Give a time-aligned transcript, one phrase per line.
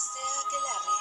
[0.00, 0.98] De Aquelarre,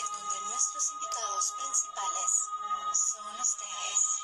[0.00, 2.48] en donde nuestros invitados principales
[2.94, 4.22] son ustedes.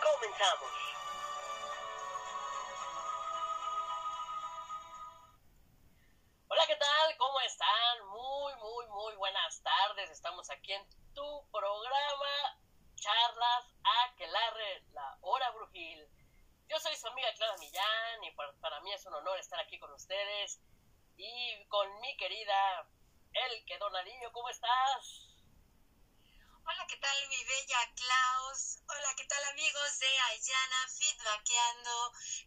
[0.00, 0.97] Comenzamos.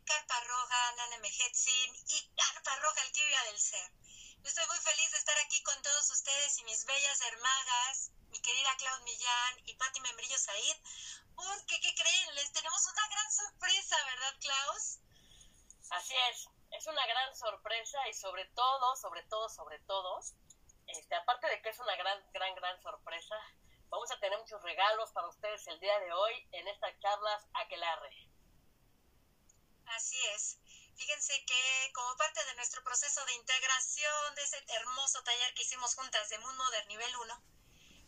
[0.06, 3.89] Carpa Roja, Nana Mejetzin y Carpa Roja, Alquibia del Ser?
[4.44, 8.42] Yo estoy muy feliz de estar aquí con todos ustedes y mis bellas hermagas, mi
[8.42, 10.78] querida Klaus Millán y Patti Membrillo Said,
[11.36, 12.36] porque, ¿qué creen?
[12.36, 15.00] Les tenemos una gran sorpresa, ¿verdad, Klaus?
[15.92, 20.20] Así es, es una gran sorpresa y sobre todo, sobre todo, sobre todo,
[20.88, 23.37] este, aparte de que es una gran, gran, gran sorpresa,
[23.87, 28.30] vamos a tener muchos regalos para ustedes el día de hoy en estas charlas Aquelarre.
[29.87, 30.58] Así es.
[30.95, 35.95] Fíjense que como parte de nuestro proceso de integración de ese hermoso taller que hicimos
[35.95, 37.43] juntas de Moon Modern nivel 1,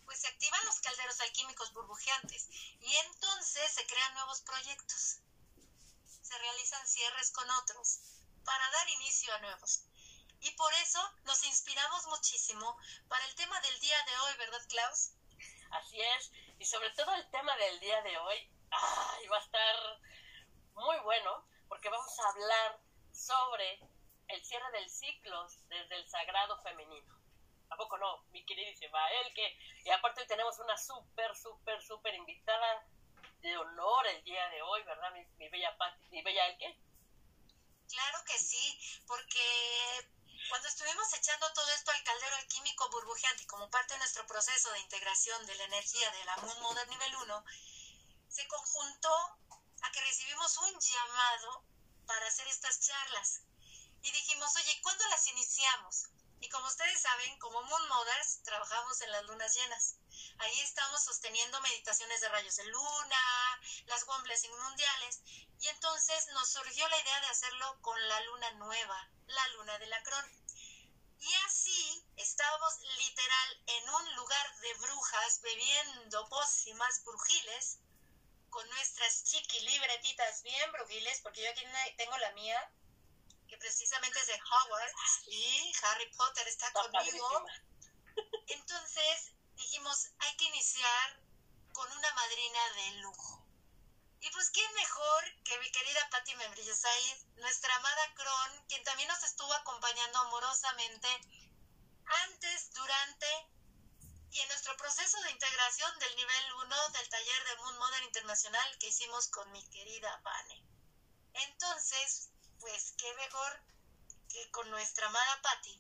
[0.06, 2.50] pues se activan los calderos alquímicos burbujeantes
[2.82, 5.20] y entonces se crean nuevos proyectos.
[6.22, 8.00] Se realizan cierres con otros
[8.44, 9.84] para dar inicio a nuevos.
[10.40, 15.12] Y por eso nos inspiramos muchísimo para el tema del día de hoy, ¿verdad, Klaus?
[15.72, 19.76] Así es, y sobre todo el tema del día de hoy, ay, va a estar
[20.74, 22.80] muy bueno, porque vamos a hablar
[23.12, 23.80] sobre
[24.28, 27.20] el cierre del ciclo desde el sagrado femenino.
[27.72, 28.22] ¿A poco no?
[28.30, 29.00] Mi queridísima
[29.34, 32.86] que Y aparte hoy tenemos una súper, súper, súper invitada
[33.42, 35.14] de honor el día de hoy, ¿verdad?
[35.14, 36.78] Mi, mi bella Pati, mi bella Elke.
[37.90, 40.12] Claro que sí, porque
[40.50, 44.80] cuando estuvimos echando todo esto al caldero alquímico burbujeante como parte de nuestro proceso de
[44.80, 47.46] integración de la energía de la Moon Modern nivel 1,
[48.30, 49.40] se conjuntó
[49.84, 51.64] a que recibimos un llamado
[52.06, 53.42] para hacer estas charlas.
[54.02, 56.08] Y dijimos, oye, ¿cuándo las iniciamos?
[56.40, 59.96] Y como ustedes saben, como Moon Mothers, trabajamos en las lunas llenas.
[60.40, 65.22] Ahí estamos sosteniendo meditaciones de rayos de luna, las One Blessing mundiales.
[65.60, 69.88] Y entonces nos surgió la idea de hacerlo con la luna nueva, la luna de
[69.88, 70.44] Lacrón.
[71.20, 77.80] Y así estábamos literal en un lugar de brujas bebiendo pócimas brujiles
[78.54, 81.66] con nuestras chiqui libretitas bien brujiles, porque yo aquí
[81.98, 82.72] tengo la mía,
[83.48, 87.46] que precisamente es de Hogwarts y Harry Potter está conmigo.
[88.48, 91.20] Entonces dijimos, hay que iniciar
[91.72, 93.44] con una madrina de lujo.
[94.20, 99.10] Y pues, ¿quién mejor que mi querida Patti Membrillo Said, nuestra amada Cron, quien también
[99.10, 101.08] nos estuvo acompañando amorosamente
[102.06, 103.28] antes, durante
[104.34, 108.78] y en nuestro proceso de integración del nivel 1 del taller de Moon Modern Internacional
[108.80, 110.66] que hicimos con mi querida Vane.
[111.34, 113.62] Entonces, pues, qué mejor
[114.30, 115.80] que con nuestra amada Patti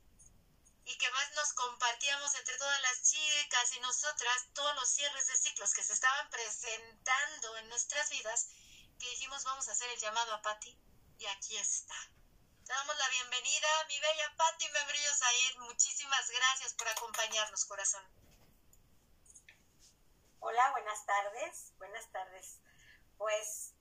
[0.86, 5.38] y que más nos compartíamos entre todas las chicas y nosotras todos los cierres de
[5.38, 8.50] ciclos que se estaban presentando en nuestras vidas,
[9.00, 10.78] que dijimos vamos a hacer el llamado a Patti
[11.18, 11.96] y aquí está.
[12.66, 15.58] Te damos la bienvenida, mi bella Patti Membrillo Said.
[15.58, 18.23] Muchísimas gracias por acompañarnos, corazón.
[20.46, 21.74] Hola, buenas tardes.
[21.78, 22.60] Buenas tardes.
[23.18, 23.74] Pues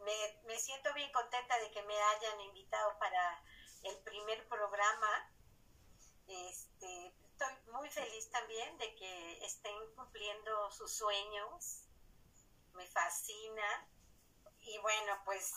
[0.00, 3.44] me, me siento bien contenta de que me hayan invitado para
[3.82, 5.30] el primer programa
[6.26, 11.84] este, estoy muy feliz también de que estén cumpliendo sus sueños.
[12.72, 13.86] Me fascina.
[14.60, 15.52] Y bueno, pues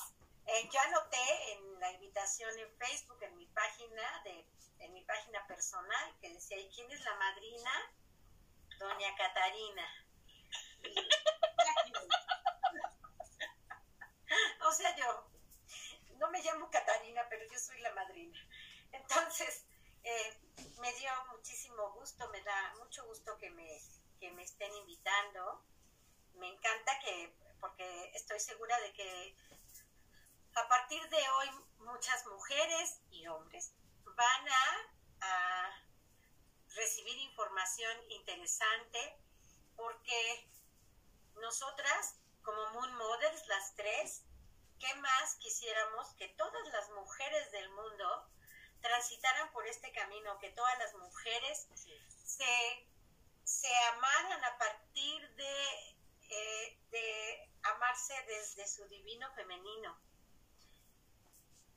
[0.48, 4.46] eh, yo anoté en la invitación en Facebook, en mi página, de,
[4.80, 7.72] en mi página personal, que decía, ¿y quién es la madrina?
[8.82, 10.01] doña Catarina.
[14.66, 15.28] O sea, yo
[16.18, 18.40] no me llamo Catarina, pero yo soy la madrina.
[18.92, 19.66] Entonces,
[20.04, 20.38] eh,
[20.80, 23.82] me dio muchísimo gusto, me da mucho gusto que me,
[24.20, 25.64] que me estén invitando.
[26.36, 29.36] Me encanta que, porque estoy segura de que
[30.56, 31.50] a partir de hoy
[31.80, 33.74] muchas mujeres y hombres
[34.04, 34.88] van a,
[36.74, 39.18] recibir información interesante
[39.76, 40.50] porque
[41.42, 44.24] nosotras como Moon Mothers, las tres,
[44.80, 48.28] ¿qué más quisiéramos que todas las mujeres del mundo
[48.82, 51.68] transitaran por este camino, que todas las mujeres
[52.26, 52.88] se,
[53.44, 55.96] se amaran a partir de,
[56.30, 60.00] eh, de amarse desde su divino femenino?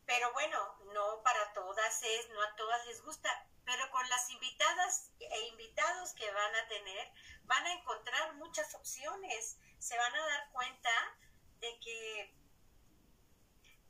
[0.06, 5.10] Pero bueno, no para todas es, no a todas les gusta, pero con las invitadas
[5.18, 7.12] e invitados que van a tener,
[7.44, 10.90] van a encontrar muchas opciones, se van a dar cuenta
[11.60, 12.34] de que,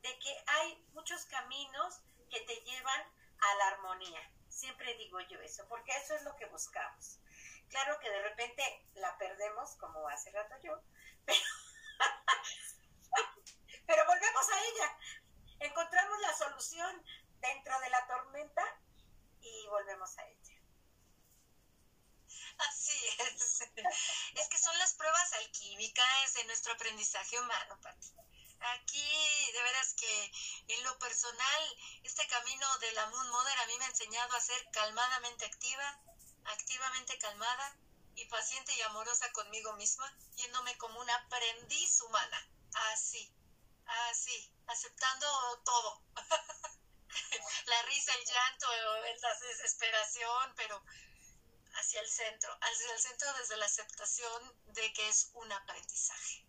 [0.01, 3.01] de que hay muchos caminos que te llevan
[3.39, 4.31] a la armonía.
[4.49, 7.19] Siempre digo yo eso, porque eso es lo que buscamos.
[7.69, 10.79] Claro que de repente la perdemos, como hace rato yo,
[11.25, 11.39] pero,
[13.85, 14.97] pero volvemos a ella,
[15.59, 17.03] encontramos la solución
[17.39, 18.04] dentro de la
[19.75, 20.55] volvemos a ella.
[22.69, 23.59] Así es.
[24.35, 28.07] Es que son las pruebas alquímicas de nuestro aprendizaje humano, Pati.
[28.79, 30.31] Aquí, de veras que
[30.69, 31.61] en lo personal,
[32.03, 35.99] este camino de la Moon Mother a mí me ha enseñado a ser calmadamente activa,
[36.45, 37.77] activamente calmada
[38.15, 42.49] y paciente y amorosa conmigo misma, yéndome como una aprendiz humana.
[42.93, 43.29] Así,
[44.09, 45.27] así, aceptando
[45.65, 46.01] todo.
[47.65, 48.67] la risa, el llanto,
[49.21, 50.83] la desesperación, pero
[51.75, 56.45] hacia el centro, hacia el centro desde la aceptación de que es un aprendizaje.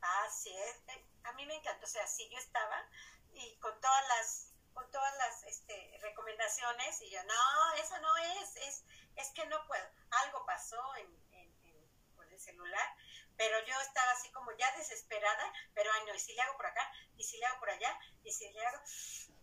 [0.00, 0.76] Así es,
[1.24, 2.88] a mí me encantó, o sea, sí yo estaba
[3.32, 8.56] y con todas las con todas las este, recomendaciones y yo, no, eso no es,
[8.56, 8.84] es,
[9.16, 9.88] es que no puedo.
[10.10, 12.94] Algo pasó en, con el celular
[13.36, 16.66] pero yo estaba así como ya desesperada, pero ay no, y si le hago por
[16.66, 18.82] acá, y si le hago por allá, y si le hago,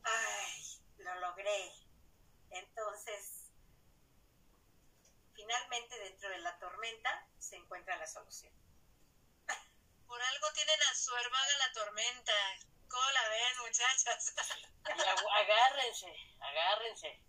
[0.04, 1.72] ay, lo logré.
[2.52, 3.52] Entonces,
[5.34, 8.54] finalmente dentro de la tormenta se encuentra la solución.
[10.08, 12.34] Por algo tienen a su hermana la tormenta.
[12.88, 14.36] ¿Cómo la ven, muchachas?
[15.42, 17.20] agárrense, agárrense,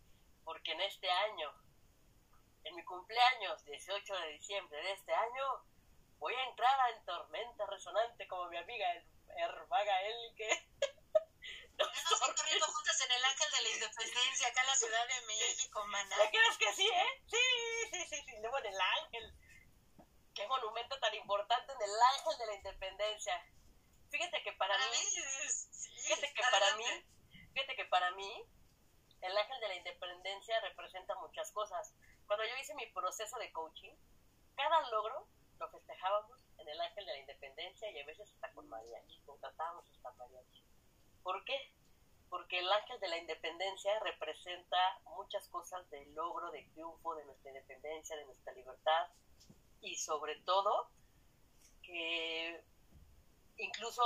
[0.45, 1.55] porque en este año,
[2.65, 5.65] en mi cumpleaños, 18 de diciembre de este año,
[6.19, 8.87] voy a entrar en tormenta resonante como mi amiga
[9.37, 10.03] Hermaga
[11.79, 15.85] Nos corriendo juntas en el Ángel de la Independencia, acá en la Ciudad de México,
[15.87, 16.17] maná.
[16.17, 17.23] ¿Le crees que sí, eh?
[17.27, 17.37] Sí,
[17.93, 18.33] sí, sí, sí.
[18.41, 19.35] Luego en el Ángel.
[20.35, 23.41] Qué monumento tan importante en el Ángel de la Independencia.
[24.11, 24.97] Fíjate que para, mí,
[26.03, 26.85] fíjate que para mí,
[27.53, 28.45] fíjate que para mí,
[29.21, 31.95] el Ángel de la Independencia representa muchas cosas.
[32.27, 33.95] Cuando yo hice mi proceso de coaching,
[34.57, 35.27] cada logro
[35.59, 39.89] lo festejábamos en el Ángel de la Independencia y a veces hasta con mariachi, contratábamos
[39.91, 40.64] hasta mariachi.
[41.25, 41.59] ¿Por qué?
[42.29, 47.51] Porque el Ángel de la Independencia representa muchas cosas de logro, de triunfo, de nuestra
[47.51, 49.09] independencia, de nuestra libertad
[49.81, 50.91] y sobre todo
[51.83, 52.63] que
[53.57, 54.03] incluso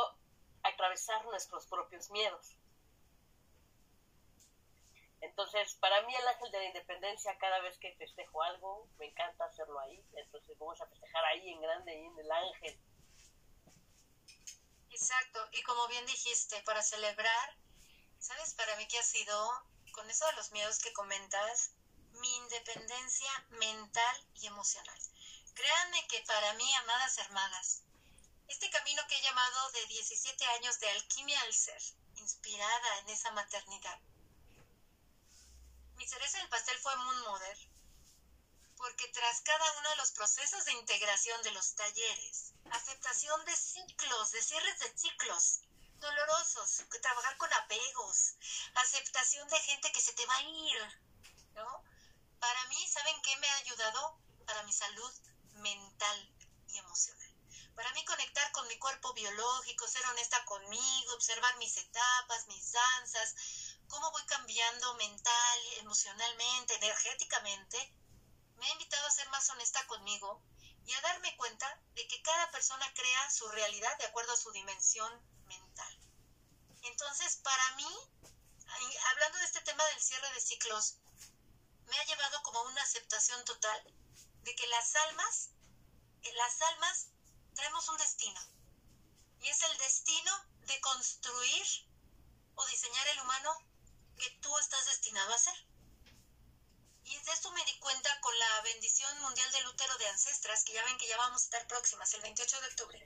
[0.63, 2.57] atravesar nuestros propios miedos.
[5.21, 9.47] Entonces, para mí el ángel de la independencia, cada vez que festejo algo, me encanta
[9.47, 10.01] hacerlo ahí.
[10.15, 12.79] Entonces, vamos a festejar ahí en grande, ahí en el ángel.
[14.91, 17.57] Exacto, y como bien dijiste, para celebrar,
[18.19, 21.73] ¿sabes para mí qué ha sido, con eso de los miedos que comentas,
[22.13, 24.99] mi independencia mental y emocional?
[25.55, 27.83] Créanme que para mí, amadas hermanas,
[28.49, 31.83] este camino que he llamado de 17 años de alquimia al ser,
[32.17, 34.01] inspirada en esa maternidad,
[35.99, 37.59] mi cereza del pastel fue Moon Mother,
[38.79, 44.31] porque tras cada uno de los procesos de integración de los talleres, aceptación de ciclos,
[44.31, 45.61] de cierres de ciclos
[45.99, 48.37] dolorosos, trabajar con apegos,
[48.75, 51.03] aceptación de gente que se te va a ir,
[51.55, 51.85] ¿no?
[52.39, 54.17] Para mí, ¿saben qué me ha ayudado?
[54.47, 55.13] Para mi salud
[55.55, 56.33] mental
[56.69, 57.35] y emocional.
[57.75, 63.35] Para mí conectar con mi cuerpo biológico, ser honesta conmigo, observar mis etapas, mis danzas,
[63.89, 67.93] cómo voy cambiando mental, emocionalmente, energéticamente,
[68.59, 70.43] me ha invitado a ser más honesta conmigo
[70.85, 74.51] y a darme cuenta de que cada persona crea su realidad de acuerdo a su
[74.53, 75.13] dimensión
[75.47, 75.99] mental.
[76.83, 77.89] Entonces, para mí,
[79.11, 80.97] hablando de este tema del cierre de ciclos,
[81.87, 83.83] me ha llevado como una aceptación total
[84.43, 85.51] de que las almas,
[86.23, 87.09] eh, las almas
[87.55, 88.41] traemos un destino.
[89.41, 91.67] Y es el destino de construir
[92.55, 93.51] o diseñar el humano
[94.19, 95.68] que tú estás destinado a ser.
[97.09, 100.75] Y de esto me di cuenta con la bendición mundial del útero de ancestras, que
[100.75, 102.99] ya ven que ya vamos a estar próximas, el 28 de octubre,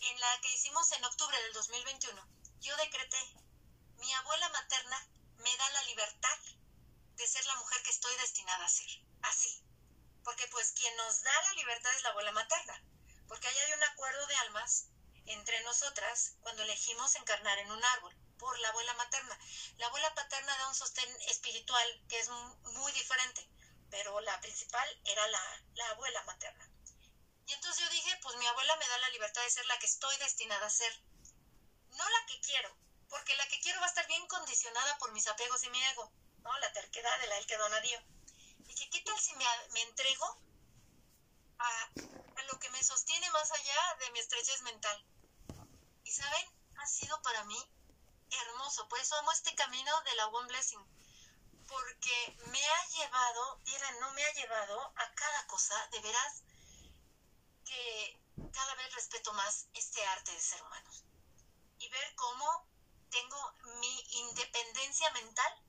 [0.00, 2.28] en la que hicimos en octubre del 2021.
[2.58, 3.22] Yo decreté,
[3.98, 5.06] mi abuela materna
[5.36, 6.38] me da la libertad
[7.14, 8.90] de ser la mujer que estoy destinada a ser.
[9.22, 9.62] Así.
[10.24, 12.82] Porque pues quien nos da la libertad es la abuela materna.
[13.28, 14.88] Porque ahí hay un acuerdo de almas
[15.26, 19.38] entre nosotras cuando elegimos encarnar en un árbol por la abuela materna.
[19.76, 23.46] La abuela paterna da un sostén espiritual que es muy diferente,
[23.90, 26.68] pero la principal era la, la abuela materna.
[27.46, 29.86] Y entonces yo dije, pues mi abuela me da la libertad de ser la que
[29.86, 30.92] estoy destinada a ser,
[31.90, 32.74] no la que quiero,
[33.08, 36.10] porque la que quiero va a estar bien condicionada por mis apegos y mi ego,
[36.42, 36.58] ¿no?
[36.58, 38.00] La terquedad de la el que donadío.
[38.76, 40.40] Que qué tal si me, me entrego
[41.58, 41.90] a,
[42.36, 45.04] a lo que me sostiene más allá de mi estrechez mental.
[46.04, 46.46] Y saben,
[46.78, 47.58] ha sido para mí
[48.30, 48.88] hermoso.
[48.88, 50.84] Por eso amo este camino de la One Blessing.
[51.66, 56.42] Porque me ha llevado, miren, no me ha llevado a cada cosa, de veras,
[57.64, 58.20] que
[58.52, 60.90] cada vez respeto más este arte de ser humano.
[61.78, 62.66] Y ver cómo
[63.10, 65.62] tengo mi independencia mental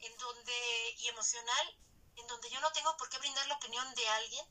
[0.00, 1.78] en donde, y emocional,
[2.16, 4.46] en donde yo no tengo por qué brindar la opinión de alguien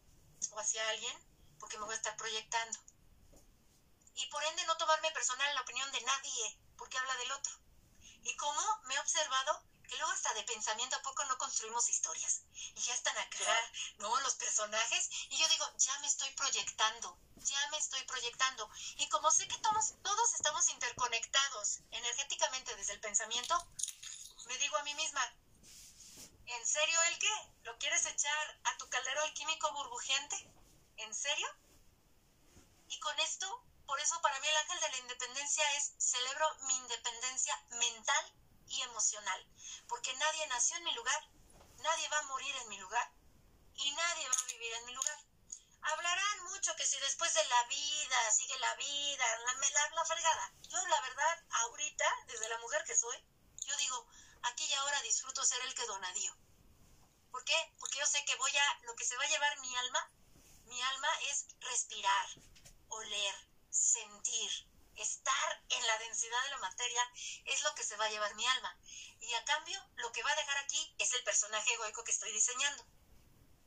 [0.52, 1.18] o hacia alguien,
[1.60, 2.80] porque me voy a estar proyectando.
[4.16, 7.54] Y por ende no tomarme personal la opinión de nadie, porque habla del otro.
[8.24, 12.42] Y como me he observado que luego hasta de pensamiento a poco no construimos historias.
[12.76, 14.20] Y ya están acá, ¿no?
[14.22, 15.10] Los personajes.
[15.30, 18.70] Y yo digo, ya me estoy proyectando, ya me estoy proyectando.
[18.98, 23.68] Y como sé que todos, todos estamos interconectados energéticamente desde el pensamiento,
[24.48, 25.22] me digo a mí misma,
[26.46, 27.50] ¿en serio el qué?
[27.64, 30.52] ¿Lo quieres echar a tu caldero alquímico burbujeante?
[30.98, 31.48] ¿En serio?
[32.88, 36.76] Y con esto por eso para mí el ángel de la independencia es celebro mi
[36.76, 38.34] independencia mental
[38.68, 39.48] y emocional,
[39.88, 41.30] porque nadie nació en mi lugar,
[41.78, 43.12] nadie va a morir en mi lugar
[43.76, 45.20] y nadie va a vivir en mi lugar.
[45.82, 50.52] Hablarán mucho que si después de la vida sigue la vida, la, la, la fregada.
[50.64, 53.18] Yo la verdad, ahorita, desde la mujer que soy,
[53.68, 54.08] yo digo,
[54.44, 56.36] aquí y ahora disfruto ser el que donadío.
[57.32, 57.76] ¿Por qué?
[57.80, 60.12] Porque yo sé que voy a, lo que se va a llevar mi alma,
[60.66, 62.30] mi alma es respirar,
[62.88, 63.36] oler,
[63.76, 64.52] sentir,
[64.96, 67.12] estar en la densidad de la materia
[67.46, 68.78] es lo que se va a llevar mi alma.
[69.20, 72.32] Y a cambio, lo que va a dejar aquí es el personaje egoico que estoy
[72.32, 72.86] diseñando.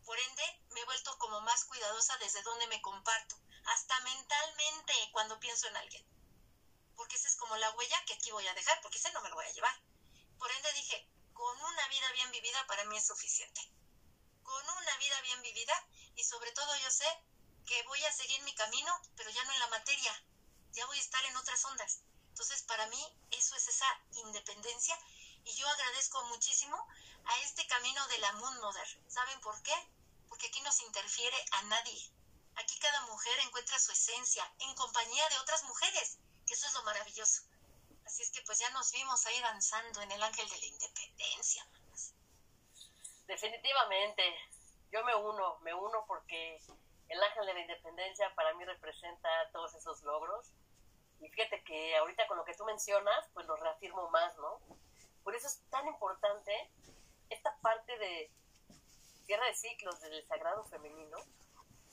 [0.05, 3.37] Por ende, me he vuelto como más cuidadosa desde donde me comparto,
[3.67, 6.07] hasta mentalmente cuando pienso en alguien.
[6.97, 9.29] Porque esa es como la huella que aquí voy a dejar, porque ese no me
[9.29, 9.83] lo voy a llevar.
[10.39, 13.61] Por ende dije, con una vida bien vivida para mí es suficiente.
[14.43, 17.07] Con una vida bien vivida y sobre todo yo sé
[17.69, 20.13] que voy a seguir mi camino, pero ya no en la materia,
[20.73, 22.01] ya voy a estar en otras ondas.
[22.31, 24.99] Entonces, para mí, eso es esa independencia
[25.45, 26.77] y yo agradezco muchísimo
[27.27, 28.89] a este camino de la Moon Mother.
[29.09, 29.75] ¿Saben por qué?
[30.29, 32.11] Porque aquí no se interfiere a nadie.
[32.57, 36.83] Aquí cada mujer encuentra su esencia en compañía de otras mujeres, que eso es lo
[36.85, 37.43] maravilloso.
[38.07, 41.69] Así es que pues ya nos vimos ahí danzando en el ángel de la independencia.
[43.27, 44.23] Definitivamente,
[44.91, 46.59] yo me uno, me uno porque
[47.09, 50.53] el ángel de la independencia para mí representa todos esos logros.
[51.21, 54.61] Y fíjate que ahorita con lo que tú mencionas, pues lo reafirmo más, ¿no?
[55.25, 56.53] Por eso es tan importante
[57.29, 58.31] esta parte de
[59.25, 61.19] cierre de ciclos del sagrado femenino,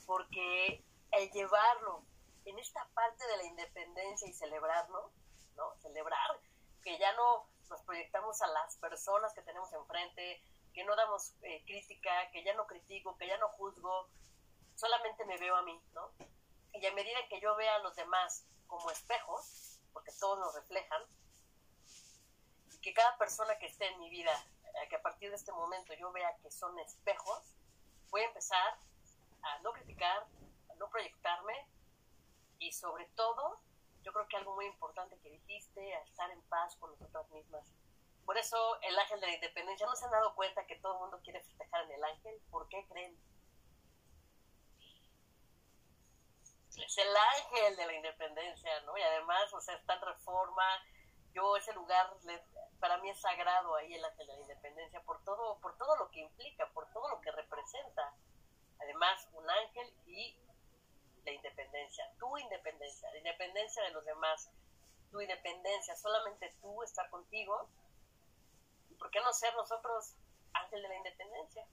[0.06, 2.04] porque el llevarlo
[2.46, 5.12] en esta parte de la independencia y celebrarlo,
[5.56, 5.76] ¿no?
[5.82, 6.40] Celebrar
[6.84, 10.42] que ya no nos proyectamos a las personas que tenemos enfrente,
[10.74, 14.08] que no damos eh, crítica, que ya no critico, que ya no juzgo,
[14.76, 16.12] solamente me veo a mí, ¿no?
[16.74, 21.02] Y a medida que yo vea a los demás como espejos, porque todos nos reflejan,
[22.72, 24.32] y que cada persona que esté en mi vida,
[24.64, 27.56] eh, que a partir de este momento yo vea que son espejos,
[28.10, 28.78] voy a empezar
[29.42, 30.26] a no criticar,
[30.70, 31.68] a no proyectarme
[32.60, 33.60] y sobre todo,
[34.04, 37.64] yo creo que algo muy importante que dijiste, a estar en paz con nosotras mismas.
[38.26, 41.00] Por eso el ángel de la independencia, ¿no se han dado cuenta que todo el
[41.00, 42.42] mundo quiere festejar en el ángel?
[42.50, 43.16] ¿Por qué creen?
[46.84, 48.98] Es el ángel de la independencia, ¿no?
[48.98, 50.64] Y además, o sea, está en reforma.
[51.34, 52.14] Yo, ese lugar,
[52.80, 56.10] para mí es sagrado ahí el ángel de la independencia por todo, por todo lo
[56.12, 58.14] que implica, por todo lo que representa.
[58.80, 60.38] Además, un ángel y
[61.24, 64.50] la independencia, tu independencia, la independencia de los demás,
[65.12, 67.70] tu independencia, solamente tú estar contigo.
[68.90, 70.14] ¿Y por qué no ser nosotros
[70.54, 71.66] ángel de la independencia?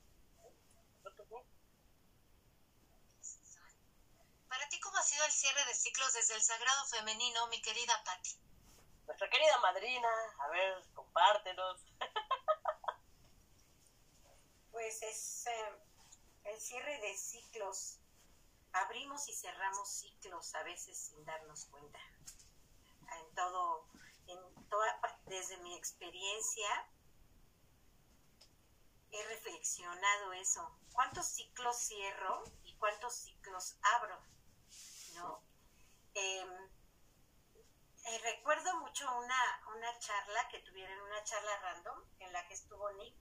[4.52, 7.94] Para ti, ¿cómo ha sido el cierre de ciclos desde el sagrado femenino, mi querida
[8.04, 8.36] Patti?
[9.06, 10.08] Nuestra querida madrina,
[10.40, 11.80] a ver, compártenos.
[14.70, 15.72] pues es eh,
[16.44, 17.98] el cierre de ciclos.
[18.74, 21.98] Abrimos y cerramos ciclos a veces sin darnos cuenta.
[23.20, 23.86] En todo,
[24.26, 26.90] en toda, desde mi experiencia,
[29.12, 30.78] he reflexionado eso.
[30.92, 34.20] ¿Cuántos ciclos cierro y cuántos ciclos abro?
[35.14, 35.42] ¿No?
[36.14, 36.70] Em,
[38.04, 42.90] eh, recuerdo mucho una, una charla que tuvieron, una charla random, en la que estuvo
[42.92, 43.14] Nick,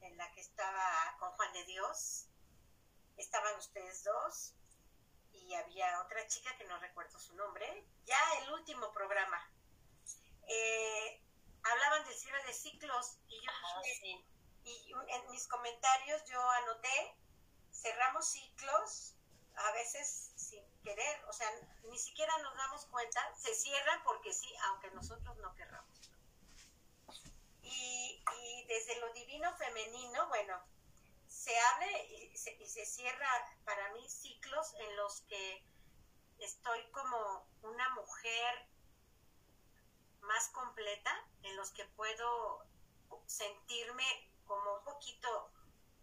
[0.00, 2.26] en la que estaba con Juan de Dios,
[3.16, 4.54] estaban ustedes dos,
[5.32, 9.50] y había otra chica que no recuerdo su nombre, ya el último programa.
[10.48, 11.22] Eh,
[11.62, 13.52] hablaban del cierre de ciclos y yo
[14.64, 17.16] y en mis comentarios yo anoté,
[17.72, 19.14] cerramos ciclos,
[19.54, 21.50] a veces sin querer, o sea,
[21.90, 26.00] ni siquiera nos damos cuenta, se cierran porque sí, aunque nosotros no querramos.
[27.62, 30.62] Y, y desde lo divino femenino, bueno,
[31.26, 33.28] se abre y se, y se cierra
[33.64, 35.66] para mí ciclos en los que
[36.38, 38.68] estoy como una mujer
[40.20, 41.12] más completa,
[41.42, 42.64] en los que puedo
[43.26, 45.50] sentirme como un poquito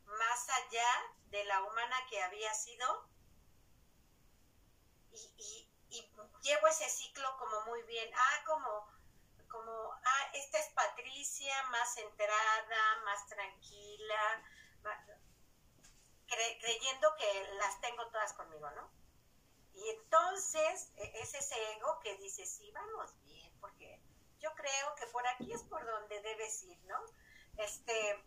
[0.06, 0.90] más allá
[1.30, 3.13] de la humana que había sido
[5.14, 5.70] y,
[6.42, 8.88] llevo ese ciclo como muy bien, ah, como,
[9.48, 14.44] como, ah, esta es Patricia, más centrada, más tranquila,
[16.60, 18.92] creyendo que las tengo todas conmigo, ¿no?
[19.76, 24.02] Y entonces e, es ese ego que dice, sí, vamos bien, porque
[24.40, 27.00] yo creo que por aquí es por donde debes ir, ¿no?
[27.58, 28.24] este,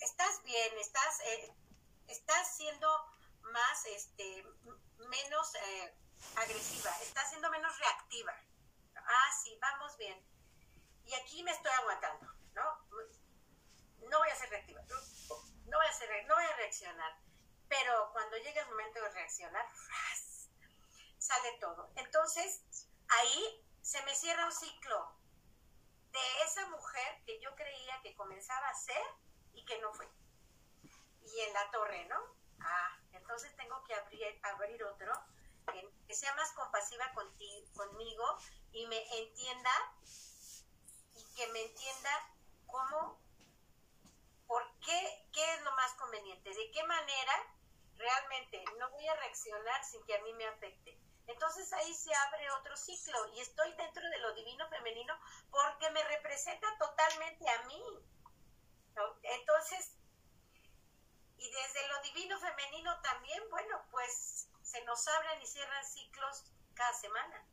[0.00, 1.54] estás bien, estás, eh,
[2.08, 2.88] estás siendo
[3.42, 4.44] más, este,
[4.98, 5.94] menos eh,
[6.36, 8.34] agresiva, estás siendo menos reactiva.
[8.96, 10.24] Ah, sí, vamos bien.
[11.04, 12.86] Y aquí me estoy aguantando, ¿no?
[14.08, 17.18] No voy a ser reactiva, no voy a, ser, no voy a reaccionar.
[17.68, 19.66] Pero cuando llega el momento de reaccionar,
[21.18, 21.92] sale todo.
[21.96, 25.16] Entonces, ahí se me cierra un ciclo
[26.10, 29.02] de esa mujer que yo creía que comenzaba a ser
[29.52, 30.08] y que no fue.
[31.22, 32.18] Y en la torre, ¿no?
[32.60, 35.12] Ah, entonces tengo que abrir, abrir otro
[36.06, 38.24] que, sea más compasiva conmigo
[38.72, 39.70] y me entienda
[41.14, 42.10] y que me entienda
[42.66, 43.20] cómo,
[44.48, 47.32] por qué, qué es lo más conveniente, de qué manera
[47.96, 50.98] realmente no voy a reaccionar sin que a mí me afecte
[51.30, 55.14] entonces ahí se abre otro ciclo y estoy dentro de lo divino femenino
[55.50, 57.82] porque me representa totalmente a mí.
[59.22, 59.96] Entonces,
[61.40, 66.92] y desde lo divino femenino también, bueno, pues se nos abren y cierran ciclos cada
[66.94, 67.44] semana.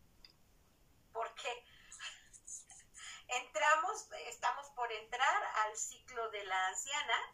[1.14, 1.66] Porque
[3.28, 7.34] entramos, estamos por entrar al ciclo de la anciana,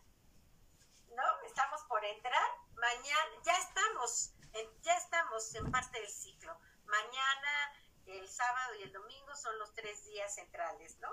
[1.09, 1.41] ¿no?
[1.45, 4.33] Estamos por entrar, mañana, ya estamos
[4.81, 6.55] ya estamos en parte del ciclo.
[6.85, 7.73] Mañana,
[8.05, 11.09] el sábado y el domingo son los tres días centrales, ¿no?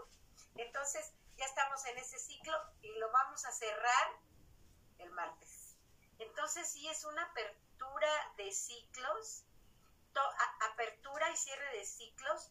[0.57, 4.21] Entonces, ya estamos en ese ciclo y lo vamos a cerrar
[5.01, 5.77] el martes.
[6.19, 9.45] Entonces, sí es una apertura de ciclos,
[10.73, 12.51] apertura y cierre de ciclos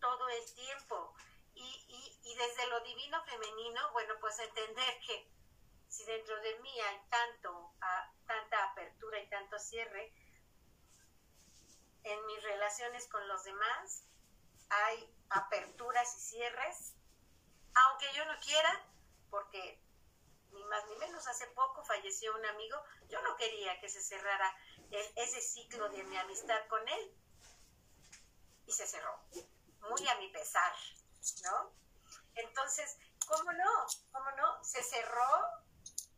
[0.00, 1.14] todo el tiempo.
[1.54, 5.30] Y, y desde lo divino femenino, bueno, pues entender que
[5.88, 7.72] si dentro de mí hay tanto,
[8.26, 10.12] tanta apertura y tanto cierre,
[12.02, 14.04] en mis relaciones con los demás
[14.68, 16.94] hay aperturas y cierres,
[17.74, 18.84] aunque yo no quiera,
[19.30, 19.80] porque
[20.56, 24.54] ni más ni menos hace poco falleció un amigo, yo no quería que se cerrara
[24.90, 27.14] ese ciclo de mi amistad con él
[28.66, 29.20] y se cerró,
[29.88, 30.74] muy a mi pesar,
[31.44, 31.72] ¿no?
[32.34, 33.86] Entonces, ¿cómo no?
[34.12, 34.64] ¿Cómo no?
[34.64, 35.46] Se cerró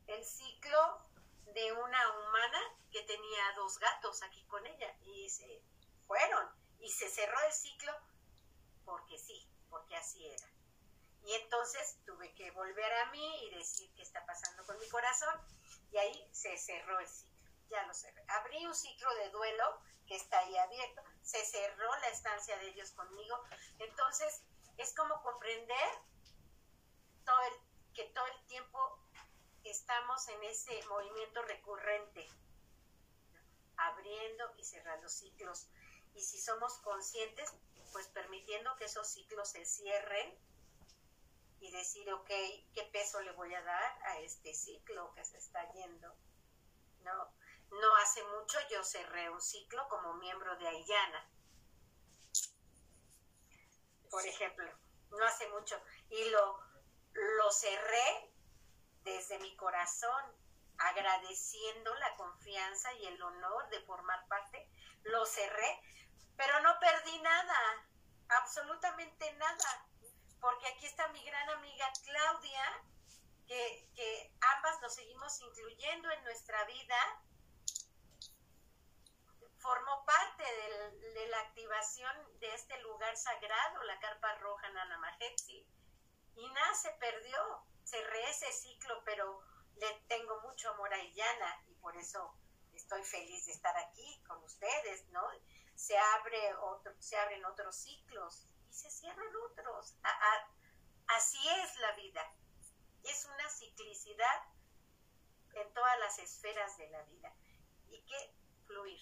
[0.07, 1.03] el ciclo
[1.55, 5.63] de una humana que tenía dos gatos aquí con ella y se
[6.07, 6.49] fueron
[6.81, 7.93] y se cerró el ciclo
[8.85, 10.47] porque sí, porque así era.
[11.29, 15.39] Y entonces tuve que volver a mí y decir qué está pasando con mi corazón
[15.91, 18.25] y ahí se cerró el ciclo, ya lo cerré.
[18.29, 22.93] Abrí un ciclo de duelo que está ahí abierto, se cerró la estancia de ellos
[22.93, 23.45] conmigo,
[23.79, 24.43] entonces
[24.79, 25.91] es como comprender
[27.93, 28.99] que todo el tiempo
[29.65, 32.27] estamos en ese movimiento recurrente,
[33.77, 35.69] abriendo y cerrando ciclos.
[36.15, 37.53] Y si somos conscientes,
[37.93, 40.48] pues permitiendo que esos ciclos se cierren
[41.61, 42.29] y decir, ok,
[42.75, 46.15] ¿qué peso le voy a dar a este ciclo que se está yendo?
[47.01, 47.35] No,
[47.71, 51.31] no hace mucho yo cerré un ciclo como miembro de Ayana,
[54.11, 54.67] por ejemplo,
[55.11, 56.59] no hace mucho, y lo,
[57.13, 58.33] lo cerré
[59.03, 60.25] desde mi corazón,
[60.79, 64.71] agradeciendo la confianza y el honor de formar parte,
[65.03, 65.83] lo cerré,
[66.37, 67.87] pero no perdí nada,
[68.29, 69.88] absolutamente nada,
[70.41, 72.83] porque aquí está mi gran amiga Claudia,
[73.47, 77.23] que, que ambas nos seguimos incluyendo en nuestra vida,
[79.59, 85.67] formó parte de la activación de este lugar sagrado, la carpa roja Nanamajetsi,
[86.37, 89.43] y nada se perdió, cerré ese ciclo, pero
[89.77, 92.35] le tengo mucho amor a Illana y por eso
[92.73, 95.23] estoy feliz de estar aquí con ustedes, ¿no?
[95.75, 99.97] Se, abre otro, se abren otros ciclos y se cierran otros.
[101.09, 102.23] así es la vida.
[103.05, 104.43] Es una ciclicidad
[105.55, 107.33] en todas las esferas de la vida.
[107.89, 108.35] Y que
[108.67, 109.01] fluir,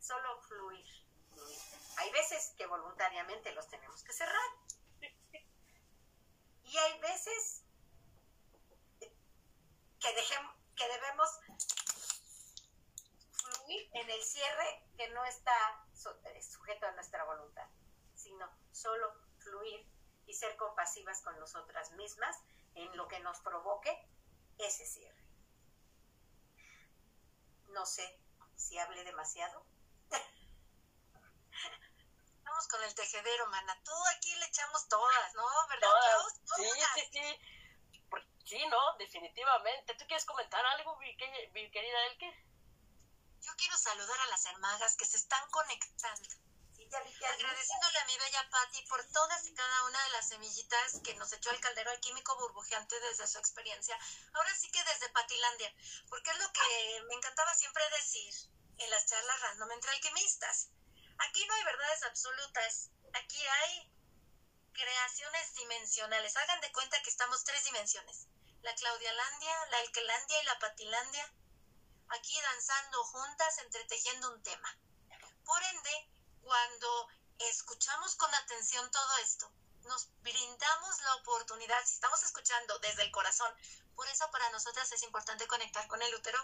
[0.00, 0.86] solo fluir,
[1.32, 1.58] fluir.
[1.98, 4.50] Hay veces que voluntariamente los tenemos que cerrar.
[6.64, 7.62] Y hay veces
[10.00, 11.28] que, dejemos, que debemos
[13.32, 15.86] fluir en el cierre que no está
[16.24, 17.68] eh, sujeto a nuestra voluntad,
[18.36, 19.90] sino solo fluir
[20.26, 22.36] y ser compasivas con nosotras mismas
[22.74, 24.06] en lo que nos provoque
[24.58, 25.24] ese cierre.
[27.68, 28.20] No sé
[28.54, 29.64] si hablé demasiado.
[32.44, 33.80] Vamos con el tejedero, mana.
[33.84, 35.46] Todo aquí le echamos todas, ¿no?
[35.68, 35.88] ¿Verdad?
[36.56, 37.40] Sí, sí, sí.
[38.44, 39.94] Sí, no, definitivamente.
[39.94, 42.32] ¿Tú quieres comentar algo, mi, querida Elke?
[43.40, 46.45] Yo quiero saludar a las hermagas que se están conectando.
[46.96, 51.32] Agradeciéndole a mi bella Patti por todas y cada una de las semillitas que nos
[51.32, 53.98] echó el caldero alquímico burbujeante desde su experiencia.
[54.34, 55.74] Ahora sí que desde Patilandia,
[56.08, 58.34] porque es lo que me encantaba siempre decir
[58.78, 60.68] en las charlas random entre alquimistas.
[61.18, 63.92] Aquí no hay verdades absolutas, aquí hay
[64.72, 66.36] creaciones dimensionales.
[66.36, 68.26] Hagan de cuenta que estamos tres dimensiones
[68.66, 71.32] la Claudialandia, la Elkelandia y la Patilandia,
[72.08, 74.76] aquí danzando juntas, entretejiendo un tema.
[75.44, 76.10] Por ende,
[76.46, 77.08] cuando
[77.40, 79.50] escuchamos con atención todo esto,
[79.82, 83.52] nos brindamos la oportunidad, si estamos escuchando desde el corazón,
[83.96, 86.38] por eso para nosotras es importante conectar con el útero.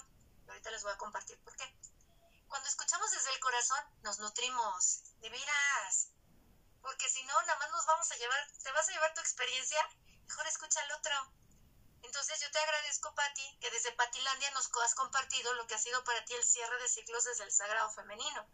[0.49, 1.73] ahorita les voy a compartir por qué.
[2.49, 6.09] Cuando escuchamos desde el corazón, nos nutrimos, de veras.
[6.81, 9.89] Porque si no, nada más nos vamos a llevar, te vas a llevar tu experiencia,
[10.27, 11.15] mejor escucha al otro.
[12.03, 16.03] Entonces yo te agradezco, Patti, que desde Patilandia nos has compartido lo que ha sido
[16.03, 18.49] para ti el cierre de ciclos desde el sagrado femenino.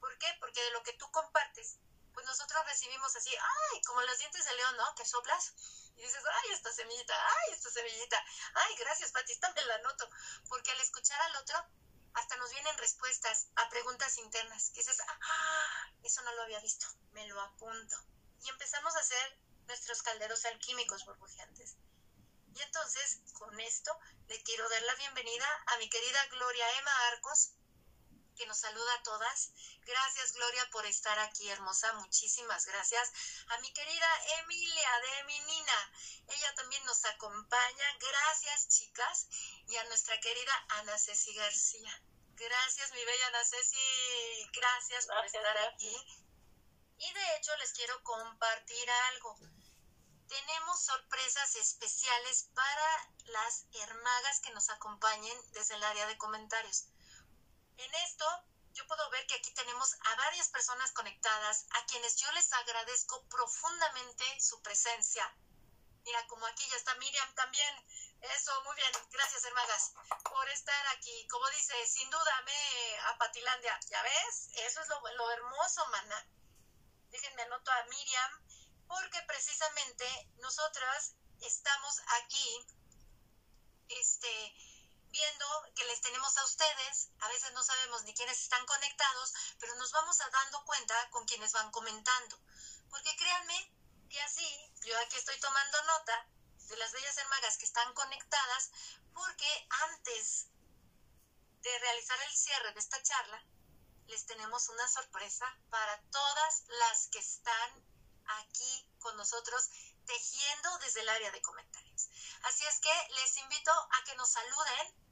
[0.00, 0.26] ¿Por qué?
[0.40, 1.78] Porque de lo que tú compartes,
[2.12, 4.94] pues nosotros recibimos así, ay, como los dientes de león, ¿no?
[4.94, 5.52] Que soplas
[5.96, 10.08] y dices, ay, esta semillita, ay, esta semillita, ay, gracias, Pati, me la noto.
[10.48, 11.56] Porque al escuchar al otro,
[12.14, 16.86] hasta nos vienen respuestas a preguntas internas, que dices, ah, eso no lo había visto,
[17.12, 17.96] me lo apunto.
[18.40, 21.76] Y empezamos a hacer nuestros calderos alquímicos burbujeantes.
[22.54, 27.52] Y entonces, con esto, le quiero dar la bienvenida a mi querida Gloria Emma Arcos,
[28.36, 29.50] que nos saluda a todas.
[29.84, 31.92] Gracias, Gloria, por estar aquí, hermosa.
[31.94, 33.12] Muchísimas gracias.
[33.48, 34.06] A mi querida
[34.40, 35.92] Emilia de Eminina.
[36.28, 37.96] Ella también nos acompaña.
[37.98, 39.26] Gracias, chicas.
[39.68, 42.02] Y a nuestra querida Ana Ceci García.
[42.34, 44.50] Gracias, mi bella Ana Ceci.
[44.52, 45.96] Gracias por estar aquí.
[46.98, 49.38] Y de hecho, les quiero compartir algo
[50.28, 56.86] tenemos sorpresas especiales para las hermagas que nos acompañen desde el área de comentarios.
[57.76, 58.26] En esto,
[58.72, 63.22] yo puedo ver que aquí tenemos a varias personas conectadas, a quienes yo les agradezco
[63.28, 65.34] profundamente su presencia.
[66.04, 67.74] Mira, como aquí ya está Miriam también.
[68.20, 68.92] Eso, muy bien.
[69.10, 71.26] Gracias, hermagas, por estar aquí.
[71.28, 73.78] Como dice, sin duda, me a Patilandia.
[73.90, 74.48] ¿Ya ves?
[74.54, 76.26] Eso es lo, lo hermoso, mana.
[77.10, 78.46] Déjenme anoto a Miriam
[78.86, 82.66] porque precisamente nosotras estamos aquí
[83.88, 84.54] este,
[85.16, 89.74] viendo que les tenemos a ustedes, a veces no sabemos ni quiénes están conectados, pero
[89.76, 92.38] nos vamos a dando cuenta con quienes van comentando.
[92.90, 93.72] Porque créanme
[94.10, 96.28] que así, yo aquí estoy tomando nota
[96.68, 98.70] de las bellas hermagas que están conectadas,
[99.14, 100.48] porque antes
[101.62, 103.42] de realizar el cierre de esta charla,
[104.08, 107.70] les tenemos una sorpresa para todas las que están
[108.42, 109.70] aquí con nosotros
[110.04, 112.08] tejiendo desde el área de comentarios.
[112.42, 115.05] Así es que les invito a que nos saluden,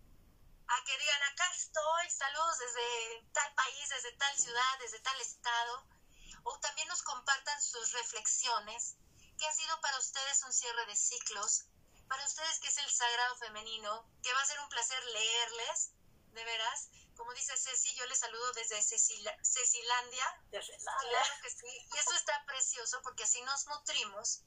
[0.68, 5.86] a que digan acá estoy, saludos desde tal país, desde tal ciudad, desde tal estado,
[6.44, 8.96] o también nos compartan sus reflexiones,
[9.38, 11.64] que ha sido para ustedes un cierre de ciclos,
[12.08, 15.92] para ustedes que es el sagrado femenino, que va a ser un placer leerles,
[16.34, 16.90] de veras.
[17.16, 20.42] Como dice Ceci, yo les saludo desde Cecilandia.
[20.50, 21.88] Claro que sí.
[21.94, 24.42] Y eso está precioso porque así nos nutrimos,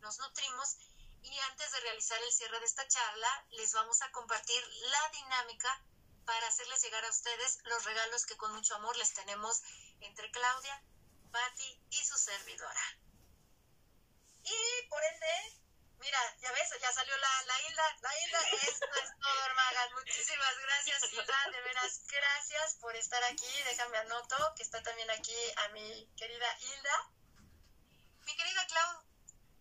[0.00, 0.76] nos nutrimos.
[1.22, 5.82] Y antes de realizar el cierre de esta charla, les vamos a compartir la dinámica
[6.24, 9.62] para hacerles llegar a ustedes los regalos que con mucho amor les tenemos
[10.00, 10.82] entre Claudia,
[11.30, 12.98] Patti y su servidora.
[14.42, 15.60] Y por ende,
[15.98, 19.92] mira, ya ves, ya salió la, la Hilda, la Hilda, esto es todo, hermanas.
[19.92, 23.62] Muchísimas gracias, Hilda, de veras, gracias por estar aquí.
[23.64, 27.10] Déjame anoto que está también aquí a mi querida Hilda.
[28.24, 29.05] Mi querida Clau,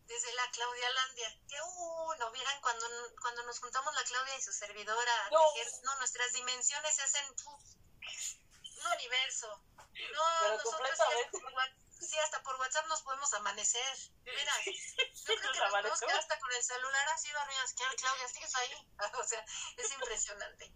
[0.08, 2.86] desde la Claudia Landia, que uh, no vieran cuando,
[3.22, 5.40] cuando nos juntamos la Claudia y su servidora, No.
[5.54, 9.48] tejer, no, nuestras dimensiones se hacen un universo.
[9.78, 13.98] No, Pero nosotros sí hasta, por, Wha- sí, hasta por WhatsApp nos podemos amanecer.
[14.24, 14.60] Veras.
[14.66, 17.74] Yo creo que nos podemos quedar hasta con el celular así dormidas.
[17.74, 18.28] ¿Qué, Claudia?
[18.28, 18.88] ¿Sigues ahí?
[19.20, 19.44] O sea,
[19.78, 20.70] es impresionante.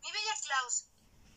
[0.00, 0.86] Mi bella Klaus,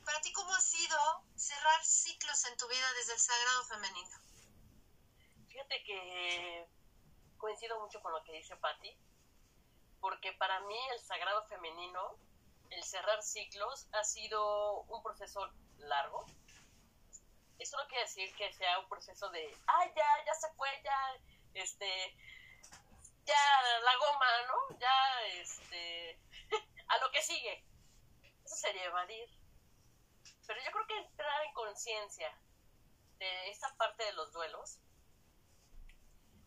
[0.04, 0.98] para ti, ¿cómo ha sido
[1.38, 4.20] cerrar ciclos en tu vida desde el sagrado femenino?
[5.48, 6.68] Fíjate que
[7.40, 8.96] coincido mucho con lo que dice Patti,
[10.00, 12.18] porque para mí el sagrado femenino,
[12.70, 16.26] el cerrar ciclos, ha sido un proceso largo.
[17.58, 21.18] Eso no quiere decir que sea un proceso de, ah, ya, ya se fue, ya,
[21.56, 22.16] este,
[23.26, 24.80] ya la goma, ¿no?
[24.80, 26.20] Ya, este,
[26.88, 27.66] a lo que sigue.
[28.46, 29.30] Eso sería evadir.
[30.48, 32.34] Pero yo creo que entrar en conciencia
[33.20, 34.80] de esta parte de los duelos,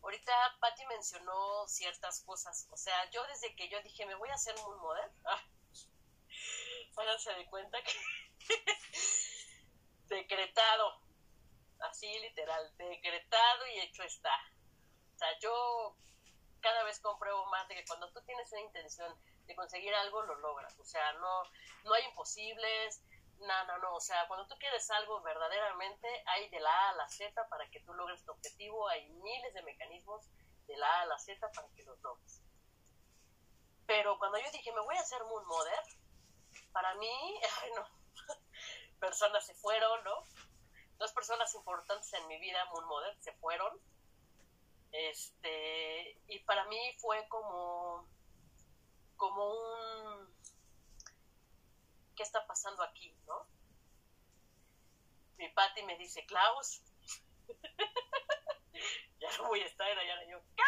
[0.03, 2.67] ahorita Patti mencionó ciertas cosas.
[2.71, 5.43] O sea, yo desde que yo dije, me voy a hacer muy modern, ah,
[6.97, 7.93] háganse de cuenta que
[10.09, 11.01] decretado,
[11.81, 14.35] así literal, decretado y hecho está.
[15.15, 15.97] O sea, yo
[16.61, 20.35] cada vez compruebo más de que cuando tú tienes una intención de conseguir algo, lo
[20.37, 20.79] logras.
[20.79, 21.43] O sea, no,
[21.85, 23.03] no hay imposibles,
[23.47, 23.95] no, no, no.
[23.95, 27.69] O sea, cuando tú quieres algo verdaderamente, hay de la A a la Z para
[27.71, 28.89] que tú logres tu objetivo.
[28.89, 30.29] Hay miles de mecanismos
[30.67, 32.43] de la A a la Z para que los logres.
[33.87, 35.83] Pero cuando yo dije, me voy a hacer Moon Mother,
[36.73, 37.87] para mí, ay no,
[39.01, 40.25] personas se fueron, ¿no?
[40.99, 43.81] Dos personas importantes en mi vida, Moon Mother, se fueron.
[44.93, 48.07] Este, y para mí fue como,
[49.17, 50.42] como un,
[52.15, 53.47] ¿qué está pasando aquí, no?
[55.39, 56.83] Mi Patti me dice, Klaus,
[59.21, 60.25] ya no voy a estar allá.
[60.25, 60.63] Y yo, ¿qué?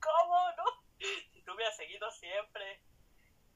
[0.00, 0.36] ¿Cómo?
[0.56, 0.64] ¿No?
[1.44, 2.82] Tú hubieras seguido siempre.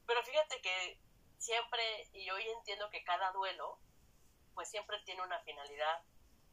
[0.07, 1.01] Pero fíjate que
[1.39, 3.79] siempre, y hoy entiendo que cada duelo,
[4.55, 6.03] pues siempre tiene una finalidad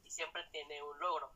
[0.04, 1.32] y siempre tiene un logro.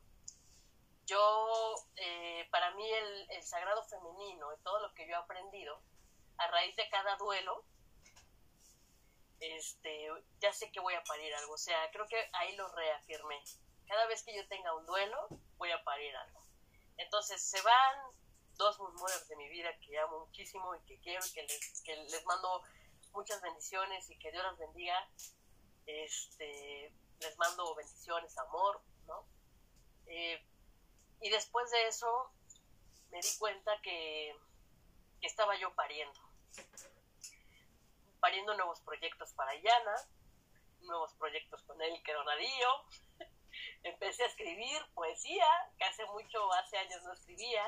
[1.04, 5.80] Yo, eh, para mí el, el sagrado femenino y todo lo que yo he aprendido,
[6.38, 7.64] a raíz de cada duelo,
[9.40, 10.08] este,
[10.40, 11.54] ya sé que voy a parir algo.
[11.54, 13.42] O sea, creo que ahí lo reafirmé.
[13.86, 16.46] Cada vez que yo tenga un duelo, voy a parir algo.
[16.96, 17.98] Entonces se van
[18.56, 22.24] dos murmures de mi vida que amo muchísimo y que quiero y que les, que
[22.24, 22.62] mando
[23.12, 25.08] muchas bendiciones y que Dios las bendiga.
[25.86, 29.26] Este, les mando bendiciones, amor, ¿no?
[30.06, 30.44] Eh,
[31.20, 32.32] y después de eso
[33.10, 34.34] me di cuenta que
[35.20, 36.20] estaba yo pariendo.
[38.20, 39.96] Pariendo nuevos proyectos para Yana,
[40.80, 42.84] nuevos proyectos con él que Donadillo.
[43.82, 45.46] Empecé a escribir poesía,
[45.78, 47.64] que hace mucho, hace años no escribía,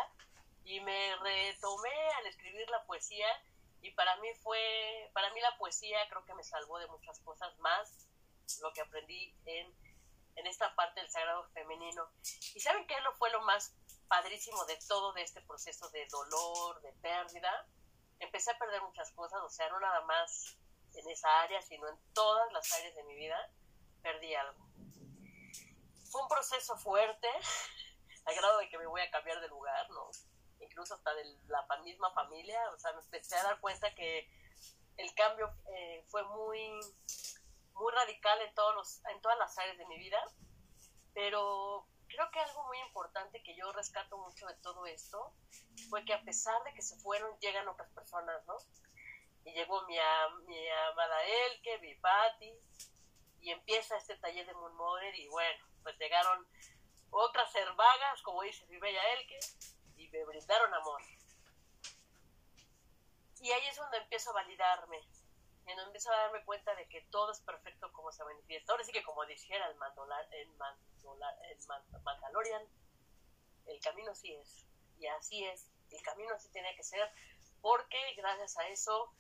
[0.65, 3.27] y me retomé al escribir la poesía
[3.81, 7.57] y para mí fue, para mí la poesía creo que me salvó de muchas cosas
[7.59, 8.09] más,
[8.61, 9.73] lo que aprendí en,
[10.37, 12.11] en esta parte del sagrado femenino.
[12.55, 13.73] ¿Y saben qué fue lo más
[14.09, 17.67] padrísimo de todo de este proceso de dolor, de pérdida?
[18.21, 20.59] Empecé a perder muchas cosas, o sea, no nada más
[20.95, 23.51] en esa área, sino en todas las áreas de mi vida,
[24.03, 24.67] perdí algo.
[26.11, 27.29] Fue un proceso fuerte,
[28.25, 30.11] al grado de que me voy a cambiar de lugar, ¿no?
[30.61, 34.29] incluso hasta de la misma familia, o sea, me empecé a dar cuenta que
[34.97, 36.81] el cambio eh, fue muy,
[37.75, 40.19] muy radical en, todos en todas las áreas de mi vida,
[41.15, 45.33] pero creo que algo muy importante que yo rescato mucho de todo esto
[45.89, 48.57] fue que a pesar de que se fueron, llegan otras personas, ¿no?
[49.45, 49.97] Y llegó mi,
[50.47, 52.53] mi amada Elke, mi Patti,
[53.41, 56.47] y empieza este taller de Moon Mother, y bueno, pues llegaron
[57.11, 59.39] otras hervagas, como dice mi bella Elke,
[59.97, 61.03] y me brindaron amor.
[63.41, 65.01] Y ahí es donde empiezo a validarme,
[65.69, 68.73] en donde empiezo a darme cuenta de que todo es perfecto como se manifiesta.
[68.73, 71.59] Ahora sí que como dijera el, Mandola, el, Mandola, el
[72.03, 72.63] Mandalorian,
[73.67, 74.65] el camino sí es.
[74.99, 77.09] Y así es, el camino sí tiene que ser,
[77.61, 79.13] porque gracias a eso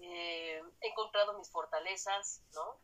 [0.00, 2.78] eh, he encontrado mis fortalezas, ¿no?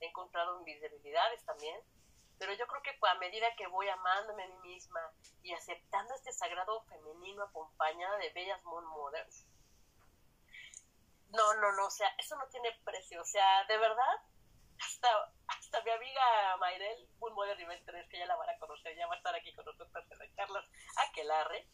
[0.00, 1.80] He encontrado mis debilidades también.
[2.38, 5.00] Pero yo creo que a medida que voy amándome a mí misma
[5.42, 9.46] y aceptando este sagrado femenino acompañada de bellas mothers,
[11.34, 14.14] no, no, no, o sea, eso no tiene precio, o sea, de verdad,
[14.80, 18.96] hasta, hasta mi amiga Mayrel, Moon Mother Nivel 3, que ya la van a conocer,
[18.96, 20.64] ya va a estar aquí con nosotros en Carlos
[20.96, 21.68] Aquelarre,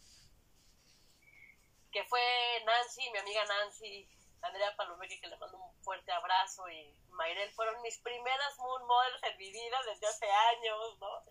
[1.93, 2.23] que fue
[2.65, 4.09] Nancy, mi amiga Nancy,
[4.43, 9.23] Andrea Palomeque, que le mando un fuerte abrazo, y Mayrel fueron mis primeras Moon Mothers
[9.25, 11.25] en mi vida desde hace años, ¿no?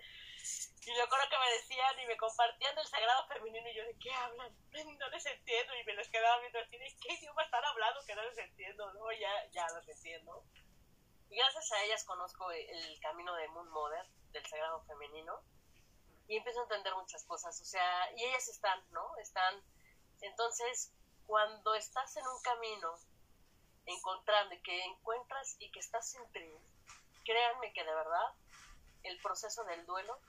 [0.90, 3.96] Y yo creo que me decían y me compartían del sagrado femenino y yo, ¿de
[4.00, 4.52] qué hablan?
[4.98, 8.16] No les entiendo y me les quedaba viendo así, ¿de qué idioma están hablando que
[8.16, 8.92] no les entiendo?
[8.94, 10.44] No, ya, ya los entiendo.
[11.30, 15.40] Y gracias a ellas conozco el camino de Moon Mother, del sagrado femenino,
[16.28, 19.16] y empiezo a entender muchas cosas, o sea, y ellas están, ¿no?
[19.18, 19.64] Están,
[20.22, 20.92] entonces,
[21.28, 22.96] cuando estás en un camino,
[23.86, 26.52] encontrando y que encuentras y que estás en tri,
[27.26, 28.34] créanme que de verdad
[29.04, 30.20] el proceso del duelo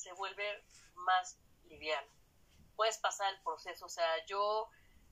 [0.00, 2.10] se vuelve más liviano.
[2.74, 4.70] Puedes pasar el proceso, o sea, yo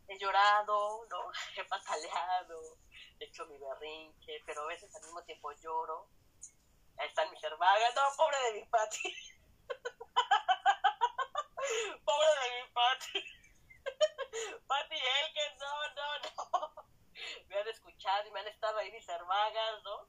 [0.09, 1.31] he llorado, ¿no?
[1.57, 2.79] He pataleado,
[3.20, 6.09] he hecho mi berrinche, pero a veces al mismo tiempo lloro.
[6.96, 9.14] Ahí están mis hermanas, no, pobre de mi Pati.
[12.05, 13.24] pobre de mi Pati.
[14.66, 14.96] Pati
[15.35, 16.35] que no, no, no.
[17.48, 20.09] Me han escuchado y me han estado ahí mis hermanas, ¿no?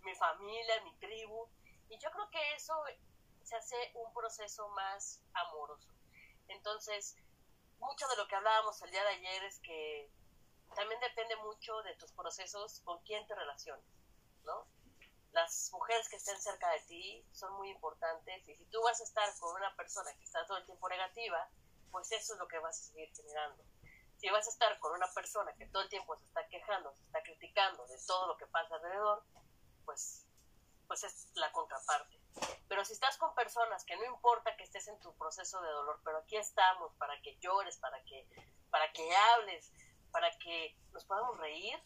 [0.00, 1.48] Mi familia, mi tribu.
[1.90, 2.74] Y yo creo que eso
[3.46, 5.88] se hace un proceso más amoroso.
[6.48, 7.16] Entonces,
[7.78, 10.10] mucho de lo que hablábamos el día de ayer es que
[10.74, 13.86] también depende mucho de tus procesos con quién te relaciones,
[14.42, 14.66] ¿no?
[15.30, 19.04] Las mujeres que estén cerca de ti son muy importantes y si tú vas a
[19.04, 21.48] estar con una persona que está todo el tiempo negativa,
[21.92, 23.62] pues eso es lo que vas a seguir generando.
[24.18, 27.02] Si vas a estar con una persona que todo el tiempo se está quejando, se
[27.02, 29.22] está criticando de todo lo que pasa alrededor,
[29.84, 30.26] pues,
[30.88, 32.15] pues es la contraparte.
[32.68, 36.00] Pero si estás con personas que no importa que estés en tu proceso de dolor,
[36.04, 38.28] pero aquí estamos para que llores, para que,
[38.70, 39.72] para que hables,
[40.10, 41.78] para que nos podamos reír,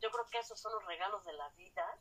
[0.00, 1.98] yo creo que esos son los regalos de la vida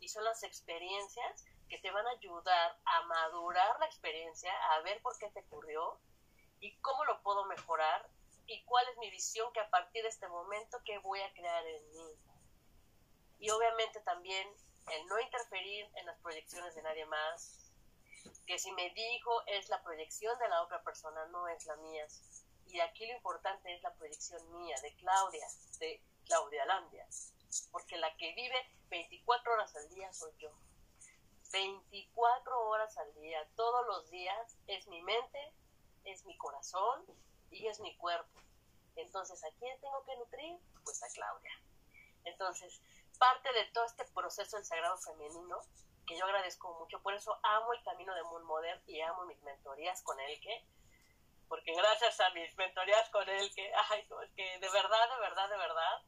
[0.00, 5.02] y son las experiencias que te van a ayudar a madurar la experiencia, a ver
[5.02, 5.98] por qué te ocurrió
[6.60, 8.08] y cómo lo puedo mejorar
[8.46, 11.66] y cuál es mi visión que a partir de este momento que voy a crear
[11.66, 12.18] en mí.
[13.40, 14.48] Y obviamente también
[14.92, 17.70] el no interferir en las proyecciones de nadie más,
[18.46, 22.06] que si me dijo es la proyección de la otra persona, no es la mía.
[22.68, 25.46] Y aquí lo importante es la proyección mía, de Claudia,
[25.78, 27.06] de Claudia Landia,
[27.70, 28.56] porque la que vive
[28.88, 30.50] 24 horas al día soy yo.
[31.52, 35.52] 24 horas al día, todos los días, es mi mente,
[36.04, 37.04] es mi corazón
[37.50, 38.40] y es mi cuerpo.
[38.96, 40.58] Entonces, ¿a quién tengo que nutrir?
[40.84, 41.52] Pues a Claudia.
[42.24, 42.80] Entonces,
[43.16, 45.60] parte de todo este proceso del sagrado femenino,
[46.06, 49.42] que yo agradezco mucho, por eso amo el camino de Moon Modern y amo mis
[49.42, 50.64] mentorías con él, que,
[51.48, 55.56] porque gracias a mis mentorías con él, que, ay, que de verdad, de verdad, de
[55.56, 56.02] verdad,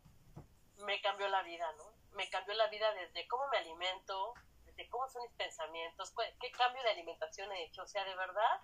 [0.85, 1.93] me cambió la vida, ¿no?
[2.13, 6.83] Me cambió la vida desde cómo me alimento, desde cómo son mis pensamientos, qué cambio
[6.83, 8.61] de alimentación he hecho, o sea, de verdad,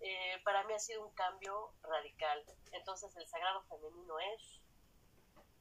[0.00, 2.44] eh, para mí ha sido un cambio radical.
[2.72, 4.62] Entonces el sagrado femenino es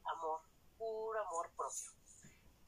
[0.06, 0.42] amor,
[0.78, 1.92] puro amor propio.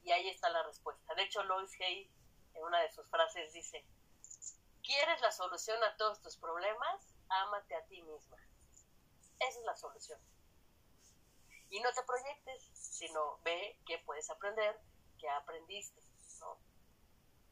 [0.02, 1.14] Y ahí está la respuesta.
[1.14, 2.10] De hecho, Lois Hay,
[2.54, 3.84] en una de sus frases, dice,
[4.82, 7.14] ¿quieres la solución a todos tus problemas?
[7.28, 8.36] Ámate a ti misma.
[9.38, 10.20] Esa es la solución.
[11.70, 14.80] Y no te proyectes, sino ve qué puedes aprender,
[15.18, 16.00] qué aprendiste.
[16.40, 16.58] ¿no?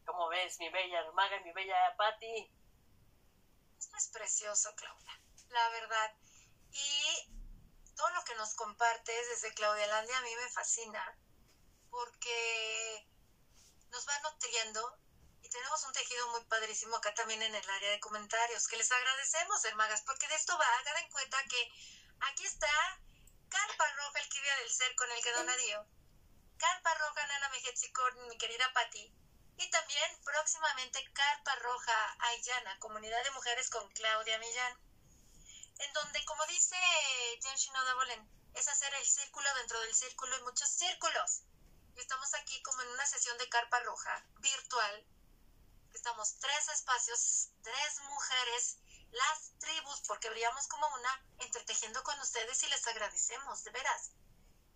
[0.06, 2.50] Como ves, mi bella hermana, mi bella Patti?
[3.78, 6.14] Esto es precioso, Claudia, la verdad.
[6.72, 7.35] Y
[7.96, 11.18] todo lo que nos compartes desde Claudia Landia a mí me fascina
[11.90, 13.08] porque
[13.90, 14.98] nos va nutriendo
[15.40, 18.90] y tenemos un tejido muy padrísimo acá también en el área de comentarios que les
[18.90, 21.72] agradecemos, hermagas, porque de esto va, hagan en cuenta que
[22.20, 22.68] aquí está
[23.48, 25.86] Carpa Roja, el Kibia del Ser con el que donadío,
[26.58, 27.50] Carpa Roja, Nana
[27.92, 29.14] con mi querida Patti,
[29.56, 34.85] y también próximamente Carpa Roja Ayana, Comunidad de Mujeres con Claudia Millán
[35.78, 36.76] en donde, como dice
[37.42, 41.42] Jen Shinoda Bolen, es hacer el círculo dentro del círculo y muchos círculos.
[41.94, 45.06] Y estamos aquí como en una sesión de carpa roja virtual.
[45.92, 48.78] Estamos tres espacios, tres mujeres,
[49.10, 54.10] las tribus, porque brillamos como una, entretejiendo con ustedes y les agradecemos, de veras.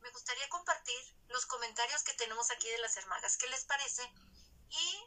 [0.01, 3.37] Me gustaría compartir los comentarios que tenemos aquí de las hermagas.
[3.37, 4.03] ¿Qué les parece?
[4.71, 5.05] Y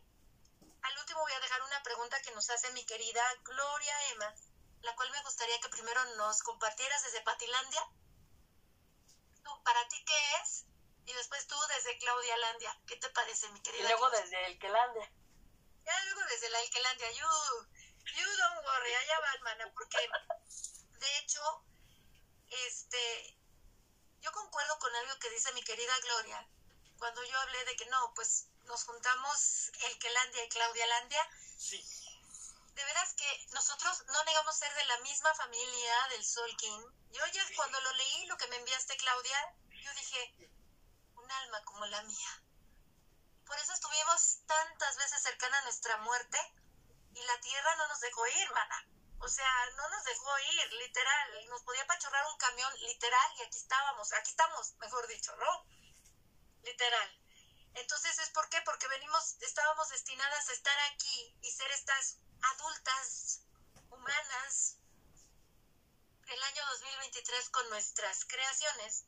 [0.83, 4.35] al último voy a dejar una pregunta que nos hace mi querida Gloria Emma
[4.83, 7.81] la cual me gustaría que primero nos compartieras desde Patilandia.
[9.43, 10.65] Tú, ¿Para ti qué es?
[11.05, 12.79] Y después tú desde Claudia Landia.
[12.87, 13.89] ¿Qué te parece, mi Y querida?
[13.89, 14.23] luego Claus?
[14.23, 15.11] desde el Quelandia.
[15.85, 17.27] Ya luego desde la Alquelandia, you,
[18.15, 19.97] you don't worry, allá va, hermana, porque
[20.99, 21.41] de hecho,
[22.67, 23.37] este,
[24.21, 26.47] yo concuerdo con algo que dice mi querida Gloria,
[26.97, 31.83] cuando yo hablé de que no, pues nos juntamos el Quelandia y Claudia Landia, Sí.
[32.73, 36.81] De veras que nosotros no negamos ser de la misma familia del Sol King.
[37.11, 40.51] Yo ya cuando lo leí, lo que me enviaste, Claudia, yo dije,
[41.15, 42.43] un alma como la mía.
[43.45, 46.39] Por eso estuvimos tantas veces cercana a nuestra muerte
[47.13, 48.87] y la tierra no nos dejó ir, mana.
[49.19, 51.49] O sea, no nos dejó ir, literal.
[51.49, 55.65] Nos podía pachorrar un camión, literal, y aquí estábamos, aquí estamos, mejor dicho, ¿no?
[56.63, 57.19] Literal.
[57.75, 58.61] Entonces, ¿es por qué?
[58.63, 62.17] Porque venimos, estábamos destinadas a estar aquí y ser estas
[62.51, 63.41] adultas,
[63.89, 64.77] humanas,
[66.27, 69.05] el año 2023 con nuestras creaciones.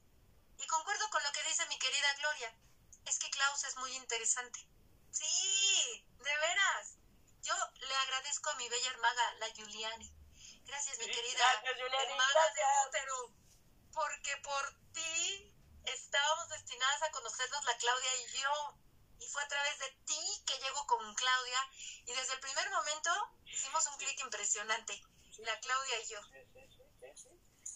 [0.58, 2.56] Y concuerdo con lo que dice mi querida Gloria.
[3.06, 4.60] Es que Klaus es muy interesante.
[5.12, 6.96] Sí, de veras.
[7.42, 10.12] Yo le agradezco a mi bella hermaga, la Juliani.
[10.66, 12.56] Gracias, mi Sí, querida gracias, Juliani, hermana gracias.
[12.56, 13.32] de útero.
[13.94, 15.54] Porque por ti
[15.86, 18.78] estábamos destinadas a conocernos la Claudia y yo.
[19.20, 21.70] Y fue a través de ti que llego con Claudia.
[22.06, 23.12] Y desde el primer momento
[23.46, 25.02] hicimos un clic impresionante.
[25.40, 26.20] La Claudia y yo.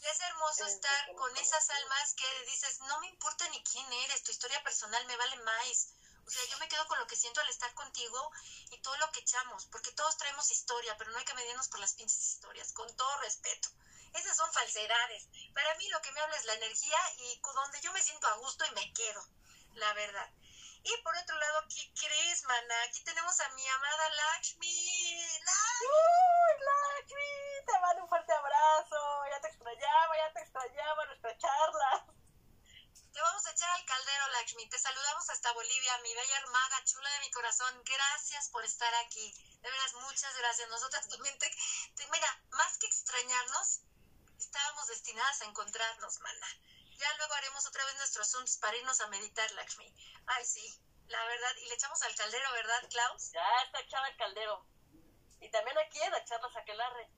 [0.02, 4.24] Y es hermoso estar con esas almas que dices, no me importa ni quién eres,
[4.24, 5.90] tu historia personal me vale más.
[6.26, 8.32] O sea, yo me quedo con lo que siento al estar contigo
[8.72, 11.80] y todo lo que echamos, porque todos traemos historia, pero no hay que medirnos por
[11.80, 13.70] las pinches historias, con todo respeto.
[14.14, 15.28] Esas son falsedades.
[15.54, 18.36] Para mí lo que me habla es la energía y donde yo me siento a
[18.36, 19.28] gusto y me quedo,
[19.74, 20.30] la verdad.
[20.84, 22.84] Y por otro lado, ¿qué crees, mana?
[22.84, 25.40] Aquí tenemos a mi amada Lakshmi.
[25.46, 27.66] ¡La- ¡Uy, Lakshmi!
[27.66, 29.26] Te mando un fuerte abrazo.
[29.30, 32.06] Ya te extrañaba, ya te extrañaba nuestra charla.
[33.14, 34.70] Te vamos a echar al caldero, Lakshmi.
[34.70, 37.84] Te saludamos hasta Bolivia, mi bella hermaga, chula de mi corazón.
[37.84, 39.34] Gracias por estar aquí.
[39.62, 40.70] De veras, muchas gracias.
[40.70, 41.50] Nosotras también te,
[41.96, 43.82] te- Mira, más que extrañarnos,
[44.40, 46.48] estábamos destinadas a encontrarnos, mana.
[47.00, 49.88] Ya luego haremos otra vez nuestros Zooms para irnos a meditar, Lakshmi.
[50.28, 50.68] Ay, sí,
[51.08, 51.56] la verdad.
[51.62, 53.32] Y le echamos al caldero, ¿verdad, Klaus?
[53.32, 54.66] Ya está echada el caldero.
[55.40, 57.10] Y también aquí en la charla Saquelarre.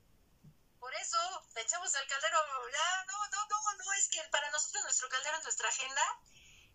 [0.80, 1.18] Por eso,
[1.56, 2.38] le echamos al caldero.
[2.72, 6.04] Ya, no, no, no, no, es que para nosotros nuestro caldero es nuestra agenda.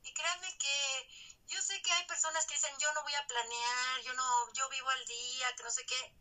[0.03, 1.09] Y créanme que
[1.47, 4.69] yo sé que hay personas que dicen, yo no voy a planear, yo no, yo
[4.69, 6.13] vivo al día, que no sé qué.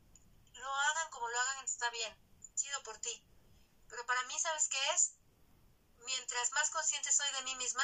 [0.53, 2.15] Lo hagan como lo hagan, está bien.
[2.53, 3.23] Chido por ti.
[3.89, 5.15] Pero para mí, ¿sabes qué es?
[6.05, 7.83] Mientras más consciente soy de mí misma,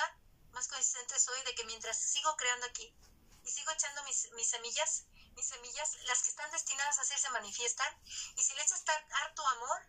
[0.52, 2.94] más consciente soy de que mientras sigo creando aquí
[3.44, 5.06] y sigo echando mis, mis semillas,
[5.36, 7.94] mis semillas, las que están destinadas a hacer se manifiestan.
[8.36, 8.84] Y si le echas
[9.24, 9.82] harto amor,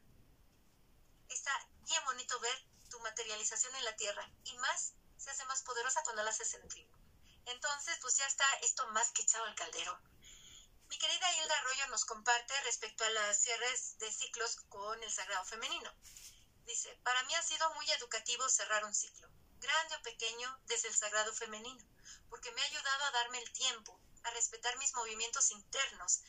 [1.28, 4.28] está bien bonito ver tu materialización en la tierra.
[4.44, 6.88] Y más, se hace más poderosa cuando la haces sentir.
[7.46, 9.98] Entonces, pues ya está esto más que echado al caldero.
[10.88, 15.44] Mi querida Hilda Arroyo nos comparte respecto a las cierres de ciclos con el sagrado
[15.44, 15.90] femenino.
[16.72, 19.28] Dice, para mí ha sido muy educativo cerrar un ciclo,
[19.60, 21.84] grande o pequeño, desde el sagrado femenino,
[22.30, 26.22] porque me ha ayudado a darme el tiempo, a respetar mis movimientos internos,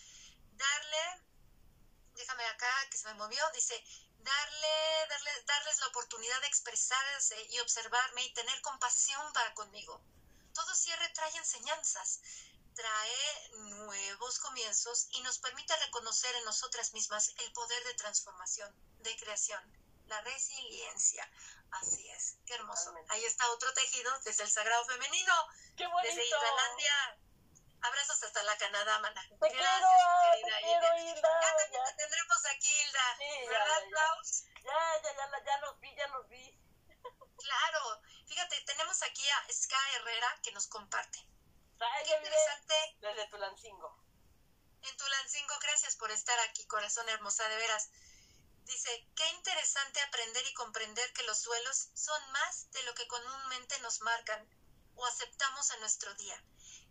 [0.52, 1.22] darle,
[2.16, 3.82] déjame acá que se me movió, dice,
[4.18, 10.04] darle, darle, darles la oportunidad de expresarse y observarme y tener compasión para conmigo.
[10.54, 12.20] Todo cierre trae enseñanzas,
[12.76, 19.16] trae nuevos comienzos y nos permite reconocer en nosotras mismas el poder de transformación, de
[19.16, 21.30] creación, la resiliencia.
[21.72, 22.86] Así es, qué hermoso.
[22.86, 23.14] Totalmente.
[23.14, 25.34] Ahí está otro tejido desde el sagrado femenino,
[25.76, 26.16] ¡Qué bonito!
[26.16, 27.18] desde Islandia.
[27.82, 29.22] Abrazos hasta la Canadá, mana.
[29.28, 31.12] Te Gracias, quiero, mi te querida quiero, Hilda.
[31.18, 31.42] Hilda.
[31.42, 33.16] Ya también te tendremos aquí, Hilda.
[33.18, 33.90] Sí, ¿Verdad, ya, ya.
[33.90, 34.44] Klaus?
[34.64, 36.60] ya, ya, ya, ya los vi, ya los vi.
[37.38, 38.02] Claro.
[38.28, 41.20] Fíjate, tenemos aquí a Ska Herrera que nos comparte.
[41.80, 44.00] Ay, Qué interesante Desde Tulancingo.
[44.84, 45.60] en Tulancingo.
[45.60, 47.90] Gracias por estar aquí, corazón hermosa, de veras.
[48.66, 53.80] Dice, qué interesante aprender y comprender que los duelos son más de lo que comúnmente
[53.80, 54.48] nos marcan
[54.96, 56.44] o aceptamos en nuestro día.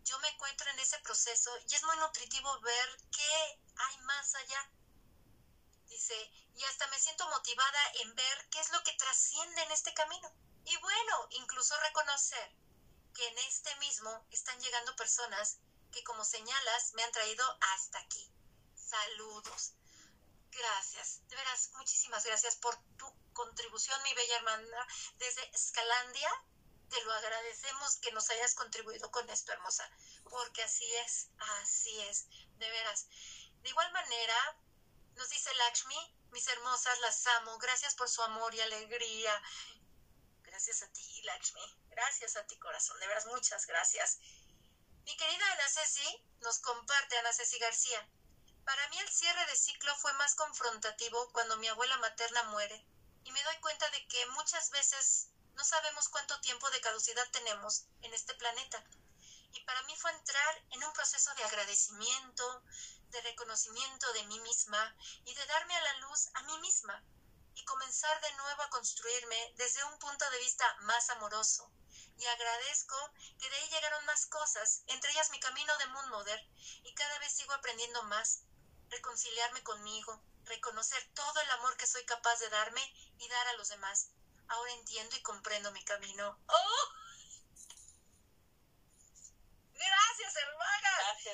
[0.04, 4.70] Yo me encuentro en ese proceso y es muy nutritivo ver qué hay más allá.
[5.86, 6.14] Dice,
[6.54, 10.32] y hasta me siento motivada en ver qué es lo que trasciende en este camino.
[10.64, 12.54] Y bueno, incluso reconocer
[13.14, 15.58] que en este mismo están llegando personas
[15.90, 18.30] que como señalas me han traído hasta aquí.
[18.74, 19.74] Saludos.
[20.52, 24.86] Gracias, de veras, muchísimas gracias por tu contribución, mi bella hermana,
[25.16, 26.30] desde Escalandia.
[26.90, 29.90] Te lo agradecemos que nos hayas contribuido con esto, hermosa,
[30.24, 31.30] porque así es,
[31.62, 32.26] así es,
[32.58, 33.06] de veras.
[33.62, 34.58] De igual manera,
[35.14, 37.56] nos dice Lakshmi, mis hermosas, las amo.
[37.56, 39.42] Gracias por su amor y alegría.
[40.42, 41.62] Gracias a ti, Lakshmi.
[41.88, 43.00] Gracias a ti, corazón.
[43.00, 44.18] De veras, muchas gracias.
[45.04, 48.06] Mi querida Ana Ceci nos comparte, Ana Ceci García.
[48.64, 52.86] Para mí el cierre de ciclo fue más confrontativo cuando mi abuela materna muere
[53.24, 57.86] y me doy cuenta de que muchas veces no sabemos cuánto tiempo de caducidad tenemos
[58.02, 58.84] en este planeta.
[59.52, 62.62] Y para mí fue entrar en un proceso de agradecimiento,
[63.10, 67.02] de reconocimiento de mí misma y de darme a la luz a mí misma
[67.54, 71.70] y comenzar de nuevo a construirme desde un punto de vista más amoroso.
[72.16, 72.96] Y agradezco
[73.38, 76.40] que de ahí llegaron más cosas, entre ellas mi camino de Moon Mother,
[76.84, 78.44] y cada vez sigo aprendiendo más,
[78.92, 82.82] reconciliarme conmigo, reconocer todo el amor que soy capaz de darme
[83.18, 84.10] y dar a los demás.
[84.48, 86.38] Ahora entiendo y comprendo mi camino.
[86.46, 86.88] ¡Oh!
[89.74, 90.90] Gracias, hermana.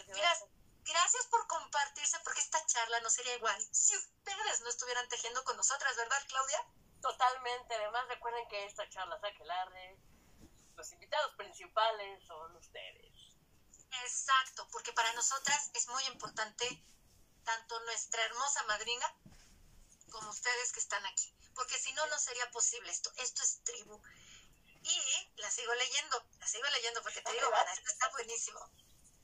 [0.07, 0.45] Gracias,
[0.85, 5.55] Gracias por compartirse, porque esta charla no sería igual si ustedes no estuvieran tejiendo con
[5.57, 6.65] nosotras, ¿verdad, Claudia?
[7.03, 7.75] Totalmente.
[7.75, 9.99] Además, recuerden que esta charla Saquelarre,
[10.75, 13.13] los invitados principales son ustedes.
[14.03, 16.83] Exacto, porque para nosotras es muy importante
[17.49, 19.07] tanto nuestra hermosa madrina
[20.11, 23.11] como ustedes que están aquí, porque si no, no sería posible esto.
[23.17, 23.99] Esto es tribu.
[24.83, 28.61] Y la sigo leyendo, la sigo leyendo porque te digo, bueno, esto está buenísimo.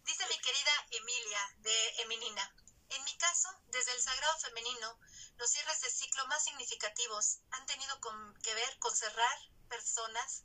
[0.04, 2.54] Dice mi querida Emilia de Eminina,
[2.88, 4.98] en mi caso, desde el sagrado femenino,
[5.36, 7.94] los cierres de ciclo más significativos han tenido
[8.42, 10.44] que ver con cerrar personas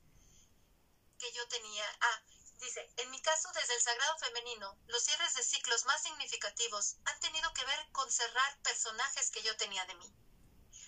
[1.17, 1.86] que yo tenía.
[2.01, 2.21] Ah,
[2.60, 7.20] dice, en mi caso, desde el sagrado femenino, los cierres de ciclos más significativos han
[7.20, 10.14] tenido que ver con cerrar personajes que yo tenía de mí.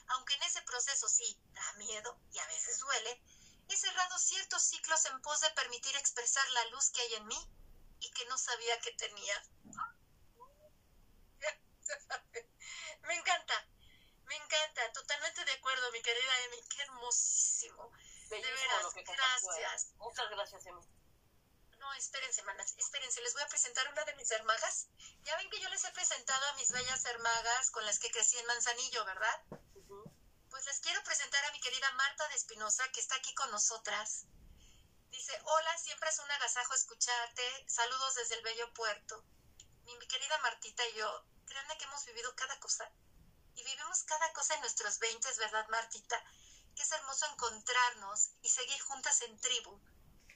[0.08, 3.22] Aunque en ese proceso sí da miedo y a veces duele,
[3.70, 7.50] he cerrado ciertos ciclos en pos de permitir expresar la luz que hay en mí
[8.02, 9.42] y que no sabía que tenía.
[13.04, 13.68] me encanta,
[14.26, 17.92] me encanta, totalmente de acuerdo, mi querida Emi, qué hermosísimo.
[18.30, 19.04] de veras, ¿eh?
[19.06, 19.94] gracias.
[19.96, 20.82] Muchas gracias, Emi.
[21.92, 24.88] No, espérense, manas, espérense, les voy a presentar una de mis hermagas.
[25.24, 28.38] Ya ven que yo les he presentado a mis bellas hermagas con las que crecí
[28.38, 29.42] en Manzanillo, ¿verdad?
[30.50, 34.24] Pues les quiero presentar a mi querida Marta de Espinosa, que está aquí con nosotras.
[35.10, 37.44] Dice, hola, siempre es un agasajo escucharte.
[37.68, 39.26] Saludos desde el bello puerto.
[39.84, 42.90] Mi, querida Martita y yo, créanme que hemos vivido cada cosa.
[43.56, 46.24] Y vivimos cada cosa en nuestros veintes, ¿verdad, Martita?
[46.74, 49.78] Que es hermoso encontrarnos y seguir juntas en tribu.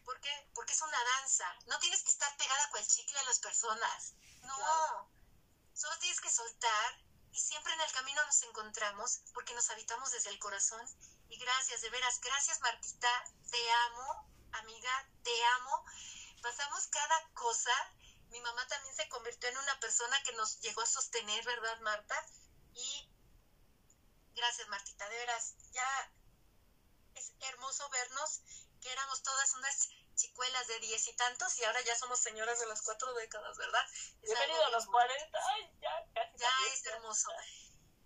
[0.06, 0.50] ¿Por qué?
[0.54, 1.46] Porque es una danza.
[1.66, 4.14] No tienes que estar pegada con el chicle a las personas.
[4.42, 5.12] No.
[5.74, 7.02] Solo tienes que soltar
[7.32, 10.88] y siempre en el camino nos encontramos porque nos habitamos desde el corazón.
[11.30, 13.10] Y gracias, de veras, gracias Martita,
[13.52, 15.86] te amo amiga, te amo.
[16.42, 17.74] Pasamos cada cosa.
[18.30, 22.16] Mi mamá también se convirtió en una persona que nos llegó a sostener, ¿verdad, Marta?
[22.74, 23.10] Y
[24.36, 26.12] gracias, Martita, de veras, ya
[27.16, 28.42] es hermoso vernos,
[28.86, 32.68] que éramos todas unas chicuelas de diez y tantos y ahora ya somos señoras de
[32.68, 33.84] las cuatro décadas, ¿verdad?
[34.22, 35.40] Bienvenido a los cuarenta,
[35.82, 37.30] ya, casi Ya es hermoso.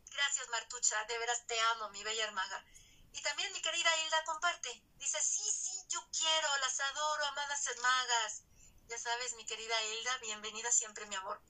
[0.10, 2.64] Gracias, Martucha, de veras te amo, mi bella hermaga.
[3.12, 4.70] Y también mi querida Hilda comparte.
[4.96, 8.44] Dice, sí, sí, yo quiero, las adoro, amadas hermagas.
[8.88, 11.42] Ya sabes, mi querida Hilda, bienvenida siempre, mi amor.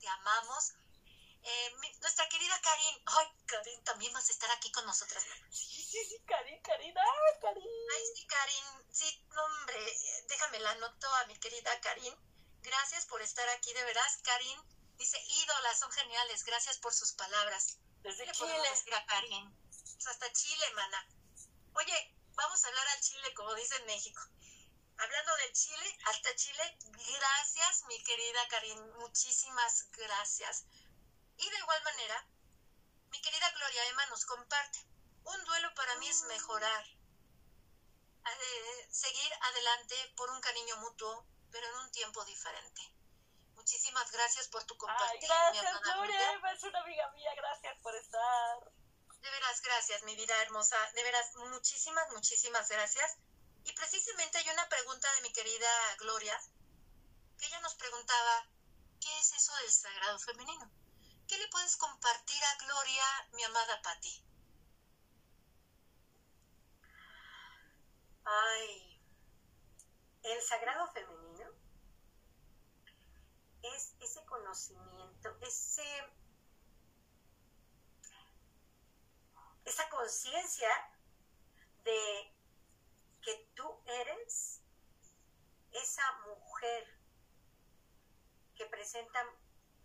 [0.00, 0.72] Te amamos.
[1.48, 1.70] Eh,
[2.00, 3.02] nuestra querida Karin.
[3.06, 5.24] Ay, Karin, también vas a estar aquí con nosotras.
[5.48, 7.70] Sí, sí, sí, Karin, Karin, ay, Karin.
[7.94, 8.64] Ay, sí, Karin.
[8.92, 12.14] Sí, hombre, déjame la anoto a mi querida Karin.
[12.62, 14.18] Gracias por estar aquí, de veras.
[14.24, 14.60] Karin
[14.96, 16.42] dice, ídolas, son geniales.
[16.42, 17.78] Gracias por sus palabras.
[18.02, 18.62] Desde Chile.
[19.06, 19.56] Karin?
[19.70, 21.06] Pues hasta Chile, mana.
[21.74, 24.20] Oye, vamos a hablar al Chile, como dice en México.
[24.98, 26.78] Hablando del Chile, hasta Chile,
[27.18, 30.64] gracias, mi querida Karin, muchísimas gracias.
[31.38, 32.26] Y de igual manera,
[33.10, 34.78] mi querida Gloria Emma nos comparte.
[35.24, 36.84] Un duelo para mí es mejorar,
[38.26, 42.82] eh, seguir adelante por un cariño mutuo, pero en un tiempo diferente.
[43.54, 45.28] Muchísimas gracias por tu compartir.
[45.28, 48.72] gracias, Gloria Emma, es una amiga mía, gracias por estar.
[49.20, 50.78] De veras, gracias, mi vida hermosa.
[50.92, 53.16] De veras, muchísimas, muchísimas gracias.
[53.64, 56.40] Y precisamente hay una pregunta de mi querida Gloria,
[57.36, 58.46] que ella nos preguntaba,
[59.00, 60.70] ¿qué es eso del sagrado femenino?
[61.28, 64.24] ¿Qué le puedes compartir a Gloria, mi amada Patti?
[68.24, 69.00] Ay,
[70.22, 71.50] el sagrado femenino
[73.62, 75.82] es ese conocimiento, ese
[79.64, 80.68] esa conciencia
[81.82, 82.32] de
[83.20, 84.62] que tú eres
[85.72, 86.98] esa mujer
[88.54, 89.26] que presentan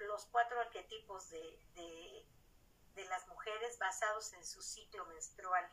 [0.08, 2.26] los cuatro arquetipos de,
[2.96, 5.70] de las mujeres basados en su ciclo menstrual.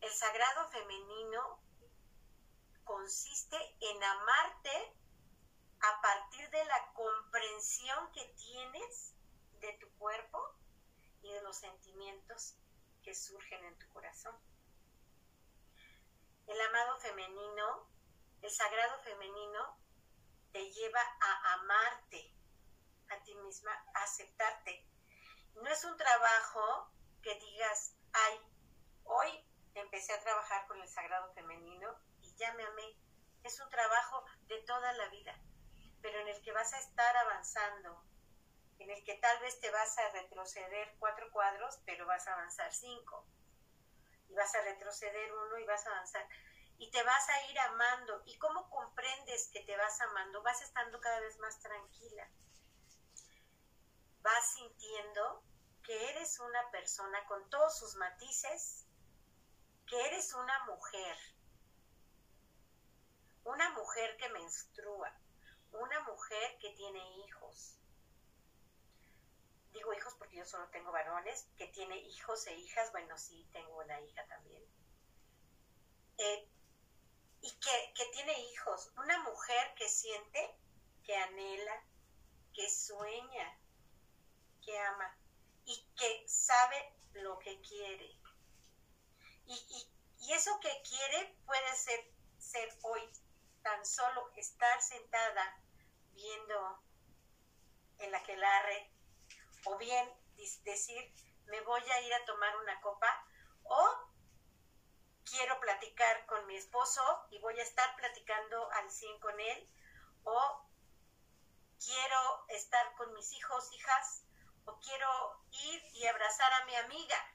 [0.00, 1.60] El sagrado femenino
[2.84, 4.94] consiste en amarte
[5.80, 9.14] a partir de la comprensión que tienes
[9.60, 10.38] de tu cuerpo
[11.22, 12.56] y de los sentimientos
[13.02, 14.36] que surgen en tu corazón.
[16.46, 17.88] El amado femenino,
[18.42, 19.78] el sagrado femenino,
[20.52, 22.34] te lleva a amarte
[23.10, 24.86] a ti misma, aceptarte.
[25.54, 26.90] No es un trabajo
[27.22, 28.40] que digas, ay,
[29.04, 32.96] hoy empecé a trabajar con el sagrado femenino y ya me amé.
[33.44, 35.34] Es un trabajo de toda la vida,
[36.02, 38.04] pero en el que vas a estar avanzando,
[38.78, 42.72] en el que tal vez te vas a retroceder cuatro cuadros, pero vas a avanzar
[42.72, 43.26] cinco.
[44.28, 46.26] Y vas a retroceder uno y vas a avanzar.
[46.78, 48.22] Y te vas a ir amando.
[48.24, 50.42] ¿Y cómo comprendes que te vas amando?
[50.42, 52.30] Vas estando cada vez más tranquila.
[54.22, 55.42] Vas sintiendo
[55.82, 58.86] que eres una persona con todos sus matices,
[59.86, 61.16] que eres una mujer.
[63.44, 65.12] Una mujer que menstrua,
[65.72, 67.80] una mujer que tiene hijos,
[69.72, 73.78] digo hijos porque yo solo tengo varones, que tiene hijos e hijas, bueno, sí, tengo
[73.78, 74.62] una hija también.
[76.18, 76.48] Eh,
[77.42, 80.54] y que, que tiene hijos, una mujer que siente,
[81.04, 81.82] que anhela,
[82.52, 83.59] que sueña,
[84.78, 85.16] ama
[85.64, 88.16] y que sabe lo que quiere.
[89.46, 93.02] Y, y, y, eso que quiere puede ser, ser hoy
[93.62, 95.60] tan solo estar sentada
[96.12, 96.82] viendo
[97.98, 98.90] en la que larre
[99.64, 100.08] o bien
[100.64, 101.12] decir,
[101.46, 103.26] me voy a ir a tomar una copa,
[103.64, 104.10] o
[105.24, 109.68] quiero platicar con mi esposo y voy a estar platicando al 100 con él,
[110.24, 110.66] o
[111.84, 114.24] quiero estar con mis hijos, hijas,
[114.64, 117.34] o quiero ir y abrazar a mi amiga,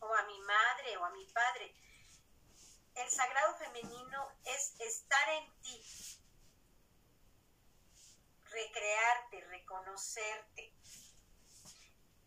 [0.00, 1.74] o a mi madre, o a mi padre.
[2.94, 5.82] El sagrado femenino es estar en ti,
[8.44, 10.74] recrearte, reconocerte,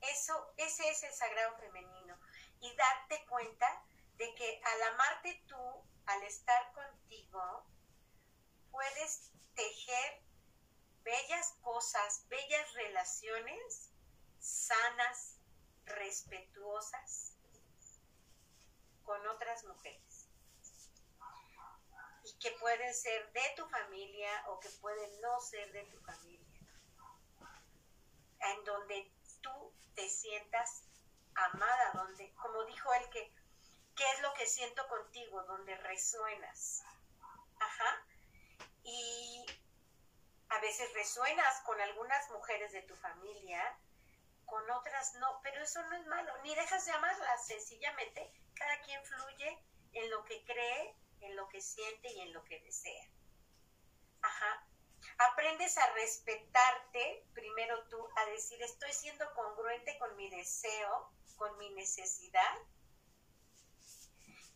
[0.02, 2.18] eso, ese es el sagrado femenino.
[2.62, 3.84] Y darte cuenta
[4.16, 7.66] de que al amarte tú, al estar contigo,
[8.72, 10.22] puedes tejer
[11.04, 13.92] bellas cosas, bellas relaciones
[14.40, 15.40] sanas,
[15.86, 17.34] respetuosas
[19.04, 20.28] con otras mujeres.
[22.24, 26.46] Y que pueden ser de tu familia o que pueden no ser de tu familia.
[28.40, 29.12] En donde
[29.42, 30.84] tú te sientas
[31.36, 33.34] amada, donde, como dijo él, que,
[33.96, 35.42] ¿qué es lo que siento contigo?
[35.44, 36.84] Donde resuenas.
[37.60, 38.06] Ajá.
[38.84, 39.46] Y
[40.50, 43.78] a veces resuenas con algunas mujeres de tu familia,
[44.48, 49.06] con otras no, pero eso no es malo, ni dejas de amarlas, sencillamente cada quien
[49.06, 49.60] fluye
[49.94, 53.08] en lo que cree, en lo que siente y en lo que desea.
[54.24, 54.68] Ajá
[55.18, 61.70] aprendes a respetarte, primero tú, a decir, estoy siendo congruente con mi deseo, con mi
[61.72, 62.58] necesidad.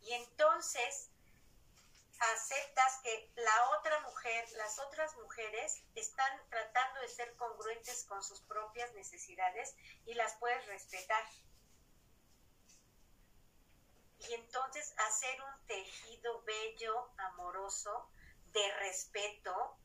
[0.02, 1.11] Y entonces
[2.22, 8.42] aceptas que la otra mujer, las otras mujeres están tratando de ser congruentes con sus
[8.42, 11.26] propias necesidades y las puedes respetar.
[14.20, 18.10] Y entonces hacer un tejido bello, amoroso,
[18.52, 19.78] de respeto,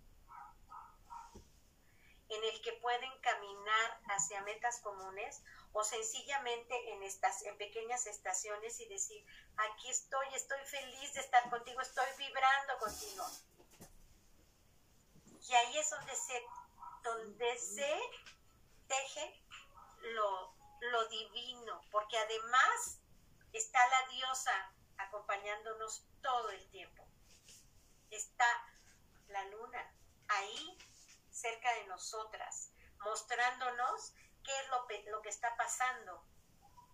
[2.28, 5.42] en el que pueden caminar hacia metas comunes
[5.78, 9.22] o sencillamente en estas en pequeñas estaciones y decir,
[9.58, 13.26] aquí estoy, estoy feliz de estar contigo, estoy vibrando contigo.
[15.46, 16.42] Y ahí es donde se,
[17.02, 17.94] donde se
[18.88, 19.44] teje
[20.14, 22.98] lo, lo divino, porque además
[23.52, 27.06] está la diosa acompañándonos todo el tiempo.
[28.10, 28.46] Está
[29.28, 29.94] la luna
[30.28, 30.78] ahí
[31.30, 34.14] cerca de nosotras, mostrándonos
[34.46, 36.24] qué es lo, lo que está pasando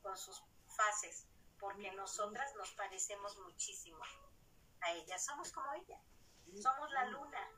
[0.02, 1.26] con sus fases,
[1.60, 4.02] porque nosotras nos parecemos muchísimo
[4.80, 6.00] a ella, somos como ella,
[6.60, 7.50] somos la luna.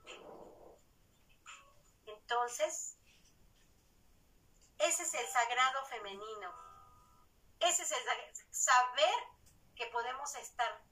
[2.07, 2.99] Entonces,
[4.79, 6.53] ese es el sagrado femenino,
[7.61, 8.03] ese es el
[8.51, 9.15] saber
[9.77, 10.83] que podemos estar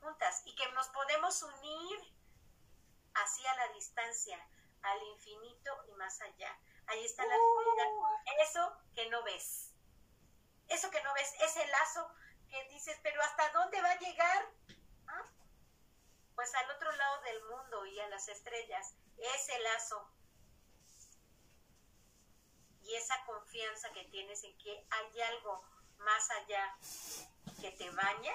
[0.00, 1.98] juntas y que nos podemos unir
[3.14, 4.38] así a la distancia,
[4.82, 6.56] al infinito y más allá.
[6.88, 8.42] Ahí está la vida.
[8.42, 9.72] Eso que no ves.
[10.68, 12.10] Eso que no ves, ese lazo
[12.50, 14.50] que dices, pero ¿hasta dónde va a llegar?
[15.06, 15.24] ¿Ah?
[16.34, 18.94] Pues al otro lado del mundo y a las estrellas.
[19.16, 20.10] Ese lazo.
[22.88, 25.62] y esa confianza que tienes en que hay algo
[25.98, 26.74] más allá
[27.60, 28.32] que te baña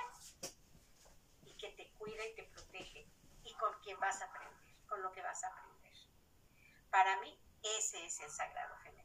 [1.44, 3.08] y que te cuida y te protege
[3.44, 5.94] y con quien vas a aprender, con lo que vas a aprender.
[6.92, 9.04] Para mí, ese es el sagrado femenino.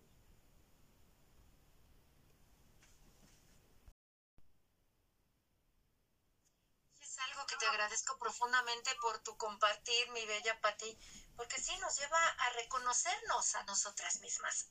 [7.01, 10.99] Es algo que te agradezco profundamente por tu compartir, mi bella Patti,
[11.37, 14.67] porque sí nos lleva a reconocernos a nosotras mismas.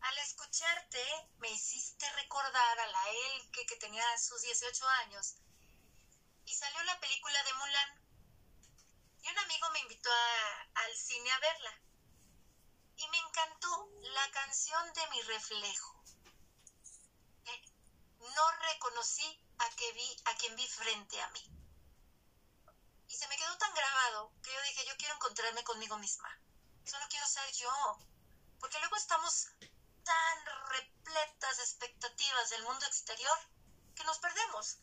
[0.00, 5.36] Al escucharte, me hiciste recordar a la Elke que tenía sus 18 años
[6.44, 8.02] y salió la película de Mulan.
[9.22, 10.10] Y un amigo me invitó
[10.74, 11.87] al cine a verla.
[12.98, 15.94] Y me encantó la canción de mi reflejo.
[18.18, 21.44] no reconocí a, que vi, a quien vi frente a mí.
[23.08, 26.28] Y se me quedó tan grabado que yo dije, yo quiero encontrarme conmigo misma.
[26.84, 27.98] Solo quiero ser yo.
[28.60, 29.48] Porque luego estamos
[30.04, 33.38] tan repletas de expectativas del mundo exterior
[33.94, 34.78] que nos perdemos.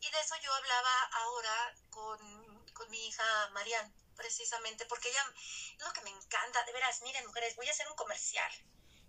[0.00, 5.24] Y de eso yo hablaba ahora con, con mi hija Marianne, precisamente, porque ella,
[5.78, 8.50] lo que me encanta, de veras, miren mujeres, voy a hacer un comercial.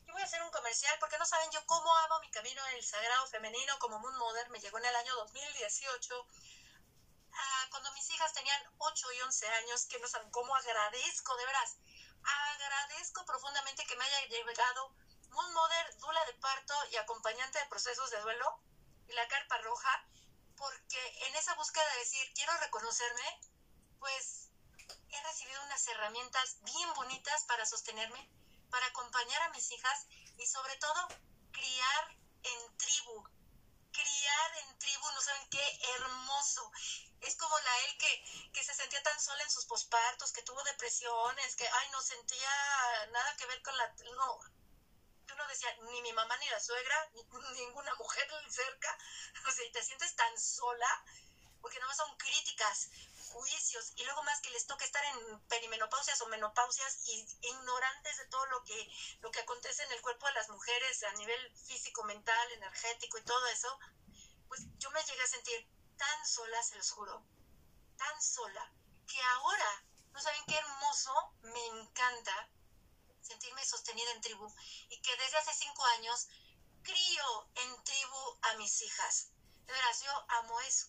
[0.06, 2.76] Yo voy a hacer un comercial porque no saben yo cómo amo mi camino en
[2.76, 4.50] el sagrado femenino como Moon Mother.
[4.50, 6.28] Me llegó en el año 2018
[7.38, 11.46] Ah, cuando mis hijas tenían 8 y 11 años, que no saben cómo agradezco, de
[11.46, 11.78] veras,
[12.24, 18.10] agradezco profundamente que me haya llegado un Mother, dula de parto y acompañante de procesos
[18.10, 18.60] de duelo
[19.08, 20.08] y la carpa roja,
[20.56, 23.40] porque en esa búsqueda de decir, quiero reconocerme,
[24.00, 24.47] pues
[25.12, 28.30] he recibido unas herramientas bien bonitas para sostenerme,
[28.70, 31.08] para acompañar a mis hijas y sobre todo
[31.52, 33.24] criar en tribu,
[33.92, 36.72] criar en tribu, no saben qué hermoso.
[37.22, 40.62] Es como la él que, que se sentía tan sola en sus pospartos, que tuvo
[40.64, 43.88] depresiones, que, ay, no sentía nada que ver con la...
[44.16, 44.40] No,
[45.26, 47.24] tú no decía, ni mi mamá ni la suegra, ni,
[47.60, 48.98] ninguna mujer cerca.
[49.48, 51.06] O sea, y te sientes tan sola,
[51.62, 52.90] porque nada más son críticas,
[53.30, 58.26] juicios, y luego más que les toca estar en perimenopausias o menopausias y ignorantes de
[58.26, 58.90] todo lo que,
[59.22, 63.24] lo que acontece en el cuerpo de las mujeres a nivel físico, mental, energético y
[63.24, 63.78] todo eso,
[64.48, 67.24] pues yo me llegué a sentir tan sola, se los juro,
[67.98, 68.72] tan sola,
[69.08, 71.14] que ahora, ¿no saben qué hermoso?
[71.42, 72.50] Me encanta
[73.22, 74.48] sentirme sostenida en tribu
[74.90, 76.28] y que desde hace cinco años
[76.82, 79.30] crío en tribu a mis hijas.
[79.66, 80.88] De veras, yo amo eso.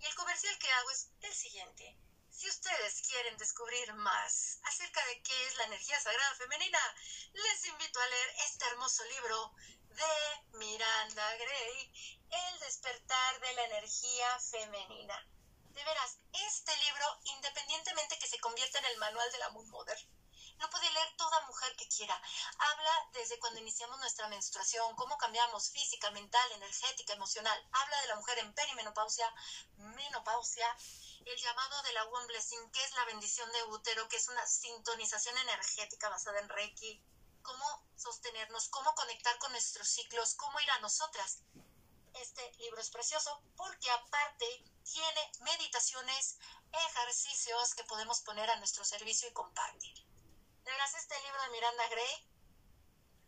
[0.00, 1.96] Y el comercial que hago es el siguiente.
[2.30, 6.78] Si ustedes quieren descubrir más acerca de qué es la energía sagrada femenina,
[7.34, 9.52] les invito a leer este hermoso libro
[9.90, 11.92] de Miranda Gray,
[12.30, 15.28] El despertar de la energía femenina.
[15.68, 19.68] De veras, este libro, independientemente que se convierta en el manual de la Moon
[20.60, 22.20] No puede leer toda mujer que quiera.
[22.58, 27.58] Habla desde cuando iniciamos nuestra menstruación, cómo cambiamos física, mental, energética, emocional.
[27.72, 29.34] Habla de la mujer en perimenopausia,
[29.78, 30.76] menopausia,
[31.24, 34.46] el llamado de la One Blessing, que es la bendición de útero, que es una
[34.46, 37.02] sintonización energética basada en Reiki.
[37.40, 41.38] Cómo sostenernos, cómo conectar con nuestros ciclos, cómo ir a nosotras.
[42.12, 46.36] Este libro es precioso porque aparte tiene meditaciones,
[46.70, 50.09] ejercicios que podemos poner a nuestro servicio y compartir.
[50.70, 52.28] De veras, este libro de Miranda Gray,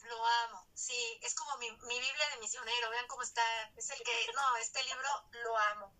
[0.05, 0.65] lo amo.
[0.75, 2.89] Sí, es como mi, mi Biblia de misionero.
[2.91, 3.43] Vean cómo está.
[3.77, 5.09] Es el que, no, este libro
[5.43, 5.93] lo amo.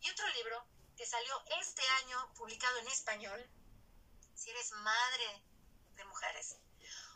[0.00, 0.64] Y otro libro
[0.96, 3.50] que salió este año, publicado en español,
[4.36, 5.42] si eres madre
[5.96, 6.56] de mujeres,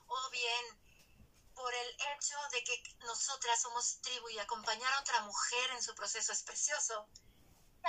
[0.09, 5.71] o bien por el hecho de que nosotras somos tribu y acompañar a otra mujer
[5.71, 7.09] en su proceso es precioso.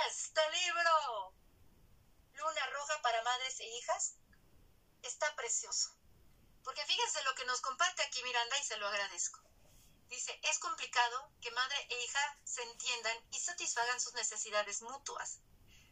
[0.06, 1.34] Este libro,
[2.34, 4.14] Luna Roja para Madres e Hijas,
[5.02, 5.90] está precioso.
[6.64, 9.40] Porque fíjense lo que nos comparte aquí Miranda y se lo agradezco.
[10.08, 15.38] Dice, es complicado que madre e hija se entiendan y satisfagan sus necesidades mutuas.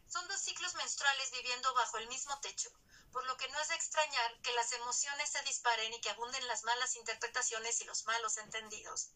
[0.07, 2.69] Son dos ciclos menstruales viviendo bajo el mismo techo,
[3.11, 6.47] por lo que no es de extrañar que las emociones se disparen y que abunden
[6.47, 9.09] las malas interpretaciones y los malos entendidos.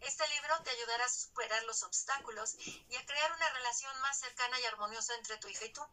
[0.00, 4.58] Este libro te ayudará a superar los obstáculos y a crear una relación más cercana
[4.58, 5.86] y armoniosa entre tu hija y tú.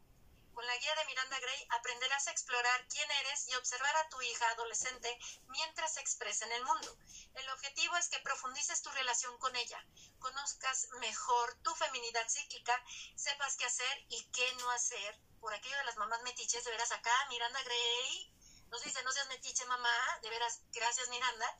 [0.58, 4.20] Con la guía de Miranda Gray aprenderás a explorar quién eres y observar a tu
[4.24, 5.16] hija adolescente
[5.49, 6.97] mientras se expresa en el mundo.
[7.36, 9.86] El objetivo es que profundices tu relación con ella,
[10.18, 12.84] conozcas mejor tu feminidad psíquica,
[13.16, 15.20] sepas qué hacer y qué no hacer.
[15.41, 18.34] Por aquello de las mamás metiches, de veras acá, Miranda Gray
[18.72, 21.60] nos dice, no seas metiche mamá, de veras, gracias Miranda.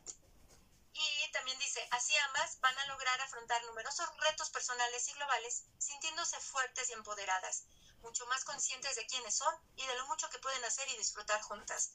[0.94, 6.40] Y también dice, así ambas van a lograr afrontar numerosos retos personales y globales, sintiéndose
[6.40, 7.68] fuertes y empoderadas
[8.02, 11.42] mucho más conscientes de quiénes son y de lo mucho que pueden hacer y disfrutar
[11.42, 11.92] juntas.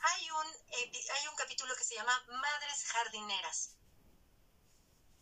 [0.00, 3.70] hay un, hay un capítulo que se llama Madres Jardineras.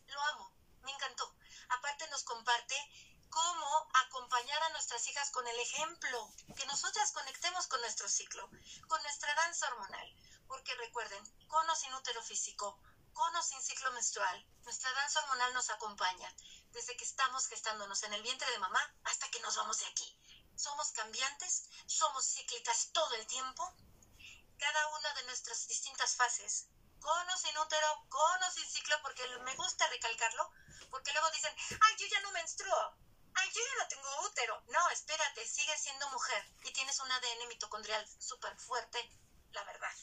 [0.06, 0.52] Lo amo,
[0.82, 1.34] me encantó.
[1.68, 2.76] Aparte nos comparte
[3.30, 8.48] cómo acompañar a nuestras hijas con el ejemplo, que nosotras conectemos con nuestro ciclo,
[8.88, 10.16] con nuestra danza hormonal.
[10.46, 12.78] Porque recuerden, con o sin útero físico,
[13.16, 16.30] con o sin ciclo menstrual, nuestra danza hormonal nos acompaña
[16.72, 20.20] desde que estamos gestándonos en el vientre de mamá hasta que nos vamos de aquí.
[20.54, 23.74] Somos cambiantes, somos cíclicas todo el tiempo
[24.58, 26.66] cada una de nuestras distintas fases,
[27.00, 30.50] con o sin útero, con o sin ciclo, porque me gusta recalcarlo,
[30.90, 32.96] porque luego dicen, ay, yo ya no menstruo,
[33.34, 34.62] ay, yo ya no tengo útero.
[34.68, 38.98] No, espérate, sigues siendo mujer y tienes un ADN mitocondrial súper fuerte,
[39.52, 39.94] la verdad,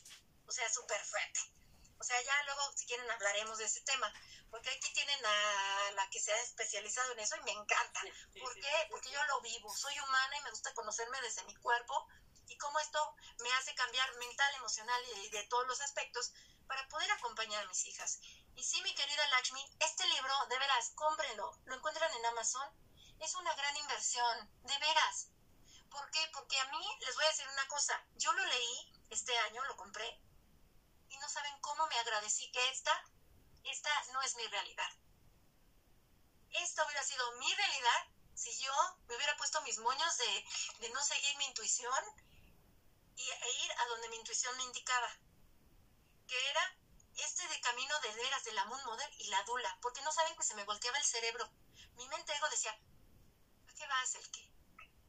[0.47, 1.62] o sea, súper fuerte.
[2.03, 4.11] O sea, ya luego, si quieren, hablaremos de ese tema,
[4.51, 8.01] porque aquí tienen a la que se ha especializado en eso y me encanta.
[8.41, 8.87] ¿Por qué?
[8.89, 12.05] Porque yo lo vivo, soy humana y me gusta conocerme desde mi cuerpo
[12.47, 16.33] y cómo esto me hace cambiar mental, emocional y de todos los aspectos
[16.67, 18.19] para poder acompañar a mis hijas.
[18.53, 22.69] Y sí, mi querida Lakshmi, este libro, de veras, cómprenlo, lo encuentran en Amazon,
[23.21, 25.29] es una gran inversión, de veras.
[25.89, 26.19] ¿Por qué?
[26.33, 29.77] Porque a mí, les voy a decir una cosa, yo lo leí este año, lo
[29.77, 30.19] compré,
[31.13, 32.91] y no saben cómo me agradecí que esta,
[33.63, 34.89] esta no es mi realidad.
[36.51, 38.73] Esta hubiera sido mi realidad si yo
[39.07, 40.45] me hubiera puesto mis moños de,
[40.79, 42.03] de no seguir mi intuición
[43.15, 45.09] y, e ir a donde mi intuición me indicaba,
[46.27, 46.77] que era
[47.15, 50.35] este de camino de veras de la Moon Mother y la Dula, porque no saben
[50.35, 51.47] que se me volteaba el cerebro.
[51.95, 52.75] Mi mente ego decía,
[53.65, 54.51] ¿para qué vas el qué?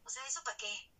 [0.04, 0.93] O sea, ¿eso para qué?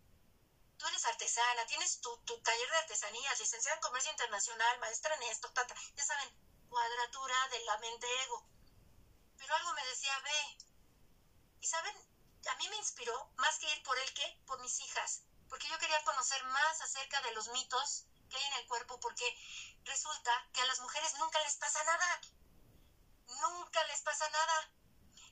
[0.77, 5.23] Tú eres artesana, tienes tu, tu taller de artesanías, licenciada en comercio internacional, maestra en
[5.23, 6.29] esto, tata, ya saben,
[6.69, 8.47] cuadratura de la mente ego.
[9.37, 10.57] Pero algo me decía, ve.
[11.61, 11.95] Y saben,
[12.49, 15.77] a mí me inspiró más que ir por el qué, por mis hijas porque yo
[15.77, 19.25] quería conocer más acerca de los mitos que hay en el cuerpo, porque
[19.83, 22.21] resulta que a las mujeres nunca les pasa nada.
[23.41, 24.71] Nunca les pasa nada.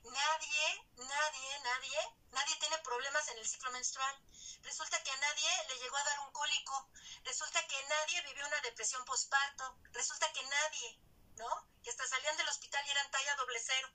[0.03, 1.99] Nadie, nadie, nadie,
[2.31, 4.19] nadie tiene problemas en el ciclo menstrual.
[4.61, 6.89] Resulta que a nadie le llegó a dar un cólico.
[7.23, 9.77] Resulta que nadie vivió una depresión postparto.
[9.91, 10.99] Resulta que nadie,
[11.37, 11.67] ¿no?
[11.83, 13.89] Que hasta salían del hospital y eran talla doble cero.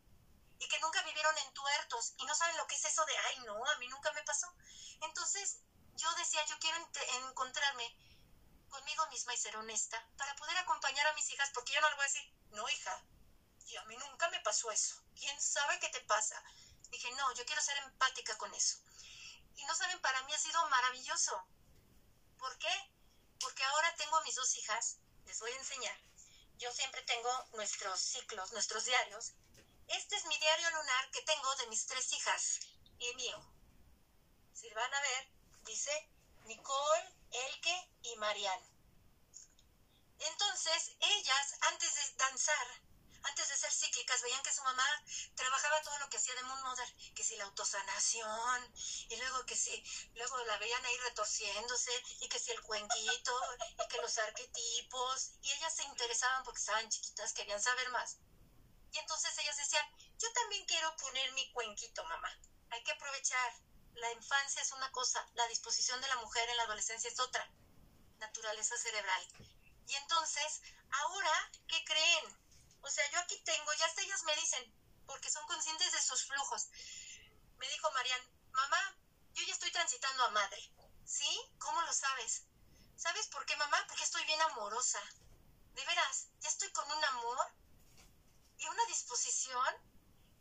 [0.58, 3.38] Y que nunca vivieron en tuertos y no saben lo que es eso de, ay,
[3.40, 4.52] no, a mí nunca me pasó.
[5.02, 5.58] Entonces,
[5.94, 6.78] yo decía, yo quiero
[7.28, 7.96] encontrarme
[8.68, 11.96] conmigo misma y ser honesta para poder acompañar a mis hijas, porque yo no le
[11.96, 13.04] voy a decir, no, hija,
[13.76, 15.02] a mí nunca me pasó eso.
[15.14, 16.42] ¿Quién sabe qué te pasa?
[16.90, 18.78] Dije, no, yo quiero ser empática con eso.
[19.56, 21.46] Y no saben, para mí ha sido maravilloso.
[22.38, 22.92] ¿Por qué?
[23.40, 26.00] Porque ahora tengo a mis dos hijas, les voy a enseñar.
[26.58, 29.32] Yo siempre tengo nuestros ciclos, nuestros diarios.
[29.88, 32.60] Este es mi diario lunar que tengo de mis tres hijas
[32.98, 33.38] y mío.
[34.52, 35.28] Si van a ver,
[35.64, 36.10] dice
[36.44, 38.66] Nicole, Elke y Marianne.
[40.18, 42.66] Entonces, ellas, antes de danzar,
[43.28, 44.84] antes de ser cíclicas, veían que su mamá
[45.34, 48.74] trabajaba todo lo que hacía de Moon Mother, que si la autosanación,
[49.08, 49.82] y luego que si,
[50.14, 53.40] luego la veían ahí retorciéndose, y que si el cuenquito,
[53.78, 58.16] y que los arquetipos, y ellas se interesaban porque estaban chiquitas, querían saber más.
[58.92, 59.86] Y entonces ellas decían,
[60.18, 62.30] yo también quiero poner mi cuenquito, mamá.
[62.70, 63.52] Hay que aprovechar
[63.94, 67.50] la infancia es una cosa, la disposición de la mujer en la adolescencia es otra,
[68.18, 69.28] naturaleza cerebral.
[69.86, 72.47] Y entonces, ahora, ¿qué creen?
[72.88, 74.64] O sea, yo aquí tengo, ya hasta ellas me dicen,
[75.06, 76.68] porque son conscientes de sus flujos.
[77.58, 78.96] Me dijo Marian, mamá,
[79.34, 80.72] yo ya estoy transitando a madre.
[81.04, 81.28] ¿Sí?
[81.58, 82.44] ¿Cómo lo sabes?
[82.96, 83.84] ¿Sabes por qué, mamá?
[83.88, 85.00] Porque estoy bien amorosa.
[85.74, 87.52] De veras, ya estoy con un amor
[88.56, 89.74] y una disposición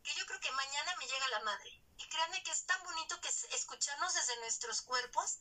[0.01, 1.83] que yo creo que mañana me llega la madre.
[1.97, 5.39] Y créanme que es tan bonito que escucharnos desde nuestros cuerpos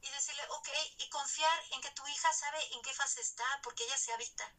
[0.00, 3.84] y decirle, ok, y confiar en que tu hija sabe en qué fase está, porque
[3.84, 4.52] ella se habita.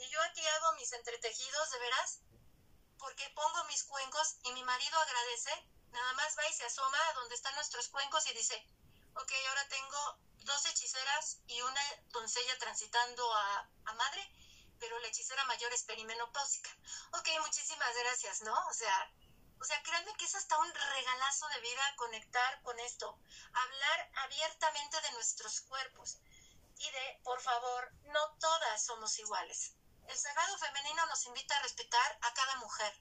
[0.00, 2.20] Y yo aquí hago mis entretejidos, de veras,
[2.98, 5.50] porque pongo mis cuencos y mi marido agradece,
[5.90, 8.66] nada más va y se asoma a donde están nuestros cuencos y dice,
[9.14, 14.26] ok, ahora tengo dos hechiceras y una doncella transitando a, a madre,
[14.78, 16.70] pero la hechicera mayor es perimenopáusica.
[17.12, 18.54] Ok, muchísimas gracias, ¿no?
[18.68, 19.12] O sea,
[19.60, 23.18] o sea, créanme que es hasta un regalazo de vida conectar con esto,
[23.52, 26.16] hablar abiertamente de nuestros cuerpos
[26.78, 29.74] y de, por favor, no todas somos iguales.
[30.10, 33.00] El sagrado femenino nos invita a respetar a cada mujer,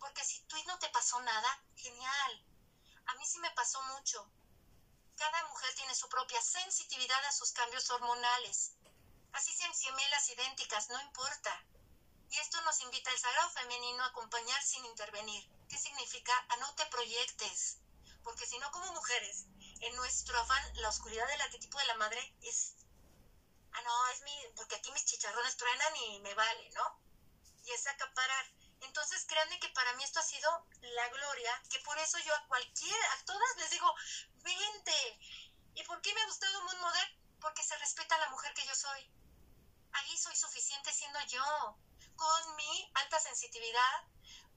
[0.00, 2.44] porque si tú no te pasó nada, genial.
[3.06, 4.28] A mí sí me pasó mucho.
[5.14, 8.72] Cada mujer tiene su propia sensitividad a sus cambios hormonales.
[9.32, 11.64] Así sean gemelas idénticas, no importa.
[12.28, 15.48] Y esto nos invita el sagrado femenino a acompañar sin intervenir.
[15.68, 16.32] ¿Qué significa?
[16.48, 17.78] A no te proyectes.
[18.24, 19.46] Porque si no, como mujeres,
[19.80, 22.74] en nuestro afán, la oscuridad del arquetipo de la madre es
[23.74, 27.00] ah, no, es mi, porque aquí mis chicharrones truenan y me vale, ¿no?
[27.64, 28.46] Y es acaparar.
[28.80, 32.46] Entonces, créanme que para mí esto ha sido la gloria, que por eso yo a
[32.46, 33.94] cualquiera, a todas les digo,
[34.42, 35.18] vente.
[35.74, 37.20] ¿Y por qué me ha gustado Moon Model?
[37.40, 39.10] Porque se respeta a la mujer que yo soy.
[39.92, 41.76] Ahí soy suficiente siendo yo,
[42.16, 44.04] con mi alta sensitividad,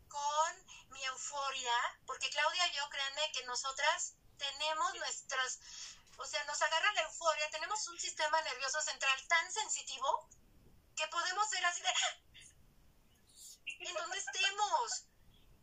[0.07, 5.59] con mi euforia, porque Claudia y yo, créanme que nosotras tenemos nuestras,
[6.17, 10.29] o sea, nos agarra la euforia, tenemos un sistema nervioso central tan sensitivo
[10.95, 11.89] que podemos ser así de,
[13.79, 15.05] en donde estemos.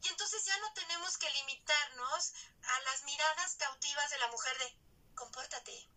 [0.03, 2.33] Y entonces ya no tenemos que limitarnos
[2.63, 4.77] a las miradas cautivas de la mujer de,
[5.15, 5.89] compórtate,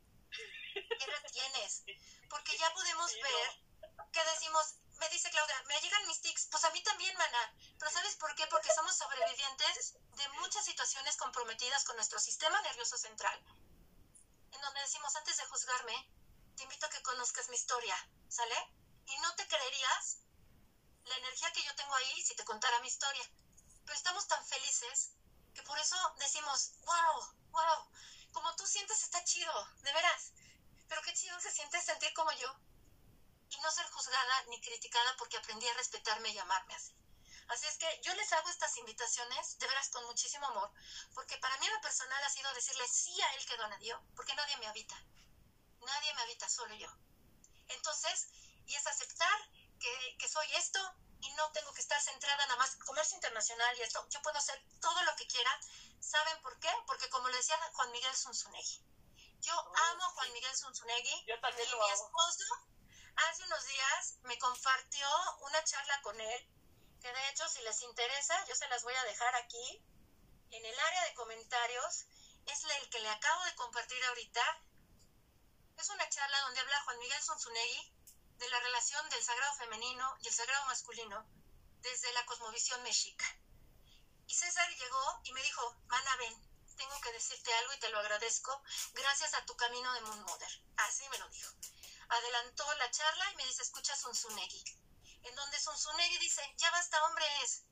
[0.73, 1.83] ¿qué tienes?
[2.29, 3.65] Porque ya podemos ver
[4.11, 7.53] que decimos, me dice Claudia, me llegan mis tics, pues a mí también, maná.
[7.77, 8.45] Pero ¿sabes por qué?
[8.47, 13.43] Porque somos sobrevivientes de muchas situaciones comprometidas con nuestro sistema nervioso central.
[14.55, 16.09] En donde decimos, antes de juzgarme,
[16.55, 17.95] te invito a que conozcas mi historia,
[18.29, 18.55] ¿sale?
[19.05, 20.19] Y no te creerías
[21.03, 23.29] la energía que yo tengo ahí si te contara mi historia.
[23.83, 25.11] Pero estamos tan felices
[25.53, 27.91] que por eso decimos, wow, wow,
[28.31, 30.31] como tú sientes está chido, de veras.
[30.87, 32.55] Pero qué chido se siente sentir como yo
[33.49, 36.95] y no ser juzgada ni criticada porque aprendí a respetarme y amarme así.
[37.47, 40.71] Así es que yo les hago estas invitaciones, de veras con muchísimo amor,
[41.13, 44.33] porque para mí lo personal ha sido decirle sí a él que don dio, porque
[44.35, 44.95] nadie me habita.
[45.81, 46.89] Nadie me habita, solo yo.
[47.67, 48.29] Entonces,
[48.65, 49.39] y es aceptar
[49.79, 50.79] que, que soy esto
[51.21, 54.07] y no tengo que estar centrada nada más comercio internacional y esto.
[54.09, 55.59] Yo puedo hacer todo lo que quiera.
[55.99, 56.71] ¿Saben por qué?
[56.87, 58.83] Porque como le decía Juan Miguel Zunzunegui,
[59.41, 62.43] yo oh, amo a Juan Miguel Zunzunegui Yo también y lo mi esposo
[63.15, 65.07] hace unos días me compartió
[65.41, 66.49] una charla con él,
[67.13, 69.83] de hecho si les interesa, yo se las voy a dejar aquí,
[70.51, 72.05] en el área de comentarios,
[72.45, 74.61] es el que le acabo de compartir ahorita.
[75.77, 77.93] Es una charla donde habla Juan Miguel Zunzunegui
[78.37, 81.25] de la relación del sagrado femenino y el sagrado masculino
[81.81, 83.25] desde la cosmovisión mexica.
[84.27, 87.99] Y César llegó y me dijo, Mana, ven, tengo que decirte algo y te lo
[87.99, 90.61] agradezco gracias a tu camino de Moon Mother.
[90.77, 91.55] Así me lo dijo
[92.09, 94.63] adelantó la charla y me dice, escucha Zunzunegui.
[95.25, 97.65] En donde Zunzunegui dice, ya basta hombres,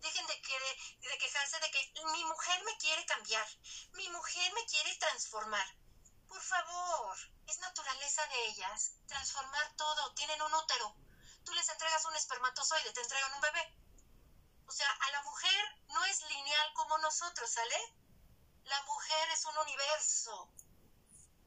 [0.00, 3.46] dejen de, de quejarse de que mi mujer me quiere cambiar,
[3.92, 5.66] mi mujer me quiere transformar.
[6.26, 10.96] Por favor, es naturaleza de ellas transformar todo, tienen un útero.
[11.44, 13.78] Tú les entregas un espermatozoide, te entregan un bebé.
[14.66, 17.78] O sea, a la mujer no es lineal como nosotros, ¿sale?
[18.64, 20.50] La mujer es un universo.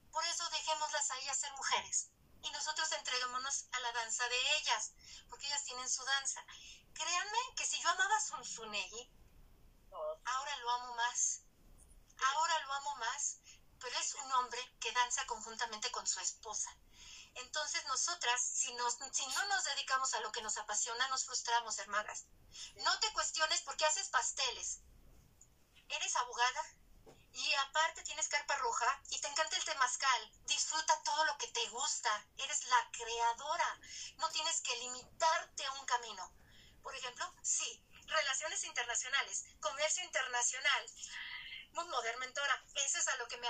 [0.10, 4.94] Por eso dejémoslas a ser mujeres y nosotros entreguémonos a la danza de ellas,
[5.30, 6.44] porque ellas tienen su danza.
[6.94, 9.10] Créanme que si yo amaba a Zunzunegui,
[10.26, 11.42] ahora lo amo más.
[12.22, 13.38] Ahora lo amo más,
[13.80, 16.76] pero es un hombre que danza conjuntamente con su esposa.
[17.36, 21.78] Entonces nosotras, si, nos, si no nos dedicamos a lo que nos apasiona, nos frustramos,
[21.80, 22.26] hermanas.
[22.76, 24.80] No te cuestiones por qué haces pasteles.
[25.88, 26.64] ¿Eres abogada?
[27.32, 30.32] Y aparte tienes carpa roja y te encanta el temazcal.
[30.46, 32.26] Disfruta todo lo que te gusta.
[32.38, 33.80] Eres la creadora.
[34.18, 36.34] No tienes que limitarte a un camino.
[36.82, 40.86] Por ejemplo, sí, relaciones internacionales, comercio internacional.
[41.74, 43.48] Moon Modern Mentora, eso es a lo que me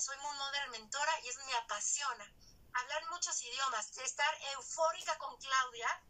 [0.00, 2.32] Soy Moon Modern Mentora y eso me apasiona.
[2.74, 6.02] Hablar muchos idiomas, estar eufórica con Claudia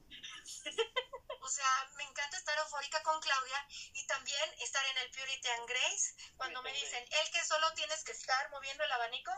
[1.40, 5.68] o sea, me encanta estar eufórica con Claudia y también estar en el Purity and
[5.68, 9.32] Grace cuando me dicen, el que solo tienes que estar moviendo el abanico,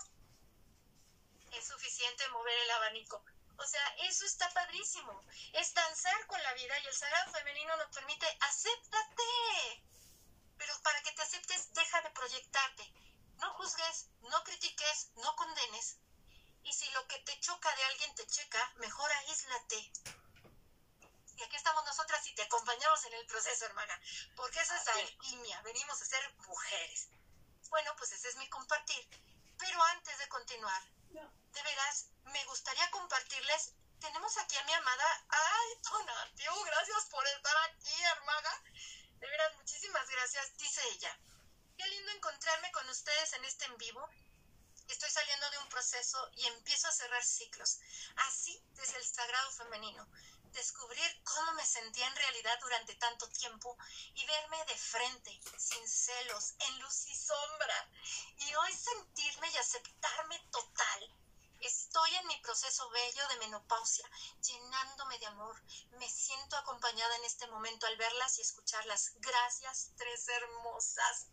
[1.52, 3.24] es suficiente mover el abanico.
[3.56, 5.20] O sea, eso está padrísimo.
[5.52, 9.84] Es danzar con la vida y el sagrado femenino nos permite, acéptate.
[10.56, 12.92] Pero para que te aceptes, deja de proyectarte.
[13.36, 15.98] No juzgues, no critiques, no condenes.
[16.62, 19.92] Y si lo que te choca de alguien te checa, mejor aíslate
[21.40, 23.98] y aquí estamos nosotras y te acompañamos en el proceso, hermana,
[24.36, 27.08] porque eso es alquimia, venimos a ser mujeres.
[27.70, 29.08] Bueno, pues ese es mi compartir.
[29.56, 35.82] Pero antes de continuar, de veras, me gustaría compartirles, tenemos aquí a mi amada, ay,
[35.82, 38.62] Tonatiu, gracias por estar aquí, hermana.
[39.18, 41.18] De veras, muchísimas gracias, dice ella.
[41.78, 44.06] Qué lindo encontrarme con ustedes en este en vivo.
[44.88, 47.78] Estoy saliendo de un proceso y empiezo a cerrar ciclos,
[48.16, 50.06] así desde el sagrado femenino
[50.52, 53.76] descubrir cómo me sentía en realidad durante tanto tiempo
[54.14, 55.40] y verme de frente,
[56.20, 57.88] en luz y sombra.
[58.36, 61.16] Y hoy sentirme y aceptarme total.
[61.60, 64.08] Estoy en mi proceso bello de menopausia,
[64.42, 65.62] llenándome de amor.
[65.92, 69.12] Me siento acompañada en este momento al verlas y escucharlas.
[69.16, 71.28] Gracias, tres hermosas.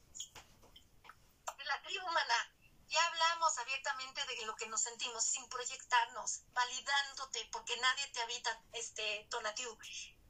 [1.65, 2.53] La tribu humana.
[2.87, 8.63] Ya hablamos abiertamente de lo que nos sentimos sin proyectarnos, validándote, porque nadie te habita,
[8.71, 9.77] este, Tonatiu.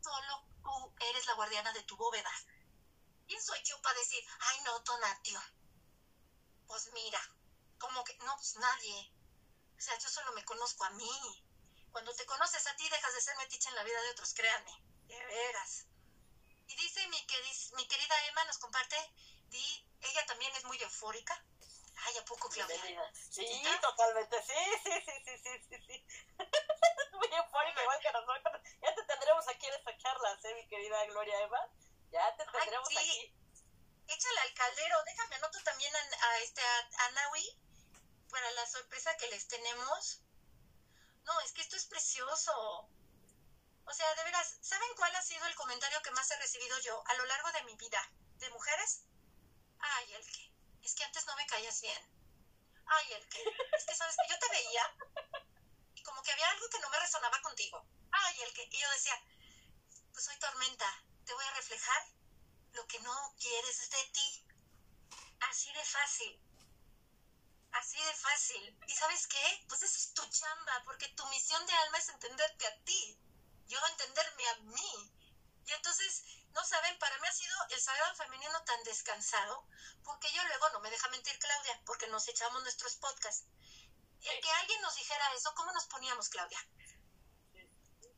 [0.01, 2.32] Solo tú eres la guardiana de tu bóveda.
[3.28, 5.39] ¿Quién soy yo para decir, ay no, Tonatiu?
[6.67, 7.21] Pues mira,
[7.80, 9.11] como que, no, pues nadie.
[9.78, 11.43] O sea, yo solo me conozco a mí.
[11.91, 14.71] Cuando te conoces a ti, dejas de ser metiche en la vida de otros, créanme.
[15.07, 15.86] De veras.
[16.67, 18.97] Y dice mi, queris- mi querida Emma, nos comparte,
[19.49, 21.41] di, ella también es muy eufórica.
[22.03, 23.11] Ay, ¿a poco, Claudia?
[23.32, 23.80] Sí, ¿Neta?
[23.82, 24.38] totalmente.
[24.43, 24.53] Sí,
[24.84, 25.78] sí, sí, sí, sí, sí.
[25.88, 26.05] sí.
[27.13, 28.61] Muy eufórica, igual que nosotros.
[28.82, 31.59] Ya te tendremos aquí en esta charla, ¿eh, mi querida Gloria Eva?
[32.18, 32.97] Ya te tendremos sí.
[32.97, 33.34] aquí.
[34.07, 37.45] Échale al caldero, déjame anoto también a, a este a, a Naui
[38.32, 40.22] para la sorpresa que les tenemos.
[41.26, 42.89] No, es que esto es precioso.
[43.86, 47.03] O sea, de veras, ¿saben cuál ha sido el comentario que más he recibido yo
[47.05, 48.01] a lo largo de mi vida?
[48.38, 49.03] ¿De mujeres?
[49.80, 50.51] Ay, el que.
[50.82, 52.01] Es que antes no me caías bien.
[52.86, 53.43] Ay, el que.
[53.78, 54.95] Es que, ¿sabes que Yo te veía
[55.93, 57.86] y como que había algo que no me resonaba contigo.
[58.11, 58.63] Ay, el que.
[58.63, 59.22] Y yo decía,
[60.11, 62.07] pues soy tormenta, te voy a reflejar
[62.71, 64.45] lo que no quieres de ti.
[65.41, 66.41] Así de fácil.
[67.73, 68.80] Así de fácil.
[68.88, 69.65] ¿Y sabes qué?
[69.67, 73.19] Pues eso es tu chamba, porque tu misión de alma es entenderte a ti.
[73.67, 75.13] Yo entenderme a mí.
[75.65, 76.23] Y entonces,
[76.53, 79.67] no saben, para mí ha sido el sagrado femenino tan descansado,
[80.05, 83.45] porque yo luego, no me deja mentir Claudia, porque nos echamos nuestros podcasts.
[84.21, 86.65] El que alguien nos dijera eso, ¿cómo nos poníamos, Claudia?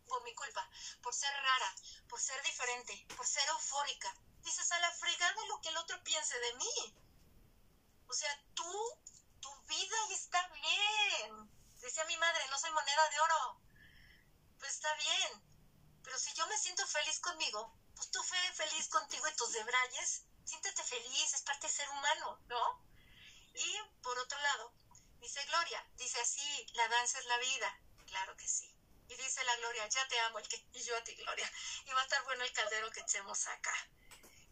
[0.09, 0.69] Por mi culpa,
[1.01, 1.75] por ser rara,
[2.09, 4.13] por ser diferente, por ser eufórica.
[4.43, 6.95] Dices a la fregada lo que el otro piense de mí.
[8.07, 8.99] O sea, tú,
[9.39, 11.49] tu vida y está bien.
[11.79, 13.61] Decía mi madre, no soy moneda de oro.
[14.59, 16.01] Pues está bien.
[16.03, 20.23] Pero si yo me siento feliz conmigo, pues tú fe feliz contigo y tus debrayes.
[20.43, 22.81] Siéntete feliz, es parte de ser humano, ¿no?
[23.53, 24.73] Y por otro lado,
[25.21, 27.79] dice Gloria, dice así, la danza es la vida.
[28.07, 28.78] Claro que sí.
[29.09, 31.51] Y dice la Gloria, ya te amo, el que, y yo a ti, Gloria.
[31.85, 33.73] Y va a estar bueno el caldero que echemos acá.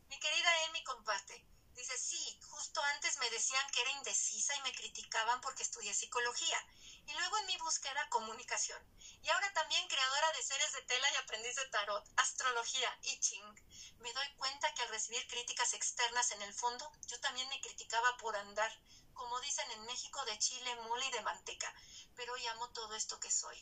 [0.09, 1.45] Mi querida Emi comparte.
[1.75, 6.59] Dice, sí, justo antes me decían que era indecisa y me criticaban porque estudié psicología.
[7.05, 8.81] Y luego en mi búsqueda, comunicación.
[9.21, 13.99] Y ahora también creadora de seres de tela y aprendiz de tarot, astrología, I Ching.
[13.99, 18.17] Me doy cuenta que al recibir críticas externas en el fondo, yo también me criticaba
[18.17, 18.71] por andar,
[19.13, 21.71] como dicen en México, de chile, mole y de manteca.
[22.15, 23.61] Pero hoy amo todo esto que soy.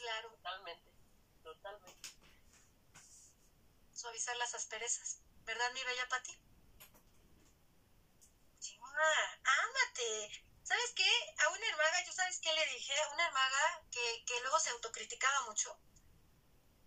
[0.00, 0.90] Claro, Totalmente,
[1.42, 2.08] totalmente.
[3.92, 5.18] suavizar las asperezas.
[5.44, 6.32] ¿Verdad, mi bella Pati?
[8.60, 10.30] Chingua, ámate.
[10.62, 11.10] ¿Sabes qué?
[11.44, 12.98] A una hermaga, ¿yo sabes qué le dije?
[12.98, 15.76] A una hermaga que, que luego se autocriticaba mucho.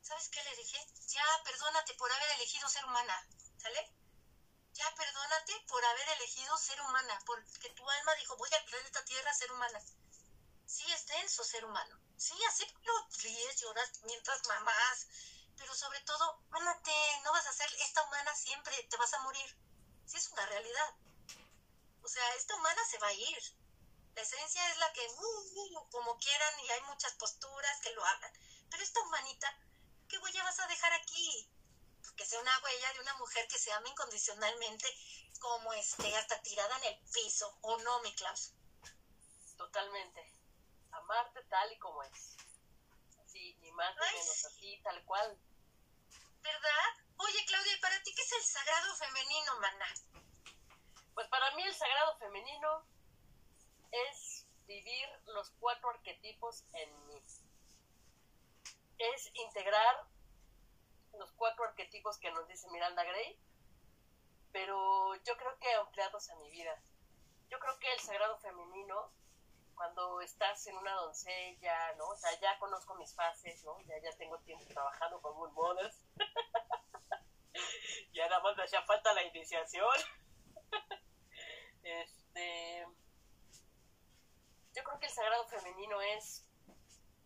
[0.02, 0.84] ¿Sabes qué le dije?
[1.10, 3.16] Ya, perdónate por haber elegido ser humana.
[3.58, 3.88] ¿Sale?
[4.74, 7.20] Ya, perdónate por haber elegido ser humana.
[7.28, 9.80] Porque tu alma dijo, voy al planeta Tierra a ser humana.
[10.66, 12.03] Sí, es denso ser humano.
[12.18, 15.08] Sí, acéptalo, ríes, lloras mientras mamás.
[15.58, 16.92] Pero sobre todo, ámate,
[17.24, 19.58] no vas a ser esta humana siempre, te vas a morir.
[20.06, 20.96] Sí, es una realidad.
[22.02, 23.44] O sea, esta humana se va a ir.
[24.16, 28.06] La esencia es la que, uh, uh, como quieran, y hay muchas posturas que lo
[28.06, 28.34] hablan.
[28.70, 29.58] Pero esta humanita,
[30.08, 31.50] ¿qué huella vas a dejar aquí?
[32.18, 34.88] Que sea una huella de una mujer que se ama incondicionalmente,
[35.40, 38.52] como esté hasta tirada en el piso, ¿o no, mi Klaus?
[39.58, 40.43] Totalmente.
[41.14, 42.36] Amarte tal y como es.
[43.24, 44.48] Así, ni más ni menos, sí.
[44.48, 45.38] así, tal cual.
[46.42, 47.06] ¿Verdad?
[47.18, 49.86] Oye, Claudia, ¿y para ti qué es el sagrado femenino, maná?
[51.14, 52.84] Pues para mí el sagrado femenino
[53.92, 57.22] es vivir los cuatro arquetipos en mí.
[58.98, 60.08] Es integrar
[61.14, 63.40] los cuatro arquetipos que nos dice Miranda Gray,
[64.52, 66.82] pero yo creo que ampliados a mi vida.
[67.50, 69.12] Yo creo que el sagrado femenino,
[69.76, 72.08] cuando estás en una doncella, ¿no?
[72.08, 73.80] O sea, ya conozco mis fases, ¿no?
[73.82, 75.98] Ya, ya tengo tiempo trabajando con Moon Mothers.
[78.14, 79.98] ya nada más me hacía falta la iniciación.
[81.86, 82.88] Este,
[84.74, 86.48] yo creo que el sagrado femenino es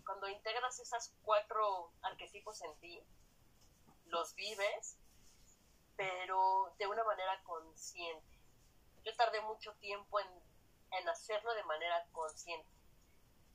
[0.04, 3.04] cuando integras esas cuatro arquetipos en ti,
[4.06, 4.98] los vives,
[5.96, 8.26] pero de una manera consciente.
[9.04, 10.28] Yo tardé mucho tiempo en,
[10.92, 12.70] en hacerlo de manera consciente.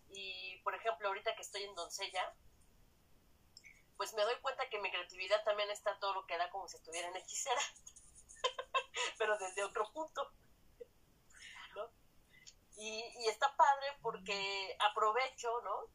[0.08, 2.34] Y, por ejemplo, ahorita que estoy en doncella,
[3.96, 6.76] pues me doy cuenta que mi creatividad también está todo lo que da como si
[6.76, 7.60] estuviera en hechicera,
[9.18, 10.32] pero desde otro punto.
[11.74, 11.90] ¿no?
[12.76, 15.88] Y, y está padre porque aprovecho, ¿no?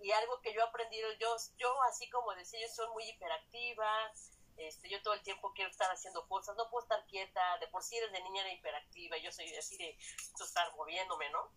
[0.00, 4.12] Y algo que yo he aprendido, yo, yo así como decía, yo soy muy hiperactiva,
[4.56, 7.82] este, yo todo el tiempo quiero estar haciendo cosas, no puedo estar quieta, de por
[7.82, 9.96] sí eres de niña era hiperactiva, yo soy así de
[10.40, 11.50] estar moviéndome, ¿no?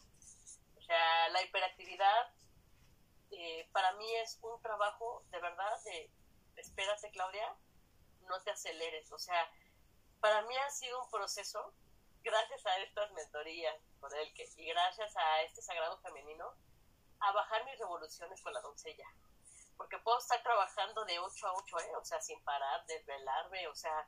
[0.77, 2.33] O sea, la hiperactividad
[3.31, 6.09] eh, para mí es un trabajo de verdad de,
[6.55, 7.55] espérate Claudia,
[8.21, 9.51] no te aceleres, o sea,
[10.19, 11.73] para mí ha sido un proceso,
[12.23, 16.53] gracias a estas mentorías con el que, y gracias a este sagrado femenino,
[17.19, 19.07] a bajar mis revoluciones con la doncella
[19.77, 21.95] porque puedo estar trabajando de 8 a 8, ¿eh?
[21.95, 24.05] o sea, sin parar, desvelarme, o sea,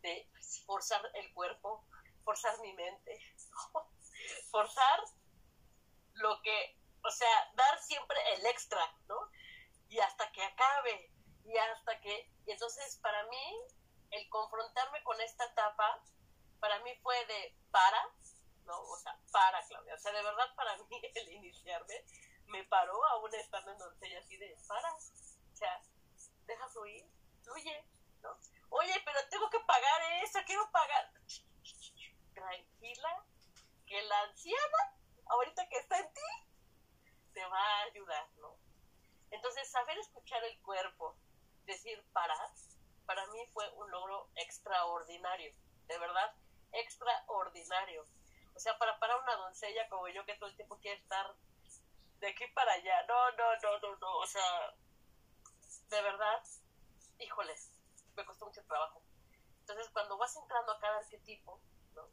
[0.00, 0.30] de
[0.64, 1.84] forzar el cuerpo,
[2.24, 3.20] forzar mi mente,
[4.50, 5.00] forzar
[6.14, 9.30] lo que, o sea, dar siempre el extra, ¿no?
[9.88, 11.12] Y hasta que acabe,
[11.44, 13.56] y hasta que, y entonces para mí,
[14.10, 16.02] el confrontarme con esta etapa,
[16.60, 18.08] para mí fue de para,
[18.64, 18.80] ¿no?
[18.80, 22.04] O sea, para, Claudia, o sea, de verdad para mí el iniciarme
[22.48, 25.82] me paró aún estando en doncella así de, para, o sea,
[26.46, 27.04] deja fluir,
[27.42, 27.84] fluye,
[28.22, 28.36] ¿no?
[28.70, 31.12] Oye, pero tengo que pagar eso, quiero pagar.
[32.34, 33.24] Tranquila,
[33.86, 34.96] que la anciana,
[35.26, 36.20] ahorita que está en ti,
[37.32, 38.56] te va a ayudar, ¿no?
[39.30, 41.16] Entonces, saber escuchar el cuerpo,
[41.64, 42.50] decir parar,
[43.06, 45.54] para mí fue un logro extraordinario,
[45.86, 46.34] de verdad,
[46.72, 48.04] extraordinario.
[48.54, 51.34] O sea, para parar una doncella como yo que todo el tiempo quiere estar
[52.20, 53.06] de aquí para allá.
[53.06, 54.16] No, no, no, no, no.
[54.18, 54.74] O sea,
[55.90, 56.42] de verdad,
[57.18, 57.72] híjoles,
[58.16, 59.02] me costó mucho trabajo.
[59.60, 61.60] Entonces, cuando vas entrando a cada arquetipo,
[61.94, 62.08] ¿no?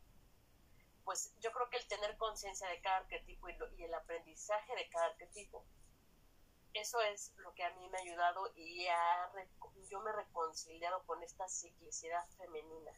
[1.03, 4.89] Pues yo creo que el tener conciencia de cada arquetipo y, y, el aprendizaje de
[4.89, 5.65] cada arquetipo,
[6.73, 9.31] eso es lo que a mí me ha ayudado y ha,
[9.89, 12.91] yo me he reconciliado con esta ciclicidad femenina,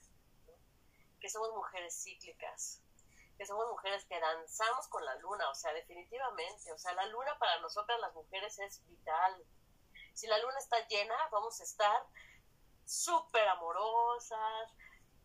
[1.20, 2.82] que somos mujeres cíclicas,
[3.38, 7.38] que somos mujeres que danzamos con la luna, o sea, definitivamente, o sea, la luna
[7.38, 9.46] para nosotras las mujeres es vital.
[10.14, 12.08] Si la luna está llena, vamos a estar
[12.86, 14.72] súper amorosas,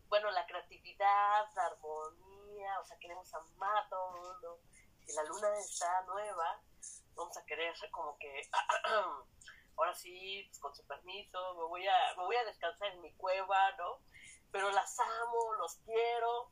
[0.09, 4.59] bueno, la creatividad, la armonía, o sea, queremos amar a todo el mundo.
[5.05, 6.61] Si la luna está nueva,
[7.15, 8.47] vamos a querer como que,
[9.75, 13.11] ahora sí, pues, con su permiso, me voy, a, me voy a descansar en mi
[13.15, 14.01] cueva, ¿no?
[14.51, 16.51] Pero las amo, los quiero,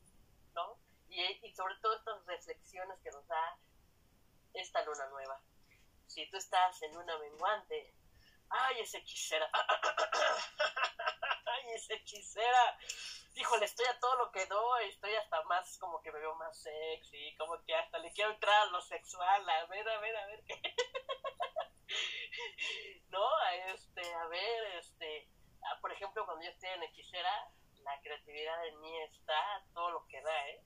[0.56, 0.80] ¿no?
[1.12, 3.58] Y, sobre todo estas reflexiones que nos da
[4.54, 5.42] esta luna nueva.
[6.08, 7.94] Si tú estás en una menguante,
[8.50, 9.50] ay, esa hechicera,
[11.46, 12.78] ay, esa hechicera,
[13.36, 16.58] híjole, estoy a todo lo que doy, estoy hasta más, como que me veo más
[16.58, 20.26] sexy, como que hasta le quiero entrar a lo sexual, a ver, a ver, a
[20.28, 20.62] ver, ¿qué?
[23.10, 23.28] ¿no?
[23.74, 25.30] Este, a ver, este,
[25.82, 27.52] por ejemplo, cuando yo estoy en hechicera,
[27.84, 30.64] la creatividad en mí está todo lo que da, ¿eh?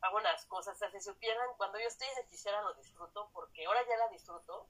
[0.00, 3.66] Hago las cosas, o sea, si supieran, cuando yo estoy en hechicera lo disfruto, porque
[3.66, 4.66] ahora ya la disfruto,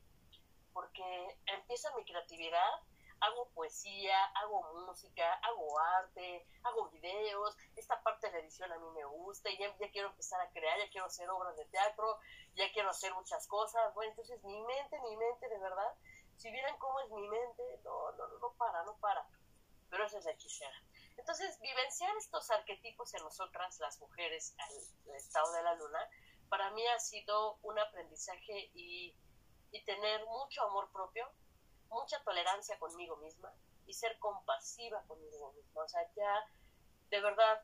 [0.72, 2.82] porque empieza mi creatividad,
[3.20, 8.90] hago poesía, hago música, hago arte, hago videos, esta parte de la edición a mí
[8.90, 12.18] me gusta, y ya, quiero empezar a crear, ya quiero hacer obras de teatro,
[12.54, 15.94] ya quiero hacer muchas cosas, bueno, entonces mi mente, mi mente, de verdad,
[16.36, 19.26] si vieran cómo es mi mente, no, no, no para, no para,
[19.90, 20.82] pero esa es la hechicera.
[21.18, 26.08] Entonces, vivenciar estos arquetipos en nosotras, las mujeres, al estado de la luna,
[26.48, 29.14] para mí ha sido un aprendizaje y,
[29.72, 31.30] y tener mucho amor propio,
[31.90, 33.52] mucha tolerancia conmigo misma
[33.86, 35.82] y ser compasiva conmigo misma.
[35.82, 36.46] O sea, ya,
[37.10, 37.62] de verdad,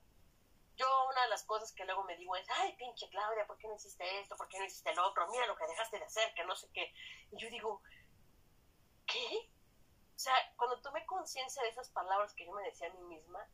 [0.77, 3.69] yo una de las cosas que luego me digo es, ay, pinche Claudia, ¿por qué
[3.69, 4.37] no hiciste esto?
[4.37, 5.31] ¿Por qué no hiciste lo otro?
[5.31, 6.93] Mira lo que dejaste de hacer, que no sé qué.
[7.31, 7.83] Y yo digo,
[9.07, 9.51] ¿qué?
[10.15, 13.47] O sea, cuando tomé conciencia de esas palabras que yo me decía a mí misma,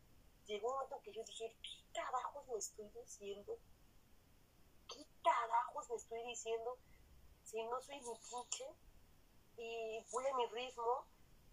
[0.46, 3.58] llegó un momento que yo dije, ¿qué carajos me estoy diciendo?
[4.88, 6.78] ¿Qué carajos me estoy diciendo?
[7.44, 8.64] Si no soy mi pinche
[9.56, 11.06] y voy a mi ritmo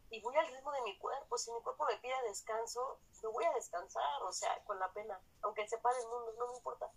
[0.10, 1.38] y voy al ritmo de mi cuerpo.
[1.38, 5.20] Si mi cuerpo me pide descanso, lo voy a descansar, o sea, con la pena,
[5.42, 6.92] aunque se pare el mundo, no me importa.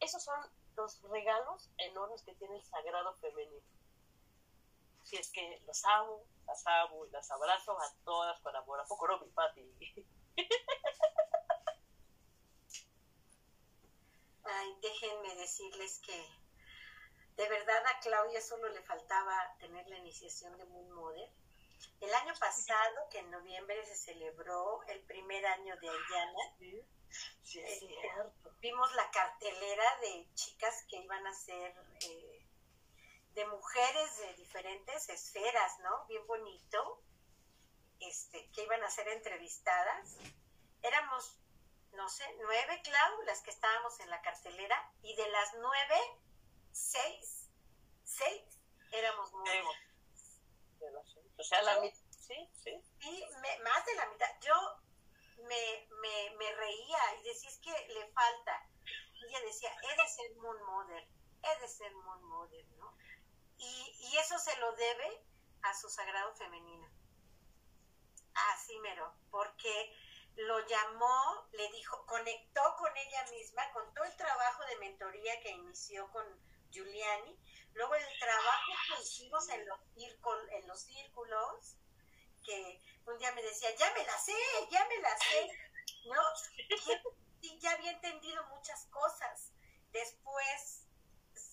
[0.00, 0.38] Esos son
[0.76, 3.66] los regalos enormes que tiene el sagrado femenino.
[5.08, 8.78] Si es que los amo, las amo y las abrazo a todas con amor.
[8.78, 9.62] ¿A poco no, mi Pati?
[14.44, 16.28] Ay, déjenme decirles que
[17.36, 21.30] de verdad a Claudia solo le faltaba tener la iniciación de Moon Mother.
[22.02, 26.84] El año pasado, que en noviembre se celebró el primer año de Ayana, eh,
[28.60, 32.37] vimos la cartelera de chicas que iban a ser eh,
[33.34, 36.06] de mujeres de diferentes esferas, ¿no?
[36.06, 37.02] Bien bonito,
[38.00, 40.16] este, que iban a ser entrevistadas.
[40.82, 41.38] Éramos,
[41.92, 46.00] no sé, nueve, Clau, las que estábamos en la cartelera, y de las nueve,
[46.72, 47.50] seis,
[48.04, 48.42] seis
[48.92, 49.66] éramos mujeres.
[51.36, 52.82] O sea, la mitad, sí, sí.
[53.00, 54.28] Y me, más de la mitad.
[54.40, 54.54] Yo
[55.38, 58.68] me, me, me reía y decía, es que le falta.
[59.14, 61.08] Y ella decía, he de ser moon mother,
[61.42, 62.64] he de ser moon mother
[64.18, 65.22] eso se lo debe
[65.62, 66.88] a su sagrado femenino.
[68.52, 69.96] Así mero, porque
[70.36, 75.50] lo llamó, le dijo, conectó con ella misma, con todo el trabajo de mentoría que
[75.50, 76.24] inició con
[76.70, 77.36] Giuliani,
[77.74, 79.80] luego el trabajo que hicimos en los,
[80.50, 81.76] en los círculos,
[82.44, 84.36] que un día me decía, ya me la sé,
[84.70, 85.50] ya me la sé,
[86.04, 86.22] ¿no?
[87.40, 89.52] Y ya había entendido muchas cosas.
[89.92, 90.87] Después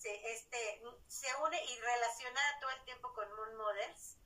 [0.06, 4.16] se, este, se une y relaciona todo el tiempo con Moon Models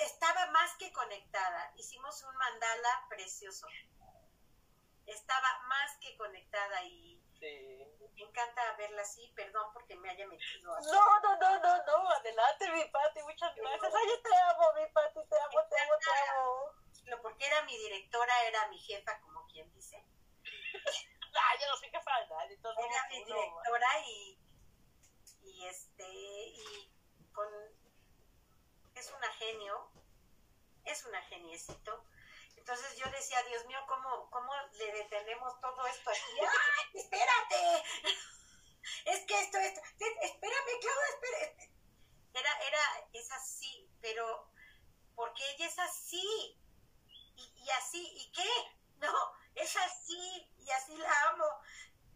[0.00, 1.72] estaba más que conectada.
[1.76, 3.66] Hicimos un mandala precioso.
[5.06, 9.32] Estaba más que conectada y me encanta verla así.
[9.36, 10.90] Perdón porque me haya metido así.
[10.90, 12.10] No, no, no, no, no.
[12.10, 13.22] Adelante, mi Pati.
[13.22, 13.94] Muchas gracias.
[13.94, 15.20] Ay, yo te amo, mi Pati.
[15.28, 17.22] Te amo, te amo, te amo.
[17.22, 20.02] Porque era mi directora, era mi jefa, como quien dice.
[21.34, 22.58] ah, yo no soy jefa de nadie.
[22.62, 24.45] Era mi directora y,
[25.56, 26.92] y este, y
[27.32, 27.48] con
[28.94, 29.90] es una genio,
[30.84, 32.04] es una geniecito.
[32.56, 36.40] Entonces yo decía, Dios mío, ¿cómo, cómo le detenemos todo esto aquí?
[36.40, 37.84] ¡Ay, espérate!
[39.04, 41.72] Es que esto, esto, espérame, Claudia, espérate.
[42.34, 44.48] Era, era, es así, pero
[45.16, 46.56] porque ella es así,
[47.34, 48.48] y, así, ¿y qué?
[48.98, 49.12] No,
[49.56, 51.46] es así, y así la amo.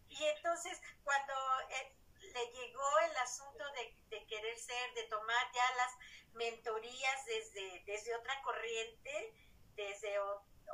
[0.07, 1.33] Y entonces, cuando
[1.71, 2.00] eh,
[2.33, 5.97] le llegó el asunto de, de, querer ser, de tomar ya las
[6.33, 9.33] mentorías desde, desde otra corriente,
[9.75, 10.19] desde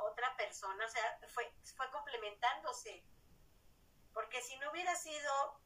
[0.00, 3.04] otra persona, o sea, fue, fue complementándose.
[4.12, 5.60] Porque si no hubiera sido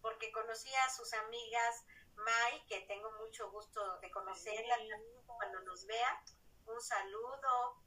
[0.00, 4.76] porque conocía a sus amigas Mai, que tengo mucho gusto de conocerla
[5.26, 6.22] cuando nos vea,
[6.66, 7.82] un saludo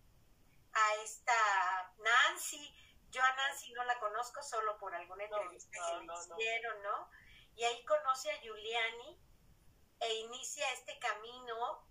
[0.74, 2.76] a esta Nancy,
[3.12, 7.10] yo a Nancy no la conozco solo por alguna entrevista que le hicieron, ¿no?
[7.56, 9.20] Y ahí conoce a Giuliani,
[10.00, 11.88] e inicia este camino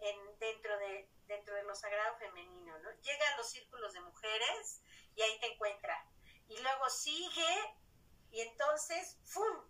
[0.00, 2.90] en, dentro, de, dentro de lo sagrado femenino, ¿no?
[3.00, 4.82] Llega a los círculos de mujeres
[5.14, 6.06] y ahí te encuentra.
[6.48, 7.74] Y luego sigue
[8.30, 9.68] y entonces, ¡fum!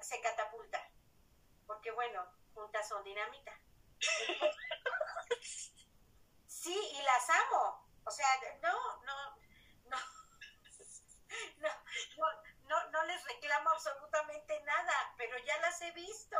[0.00, 0.90] se catapulta.
[1.66, 2.24] Porque bueno,
[2.54, 3.58] juntas son dinamita.
[6.46, 7.86] sí, y las amo.
[8.04, 8.26] O sea,
[8.62, 9.36] no, no,
[9.84, 9.96] no,
[11.58, 11.68] no,
[12.16, 16.38] no, no, no les reclamo absolutamente nada, pero ya las he visto,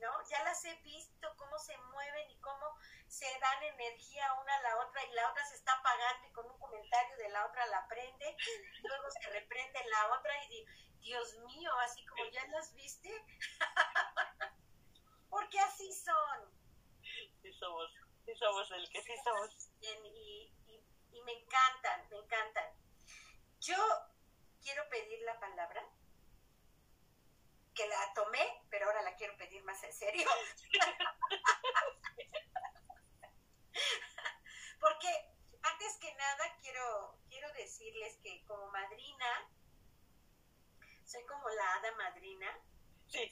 [0.00, 0.28] ¿no?
[0.28, 4.76] Ya las he visto cómo se mueven y cómo se dan energía una a la
[4.78, 7.86] otra y la otra se está apagando y con un comentario de la otra la
[7.86, 8.36] prende,
[8.82, 13.24] luego se reprende la otra y digo, Dios mío, así como ya las viste,
[15.30, 16.52] porque así son.
[17.40, 17.88] Sí somos,
[18.24, 19.70] sí somos el que sí somos.
[19.80, 22.72] Y, y, y me encantan, me encantan.
[23.60, 23.76] Yo
[24.62, 25.84] quiero pedir la palabra,
[27.74, 30.26] que la tomé, pero ahora la quiero pedir más en serio.
[34.80, 35.08] Porque
[35.62, 39.50] antes que nada quiero, quiero decirles que como madrina,
[41.04, 42.58] soy como la hada madrina,
[43.10, 43.30] que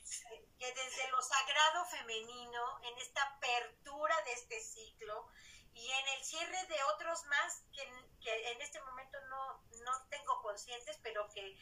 [0.59, 5.31] desde lo sagrado femenino, en esta apertura de este ciclo
[5.77, 7.83] y en el cierre de otros más que,
[8.23, 11.57] que en este momento no, no tengo conscientes, pero que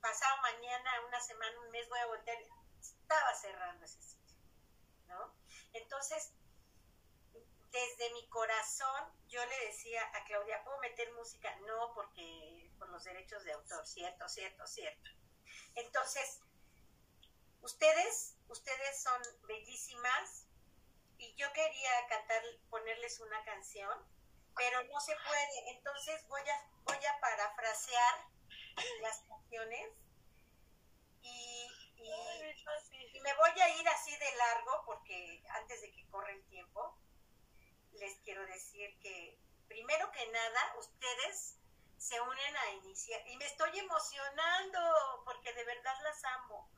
[0.00, 2.38] pasado mañana, una semana, un mes voy a voltear,
[2.80, 4.36] estaba cerrando ese sitio,
[5.08, 5.34] ¿no?
[5.74, 6.32] Entonces,
[7.70, 11.54] desde mi corazón, yo le decía a Claudia, ¿puedo meter música?
[11.66, 15.10] No, porque por los derechos de autor, cierto, cierto, cierto.
[15.74, 16.40] Entonces,
[17.60, 20.46] ustedes, ustedes son bellísimas
[21.20, 24.04] y yo quería cantar, ponerles una canción
[24.56, 25.70] pero no se puede.
[25.70, 28.26] Entonces voy a, voy a parafrasear
[29.02, 29.90] las canciones
[31.22, 31.66] y,
[31.96, 36.96] y, me voy a ir así de largo porque antes de que corra el tiempo,
[37.92, 39.38] les quiero decir que
[39.68, 41.56] primero que nada, ustedes
[41.98, 46.70] se unen a iniciar y me estoy emocionando porque de verdad las amo.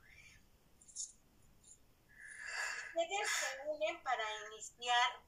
[2.95, 5.23] Ustedes se unen para iniciar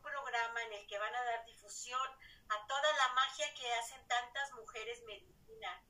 [0.00, 2.08] programa en el que van a dar difusión
[2.48, 5.82] a toda la magia que hacen tantas mujeres medicina.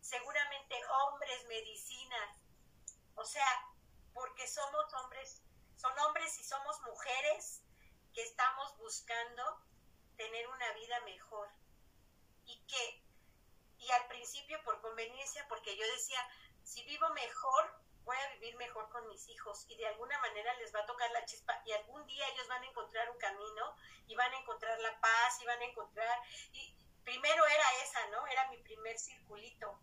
[0.00, 2.34] Seguramente hombres medicina.
[3.14, 3.68] O sea,
[4.14, 5.42] porque somos hombres,
[5.76, 7.60] son hombres y somos mujeres
[8.14, 9.62] que estamos buscando
[10.16, 11.50] tener una vida mejor.
[12.46, 13.04] Y que,
[13.80, 16.26] y al principio por conveniencia, porque yo decía,
[16.64, 20.74] si vivo mejor, voy a vivir mejor con mis hijos y de alguna manera les
[20.74, 23.76] va a tocar la chispa y algún día ellos van a encontrar un camino
[24.06, 26.18] y van a encontrar la paz y van a encontrar
[26.52, 26.74] y
[27.04, 28.26] primero era esa, ¿no?
[28.28, 29.78] Era mi primer circulito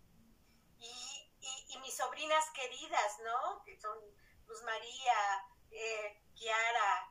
[0.80, 1.32] y,
[1.70, 3.64] y, mis sobrinas queridas, ¿no?
[3.66, 3.98] Que son
[4.48, 7.10] Luz María, eh, Kiara,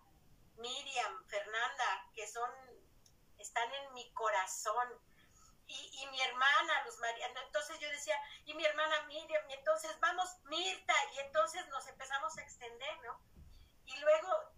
[0.57, 2.51] Miriam, Fernanda, que son,
[3.39, 4.89] están en mi corazón.
[5.73, 9.99] Y, y, mi hermana, Luz María, entonces yo decía, y mi hermana Miriam, y entonces
[10.01, 13.19] vamos, Mirta, y entonces nos empezamos a extender, ¿no?
[13.87, 14.53] Y luego,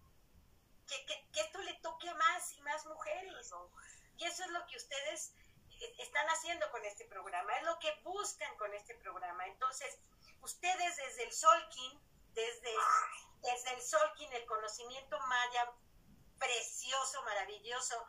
[0.87, 3.53] que, que, que esto le toque a más y más mujeres.
[4.17, 5.33] Y eso es lo que ustedes
[5.79, 9.45] eh, están haciendo con este programa, es lo que buscan con este programa.
[9.47, 9.97] Entonces,
[10.41, 11.99] ustedes desde el Solkin,
[12.33, 12.73] desde,
[13.41, 15.71] desde el Solkin, el conocimiento maya
[16.37, 18.05] precioso, maravilloso,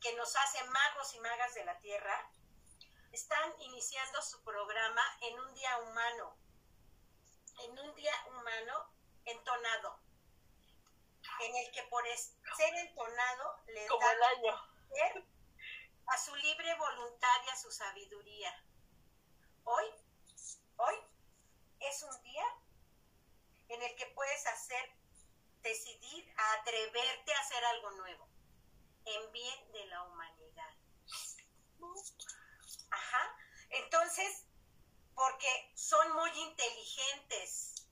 [0.00, 2.30] que nos hace magos y magas de la tierra,
[3.12, 6.36] están iniciando su programa en un día humano,
[7.64, 8.94] en un día humano
[9.24, 10.00] entonado,
[11.40, 14.70] en el que por ser entonado les Como da el año.
[16.06, 18.64] a su libre voluntad y a su sabiduría.
[19.64, 19.84] Hoy,
[20.76, 20.96] hoy
[21.80, 22.44] es un día
[23.68, 24.92] en el que puedes hacer,
[25.62, 28.28] decidir, a atreverte a hacer algo nuevo,
[29.04, 30.74] en bien de la humanidad.
[32.90, 33.36] Ajá.
[33.70, 34.46] Entonces,
[35.14, 37.86] porque son muy inteligentes.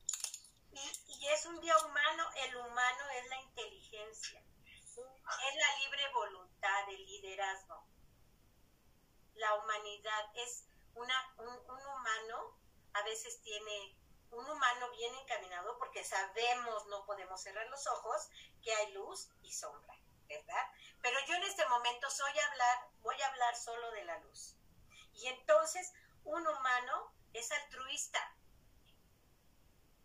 [0.72, 7.04] Y, es un día humano, el humano es la inteligencia, es la libre voluntad, el
[7.04, 7.84] liderazgo.
[9.34, 10.64] La humanidad es
[10.94, 12.56] una, un, un humano,
[12.94, 13.98] a veces tiene
[14.30, 18.30] un humano bien encaminado porque sabemos, no podemos cerrar los ojos,
[18.62, 19.98] que hay luz y sombra,
[20.28, 20.66] ¿verdad?
[21.02, 24.56] Pero yo en este momento soy hablar, voy a hablar solo de la luz.
[25.14, 25.92] Y entonces
[26.24, 28.34] un humano es altruista.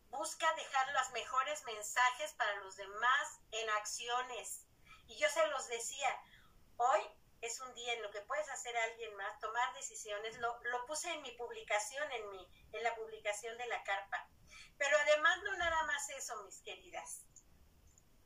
[0.09, 4.65] Busca dejar los mejores mensajes para los demás en acciones.
[5.07, 6.09] Y yo se los decía,
[6.77, 7.01] hoy
[7.41, 10.37] es un día en lo que puedes hacer a alguien más, tomar decisiones.
[10.37, 14.29] Lo, lo puse en mi publicación, en, mi, en la publicación de la carpa.
[14.77, 17.23] Pero además no nada más eso, mis queridas.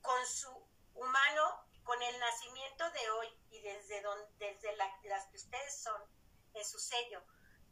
[0.01, 5.37] Con su humano, con el nacimiento de hoy y desde, donde, desde la, las que
[5.37, 6.01] ustedes son,
[6.53, 7.23] en su sello,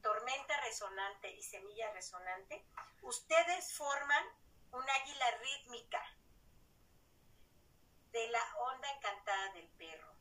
[0.01, 2.65] tormenta resonante y semilla resonante,
[3.01, 4.25] ustedes forman
[4.71, 6.01] un águila rítmica
[8.11, 10.15] de la onda encantada del perro.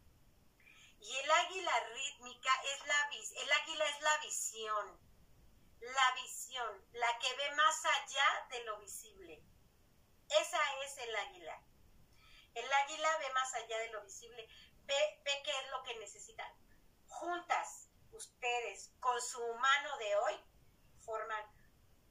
[0.99, 3.11] Y el águila rítmica es la
[3.43, 5.01] el águila es la visión,
[5.81, 9.41] la visión, la que ve más allá de lo visible.
[10.31, 11.63] Esa es el águila.
[12.55, 14.49] El águila ve más allá de lo visible,
[14.85, 16.51] ve, ve qué es lo que necesitan.
[17.09, 20.35] Juntas, ustedes, con su humano de hoy,
[21.05, 21.45] forman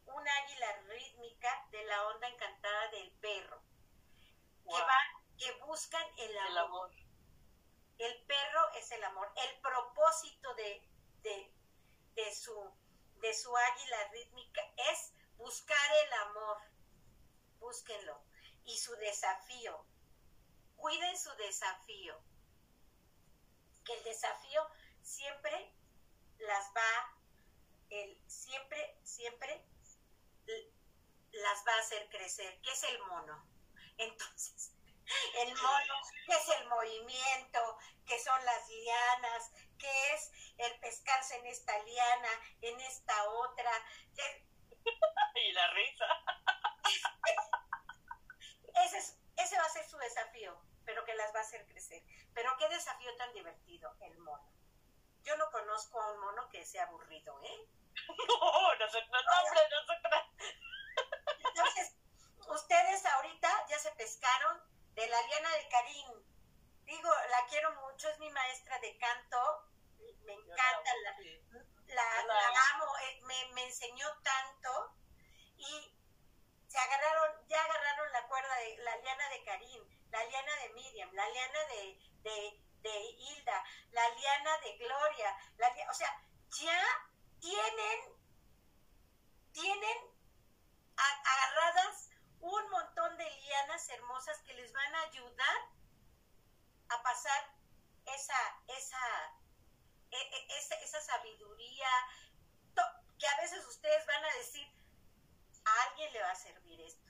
[0.05, 3.61] un águila rítmica de la onda encantada del perro,
[4.63, 4.75] wow.
[4.75, 6.49] que, van, que buscan el amor.
[6.51, 6.91] El amor.
[7.99, 9.31] El perro es el amor.
[9.35, 10.81] El propósito de,
[11.21, 11.53] de,
[12.15, 12.53] de, su,
[13.21, 14.61] de su águila rítmica
[14.91, 16.57] es buscar el amor.
[17.59, 18.21] Búsquenlo.
[18.65, 19.85] Y su desafío.
[20.83, 22.21] Cuiden su desafío.
[23.85, 24.69] Que el desafío
[25.01, 25.73] siempre
[26.39, 27.17] las va,
[27.89, 29.65] el, siempre, siempre
[31.31, 32.59] las va a hacer crecer.
[32.61, 33.47] ¿Qué es el mono?
[33.97, 34.73] Entonces,
[35.39, 35.93] el mono,
[36.25, 42.29] que es el movimiento, que son las lianas, que es el pescarse en esta liana,
[42.59, 43.71] en esta otra.
[45.35, 46.07] y la risa.
[48.83, 52.03] ese, es, ese va a ser su desafío, pero que las va a hacer crecer.
[52.33, 54.51] Pero qué desafío tan divertido, el mono.
[55.23, 57.67] Yo no conozco a un mono que sea aburrido, ¿eh?
[58.27, 61.95] No, no se no, hombre, no se Entonces,
[62.47, 64.61] ustedes ahorita ya se pescaron
[64.93, 66.07] de la Liana del Karim.
[66.85, 69.69] Digo, la quiero mucho, es mi maestra de canto,
[70.25, 70.91] me encanta,
[71.87, 74.93] la, la, la amo, eh, me, me, enseñó tanto
[75.57, 75.97] y
[76.67, 81.11] se agarraron, ya agarraron la cuerda de la Liana de Karim, la Liana de Miriam,
[81.13, 86.23] la Liana de, de, de Hilda, la Liana de Gloria, la, o sea,
[86.61, 87.09] ya
[87.39, 87.99] tienen,
[89.51, 89.97] tienen
[90.95, 92.11] agarradas
[92.41, 95.57] un montón de lianas hermosas que les van a ayudar
[96.89, 97.55] a pasar
[98.05, 99.33] esa, esa,
[100.11, 101.89] esa, esa sabiduría,
[103.17, 104.67] que a veces ustedes van a decir,
[105.65, 107.09] a alguien le va a servir esto,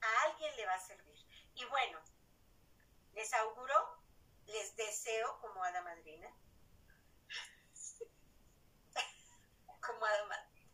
[0.00, 1.18] a alguien le va a servir.
[1.54, 2.00] Y bueno,
[3.18, 3.74] les auguro,
[4.46, 6.30] les deseo como hada madrina,
[9.84, 10.70] como hada madrina.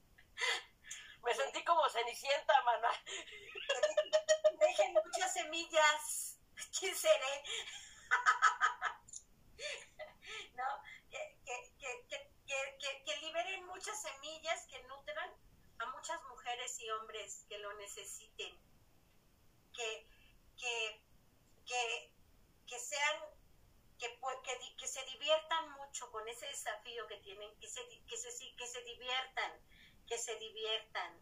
[1.22, 2.90] Me sentí como cenicienta, maná.
[4.60, 6.38] Dejen muchas semillas.
[6.78, 7.42] ¿Quién seré?
[10.54, 10.82] ¿No?
[11.10, 11.96] Que, que, que,
[13.06, 15.34] que, liberen muchas semillas que nutran
[15.78, 18.64] a muchas mujeres y hombres que lo necesiten.
[25.24, 29.52] Diviertan mucho con ese desafío que tienen, que se, que se, que se diviertan,
[30.06, 31.18] que se diviertan,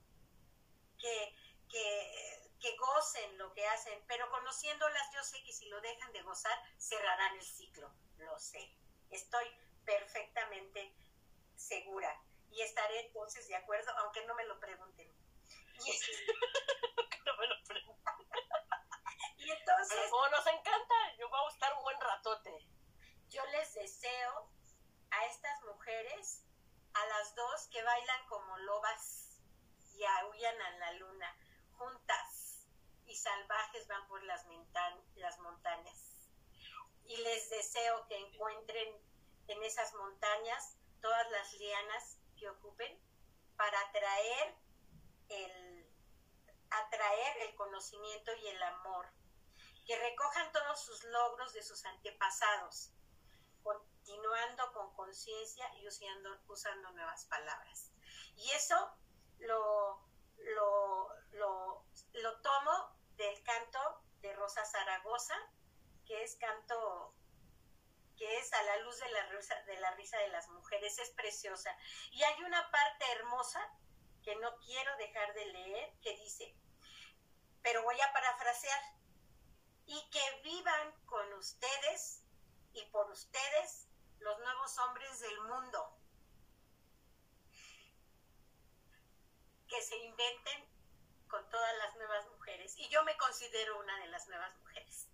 [0.99, 1.37] que,
[1.69, 6.23] que, que gocen lo que hacen, pero conociéndolas yo sé que si lo dejan de
[6.23, 8.75] gozar, cerrarán el ciclo, lo sé,
[9.11, 9.47] estoy
[9.85, 10.95] perfectamente
[11.57, 12.21] segura.
[12.51, 15.09] Y estaré entonces de acuerdo, aunque no me lo pregunten.
[17.27, 18.15] no me lo pregunten.
[19.39, 20.11] y entonces...
[20.11, 20.92] Como nos encanta,
[21.23, 22.67] yo a estar un buen ratote.
[23.29, 24.51] Yo les deseo
[25.11, 26.43] a estas mujeres,
[26.95, 29.41] a las dos que bailan como lobas
[29.95, 31.37] y aullan a la luna,
[31.79, 32.67] juntas
[33.07, 34.45] y salvajes van por las,
[35.15, 36.29] las montañas.
[37.05, 39.01] Y les deseo que encuentren
[39.47, 42.99] en esas montañas todas las lianas que ocupen
[43.57, 44.57] para atraer
[45.29, 45.87] el,
[46.71, 49.22] atraer el conocimiento y el amor.
[49.85, 52.93] Que recojan todos sus logros de sus antepasados,
[53.63, 57.91] continuando con conciencia y usando, usando nuevas palabras.
[58.37, 58.97] Y eso
[59.39, 60.01] lo,
[60.39, 61.85] lo, lo,
[62.15, 65.35] lo tomo del canto de Rosa Zaragoza,
[66.07, 67.15] que es canto
[68.17, 71.11] que es a la luz de la, risa, de la risa de las mujeres, es
[71.11, 71.77] preciosa.
[72.13, 73.61] Y hay una parte hermosa
[74.23, 76.55] que no quiero dejar de leer, que dice,
[77.63, 78.81] pero voy a parafrasear,
[79.93, 82.25] y que vivan con ustedes
[82.73, 83.89] y por ustedes
[84.21, 85.99] los nuevos hombres del mundo,
[89.69, 90.67] que se inventen
[91.29, 92.75] con todas las nuevas mujeres.
[92.79, 95.09] Y yo me considero una de las nuevas mujeres.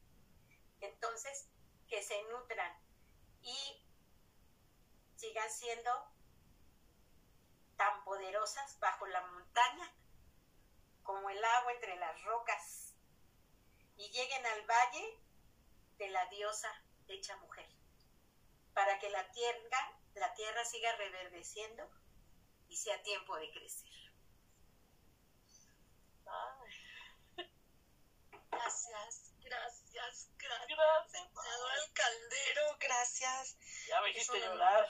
[0.80, 1.48] Entonces,
[1.88, 2.72] que se nutran
[3.42, 3.84] y
[5.16, 5.90] sigan siendo
[7.76, 9.92] tan poderosas bajo la montaña
[11.02, 12.88] como el agua entre las rocas
[13.99, 15.19] y lleguen al valle
[15.99, 16.73] de la diosa
[17.09, 17.69] hecha mujer
[18.73, 21.91] para que la tierra, la tierra siga reverdeciendo
[22.69, 23.91] y sea tiempo de crecer.
[28.51, 30.31] Gracias, gracias, gracias.
[30.39, 30.79] Gracias.
[30.79, 33.57] al caldero, gracias.
[33.89, 34.89] Ya me hiciste llorar.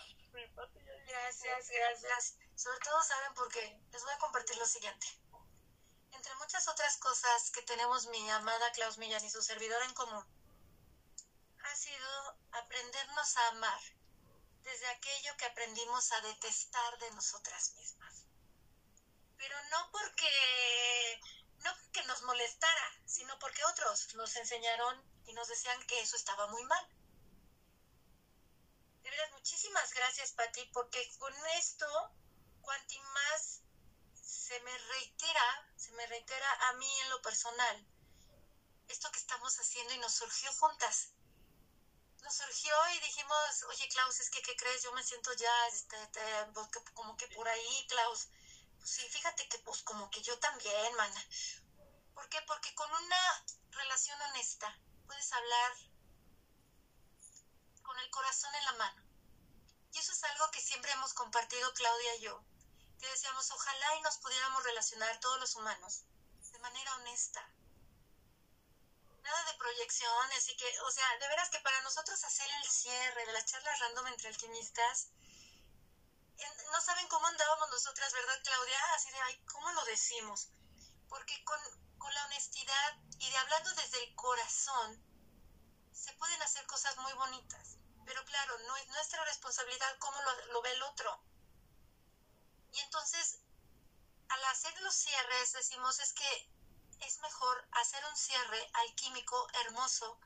[1.07, 2.39] Gracias, gracias.
[2.55, 3.81] Sobre todo saben por qué.
[3.91, 5.07] Les voy a compartir lo siguiente.
[6.19, 10.27] Entre muchas otras cosas que tenemos mi amada Klaus Millán y su servidor en común,
[11.63, 13.81] ha sido aprendernos a amar
[14.65, 18.25] desde aquello que aprendimos a detestar de nosotras mismas.
[19.37, 21.21] Pero no porque
[21.63, 26.49] no porque nos molestara, sino porque otros nos enseñaron y nos decían que eso estaba
[26.49, 26.89] muy mal.
[29.05, 31.87] De verdad, muchísimas gracias, Pati, porque con esto,
[32.61, 33.63] cuanti más
[34.49, 37.87] se me reitera, se me reitera a mí en lo personal,
[38.89, 41.11] esto que estamos haciendo y nos surgió juntas.
[42.23, 44.83] Nos surgió y dijimos, oye Klaus, es que, ¿qué crees?
[44.83, 45.99] Yo me siento ya este,
[46.95, 48.29] como que por ahí, Klaus
[48.83, 51.23] sí, fíjate que pues como que yo también, mana.
[52.15, 52.41] ¿Por qué?
[52.47, 55.73] Porque con una relación honesta puedes hablar
[57.83, 59.03] con el corazón en la mano.
[59.93, 62.43] Y eso es algo que siempre hemos compartido Claudia y yo.
[63.19, 66.05] Decíamos, ojalá y nos pudiéramos relacionar todos los humanos
[66.53, 67.45] de manera honesta.
[69.25, 73.27] Nada de proyecciones y que, o sea, de veras que para nosotros hacer el cierre
[73.27, 75.09] de las charlas random entre alquimistas,
[76.71, 78.95] no saben cómo andábamos nosotras, ¿verdad, Claudia?
[78.95, 80.51] Así de, ay, ¿cómo lo decimos?
[81.09, 81.59] Porque con,
[81.99, 85.05] con la honestidad y de hablando desde el corazón,
[85.93, 87.79] se pueden hacer cosas muy bonitas.
[88.07, 90.19] Pero claro, no es nuestra responsabilidad cómo
[90.53, 91.21] lo ve el otro.
[92.73, 93.41] Y entonces,
[94.29, 96.51] al hacer los cierres, decimos es que
[97.01, 100.19] es mejor hacer un cierre alquímico hermoso,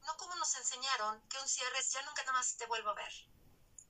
[0.00, 2.94] no como nos enseñaron, que un cierre es ya nunca nada más te vuelvo a
[2.94, 3.12] ver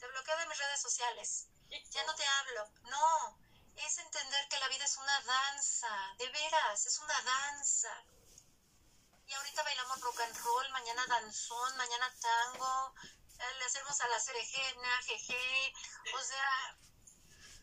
[0.02, 2.68] te bloqueo de mis redes sociales, ya no te hablo.
[2.90, 3.38] No,
[3.76, 8.02] es entender que la vida es una danza, de veras, es una danza.
[9.26, 12.94] Y ahorita bailamos rock and roll, mañana danzón, mañana tango,
[13.38, 15.72] eh, le hacemos a la cerejena, jeje,
[16.16, 16.76] o sea,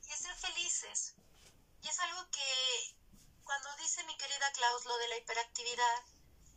[0.10, 1.14] y ser felices.
[1.81, 2.95] Y es algo que
[3.44, 6.03] cuando dice mi querida Klaus lo de la hiperactividad,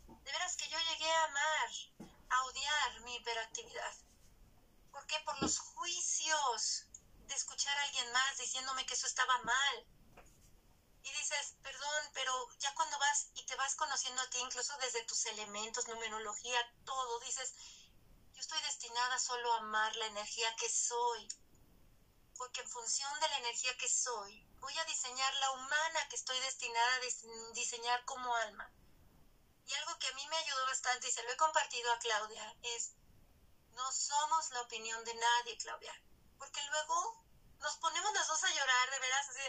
[0.08, 1.70] de veras que yo llegué a amar,
[2.30, 3.94] a odiar mi hiperactividad.
[4.90, 5.18] ¿Por qué?
[5.20, 6.86] Por los juicios
[7.26, 9.86] de escuchar a alguien más diciéndome que eso estaba mal.
[11.02, 15.04] Y dices, perdón, pero ya cuando vas y te vas conociendo a ti, incluso desde
[15.04, 17.54] tus elementos, numerología, todo, dices,
[18.34, 21.28] yo estoy destinada solo a amar la energía que soy.
[22.36, 26.38] Porque en función de la energía que soy, voy a diseñar la humana que estoy
[26.40, 28.70] destinada a diseñar como alma.
[29.66, 32.56] Y algo que a mí me ayudó bastante y se lo he compartido a Claudia
[32.62, 32.92] es
[33.72, 35.94] No somos la opinión de nadie, Claudia.
[36.38, 37.22] Porque luego
[37.62, 39.40] nos ponemos las dos a llorar, de veras, así,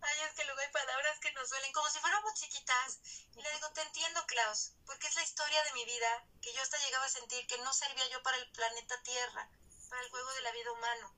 [0.00, 3.00] ay, es que luego hay palabras que nos duelen, como si fuéramos chiquitas.
[3.34, 6.62] Y le digo, te entiendo, Klaus, porque es la historia de mi vida, que yo
[6.62, 9.50] hasta llegaba a sentir que no servía yo para el planeta Tierra,
[9.90, 11.14] para el juego de la vida humano.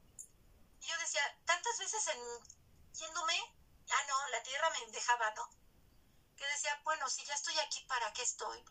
[0.81, 2.21] Y yo decía, tantas veces en
[2.93, 3.39] yéndome,
[3.91, 5.49] ah, no, la Tierra me dejaba, ¿no?
[6.37, 8.65] Que decía, bueno, si ya estoy aquí, ¿para qué estoy?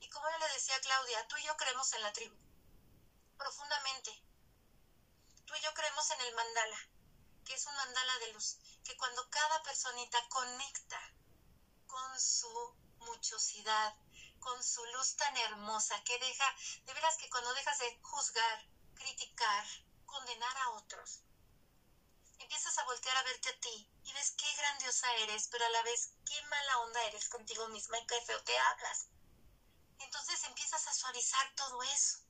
[0.00, 2.36] Y como yo le decía a Claudia, tú y yo creemos en la tribu,
[3.36, 4.22] profundamente.
[5.46, 6.78] Tú y yo creemos en el mandala
[7.46, 11.00] que es un mandala de luz, que cuando cada personita conecta
[11.86, 13.94] con su muchosidad,
[14.40, 18.66] con su luz tan hermosa, que deja, de veras que cuando dejas de juzgar,
[18.96, 19.64] criticar,
[20.06, 21.22] condenar a otros,
[22.46, 25.82] empiezas a voltear a verte a ti y ves qué grandiosa eres, pero a la
[25.82, 29.08] vez qué mala onda eres contigo misma y qué feo te hablas.
[29.98, 32.20] Entonces empiezas a suavizar todo eso.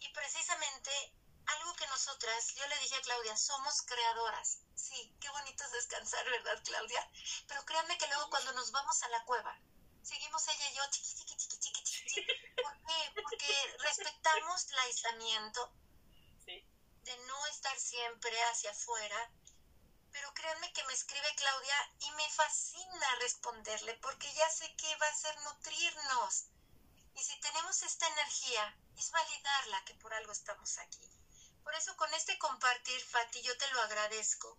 [0.00, 1.14] Y precisamente
[1.46, 4.58] algo que nosotras, yo le dije a Claudia, somos creadoras.
[4.74, 7.10] Sí, qué bonito es descansar, ¿verdad, Claudia?
[7.48, 9.58] Pero créanme que luego cuando nos vamos a la cueva,
[10.02, 12.26] seguimos ella y yo, chiqui, chiqui, chiqui, chiqui, chiqui.
[12.62, 13.12] ¿Por qué?
[13.22, 15.72] Porque respetamos el aislamiento
[17.02, 19.30] de no estar siempre hacia afuera.
[20.12, 25.08] Pero créanme que me escribe Claudia y me fascina responderle porque ya sé que va
[25.08, 26.46] a ser nutrirnos.
[27.14, 31.10] Y si tenemos esta energía, es validarla que por algo estamos aquí.
[31.62, 34.58] Por eso con este compartir, Fati, yo te lo agradezco,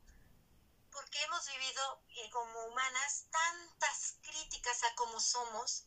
[0.91, 5.85] porque hemos vivido eh, como humanas tantas críticas a cómo somos,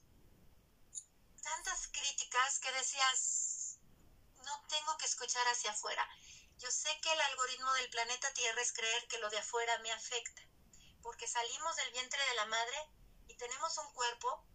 [1.42, 3.78] tantas críticas que decías,
[4.44, 6.06] no tengo que escuchar hacia afuera.
[6.58, 9.92] Yo sé que el algoritmo del planeta Tierra es creer que lo de afuera me
[9.92, 10.42] afecta,
[11.02, 12.90] porque salimos del vientre de la madre
[13.28, 14.46] y tenemos un cuerpo,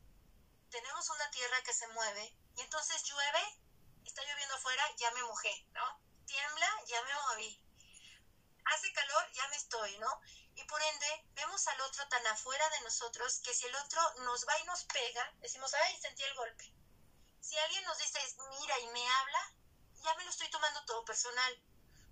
[0.70, 3.60] tenemos una tierra que se mueve, y entonces llueve,
[4.06, 6.02] está lloviendo afuera, ya me mojé, ¿no?
[6.32, 7.62] tiembla, ya me moví.
[8.66, 10.22] Hace calor, ya me estoy, ¿no?
[10.56, 14.48] Y por ende, vemos al otro tan afuera de nosotros que si el otro nos
[14.48, 16.74] va y nos pega, decimos, ay, sentí el golpe.
[17.42, 18.20] Si alguien nos dice,
[18.50, 19.54] mira y me habla,
[20.04, 21.62] ya me lo estoy tomando todo personal.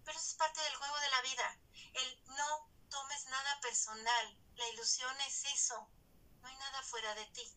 [0.09, 1.59] Pero eso es parte del juego de la vida.
[1.93, 4.37] El no tomes nada personal.
[4.55, 5.87] La ilusión es eso.
[6.41, 7.47] No hay nada fuera de ti.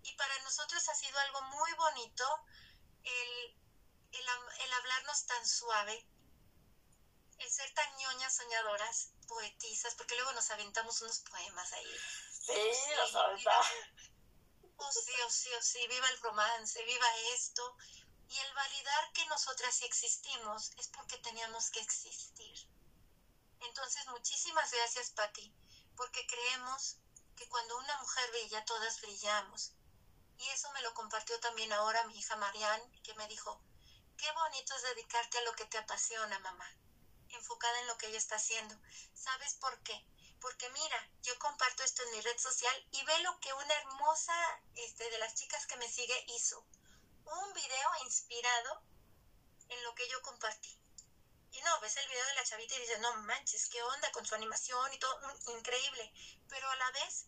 [0.00, 2.24] Y para nosotros ha sido algo muy bonito
[3.02, 3.60] el
[4.12, 6.08] el, hablarnos tan suave,
[7.38, 12.00] el ser tan ñoñas, soñadoras, poetisas, porque luego nos aventamos unos poemas ahí.
[12.46, 13.66] Sí, los aventamos.
[14.78, 17.76] Oh, sí, oh, sí, oh, sí, viva el romance, viva esto.
[18.34, 22.68] Y el validar que nosotras existimos es porque teníamos que existir.
[23.60, 25.54] Entonces, muchísimas gracias, Patti,
[25.94, 26.96] porque creemos
[27.36, 29.70] que cuando una mujer brilla, todas brillamos.
[30.38, 33.62] Y eso me lo compartió también ahora mi hija Marianne, que me dijo,
[34.16, 36.68] Qué bonito es dedicarte a lo que te apasiona, mamá,
[37.28, 38.76] enfocada en lo que ella está haciendo.
[39.14, 40.04] ¿Sabes por qué?
[40.40, 44.34] Porque mira, yo comparto esto en mi red social y ve lo que una hermosa
[44.74, 46.66] este, de las chicas que me sigue hizo.
[47.24, 48.82] Un video inspirado
[49.68, 50.78] en lo que yo compartí.
[51.52, 54.26] Y no, ves el video de la chavita y dices, no manches, qué onda con
[54.26, 55.18] su animación y todo,
[55.56, 56.12] increíble.
[56.48, 57.26] Pero a la vez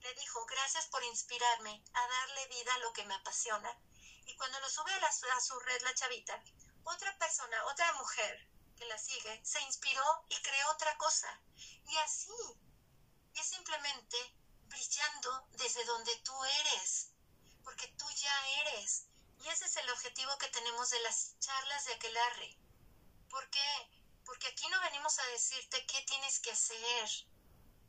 [0.00, 3.78] le dijo, gracias por inspirarme a darle vida a lo que me apasiona
[4.26, 6.42] y cuando lo sube a, su red la chavita,
[6.84, 11.40] otra persona, otra mujer que la sigue, se inspiró y creó otra cosa.
[11.56, 12.32] Y así,
[13.34, 14.16] y es simplemente
[14.66, 17.10] brillando desde donde tú eres,
[17.64, 19.06] porque tú ya eres.
[19.42, 22.56] Y ese es el objetivo que tenemos de las charlas de Aquelarre.
[23.28, 23.90] ¿Por qué?
[24.24, 27.08] Porque aquí no venimos a decirte qué tienes que hacer.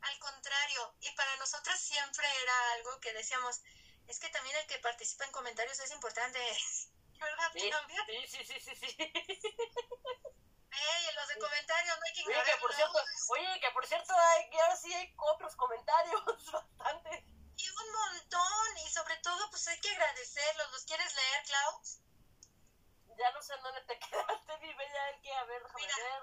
[0.00, 3.60] Al contrario, y para nosotras siempre era algo que decíamos,
[4.08, 6.38] es que también el que participa en comentarios es importante.
[7.20, 7.70] ¿Verdad, sí,
[8.28, 8.96] sí, sí, sí, sí,
[10.74, 12.98] Ey, en los de comentarios no hay que Oye, que por cierto,
[13.28, 16.22] oye, que por cierto, hay, que ahora sí hay otros comentarios,
[16.52, 17.33] bastante.
[17.56, 20.72] Y un montón, y sobre todo, pues hay que agradecerlos.
[20.72, 22.00] ¿Los quieres leer, Klaus?
[23.18, 26.22] Ya no sé dónde te quedaste, mi bella, hay que, a ver, Mira, ver.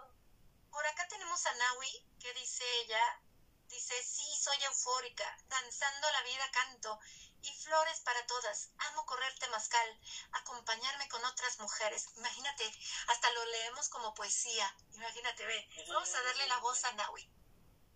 [0.69, 3.21] Por acá tenemos a Nawi, que dice ella,
[3.67, 6.99] dice, sí, soy eufórica, danzando la vida canto
[7.41, 8.69] y flores para todas.
[8.77, 9.99] Amo correr temazcal,
[10.33, 12.07] acompañarme con otras mujeres.
[12.15, 12.71] Imagínate,
[13.07, 14.75] hasta lo leemos como poesía.
[14.93, 15.69] Imagínate, ve.
[15.87, 17.29] Vamos a darle la voz a Naui.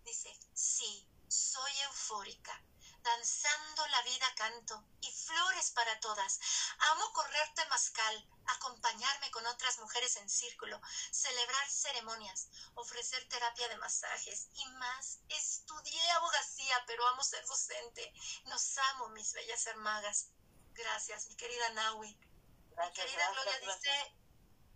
[0.03, 2.63] Dice, sí, soy eufórica
[3.05, 6.39] danzando la vida canto, y flores para todas.
[6.91, 10.81] Amo correr temazcal, acompañarme con otras mujeres en círculo,
[11.11, 15.19] celebrar ceremonias, ofrecer terapia de masajes y más.
[15.29, 18.11] Estudié abogacía, pero amo ser docente.
[18.45, 20.29] Nos amo, mis bellas hermagas.
[20.73, 22.09] Gracias, mi querida Naui.
[22.09, 24.17] Mi querida Gloria dice,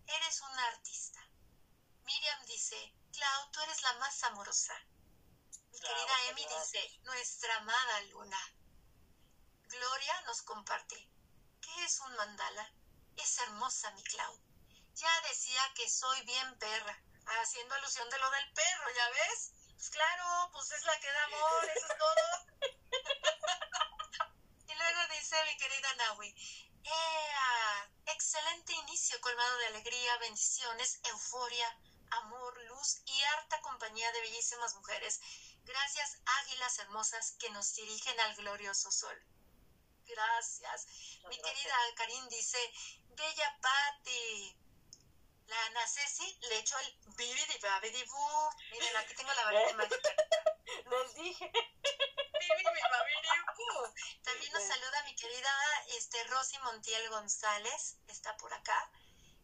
[0.06, 1.20] eres una artista.
[2.04, 4.76] Miriam dice, Clau, tú eres la más amorosa.
[5.72, 8.40] Mi querida Emi dice, nuestra amada Luna.
[9.68, 11.08] Gloria nos comparte,
[11.62, 12.74] ¿qué es un mandala?
[13.16, 14.40] Es hermosa, mi Clau.
[14.96, 17.00] Ya decía que soy bien perra,
[17.42, 19.52] haciendo alusión de lo del perro, ¿ya ves?
[19.76, 22.62] Pues claro, pues es la que da amor, eso es todo.
[24.68, 26.36] y luego dice mi querida Nahui,
[26.84, 27.90] ¡Ea!
[28.08, 31.78] Excelente inicio colmado de alegría, bendiciones, euforia,
[32.12, 35.20] amor, luz y harta compañía de bellísimas mujeres.
[35.70, 39.16] Gracias, águilas hermosas que nos dirigen al glorioso sol.
[40.08, 40.88] Gracias.
[41.30, 42.58] Mi querida Karin dice,
[43.10, 44.58] Bella Patti,
[45.46, 48.50] la Ana Ceci le echó el bibidi babidi bu.
[48.72, 50.16] Miren, aquí tengo la varita mágica.
[50.90, 51.52] Les dije.
[54.24, 55.52] También nos saluda mi querida
[55.90, 58.92] este, Rosy Montiel González, está por acá.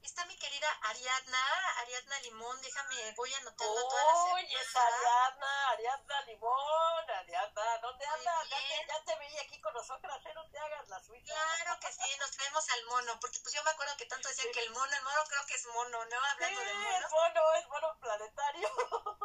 [0.05, 1.39] Está mi querida Ariadna,
[1.79, 8.49] Ariadna Limón, déjame, voy anotando todas las Oye, es Ariadna, Ariadna Limón, Ariadna, ¿dónde andas?
[8.49, 10.33] Ya te, ya te veía aquí con nosotras, ¿eh?
[10.35, 11.33] no te hagas la suya.
[11.33, 14.53] Claro que sí, nos traemos al mono, porque pues yo me acuerdo que tanto decían
[14.53, 16.23] que el mono, el mono creo que es mono, ¿no?
[16.23, 18.69] Hablando Sí, de es mono, mono, es mono planetario.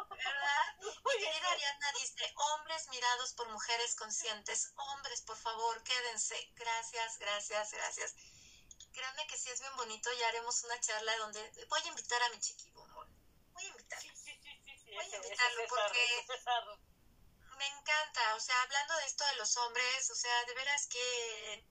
[0.09, 0.65] ¿verdad?
[1.05, 6.51] Mi querida Ariadna dice, hombres mirados por mujeres conscientes, hombres, por favor, quédense.
[6.55, 8.15] Gracias, gracias, gracias.
[8.93, 12.29] Créanme que sí es bien bonito, ya haremos una charla donde voy a invitar a
[12.29, 13.07] mi chiquibomón.
[13.53, 14.11] Voy a invitarlo.
[14.15, 16.25] Sí, sí, sí, Voy a ese- ese invitarlo porque-.
[17.57, 21.65] Me encanta, o sea, hablando de esto de los hombres, o sea, de veras que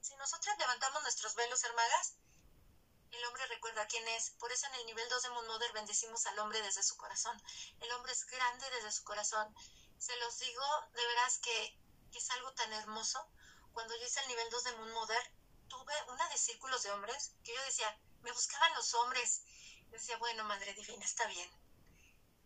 [0.00, 2.14] si nosotras levantamos nuestros velos, hermagas,
[3.10, 4.30] el hombre recuerda quién es.
[4.38, 7.40] Por eso en el nivel 2 de Moon Mother bendecimos al hombre desde su corazón.
[7.80, 9.54] El hombre es grande desde su corazón.
[9.98, 10.64] Se los digo,
[10.94, 11.78] de veras que,
[12.10, 13.28] que es algo tan hermoso.
[13.72, 15.32] Cuando yo hice el nivel 2 de Moon Mother,
[15.68, 19.42] tuve una de círculos de hombres que yo decía, me buscaban los hombres.
[19.86, 21.50] Yo decía, bueno, madre divina, está bien.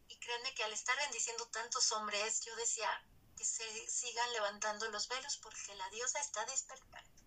[0.09, 2.89] Y créanme que al estar bendiciendo tantos hombres, yo decía
[3.37, 7.23] que se sigan levantando los velos porque la diosa está despertando.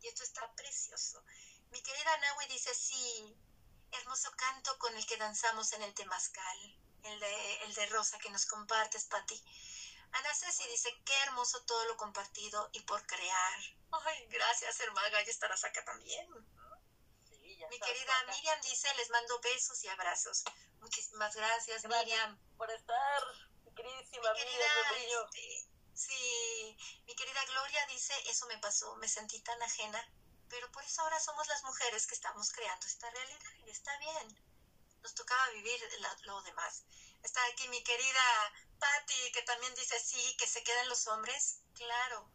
[0.00, 1.22] Y esto está precioso.
[1.70, 3.36] Mi querida Nahui dice, sí,
[3.92, 8.30] hermoso canto con el que danzamos en el temazcal, el de, el de Rosa que
[8.30, 9.42] nos compartes, Pati.
[10.12, 13.60] Ana Ceci dice, qué hermoso todo lo compartido y por crear.
[13.92, 16.26] Ay, gracias, hermaga, ya estarás acá también.
[17.28, 18.32] Sí, ya Mi querida acá.
[18.32, 20.42] Miriam dice, les mando besos y abrazos.
[20.80, 22.04] Muchísimas gracias, Gracias.
[22.06, 22.38] Miriam.
[22.56, 23.22] por estar,
[23.64, 25.24] mi queridísima Mi amiga querida, brillo.
[25.26, 26.76] este, sí,
[27.06, 30.02] mi querida Gloria dice, eso me pasó, me sentí tan ajena,
[30.48, 34.40] pero por eso ahora somos las mujeres que estamos creando esta realidad y está bien.
[35.02, 36.84] Nos tocaba vivir la- lo demás.
[37.22, 41.60] Está aquí mi querida Patti, que también dice, sí, que se quedan los hombres.
[41.74, 42.30] Claro,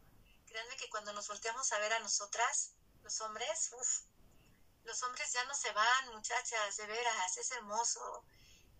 [0.46, 4.00] créanme que cuando nos volteamos a ver a nosotras, los hombres, uff,
[4.84, 8.24] los hombres ya no se van, muchachas, de veras, es hermoso.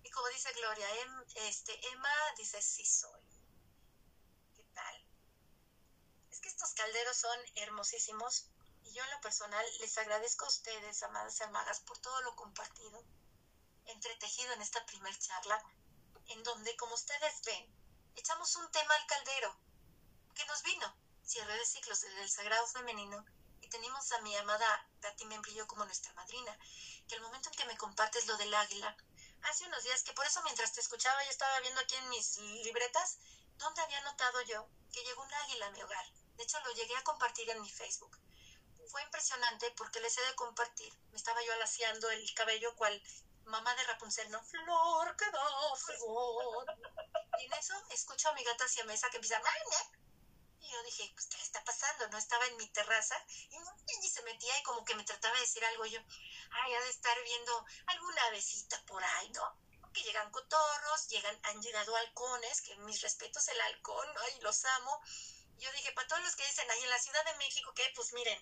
[0.03, 3.23] Y como dice Gloria, em- este, Emma dice, sí soy.
[4.55, 5.07] ¿Qué tal?
[6.31, 8.47] Es que estos calderos son hermosísimos
[8.85, 13.05] y yo en lo personal les agradezco a ustedes, amadas hermanas, por todo lo compartido,
[13.87, 15.61] entretejido en esta primer charla,
[16.29, 17.67] en donde, como ustedes ven,
[18.17, 19.57] echamos un tema al caldero
[20.35, 23.25] que nos vino, cierre de ciclos desde el sagrado femenino,
[23.61, 26.59] y tenemos a mi amada Tati Membrillo como nuestra madrina,
[27.09, 28.97] que el momento en que me compartes lo del águila,
[29.43, 32.39] hace unos días que por eso mientras te escuchaba yo estaba viendo aquí en mis
[32.39, 33.19] libretas
[33.57, 36.07] dónde había notado yo que llegó un águila a mi hogar.
[36.37, 38.19] De hecho lo llegué a compartir en mi Facebook.
[38.89, 40.93] Fue impresionante porque les he de compartir.
[41.11, 43.03] Me estaba yo alaciando el cabello cual
[43.47, 44.43] mamá de Rapunzel, ¿no?
[44.43, 46.67] Flor que da flor.
[47.39, 49.41] Y en eso escucho a mi gata siamesa que empieza
[50.61, 52.09] y yo dije, pues, ¿qué está pasando?
[52.09, 53.57] No estaba en mi terraza y,
[54.05, 55.87] y se metía y como que me trataba de decir algo.
[55.87, 56.01] Yo,
[56.51, 59.59] ay, ha de estar viendo alguna avecita por ahí, ¿no?
[59.93, 65.01] Que llegan cotorros, llegan, han llegado halcones, que mis respetos el halcón, ay, los amo.
[65.59, 68.13] Yo dije, para todos los que dicen, ahí en la Ciudad de México, que pues
[68.13, 68.39] miren,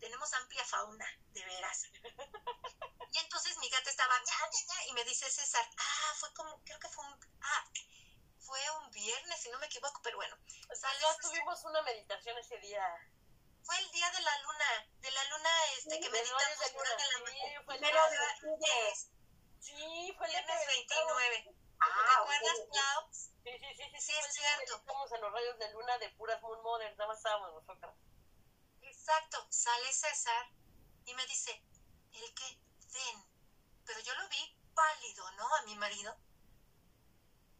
[0.00, 1.84] tenemos amplia fauna, de veras.
[3.12, 4.14] Y entonces mi gata estaba,
[4.86, 7.64] y me dice César, ah, fue como, creo que fue un, ah,
[8.38, 10.36] fue un viernes, si no me equivoco, pero bueno,
[10.74, 12.84] sale Ya tuvimos una meditación ese día.
[13.62, 16.88] fue el día de la luna, de la luna este que De meditamos de Luna.
[16.88, 18.94] durante la Primero de octubre.
[19.60, 21.16] Sí, fue el Viernes meditamos.
[21.16, 21.54] 29.
[21.80, 22.58] Ah, ¿Te acuerdas.
[22.72, 23.08] Clau?
[23.12, 24.76] Sí, sí, sí, sí, Sí, es cierto.
[24.76, 27.94] Meditamos en los rayos de luna de puras Moon Mother, nada más estábamos nosotras.
[28.82, 30.50] Exacto, sale César
[31.04, 31.62] y me dice,
[32.12, 32.58] ¿el qué?
[33.84, 35.54] Pero yo lo vi pálido, ¿no?
[35.56, 36.16] A mi marido.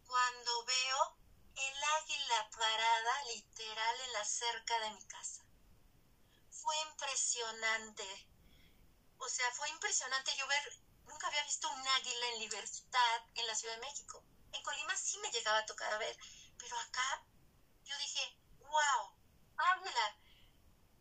[0.07, 1.17] Cuando veo
[1.57, 5.43] el águila parada literal en la cerca de mi casa.
[6.51, 8.29] Fue impresionante.
[9.19, 13.55] O sea, fue impresionante yo ver, nunca había visto un águila en libertad en la
[13.55, 14.23] Ciudad de México.
[14.53, 16.17] En Colima sí me llegaba a tocar a ver,
[16.59, 17.25] pero acá
[17.85, 19.15] yo dije, wow,
[19.57, 20.17] águila,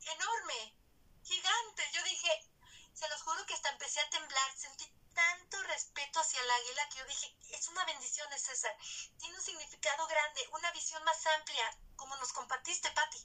[0.02, 0.76] enorme,
[1.24, 1.84] gigante.
[1.94, 2.50] Yo dije,
[2.98, 6.98] se los juro que hasta empecé a temblar, sentí tanto respeto hacia el águila que
[6.98, 8.76] yo dije, es una bendición, César.
[9.20, 13.20] Tiene un significado grande, una visión más amplia, como nos compartiste, Patti.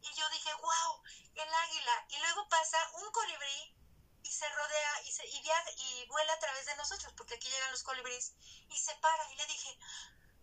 [0.00, 1.02] Y yo dije, wow,
[1.34, 2.06] el águila.
[2.08, 3.76] Y luego pasa un colibrí
[4.22, 5.42] y se rodea y, se, y,
[5.76, 8.32] y vuela a través de nosotros, porque aquí llegan los colibríes,
[8.70, 9.30] y se para.
[9.32, 9.78] Y le dije,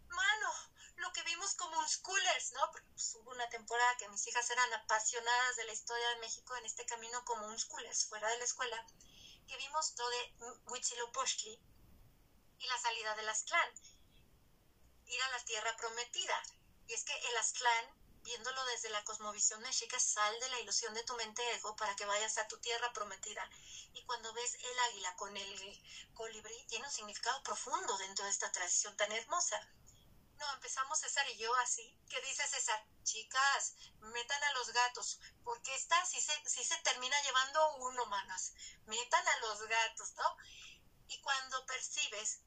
[0.07, 0.53] mano,
[0.97, 2.71] lo que vimos como un schoolers, ¿no?
[2.71, 6.65] Pues, hubo una temporada que mis hijas eran apasionadas de la historia de México en
[6.65, 8.85] este camino como un schoolers, fuera de la escuela
[9.47, 10.33] que vimos lo de
[10.67, 11.59] Huitzilopochtli
[12.59, 13.69] y la salida del Aztlán,
[15.05, 16.41] ir a la tierra prometida.
[16.87, 17.85] Y es que el Aztlán,
[18.23, 22.05] viéndolo desde la cosmovisión mexica, sal de la ilusión de tu mente ego para que
[22.05, 23.47] vayas a tu tierra prometida.
[23.93, 28.51] Y cuando ves el águila con el colibrí, tiene un significado profundo dentro de esta
[28.51, 29.59] tradición tan hermosa.
[30.37, 31.97] No, empezamos César y yo así.
[32.09, 32.85] ¿Qué dice César?
[33.03, 38.53] Chicas, metan a los gatos, porque esta sí se, sí se termina llevando uno, manos.
[38.85, 40.37] Metan a los gatos, ¿no?
[41.07, 42.39] Y cuando percibes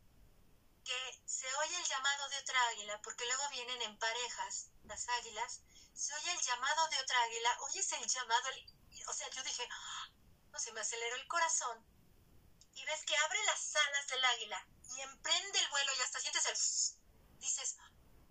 [0.85, 5.61] que se oye el llamado de otra águila, porque luego vienen en parejas las águilas,
[5.95, 8.49] se oye el llamado de otra águila, oyes el llamado,
[9.07, 9.69] o sea, yo dije,
[10.51, 11.85] no sé, me aceleró el corazón,
[12.75, 14.67] y ves que abre las alas del águila
[14.97, 16.57] y emprende el vuelo y hasta sientes el
[17.39, 17.77] dices,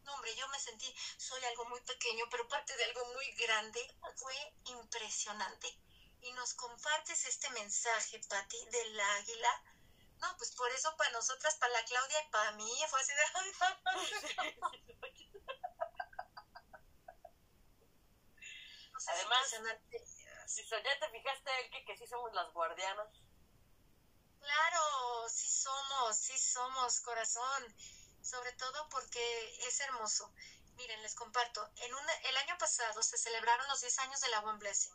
[0.04, 3.82] no hombre, yo me sentí, soy algo muy pequeño, pero parte de algo muy grande,
[4.16, 4.34] fue
[4.66, 5.68] impresionante.
[6.22, 9.64] Y nos compartes este mensaje, Pati, del águila.
[10.20, 13.22] No, pues por eso para nosotras, para la Claudia y para mí, fue así de...
[19.10, 19.56] Además,
[20.48, 23.08] si ya te fijaste, que, que sí somos las guardianas.
[24.40, 27.76] Claro, sí somos, sí somos, corazón
[28.28, 30.32] sobre todo porque es hermoso.
[30.76, 31.92] Miren, les comparto, en
[32.24, 34.94] el año pasado se celebraron los 10 años de la One Blessing.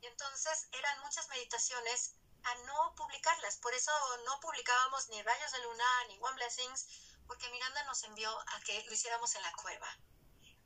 [0.00, 3.56] Y entonces eran muchas meditaciones a no publicarlas.
[3.58, 3.92] Por eso
[4.24, 6.86] no publicábamos ni Rayos de Luna ni One Blessings,
[7.26, 9.96] porque Miranda nos envió a que lo hiciéramos en la cueva.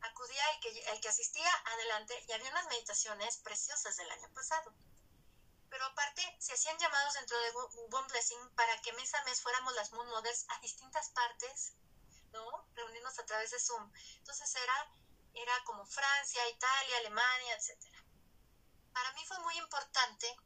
[0.01, 4.73] Acudía el que, el que asistía adelante y había unas meditaciones preciosas del año pasado.
[5.70, 7.51] Pero aparte, se hacían llamados dentro de
[7.90, 11.74] One Blessing para que mes a mes fuéramos las Moon Mothers a distintas partes,
[12.32, 12.69] ¿no?
[12.74, 13.93] Reunirnos a través de Zoom.
[14.19, 14.90] Entonces era,
[15.35, 17.85] era como Francia, Italia, Alemania, etc.
[18.93, 20.36] Para mí fue muy importante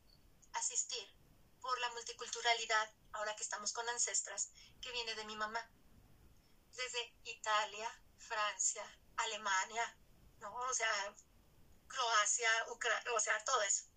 [0.54, 1.08] asistir
[1.60, 4.50] por la multiculturalidad, ahora que estamos con ancestras,
[4.80, 5.70] que viene de mi mamá.
[6.70, 7.88] Desde Italia,
[8.18, 8.84] Francia,
[9.16, 9.96] Alemania,
[10.40, 10.52] ¿no?
[10.52, 11.14] O sea,
[11.86, 13.91] Croacia, Ucrania, o sea, todo eso.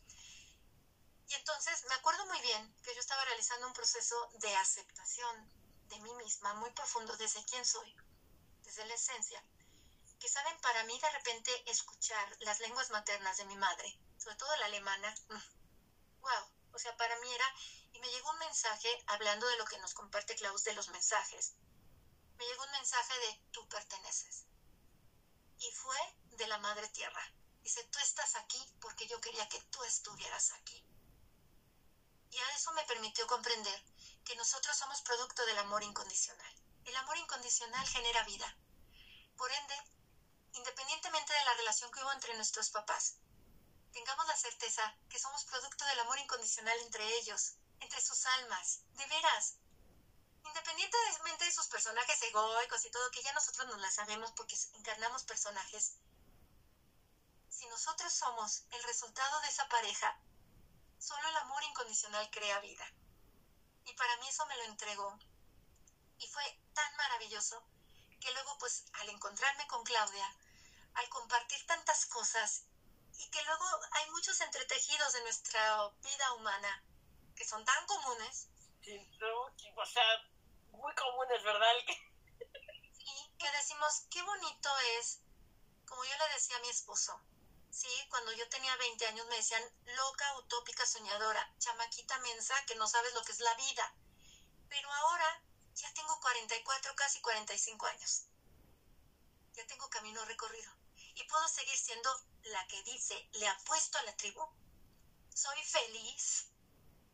[1.27, 5.49] Y entonces me acuerdo muy bien que yo estaba realizando un proceso de aceptación
[5.87, 7.95] de mí misma muy profundo desde quién soy,
[8.63, 9.43] desde la esencia.
[10.19, 14.55] Que saben, para mí de repente escuchar las lenguas maternas de mi madre, sobre todo
[14.57, 15.15] la alemana,
[16.19, 17.55] wow, o sea, para mí era,
[17.93, 21.53] y me llegó un mensaje hablando de lo que nos comparte Klaus de los mensajes.
[22.37, 24.45] Me llegó un mensaje de tú perteneces.
[25.57, 25.97] Y fue
[26.31, 27.31] de la Madre Tierra.
[27.61, 30.84] Dice, tú estás aquí porque yo quería que tú estuvieras aquí.
[32.35, 33.81] Y eso me permitió comprender
[34.25, 36.53] que nosotros somos producto del amor incondicional.
[36.83, 38.57] El amor incondicional genera vida.
[39.37, 39.81] Por ende,
[40.51, 43.15] independientemente de la relación que hubo entre nuestros papás,
[43.93, 49.05] tengamos la certeza que somos producto del amor incondicional entre ellos, entre sus almas, de
[49.07, 49.55] veras.
[50.43, 55.23] Independientemente de sus personajes egoicos y todo, que ya nosotros no la sabemos porque encarnamos
[55.23, 55.93] personajes,
[57.49, 60.19] si nosotros somos el resultado de esa pareja,
[61.05, 62.83] Solo el amor incondicional crea vida.
[63.85, 65.19] Y para mí eso me lo entregó.
[66.17, 67.63] Y fue tan maravilloso
[68.19, 70.27] que luego, pues, al encontrarme con Claudia,
[70.95, 72.63] al compartir tantas cosas,
[73.19, 76.83] y que luego hay muchos entretejidos de nuestra vida humana
[77.35, 78.47] que son tan comunes.
[78.83, 78.97] Sí,
[79.75, 80.03] o sea,
[80.71, 81.73] muy comunes, ¿verdad?
[82.97, 85.19] Sí, que decimos, qué bonito es,
[85.85, 87.21] como yo le decía a mi esposo,
[87.75, 89.61] Sí, cuando yo tenía 20 años me decían
[89.97, 93.93] loca, utópica, soñadora, chamaquita mensa que no sabes lo que es la vida.
[94.69, 95.43] Pero ahora
[95.73, 98.27] ya tengo 44, casi 45 años.
[99.55, 100.71] Ya tengo camino recorrido.
[101.15, 102.09] Y puedo seguir siendo
[102.43, 104.41] la que dice, le apuesto a la tribu.
[105.33, 106.47] Soy feliz,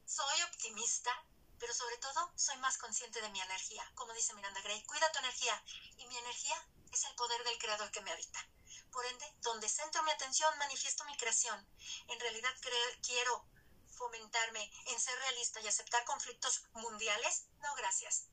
[0.06, 1.26] soy optimista,
[1.58, 3.92] pero sobre todo soy más consciente de mi energía.
[3.96, 5.60] Como dice Miranda Gray, cuida tu energía.
[5.98, 8.48] Y mi energía es el poder del creador que me habita.
[8.92, 11.66] Por ende, donde centro mi atención, manifiesto mi creación.
[12.08, 12.54] En realidad
[13.02, 13.46] quiero
[13.90, 17.46] fomentarme en ser realista y aceptar conflictos mundiales.
[17.60, 18.26] No, gracias.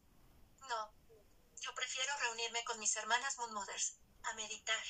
[0.69, 0.93] No.
[1.61, 4.85] Yo prefiero reunirme con mis hermanas Moon Mothers, a meditar,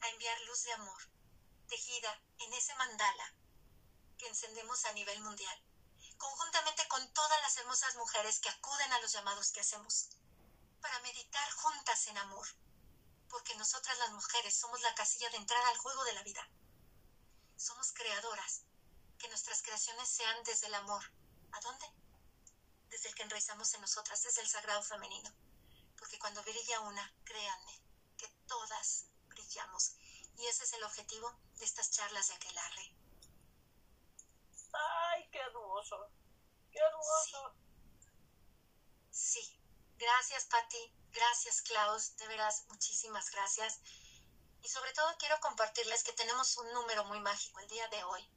[0.00, 1.02] a enviar luz de amor,
[1.68, 3.34] tejida en ese mandala
[4.18, 5.62] que encendemos a nivel mundial,
[6.16, 10.08] conjuntamente con todas las hermosas mujeres que acuden a los llamados que hacemos,
[10.80, 12.46] para meditar juntas en amor
[13.32, 16.46] porque nosotras las mujeres somos la casilla de entrada al juego de la vida.
[17.56, 18.62] Somos creadoras,
[19.18, 21.02] que nuestras creaciones sean desde el amor.
[21.52, 21.86] ¿A dónde?
[22.90, 25.32] Desde el que enraizamos en nosotras, desde el sagrado femenino.
[25.96, 27.80] Porque cuando brilla una, créanme,
[28.18, 29.94] que todas brillamos.
[30.36, 32.94] Y ese es el objetivo de estas charlas de Aquelarre.
[34.74, 36.10] ¡Ay, qué hermoso!
[36.70, 37.54] ¡Qué hermoso!
[39.10, 39.42] Sí.
[39.42, 39.58] sí.
[39.96, 41.01] Gracias, Patti.
[41.12, 43.80] Gracias, Klaus, de veras, muchísimas gracias.
[44.62, 48.28] Y sobre todo quiero compartirles que tenemos un número muy mágico el día de hoy.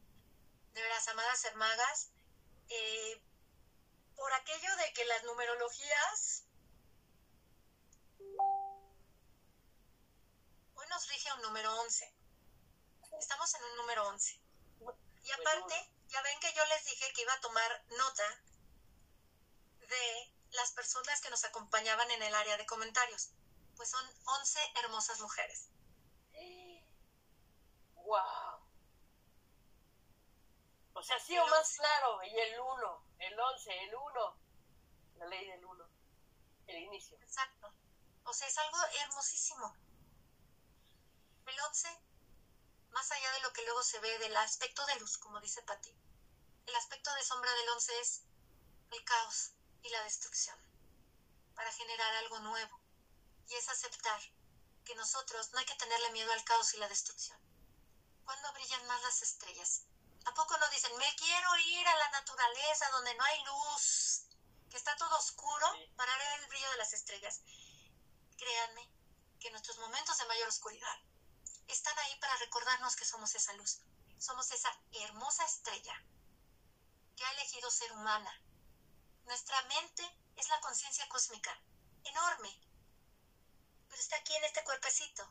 [0.74, 2.10] De veras, amadas hermagas,
[2.68, 3.22] eh,
[4.16, 6.44] por aquello de que las numerologías
[10.74, 12.14] hoy nos rige un número 11.
[13.20, 14.42] Estamos en un número 11.
[15.24, 18.44] Y aparte, ya ven que yo les dije que iba a tomar nota
[19.80, 23.32] de las personas que nos acompañaban en el área de comentarios.
[23.76, 25.70] Pues son 11 hermosas mujeres.
[27.96, 28.62] ¡Wow!
[30.94, 34.38] O sea, sí o más claro, y el 1, el 11, el 1,
[35.18, 35.90] la ley del 1,
[36.68, 37.18] el inicio.
[37.20, 37.74] Exacto.
[38.24, 39.76] O sea, es algo hermosísimo.
[41.48, 41.90] El 11,
[42.92, 45.94] más allá de lo que luego se ve del aspecto de luz, como dice Patti,
[46.66, 48.24] el aspecto de sombra del 11 es
[48.92, 49.55] el caos,
[49.86, 50.58] y la destrucción,
[51.54, 52.82] para generar algo nuevo.
[53.48, 54.20] Y es aceptar
[54.84, 57.40] que nosotros no hay que tenerle miedo al caos y la destrucción.
[58.24, 59.84] ¿Cuándo brillan más las estrellas?
[60.26, 64.26] ¿A poco no dicen, me quiero ir a la naturaleza donde no hay luz,
[64.72, 67.42] que está todo oscuro, para ver el brillo de las estrellas?
[68.38, 68.90] Créanme
[69.40, 71.00] que nuestros momentos de mayor oscuridad
[71.68, 73.82] están ahí para recordarnos que somos esa luz,
[74.18, 76.04] somos esa hermosa estrella
[77.16, 78.42] que ha elegido ser humana
[79.26, 80.04] nuestra mente
[80.36, 81.60] es la conciencia cósmica,
[82.04, 82.60] enorme,
[83.90, 85.28] pero está aquí en este cuerpecito,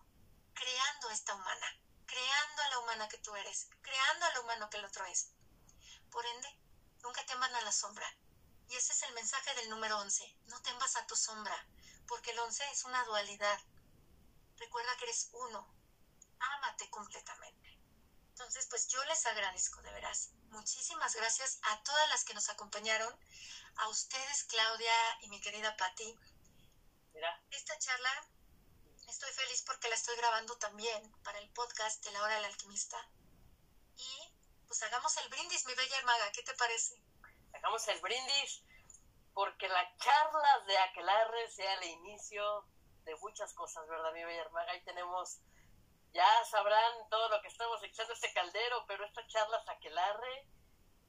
[0.53, 4.79] creando esta humana, creando a la humana que tú eres, creando a lo humano que
[4.79, 5.31] el otro es.
[6.11, 6.49] Por ende,
[7.03, 8.07] nunca teman a la sombra.
[8.69, 10.39] Y ese es el mensaje del número 11.
[10.47, 11.67] No temas a tu sombra,
[12.09, 13.61] porque el 11 es una dualidad.
[14.57, 15.69] Recuerda que eres uno.
[16.41, 17.79] Ámate completamente.
[18.31, 20.31] Entonces, pues yo les agradezco de veras.
[20.55, 23.13] Muchísimas gracias a todas las que nos acompañaron
[23.77, 26.17] a ustedes, Claudia y mi querida Patti.
[27.13, 27.43] Mira.
[27.51, 28.11] Esta charla
[29.09, 32.97] estoy feliz porque la estoy grabando también para el podcast de la hora del alquimista.
[33.97, 34.33] Y
[34.69, 37.03] pues hagamos el brindis, mi bella hermaga, ¿qué te parece?
[37.53, 38.63] Hagamos el brindis
[39.35, 42.65] porque la charla de Aquelarre sea el inicio
[43.05, 44.71] de muchas cosas, ¿verdad, mi bella hermaga?
[44.71, 45.41] Ahí tenemos,
[46.15, 50.47] ya sabrán todo lo que estamos echando este caldero, pero esta charla es Aquelarre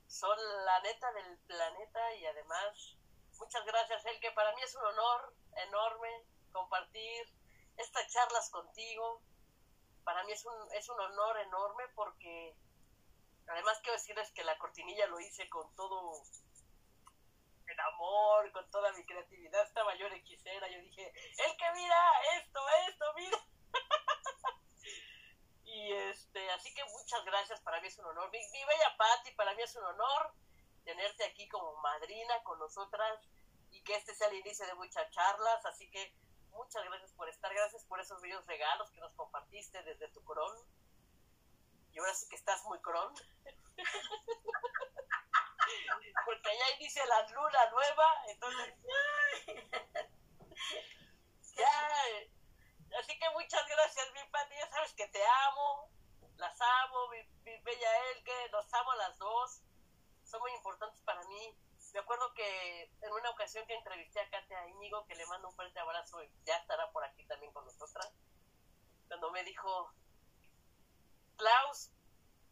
[0.07, 2.95] son la neta del planeta y además
[3.37, 5.33] muchas gracias, El que para mí es un honor
[5.67, 6.09] enorme
[6.51, 7.27] compartir
[7.77, 9.21] estas charlas contigo.
[10.03, 12.55] Para mí es un, es un honor enorme porque
[13.47, 16.21] además quiero decirles que la cortinilla lo hice con todo
[17.67, 19.63] el amor, con toda mi creatividad.
[19.63, 21.11] Estaba yo hechicera, yo dije,
[21.45, 23.45] el que mira esto, esto, mira.
[25.75, 28.31] Y este, así que muchas gracias, para mí es un honor.
[28.31, 30.33] Mi, bella Patti, para mí es un honor
[30.85, 33.19] tenerte aquí como madrina con nosotras
[33.71, 35.65] y que este sea el inicio de muchas charlas.
[35.65, 36.15] Así que
[36.51, 40.65] muchas gracias por estar, gracias por esos bellos regalos que nos compartiste desde tu cron.
[41.91, 43.13] Y ahora sí que estás muy cron.
[46.25, 48.75] Porque ya inicia la luna nueva, entonces.
[51.57, 52.34] ya
[52.99, 54.55] Así que muchas gracias, mi Pati.
[54.55, 55.89] Ya sabes que te amo,
[56.37, 59.61] las amo, mi, bella Elke, los amo a las dos.
[60.23, 61.57] Son muy importantes para mí.
[61.93, 65.55] Me acuerdo que en una ocasión que entrevisté a Katia Íñigo, que le mando un
[65.55, 68.11] fuerte abrazo y ya estará por aquí también con nosotras,
[69.07, 69.93] cuando me dijo,
[71.37, 71.91] Klaus,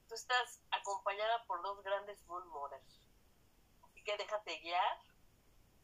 [0.07, 3.01] tú estás acompañada por dos grandes moon mothers.
[3.83, 4.99] Así que déjate guiar.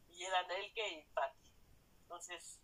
[0.08, 1.52] Y eran Elke y Patti.
[2.02, 2.60] Entonces,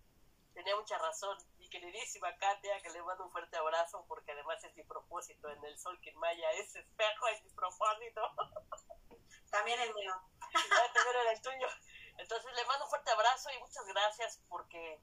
[0.55, 1.37] tenía mucha razón.
[1.67, 5.65] Mi queridísima Katia, que le mando un fuerte abrazo, porque además es mi propósito en
[5.65, 8.23] el sol que Maya, ese espejo es mi propósito.
[9.51, 10.15] También el mío.
[10.95, 11.67] También era el tuyo.
[12.19, 15.01] Entonces le mando un fuerte abrazo y muchas gracias porque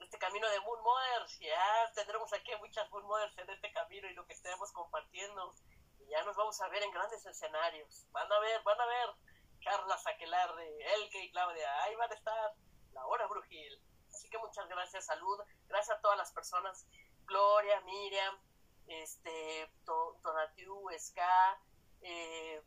[0.00, 1.38] este camino de Moon Mothers.
[1.38, 5.54] Ya tendremos aquí muchas Moon Mothers en este camino y lo que estemos compartiendo.
[6.00, 8.08] Y ya nos vamos a ver en grandes escenarios.
[8.10, 9.10] Van a ver, van a ver.
[9.62, 12.54] Carla Saquelarre, Elke y Claudia, ahí van a estar.
[12.92, 13.89] La hora Brujil.
[14.20, 15.40] Así que muchas gracias, salud.
[15.66, 16.86] Gracias a todas las personas.
[17.24, 18.38] Gloria, Miriam,
[18.86, 21.58] este, Tonatiu, Ska,
[22.02, 22.62] eh,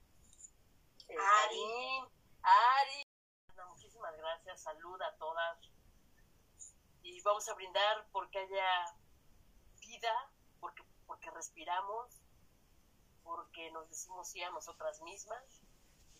[1.10, 2.10] eh, Ari.
[2.42, 3.04] Ari.
[3.70, 5.60] Muchísimas gracias, salud a todas.
[7.04, 8.86] Y vamos a brindar porque haya
[9.80, 12.20] vida, porque, porque respiramos,
[13.24, 15.62] porque nos decimos sí a nosotras mismas,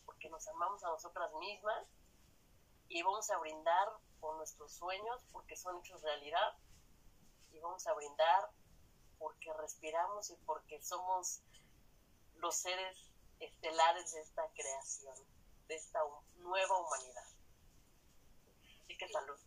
[0.06, 1.88] porque nos amamos a nosotras mismas.
[2.88, 6.58] Y vamos a brindar por nuestros sueños, porque son hechos realidad.
[7.52, 8.50] Y vamos a brindar
[9.20, 11.42] porque respiramos y porque somos
[12.38, 15.16] los seres estelares de esta creación,
[15.68, 16.00] de esta
[16.38, 17.28] nueva humanidad.
[18.86, 19.38] Así que salud.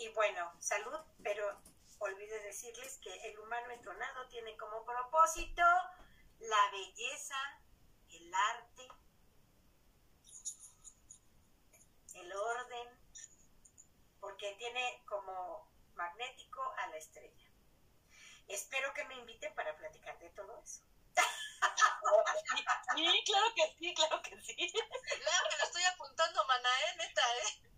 [0.00, 1.56] Y bueno, salud, pero
[2.00, 5.62] olvide decirles que el humano entonado tiene como propósito
[6.40, 7.36] la belleza,
[8.10, 8.88] el arte,
[12.14, 12.97] el orden,
[14.20, 17.48] porque tiene como magnético a la estrella.
[18.46, 20.82] Espero que me inviten para platicar de todo eso.
[22.96, 24.56] Sí, claro que sí, claro que sí.
[24.56, 26.96] Claro que lo estoy apuntando, mana, ¿eh?
[26.96, 27.68] Neta, ¿eh?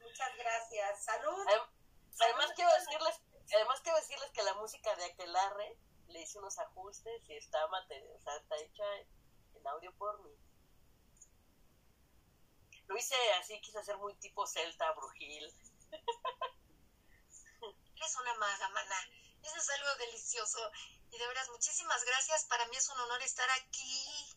[0.00, 1.04] Muchas gracias.
[1.04, 1.46] Salud.
[2.20, 3.20] Además, quiero decirles,
[3.54, 5.78] además quiero decirles que la música de Aquelarre
[6.08, 7.70] le hice unos ajustes y está, o
[8.20, 8.84] sea, está hecha
[9.54, 10.36] en audio por mí.
[12.86, 15.52] Lo hice así, quise hacer muy tipo celta, brujil.
[18.04, 19.10] Es una maga, mana.
[19.42, 20.70] Eso es algo delicioso.
[21.10, 22.44] Y de veras, muchísimas gracias.
[22.44, 24.36] Para mí es un honor estar aquí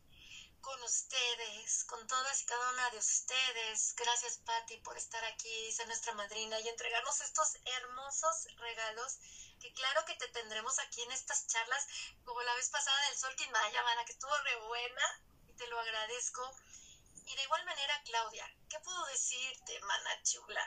[0.62, 3.94] con ustedes, con todas y cada una de ustedes.
[3.96, 9.20] Gracias, Patti, por estar aquí, ser nuestra madrina y entregarnos estos hermosos regalos
[9.60, 11.88] que claro que te tendremos aquí en estas charlas,
[12.24, 15.80] como la vez pasada del Sol Maya, mana, que estuvo re buena y te lo
[15.80, 16.56] agradezco.
[17.30, 20.66] Y de igual manera, Claudia, ¿qué puedo decirte, mana chula?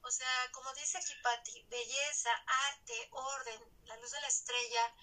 [0.00, 2.30] O sea, como dice aquí Patti, belleza,
[2.70, 4.94] arte, orden, la luz de la estrella.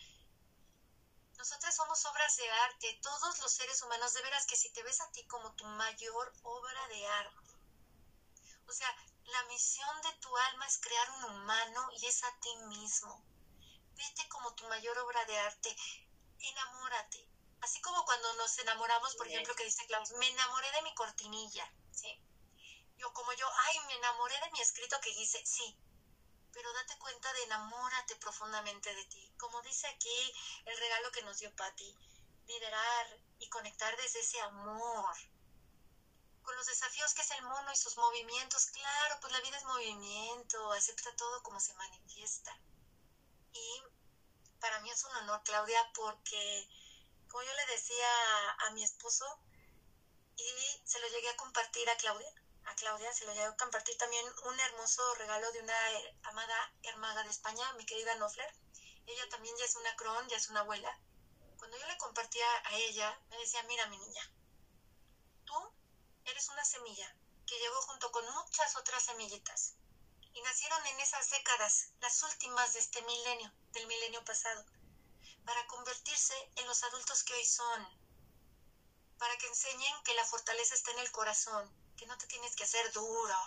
[1.38, 5.00] Nosotras somos obras de arte, todos los seres humanos, de veras que si te ves
[5.02, 7.54] a ti como tu mayor obra de arte.
[8.66, 8.92] O sea,
[9.26, 13.24] la misión de tu alma es crear un humano y es a ti mismo.
[13.94, 15.76] Vete como tu mayor obra de arte,
[16.40, 17.30] enamórate.
[17.62, 21.72] Así como cuando nos enamoramos, por ejemplo, que dice Klaus, me enamoré de mi cortinilla,
[21.92, 22.22] ¿sí?
[23.00, 25.76] yo como yo, ay, me enamoré de mi escrito que hice, sí,
[26.52, 29.34] pero date cuenta de enamórate profundamente de ti.
[29.38, 30.34] Como dice aquí
[30.66, 31.96] el regalo que nos dio Patti,
[32.46, 35.16] liderar y conectar desde ese amor.
[36.42, 39.64] Con los desafíos que es el mono y sus movimientos, claro, pues la vida es
[39.64, 42.60] movimiento, acepta todo como se manifiesta.
[43.54, 43.84] Y
[44.60, 46.68] para mí es un honor, Claudia, porque,
[47.30, 49.26] como yo le decía a mi esposo,
[50.36, 52.32] y se lo llegué a compartir a Claudia,
[52.66, 56.74] a Claudia se lo llevo a compartir también un hermoso regalo de una eh, amada
[56.84, 58.54] hermaga de España, mi querida Nofler.
[59.08, 61.00] Ella también ya es una cron, ya es una abuela.
[61.58, 64.32] Cuando yo le compartía a ella, me decía, mira mi niña,
[65.46, 65.74] tú
[66.26, 67.16] eres una semilla
[67.48, 69.74] que llegó junto con muchas otras semillitas
[70.34, 74.64] y nacieron en esas décadas, las últimas de este milenio, del milenio pasado,
[75.46, 77.88] para convertirse en los adultos que hoy son,
[79.18, 82.64] para que enseñen que la fortaleza está en el corazón, que no te tienes que
[82.64, 83.38] hacer duro,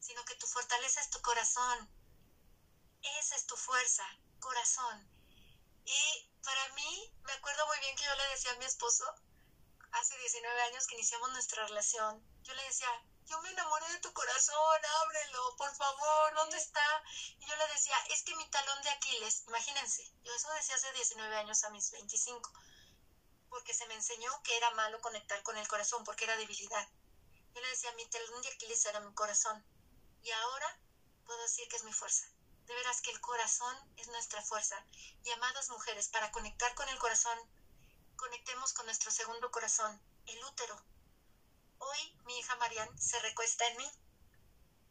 [0.00, 1.88] sino que tu fortaleza es tu corazón.
[3.18, 4.04] Esa es tu fuerza,
[4.40, 5.08] corazón.
[5.84, 9.04] Y para mí, me acuerdo muy bien que yo le decía a mi esposo,
[9.92, 12.88] hace 19 años que iniciamos nuestra relación, yo le decía,
[13.26, 17.02] yo me enamoré de tu corazón, ábrelo, por favor, ¿dónde está?
[17.38, 20.92] Y yo le decía, es que mi talón de Aquiles, imagínense, yo eso decía hace
[20.92, 22.52] 19 años a mis 25,
[23.48, 26.88] porque se me enseñó que era malo conectar con el corazón, porque era debilidad.
[27.54, 29.64] Yo le decía, mi talón de Aquiles era mi corazón.
[30.22, 30.80] Y ahora
[31.24, 32.26] puedo decir que es mi fuerza.
[32.66, 34.84] De veras que el corazón es nuestra fuerza.
[35.22, 37.38] Y amadas mujeres, para conectar con el corazón,
[38.16, 40.82] conectemos con nuestro segundo corazón, el útero.
[41.86, 43.90] Hoy mi hija Marian se recuesta en mí.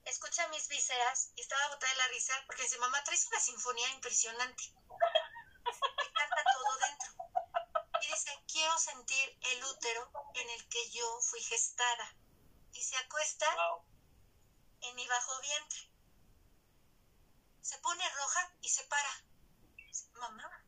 [0.05, 3.89] Escucha mis vísceras y estaba botada de la risa porque dice, mamá, traes una sinfonía
[3.89, 4.63] impresionante.
[5.65, 7.13] Me canta todo dentro.
[8.01, 12.15] Y dice, quiero sentir el útero en el que yo fui gestada
[12.73, 13.47] y se acuesta
[14.81, 15.89] en mi bajo vientre.
[17.61, 19.25] Se pone roja y se para.
[20.13, 20.65] Mamá,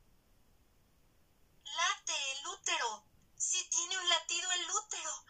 [1.63, 3.05] late el útero.
[3.37, 5.25] Sí tiene un latido el útero.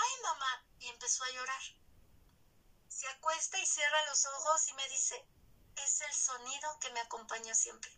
[0.00, 0.64] Ay, mamá.
[0.78, 1.62] Y empezó a llorar.
[2.88, 5.26] se acuesta y cierra los ojos y me dice,
[5.76, 7.90] es el sonido que me acompaña siempre.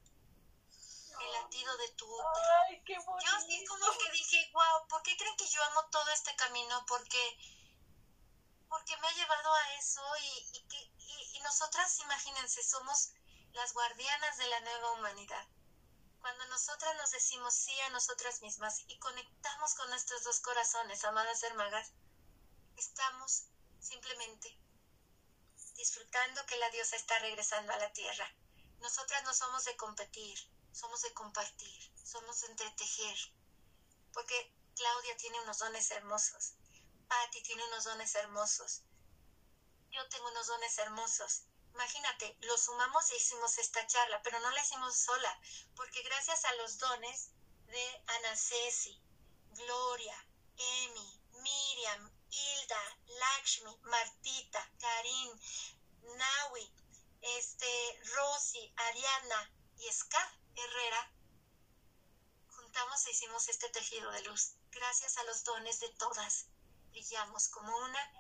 [1.21, 2.49] El latido de tu útero.
[2.69, 3.31] Ay, qué bonito.
[3.31, 6.85] Yo sí como que dije, wow, ¿por qué creen que yo amo todo este camino?
[6.87, 7.23] Porque,
[8.69, 13.13] porque me ha llevado a eso y, y que, y, y nosotras, imagínense, somos
[13.53, 15.47] las guardianas de la nueva humanidad.
[16.25, 21.43] Cuando nosotras nos decimos sí a nosotras mismas y conectamos con nuestros dos corazones, amadas
[21.43, 21.93] hermanas,
[22.79, 23.49] estamos
[23.79, 24.59] simplemente
[25.75, 28.27] disfrutando que la diosa está regresando a la tierra.
[28.81, 30.39] Nosotras no somos de competir,
[30.73, 33.19] somos de compartir, somos de entretejer.
[34.15, 36.55] Porque Claudia tiene unos dones hermosos,
[37.07, 38.83] Patti tiene unos dones hermosos,
[39.91, 41.43] yo tengo unos dones hermosos.
[41.75, 45.41] Imagínate, lo sumamos e hicimos esta charla, pero no la hicimos sola,
[45.75, 47.31] porque gracias a los dones
[47.67, 49.03] de Ana Ceci,
[49.51, 50.17] Gloria,
[50.57, 55.41] Emi, Miriam, Hilda, Lakshmi, Martita, Karin,
[56.17, 56.73] Nawi,
[57.21, 61.13] este, Rosy, Ariana y Ska Herrera,
[62.51, 64.55] juntamos e hicimos este tejido de luz.
[64.71, 66.47] Gracias a los dones de todas,
[66.91, 68.13] brillamos como una.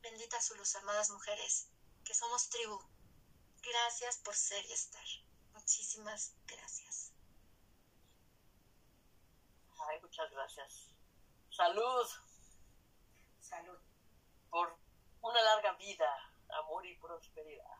[0.00, 1.66] Bendita su luz, amadas mujeres,
[2.08, 2.80] que somos tribu.
[3.60, 5.04] Gracias por ser y estar.
[5.52, 7.12] Muchísimas gracias.
[9.86, 10.88] Ay, muchas gracias.
[11.50, 12.08] Salud
[13.40, 13.78] Salud.
[14.48, 14.74] por
[15.20, 16.10] una larga vida,
[16.48, 17.76] amor y prosperidad.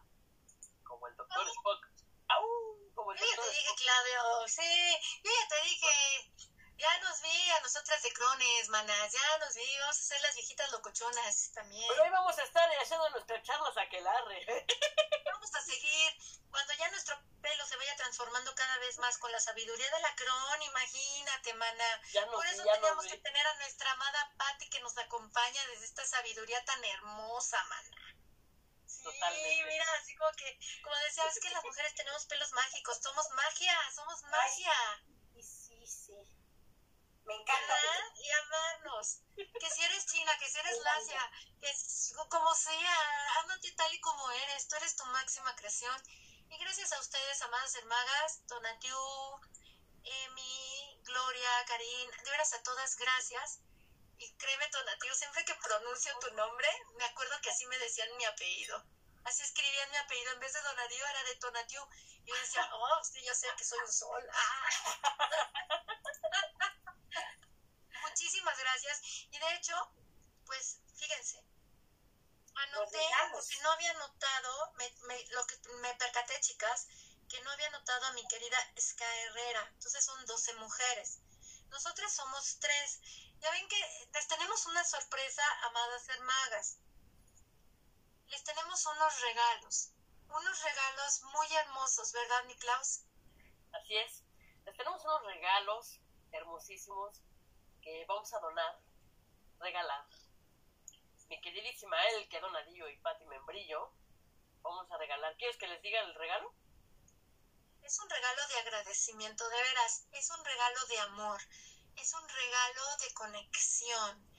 [0.85, 1.87] Como el doctor Spock.
[2.29, 2.93] ¡Au!
[2.95, 3.79] Como el Yo ya doctor te dije, Spock.
[3.79, 6.33] Claudio, sí, yo ya te dije.
[6.79, 10.35] Ya nos vi a nosotras de crones, manas, ya nos vi, vamos a ser las
[10.35, 11.89] viejitas locochonas también.
[11.89, 14.47] Pero hoy vamos a estar haciendo nuestras charlas aquelarre.
[15.25, 16.13] Vamos a seguir.
[16.51, 20.15] Cuando ya nuestro pelo se vaya transformando cada vez más con la sabiduría de la
[20.17, 22.03] cron, imagínate, mana.
[22.13, 23.11] Ya nos Por vi, eso nos teníamos vi.
[23.11, 28.15] que tener a nuestra amada Patti que nos acompaña desde esta sabiduría tan hermosa, mana.
[28.87, 29.65] Sí, Totalmente.
[29.65, 33.77] mira, así como que, como decía, es que las mujeres tenemos pelos mágicos, somos magia,
[33.95, 34.73] somos magia.
[37.29, 37.75] Me encanta.
[37.75, 38.13] ¿verdad?
[38.17, 39.19] Y amarnos.
[39.37, 41.31] Que si eres china, que si eres lacia,
[41.61, 45.95] que s- como sea, ámate tal y como eres, tú eres tu máxima creación.
[46.49, 48.97] Y gracias a ustedes, amadas hermagas, Donatiu,
[50.03, 53.61] Emi, Gloria, Karin, de veras a todas, gracias.
[54.17, 58.25] Y créeme, Donatiu, siempre que pronuncio tu nombre, me acuerdo que así me decían mi
[58.25, 58.83] apellido.
[59.25, 61.87] Así escribían mi apellido, en vez de Donatiu era de Tonatiu.
[62.25, 64.27] Y yo decía, oh, sí, yo sé que soy un sol.
[64.33, 64.69] Ah.
[68.19, 69.01] Muchísimas gracias.
[69.31, 69.75] Y de hecho,
[70.45, 71.41] pues fíjense,
[72.53, 72.99] anoté,
[73.31, 76.89] porque no había notado, me, me- lo que me percaté, chicas,
[77.29, 79.69] que no había notado a mi querida Ska Herrera.
[79.73, 81.21] Entonces son 12 mujeres.
[81.69, 82.99] Nosotras somos tres.
[83.39, 86.79] Ya ven que les tenemos una sorpresa, amadas hermagas.
[88.27, 89.93] Les tenemos unos regalos.
[90.29, 93.03] Unos regalos muy hermosos, ¿verdad, Niklaus?
[93.75, 94.25] Así es.
[94.65, 96.01] Les tenemos unos regalos
[96.33, 97.23] hermosísimos
[97.89, 98.79] que vamos a donar,
[99.61, 100.05] regalar.
[101.31, 103.93] Mi queridísima Elke Donadillo y Patti Membrillo,
[104.63, 105.35] vamos a regalar.
[105.37, 106.55] ¿Quieres que les diga el regalo?
[107.83, 110.07] Es un regalo de agradecimiento, de veras.
[110.13, 111.41] Es un regalo de amor.
[111.97, 114.31] Es un regalo de conexión.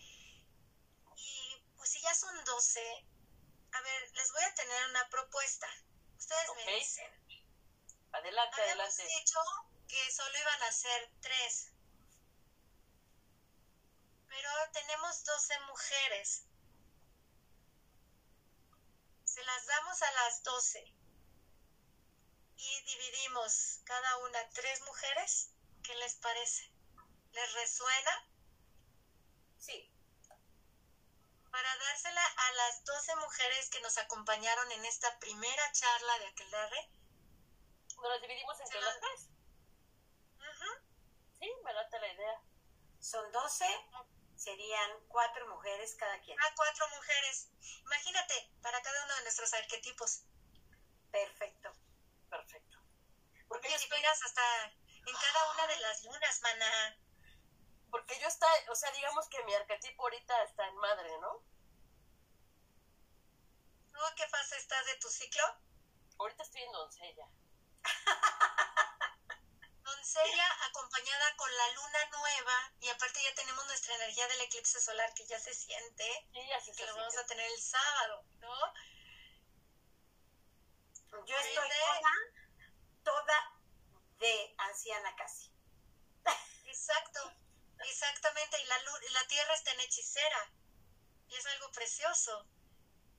[1.16, 3.08] Y pues si ya son 12,
[3.74, 5.68] a ver, les voy a tener una propuesta.
[6.18, 7.12] Ustedes me dicen.
[8.12, 9.20] Adelante, Habíamos adelante.
[9.20, 9.40] dicho
[9.88, 11.74] que solo iban a ser tres.
[14.30, 16.46] Pero tenemos 12 mujeres.
[19.24, 20.94] Se las damos a las 12.
[22.56, 25.52] Y dividimos cada una tres mujeres.
[25.84, 26.72] ¿Qué les parece?
[27.32, 28.12] ¿Les resuena?
[29.58, 29.92] Sí.
[31.52, 36.90] Para dársela a las 12 mujeres que nos acompañaron en esta primera charla de Aquelarre.
[37.96, 39.30] Nos las dividimos entre las tres.
[41.40, 42.42] Sí, me late la idea.
[43.00, 43.66] Son 12,
[44.40, 46.40] serían cuatro mujeres cada quien.
[46.40, 47.50] a cuatro mujeres.
[47.84, 50.24] Imagínate, para cada uno de nuestros arquetipos.
[51.12, 51.74] Perfecto.
[52.30, 52.78] Perfecto.
[53.50, 56.98] Porque estoy, inspiras hasta en cada una de las lunas, maná.
[57.92, 61.44] porque yo está, o sea, digamos que mi arquetipo ahorita está en madre, ¿no?
[63.92, 65.44] ¿Tú a qué fase estás de tu ciclo?
[66.20, 67.28] Ahorita estoy en doncella.
[70.00, 75.14] Doncella acompañada con la luna nueva y aparte ya tenemos nuestra energía del eclipse solar
[75.14, 78.74] que ya se siente, Sí, ya se que lo vamos a tener el sábado, ¿no?
[81.26, 82.12] Yo estoy toda,
[83.04, 83.52] toda
[84.20, 85.52] de anciana casi.
[86.64, 87.34] Exacto,
[87.80, 88.58] exactamente.
[88.62, 88.78] Y la,
[89.12, 90.50] la tierra está en hechicera
[91.28, 92.48] y es algo precioso.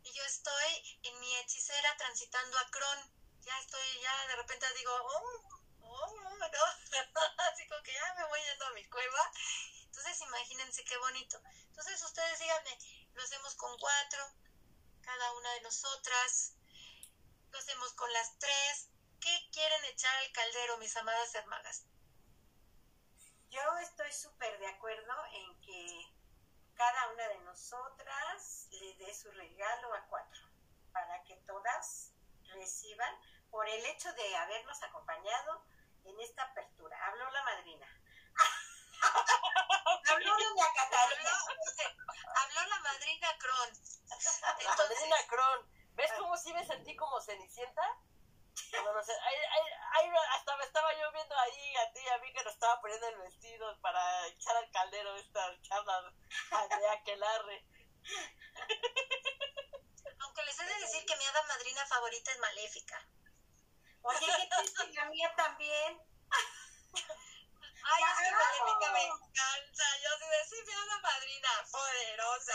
[0.03, 3.13] y yo estoy en mi hechicera transitando a Cron.
[3.43, 5.60] Ya estoy, ya de repente digo, oh,
[6.49, 6.65] no,
[7.51, 9.33] así como que ya me voy yendo a mi cueva.
[9.85, 11.41] Entonces imagínense qué bonito.
[11.69, 12.79] Entonces ustedes díganme,
[13.15, 14.25] lo hacemos con cuatro,
[15.03, 16.55] cada una de nosotras,
[17.51, 18.89] lo hacemos con las tres.
[19.21, 21.85] ¿Qué quieren echar al caldero, mis amadas hermanas?
[23.51, 26.21] Yo estoy súper de acuerdo en que
[26.75, 30.41] cada una de nosotras le dé su regalo a cuatro,
[30.93, 32.13] para que todas
[32.55, 33.15] reciban
[33.51, 35.67] por el hecho de habernos acompañado
[36.05, 36.97] en esta apertura.
[37.07, 37.87] Habló la madrina.
[40.11, 41.31] Habló doña Catarina.
[42.37, 43.71] Habló la madrina Cron.
[44.65, 45.71] La madrina Cron.
[45.95, 47.83] ¿Ves cómo sí me sentí como cenicienta?
[48.73, 49.63] No, no sé, ahí, ahí,
[49.93, 52.81] ahí hasta me estaba yo viendo ahí a ti y a mí que nos estaba
[52.81, 56.13] poniendo el vestido para echar al caldero esta charla
[56.79, 57.65] de aquelarre.
[60.21, 63.07] Aunque les he de decir que mi hada madrina favorita es Maléfica.
[64.03, 66.01] Oye, ¿qué dice la mía también?
[67.83, 69.85] Ay, es que Maléfica me encanta.
[70.03, 72.55] Yo sí de sí, mi hada madrina poderosa.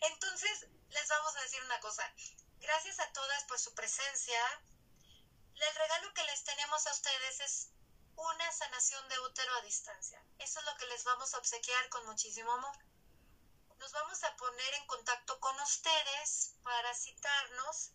[0.00, 2.12] Entonces, les vamos a decir una cosa.
[2.58, 4.40] Gracias a todas por su presencia.
[5.54, 7.70] El regalo que les tenemos a ustedes es
[8.16, 10.22] una sanación de útero a distancia.
[10.38, 12.76] Eso es lo que les vamos a obsequiar con muchísimo amor.
[13.78, 17.92] Nos vamos a poner en contacto con ustedes para citarnos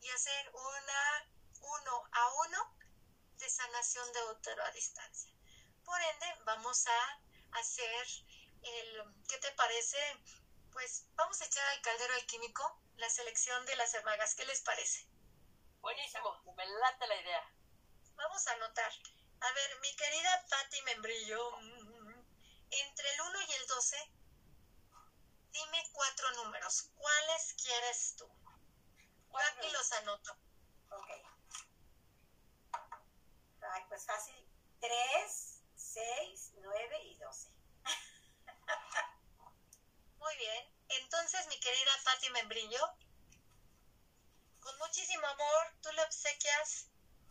[0.00, 1.35] y hacer una
[1.66, 2.76] uno a uno
[3.38, 5.32] de sanación de útero a distancia.
[5.84, 7.20] Por ende, vamos a
[7.52, 8.06] hacer
[8.62, 9.98] el, ¿qué te parece?
[10.72, 14.34] Pues vamos a echar al caldero alquímico la selección de las hermagas.
[14.34, 15.06] ¿Qué les parece?
[15.80, 17.50] Buenísimo, me late la idea.
[18.16, 18.92] Vamos a anotar.
[19.40, 21.58] A ver, mi querida Patti Membrillo,
[22.70, 24.12] entre el 1 y el 12,
[25.52, 26.90] dime cuatro números.
[26.94, 28.26] ¿Cuáles quieres tú?
[29.30, 30.32] Yo aquí los anoto.
[30.90, 31.35] Ok.
[33.72, 34.34] Ay, pues fácil.
[34.80, 37.48] 3, 6, 9 y 12.
[40.18, 40.74] Muy bien.
[40.88, 42.80] Entonces, mi querida Patti Membrillo,
[44.60, 46.88] con muchísimo amor, tú le obsequias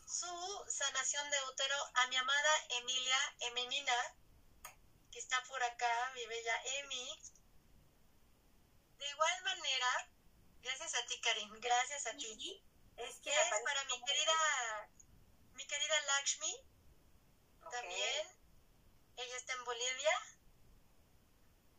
[0.07, 4.15] su sanación de útero a mi amada Emilia Emenina,
[5.11, 7.19] que está por acá, mi bella Emi.
[8.97, 10.09] De igual manera,
[10.61, 12.63] gracias a ti, Karim, gracias a ti.
[12.97, 14.89] Es que Es para mi querida,
[15.55, 16.53] mi querida Lakshmi,
[17.71, 18.27] también.
[19.17, 20.11] Ella está en Bolivia.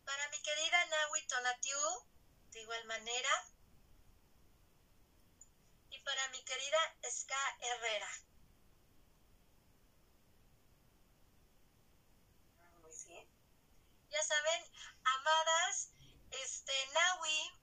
[0.04, 1.78] Para mi querida Nahui Tonatiu,
[2.52, 3.30] de igual manera.
[5.90, 6.78] Y para mi querida
[7.10, 8.10] Ska Herrera.
[12.80, 13.28] Muy bien.
[14.10, 14.72] Ya saben,
[15.04, 15.90] amadas,
[16.30, 17.60] este, Nahui,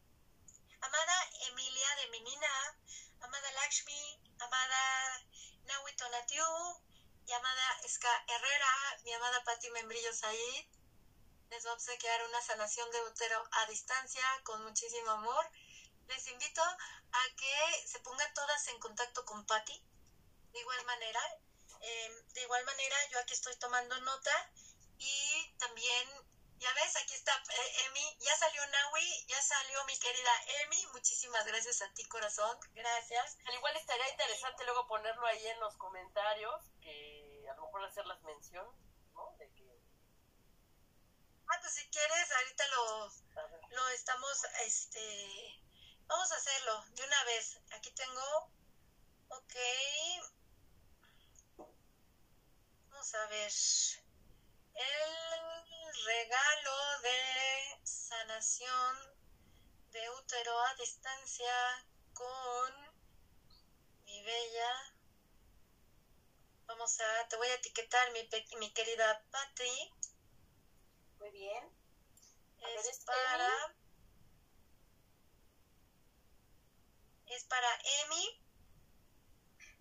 [0.81, 2.77] amada Emilia de Menina,
[3.21, 5.25] amada Lakshmi, amada
[5.65, 6.45] Nahui Tonatiu,
[7.25, 10.65] y amada Ska Herrera, mi amada Patti Membrillo Said,
[11.49, 15.49] les va a obsequiar una sanación de útero a distancia con muchísimo amor.
[16.07, 19.81] Les invito a que se pongan todas en contacto con Patti.
[20.51, 21.21] De igual manera,
[21.81, 24.51] eh, de igual manera, yo aquí estoy tomando nota
[24.97, 26.09] y también,
[26.63, 30.31] ya ves, aquí está eh, Emi, ya salió Nahui, ya salió mi querida
[30.61, 30.85] Emi.
[30.93, 32.57] Muchísimas gracias a ti, corazón.
[32.73, 33.37] Gracias.
[33.45, 38.05] Al igual estaría interesante luego ponerlo ahí en los comentarios, que a lo mejor hacer
[38.05, 38.65] las mención,
[39.13, 39.35] ¿no?
[39.37, 39.63] De que,
[41.49, 43.11] Ah, pues si quieres, ahorita lo,
[43.71, 45.61] lo estamos, este,
[46.07, 47.59] vamos a hacerlo de una vez.
[47.71, 48.49] Aquí tengo,
[49.27, 49.53] ok,
[52.89, 53.51] vamos a ver,
[54.75, 58.97] el regalo de sanación
[59.91, 62.73] de útero a distancia con
[64.05, 64.93] mi bella.
[66.65, 68.27] Vamos a, te voy a etiquetar mi,
[68.59, 69.93] mi querida Patty.
[71.19, 71.63] Muy bien.
[72.63, 73.75] A Es ¿es para.
[77.27, 77.67] Es para
[78.03, 78.41] Emi.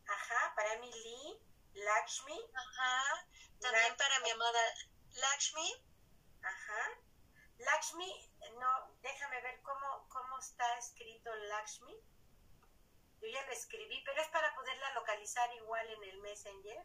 [0.06, 1.38] Ajá, para mi Lee,
[1.74, 2.38] Lakshmi.
[2.54, 3.26] Ajá.
[3.62, 4.60] También Lak- para mi amada
[5.14, 5.84] Lakshmi.
[6.42, 6.90] Ajá.
[7.58, 11.94] Lakshmi, no, déjame ver cómo, cómo está escrito Lakshmi.
[13.20, 16.84] Yo ya lo escribí, pero es para poderla localizar igual en el Messenger.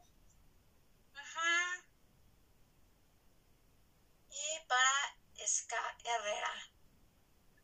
[1.15, 1.83] Ajá.
[4.29, 5.17] Y para
[5.47, 6.53] Ska Herrera.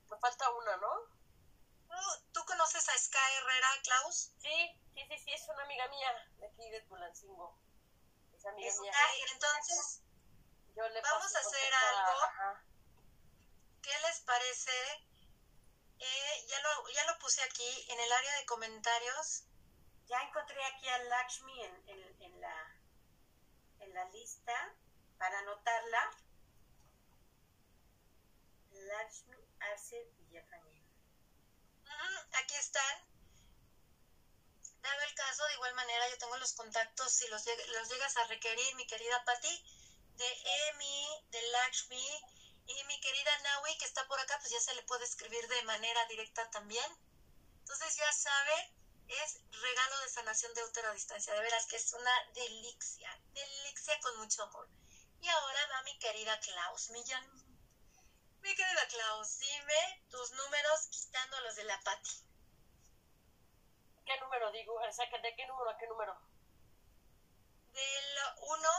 [0.10, 0.94] me falta una, ¿no?
[1.88, 1.96] ¿Tú,
[2.34, 4.32] tú conoces a Ska Herrera, Klaus?
[4.40, 7.56] Sí, sí, sí, sí, es una amiga mía de aquí de Tulancingo.
[8.44, 8.92] Es amiga Es mía.
[8.92, 10.02] Ok, entonces,
[10.76, 12.58] Yo le vamos a hacer algo.
[13.82, 14.72] ¿qué les parece
[16.00, 19.44] eh, ya, lo, ya lo puse aquí en el área de comentarios.
[20.08, 22.76] Ya encontré aquí a Lakshmi en, en, en la,
[23.80, 24.76] en la lista
[25.18, 26.12] para anotarla.
[28.72, 30.84] Lakshmi Arce Villafañez.
[31.84, 33.13] Ujú, aquí están.
[34.84, 38.18] Dado el caso, de igual manera, yo tengo los contactos, si los, lleg- los llegas
[38.18, 39.64] a requerir, mi querida Patti,
[40.18, 40.38] de
[40.68, 42.22] Emi, de Lakshmi
[42.68, 45.64] y mi querida Naui, que está por acá, pues ya se le puede escribir de
[45.64, 46.86] manera directa también.
[47.60, 48.76] Entonces, ya saben,
[49.08, 51.34] es regalo de sanación de útero a distancia.
[51.34, 54.68] De veras que es una delicia, delicia con mucho amor.
[55.22, 57.26] Y ahora va mi querida Klaus Millán.
[58.42, 62.33] Mi querida Klaus, dime tus números quitando los de la Patti.
[64.06, 64.74] ¿Qué número digo?
[64.76, 66.18] O sea, ¿de qué número a qué número?
[67.72, 68.70] Del 1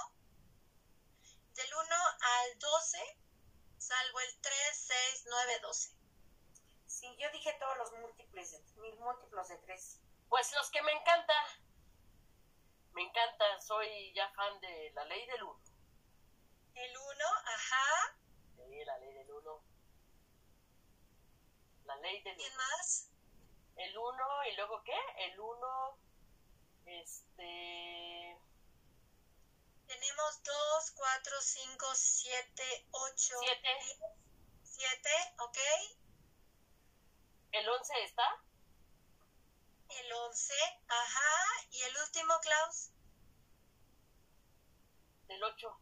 [1.55, 2.99] del 1 al 12,
[3.79, 5.91] salvo el 3, 6, 9, 12.
[6.87, 10.01] Sí, yo dije todos los múltiples, de- mil múltiplos de tres.
[10.29, 11.35] Pues los que me encanta.
[12.93, 15.61] Me encanta, soy ya fan de la ley del uno.
[16.75, 18.17] El 1, ajá.
[18.57, 19.65] Sí, la ley del uno.
[21.85, 22.63] La ley del ¿Quién uno.
[22.79, 23.11] más?
[23.77, 24.99] El uno, y luego qué?
[25.19, 25.99] El uno,
[26.87, 28.39] este...
[29.87, 33.79] Tenemos 2, 4, 5, 7, 8, Siete.
[34.63, 35.59] 7, ¿ok?
[37.53, 38.43] El once está.
[39.89, 40.55] El 11,
[40.89, 41.67] ajá.
[41.71, 42.91] Y el último, Klaus.
[45.29, 45.79] El ocho.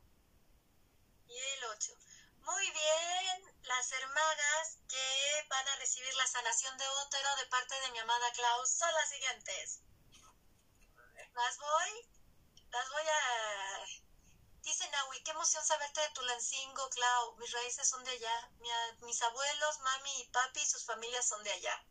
[1.29, 2.02] Y el 8.
[2.45, 7.91] Muy bien, las hermagas que van a recibir la sanación de útero de parte de
[7.93, 9.83] mi amada Klaus son las siguientes.
[11.35, 12.11] Las voy,
[12.71, 13.85] las voy a...
[14.63, 17.37] Dice Naui, qué emoción saberte de Tulancingo, Clau.
[17.37, 18.51] Mis raíces son de allá.
[19.01, 21.85] Mis abuelos, mami y papi y sus familias son de allá.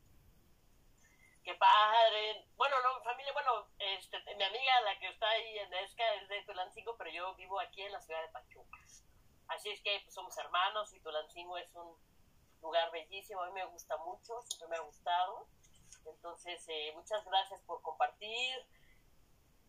[1.44, 2.46] Qué padre.
[2.56, 6.44] Bueno, no, familia, bueno, este, mi amiga, la que está ahí en Esca, es de
[6.44, 8.78] Tulancingo, pero yo vivo aquí en la ciudad de Pachuca.
[9.52, 11.94] Así es que pues, somos hermanos y Tulancingo es un
[12.62, 13.42] lugar bellísimo.
[13.42, 15.46] A mí me gusta mucho, siempre me ha gustado.
[16.06, 18.56] Entonces, eh, muchas gracias por compartir.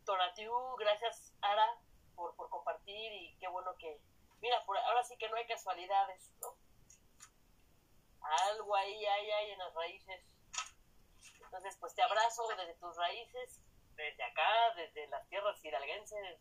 [0.05, 1.79] Toratiu, gracias, Ara,
[2.15, 4.01] por, por compartir y qué bueno que.
[4.41, 6.57] Mira, por, ahora sí que no hay casualidades, ¿no?
[8.51, 10.25] Algo ahí hay, hay en las raíces.
[11.41, 13.61] Entonces, pues te abrazo desde tus raíces,
[13.97, 16.41] desde acá, desde las tierras hidalguenses.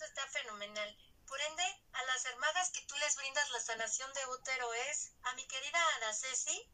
[0.00, 0.96] Esto está fenomenal.
[1.28, 1.62] Por ende,
[1.92, 5.78] a las hermagas que tú les brindas la sanación de útero es a mi querida
[5.96, 6.72] Ana Ceci,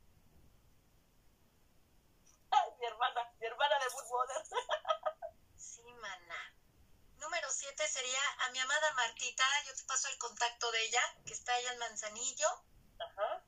[2.53, 4.43] Ay, mi hermana, mi hermana de Good Mother.
[5.57, 6.55] Sí, maná.
[7.16, 9.44] Número 7 sería a mi amada Martita.
[9.66, 12.48] Yo te paso el contacto de ella, que está allá en Manzanillo.
[13.01, 13.43] Ajá.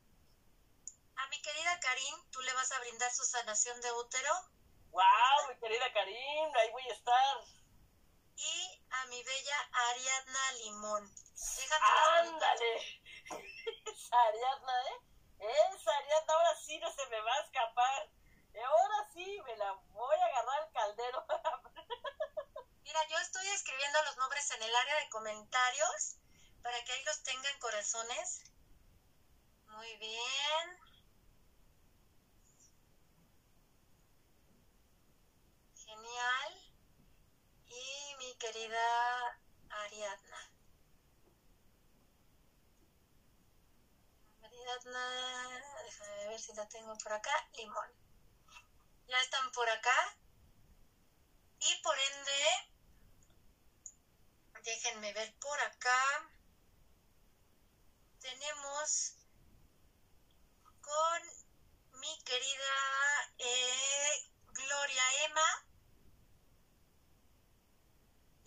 [1.19, 4.33] A mi querida Karin, tú le vas a brindar su sanación de útero.
[4.91, 7.37] Wow, mi querida Karim, ahí voy a estar.
[8.35, 11.15] Y a mi bella Ariadna Limón.
[11.57, 11.87] Déjame.
[12.19, 13.03] Ándale.
[13.87, 15.75] Esa Ariadna, ¿eh?
[15.75, 18.11] Esa Ariadna ahora sí no se me va a escapar.
[18.55, 21.27] Y ahora sí me la voy a agarrar al caldero.
[22.83, 26.17] Mira, yo estoy escribiendo los nombres en el área de comentarios
[26.63, 28.43] para que ahí los tengan corazones.
[29.67, 30.79] Muy bien.
[35.85, 36.73] Genial.
[37.67, 37.98] Y
[38.37, 39.41] querida
[39.71, 40.51] Ariadna.
[44.43, 47.49] Ariadna, déjame ver si la tengo por acá.
[47.55, 47.91] Limón.
[49.07, 50.17] Ya están por acá.
[51.61, 52.71] Y por ende,
[54.63, 56.31] déjenme ver por acá.
[58.21, 59.15] Tenemos
[60.81, 61.23] con
[62.01, 65.68] mi querida eh, Gloria Emma.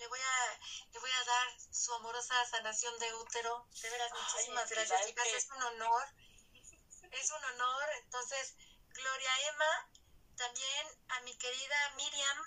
[0.01, 0.59] Le voy, a,
[0.93, 3.67] le voy a dar su amorosa sanación de útero.
[3.83, 5.27] De veras, muchísimas gracias, chicas.
[5.27, 6.07] Es un honor.
[7.11, 7.83] Es un honor.
[7.97, 8.55] Entonces,
[8.89, 9.91] Gloria Emma,
[10.35, 12.37] también a mi querida Miriam.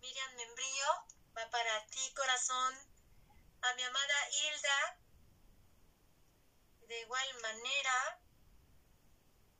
[0.00, 2.74] Miriam Membrillo, va para ti, corazón.
[3.62, 4.98] A mi amada Hilda,
[6.88, 8.20] de igual manera.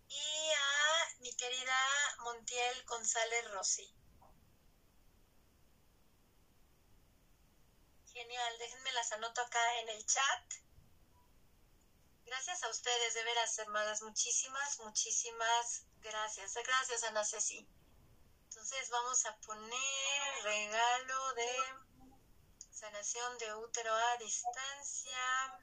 [0.08, 4.03] Y a mi querida Montiel González Rossi.
[8.14, 10.54] Genial, déjenme las anoto acá en el chat.
[12.26, 14.02] Gracias a ustedes, de veras, hermanas.
[14.02, 16.54] Muchísimas, muchísimas gracias.
[16.54, 17.68] Gracias, Ana Ceci.
[18.44, 21.50] Entonces vamos a poner regalo de
[22.70, 25.58] sanación de útero a distancia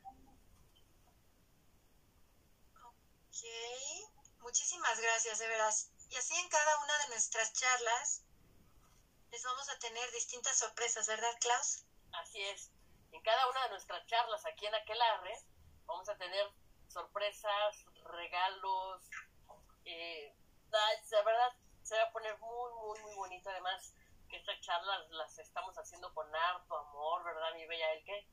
[2.84, 3.46] Ok,
[4.40, 5.90] muchísimas gracias, de veras.
[6.10, 8.24] Y así en cada una de nuestras charlas
[9.32, 11.86] les vamos a tener distintas sorpresas, ¿verdad, Klaus?
[12.14, 12.72] Así es.
[13.12, 15.34] En cada una de nuestras charlas aquí en Aquelarre
[15.86, 16.48] vamos a tener
[16.88, 19.04] sorpresas, regalos.
[19.86, 20.34] Eh,
[20.72, 23.50] la verdad, se va a poner muy, muy, muy bonito.
[23.50, 23.94] Además,
[24.30, 28.28] que estas charlas las estamos haciendo con harto amor, ¿verdad, mi bella Elke?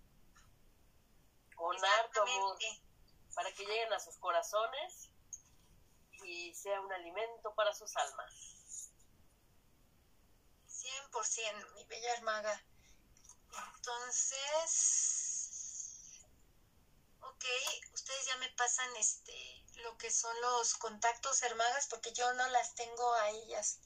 [1.57, 2.59] Con harto amor.
[3.35, 5.11] Para que lleguen a sus corazones
[6.25, 8.93] y sea un alimento para sus almas.
[10.69, 12.63] 100%, mi bella hermaga.
[13.77, 15.49] Entonces,
[17.21, 17.45] ok,
[17.93, 22.75] ustedes ya me pasan este lo que son los contactos hermagas porque yo no las
[22.75, 23.81] tengo a ellas.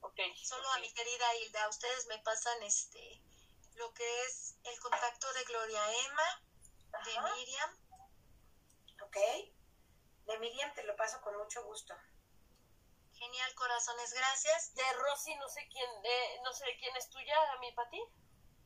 [0.00, 0.20] Ok.
[0.44, 3.22] Solo a mi querida Hilda, ustedes me pasan este
[3.74, 6.42] lo que es el contacto de Gloria Emma,
[7.04, 7.76] de Miriam.
[9.02, 9.16] Ok.
[10.26, 11.94] De Miriam te lo paso con mucho gusto.
[13.14, 14.74] Genial, corazones, gracias.
[14.74, 18.02] De Rosy, no sé quién, eh, no sé quién es tuya, mi Pati.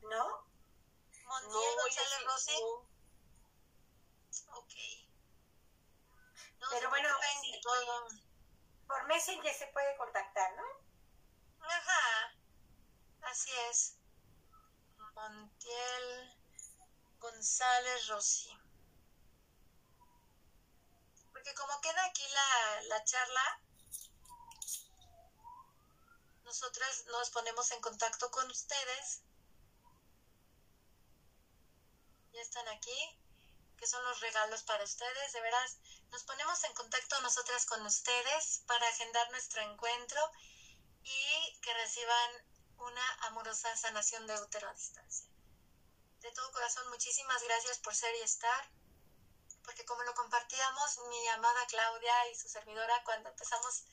[0.02, 0.51] ¿No?
[1.24, 2.56] Montiel González Rosy.
[4.52, 4.74] Ok.
[6.70, 7.09] Pero bueno,
[8.86, 10.64] por Messenger se puede contactar, ¿no?
[11.66, 12.35] Ajá,
[13.22, 13.97] así es.
[15.14, 16.36] Montiel
[17.18, 18.59] González Rossi.
[21.32, 23.60] Porque como queda aquí la, la charla,
[26.44, 29.22] nosotras nos ponemos en contacto con ustedes.
[32.32, 33.20] Ya están aquí,
[33.77, 35.78] que son los regalos para ustedes, de veras.
[36.11, 40.20] Nos ponemos en contacto nosotras con ustedes para agendar nuestro encuentro
[41.02, 42.31] y que reciban
[42.78, 45.28] una amorosa sanación de útero a distancia.
[46.20, 48.70] De todo corazón, muchísimas gracias por ser y estar,
[49.65, 53.85] porque como lo compartíamos mi amada Claudia y su servidora cuando empezamos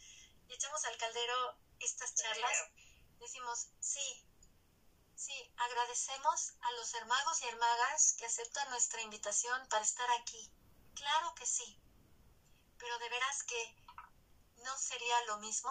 [0.47, 2.57] y echamos al caldero estas charlas,
[3.19, 4.26] decimos, sí,
[5.17, 10.51] sí, agradecemos a los hermagos y hermagas que aceptan nuestra invitación para estar aquí.
[10.93, 11.81] Claro que sí,
[12.77, 13.75] pero de veras que
[14.63, 15.69] no sería lo mismo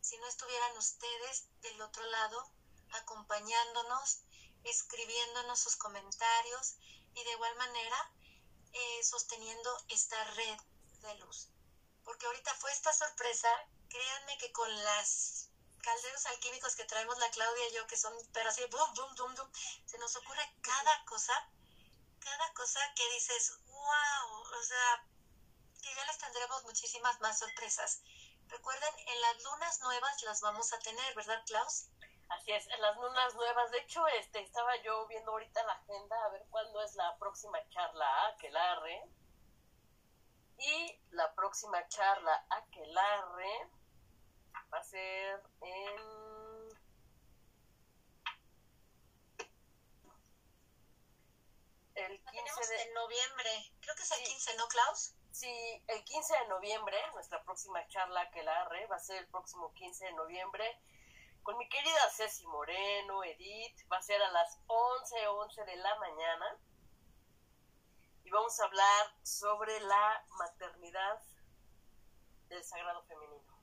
[0.00, 2.50] si no estuvieran ustedes del otro lado
[2.92, 4.20] acompañándonos,
[4.64, 6.76] escribiéndonos sus comentarios
[7.14, 8.12] y de igual manera
[8.72, 10.58] eh, sosteniendo esta red
[11.00, 11.48] de luz.
[12.04, 13.48] Porque ahorita fue esta sorpresa,
[13.88, 15.48] créanme que con las
[15.84, 19.34] calderos alquímicos que traemos la Claudia y yo, que son, pero así, boom, boom, boom,
[19.34, 19.52] boom,
[19.84, 21.34] se nos ocurre cada cosa,
[22.18, 25.06] cada cosa que dices, wow, o sea,
[25.82, 28.02] que ya les tendremos muchísimas más sorpresas.
[28.48, 31.88] Recuerden, en las lunas nuevas las vamos a tener, ¿verdad, Klaus?
[32.30, 33.70] Así es, en las lunas nuevas.
[33.70, 37.58] De hecho, este, estaba yo viendo ahorita la agenda a ver cuándo es la próxima
[37.68, 39.02] charla Aquelarre.
[40.56, 43.68] Y la próxima charla Aquelarre
[44.72, 46.24] va a ser en...
[51.94, 53.50] El 15 de noviembre.
[53.80, 55.14] Creo que es el 15, ¿no, Klaus?
[55.30, 59.28] Sí, el 15 de noviembre, nuestra próxima charla que la arre va a ser el
[59.28, 60.80] próximo 15 de noviembre
[61.44, 65.94] con mi querida Ceci Moreno, Edith, va a ser a las 11, 11 de la
[65.96, 66.58] mañana
[68.24, 71.20] y vamos a hablar sobre la maternidad
[72.48, 73.53] del sagrado femenino.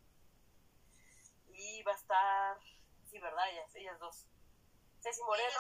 [1.88, 2.60] Va a estar,
[3.10, 3.50] sí, ¿verdad?
[3.50, 4.26] Ellas, ellas dos.
[5.02, 5.60] Ceci Moreno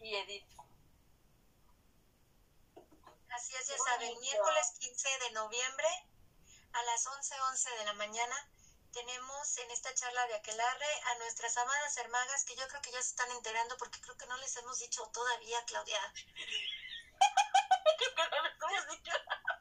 [0.00, 0.52] y Edith.
[3.30, 5.88] Así es, ya saben, miércoles 15 de noviembre
[6.72, 8.36] a las 11:11 11 de la mañana
[8.96, 13.02] tenemos en esta charla de Aquelarre a nuestras amadas hermagas que yo creo que ya
[13.02, 16.00] se están enterando porque creo que no les hemos dicho todavía, Claudia.
[17.98, 19.12] creo que no les hemos dicho.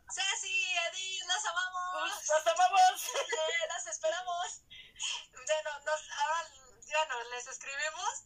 [0.10, 1.92] Ceci, Edith, las amamos.
[2.00, 3.12] Pues, las amamos.
[3.68, 4.62] las esperamos.
[5.34, 6.50] Bueno, nos, ahora
[7.10, 8.24] nos les escribimos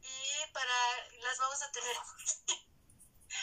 [0.00, 1.96] y para las vamos a tener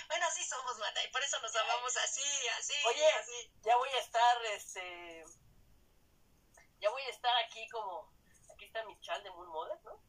[0.08, 3.52] bueno, así somos, mana, y por eso nos amamos así, así, Oye, así.
[3.62, 5.24] ya voy a estar, este,
[6.80, 8.12] ya voy a estar aquí como,
[8.54, 10.02] aquí está mi chal de Moon Mother, ¿no?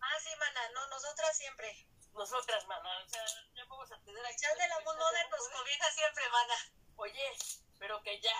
[0.00, 1.86] Ah, sí, mana, no, nosotras siempre.
[2.12, 3.24] Nosotras, mana, o sea,
[3.54, 4.34] ya vamos a tener aquí.
[4.34, 6.54] El chal de la Moon Mother nos cobija siempre, mana.
[6.96, 7.36] Oye,
[7.78, 8.36] pero que ya,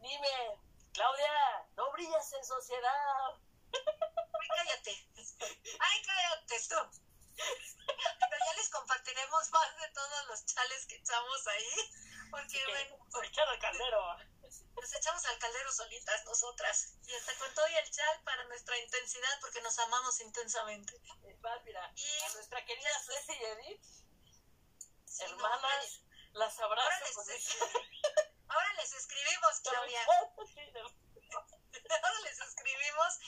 [0.00, 0.60] dime,
[0.92, 3.38] Claudia, no brillas en sociedad.
[3.72, 5.08] Ay, cállate.
[5.78, 7.00] Ay, cállate tú.
[7.36, 11.90] Pero ya les compartiremos más de todos los chales que echamos ahí.
[12.30, 13.06] Porque, bueno.
[13.10, 14.16] Por echar al caldero.
[14.74, 16.94] Nos echamos al caldero solitas nosotras.
[17.06, 21.00] Y hasta con todo y el chal para nuestra intensidad, porque nos amamos intensamente.
[21.40, 23.82] Más, mira, y a nuestra querida Ceci y Edith,
[25.20, 26.02] hermanas,
[26.32, 26.88] las abrazo.
[26.88, 27.56] Ahora les,
[28.50, 30.04] Ahora les escribimos, Claudia.
[32.02, 33.18] Ahora les escribimos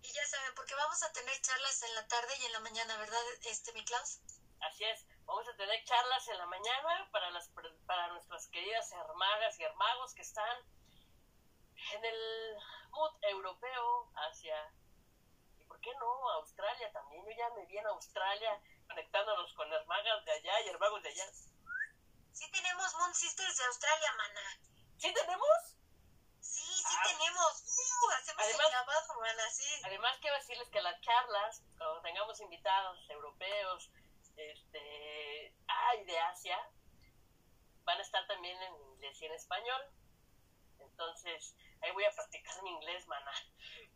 [0.00, 2.96] y ya saben, porque vamos a tener charlas en la tarde y en la mañana,
[2.96, 4.20] ¿verdad, este, mi Klaus?
[4.60, 7.50] Así es, vamos a tener charlas en la mañana para, las,
[7.86, 10.56] para nuestras queridas hermagas y hermagos que están
[11.92, 12.56] en el
[12.90, 14.72] mood europeo hacia,
[15.58, 16.30] ¿y por qué no?
[16.30, 17.24] Australia también.
[17.26, 21.26] Yo ya me vi en Australia conectándonos con hermagas de allá y hermagos de allá.
[22.32, 24.40] Sí tenemos Moon Sisters de Australia, mana.
[24.98, 25.76] ¿Sí tenemos?
[26.40, 27.02] Sí, sí ah.
[27.04, 27.62] tenemos.
[27.62, 29.82] Uh, hacemos además, el trabajo, mana, sí.
[29.84, 33.90] Además, quiero decirles que las charlas, cuando tengamos invitados europeos,
[34.36, 36.58] este, ay, de Asia,
[37.84, 39.82] van a estar también en inglés y en español.
[40.78, 43.32] Entonces, ahí voy a practicar mi inglés, mana.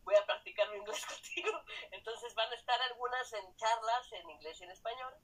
[0.03, 1.65] Voy a practicar mi inglés contigo.
[1.91, 5.15] Entonces, van a estar algunas en charlas en inglés y en español.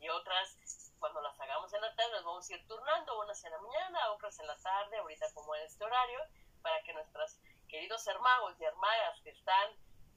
[0.00, 0.56] Y otras,
[0.98, 4.12] cuando las hagamos en la tarde, las vamos a ir turnando, unas en la mañana,
[4.12, 6.20] otras en la tarde, ahorita como en este horario,
[6.62, 7.38] para que nuestros
[7.68, 9.70] queridos hermanos y hermanas que están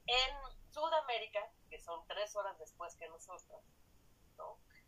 [0.08, 0.36] en
[0.72, 3.62] Sudamérica, que son tres horas después que nosotros,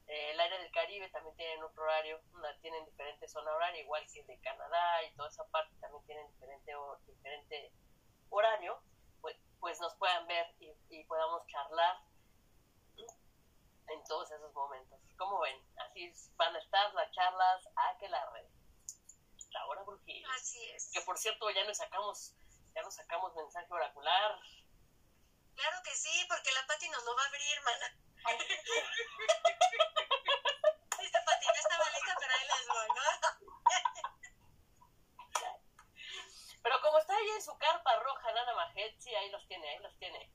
[0.08, 2.20] eh, el área del Caribe también tienen otro horario,
[2.62, 6.74] tienen diferente zona horaria, igual que de Canadá y toda esa parte también tienen diferente,
[7.08, 7.72] diferente
[8.30, 8.82] horario,
[9.22, 12.02] pues, pues nos puedan ver y, y, podamos charlar
[12.98, 15.00] en todos esos momentos.
[15.18, 15.58] Como ven,
[15.94, 18.48] así van a estar las charlas a que la red.
[19.52, 20.26] La hora brujil.
[20.36, 20.90] Así es.
[20.92, 22.34] Que por cierto ya nos sacamos,
[22.74, 24.40] ya nos sacamos mensaje oracular.
[25.56, 27.96] Claro que sí, porque la Pati nos lo va a abrir, hermana.
[31.00, 33.04] Esta patina estaba lista, pero ahí les voy, ¿no?
[36.64, 39.78] Pero como está ahí en su carpa roja, Nana Majet, sí, ahí los tiene, ahí
[39.80, 40.32] los tiene.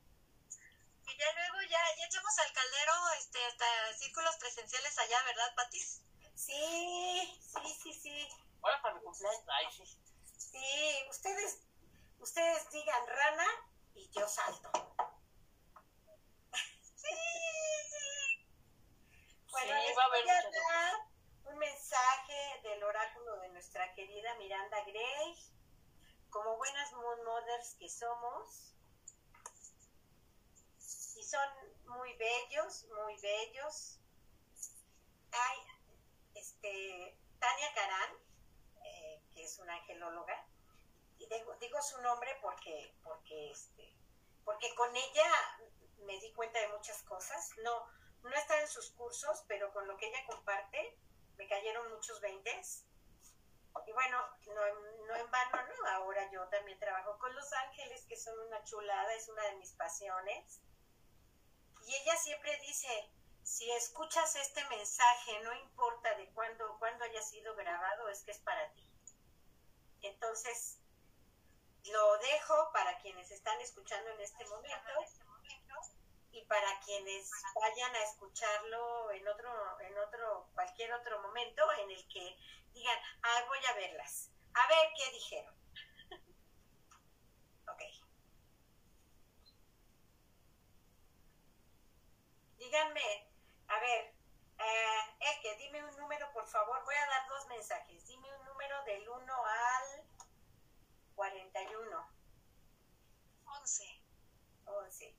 [1.18, 3.66] Y ya luego ya, ya echamos al caldero este, hasta
[3.98, 6.00] círculos presenciales allá, ¿verdad, Patis?
[6.36, 8.28] Sí, sí, sí, sí.
[8.62, 9.98] Ahora para mi cumpleaños, ay, sí.
[10.36, 11.58] Sí, ustedes,
[12.20, 13.47] ustedes digan rana
[13.94, 14.70] y yo salto.
[19.50, 21.08] Bueno, les voy a dar
[21.47, 25.34] un mensaje del oráculo de nuestra querida Miranda Gray.
[26.30, 28.77] Como buenas Moon Mothers que somos,
[31.18, 31.48] y son
[31.86, 33.98] muy bellos, muy bellos.
[35.32, 35.58] Hay
[36.34, 38.10] este, Tania Carán,
[38.84, 40.47] eh, que es una angelóloga,
[41.18, 43.92] y digo, su nombre porque, porque, este,
[44.44, 45.30] porque con ella
[45.98, 47.50] me di cuenta de muchas cosas.
[47.64, 47.86] No,
[48.22, 50.97] no está en sus cursos, pero con lo que ella comparte,
[51.36, 52.84] me cayeron muchos veintes.
[53.86, 55.88] Y bueno, no, no en vano, ¿no?
[55.88, 59.72] Ahora yo también trabajo con Los Ángeles, que son una chulada, es una de mis
[59.72, 60.60] pasiones.
[61.89, 63.10] Y ella siempre dice,
[63.42, 68.39] si escuchas este mensaje, no importa de cuándo, cuándo haya sido grabado, es que es
[68.41, 68.86] para ti.
[70.02, 70.78] Entonces,
[71.84, 74.91] lo dejo para quienes están escuchando en este momento
[76.31, 82.07] y para quienes vayan a escucharlo en otro, en otro, cualquier otro momento en el
[82.08, 82.36] que
[82.75, 85.55] digan, ah, voy a verlas, a ver qué dijeron.
[87.67, 87.83] ok.
[92.58, 93.26] Díganme,
[93.68, 94.14] a ver,
[94.58, 98.82] eh, que dime un número, por favor, voy a dar dos mensajes, dime un número
[98.84, 100.04] del 1 al
[101.14, 102.08] 41.
[103.46, 104.02] 11.
[104.66, 105.14] 11.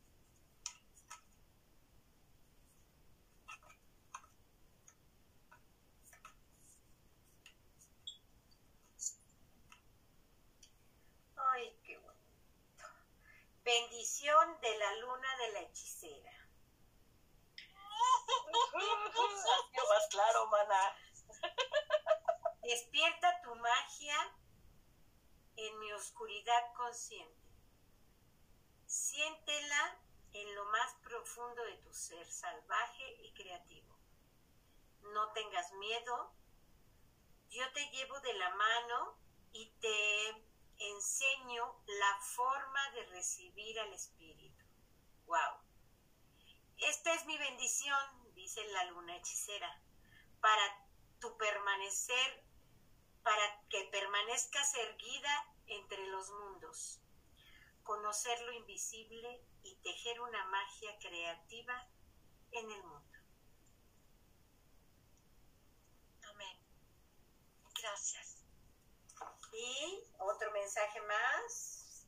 [13.64, 16.39] Bendición de la luna de la hechicera.
[18.74, 20.96] Más claro, mana.
[22.62, 24.36] Despierta tu magia
[25.56, 27.40] en mi oscuridad consciente.
[28.86, 30.00] Siéntela
[30.34, 33.98] en lo más profundo de tu ser salvaje y creativo.
[35.02, 36.34] No tengas miedo.
[37.50, 39.18] Yo te llevo de la mano
[39.52, 40.30] y te
[40.78, 44.64] enseño la forma de recibir al Espíritu.
[45.26, 45.70] ¡Wow!
[46.78, 48.19] Esta es mi bendición,
[48.50, 49.80] dice la luna hechicera,
[50.42, 50.88] para
[51.20, 52.44] tu permanecer,
[53.22, 57.00] para que permanezcas erguida entre los mundos,
[57.84, 61.88] conocer lo invisible y tejer una magia creativa
[62.52, 63.20] en el mundo.
[66.24, 66.58] Amén.
[67.80, 68.44] Gracias.
[69.54, 72.08] Y otro mensaje más.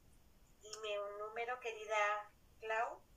[0.63, 3.10] Dime un número, querida Clau.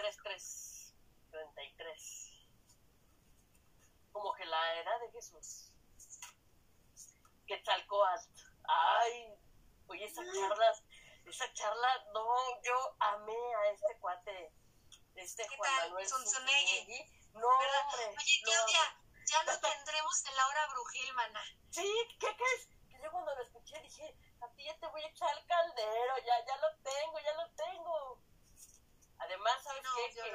[0.00, 2.32] A ver, un número, el 3333.
[4.80, 5.70] era de Jesús.
[7.46, 8.28] Quetzalcoatl.
[8.64, 9.34] Ay,
[9.88, 10.74] oye, esa charla,
[11.26, 14.52] esa charla, no, yo amé a este cuate,
[15.16, 15.88] este ¿Qué Juan tal?
[15.90, 16.78] Manuel Zunzunegui.
[16.78, 17.30] Zunzunegui.
[17.34, 18.06] No, hombre.
[18.08, 18.96] Oye, no, Claudia,
[19.26, 21.42] ya lo tendremos en la hora brujil, mana.
[21.70, 22.68] Sí, ¿qué crees?
[22.88, 26.18] Que yo cuando lo escuché dije, a ti ya te voy a echar al caldero,
[26.18, 28.29] ya, ya lo tengo, ya lo tengo.
[29.20, 30.14] Además, ¿sabes No, qué?
[30.14, 30.32] yo Que-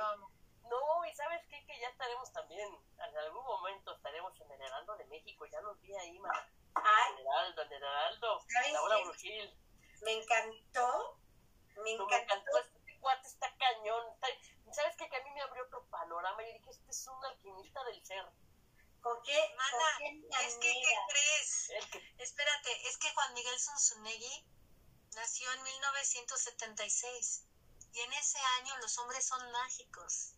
[0.69, 1.65] no, y ¿sabes qué?
[1.65, 5.80] Que ya estaremos también, en algún momento estaremos en el Heraldo de México, ya los
[5.81, 6.31] vi ahí, man.
[6.75, 9.03] Ay, El Heraldo, en el Heraldo, ¿Sabes Laura qué?
[9.03, 9.59] Brujil.
[10.01, 11.19] me encantó,
[11.75, 12.15] me No, me encantó.
[12.35, 14.14] encantó, este cuate está cañón.
[14.14, 15.07] está- ¿Sabes qué?
[15.09, 16.41] Que a mí me abrió otro panorama.
[16.43, 18.25] Yo dije, este es un alquimista del ser.
[19.01, 19.53] ¿Con qué?
[19.55, 21.72] Mana, con qué es que, ¿qué crees?
[21.91, 24.47] Que Espérate, es que Juan Miguel Zunzunegui
[25.15, 27.45] nació en 1976
[27.95, 30.33] y en ese año los hombres son mágicos.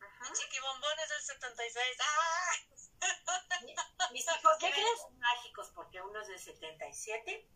[0.00, 0.32] Ajá.
[0.32, 1.98] Chiquibombón es del 76.
[2.00, 2.52] ¡Ah!
[4.12, 5.00] Mis hijos ¿Qué crees?
[5.00, 7.46] ser mágicos porque uno es del 77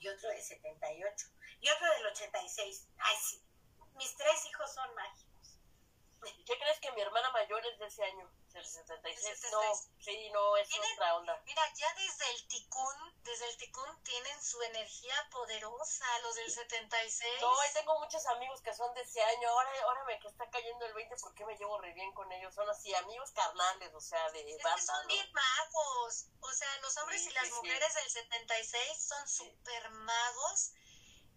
[0.00, 1.26] y otro del 78
[1.60, 2.88] y otro del 86.
[2.98, 3.42] Ay, sí.
[3.94, 5.58] Mis tres hijos son mágicos.
[6.44, 8.30] ¿Qué crees que mi hermana mayor es de ese año?
[8.52, 9.40] Del 76.
[9.42, 9.88] Del No, 76.
[10.04, 10.92] sí, no, es ¿Tienen?
[10.92, 11.42] otra onda.
[11.46, 17.40] Mira, ya desde el ticún, desde el ticún tienen su energía poderosa, los del 76.
[17.40, 19.48] No, y tengo muchos amigos que son de ese año.
[19.48, 22.54] Ahora, ahora me que está cayendo el 20 porque me llevo re bien con ellos.
[22.54, 24.82] Son así, amigos carnales, o sea, de Es que banda.
[24.84, 25.08] son ¿no?
[25.08, 26.26] bien magos.
[26.40, 30.72] O sea, los hombres Sí, y las sí, mujeres del 76 son super magos,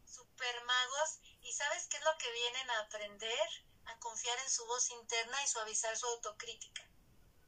[0.05, 1.19] super magos.
[1.41, 3.49] ¿Y sabes qué es lo que vienen a aprender?
[3.85, 6.81] A confiar en su voz interna y suavizar su autocrítica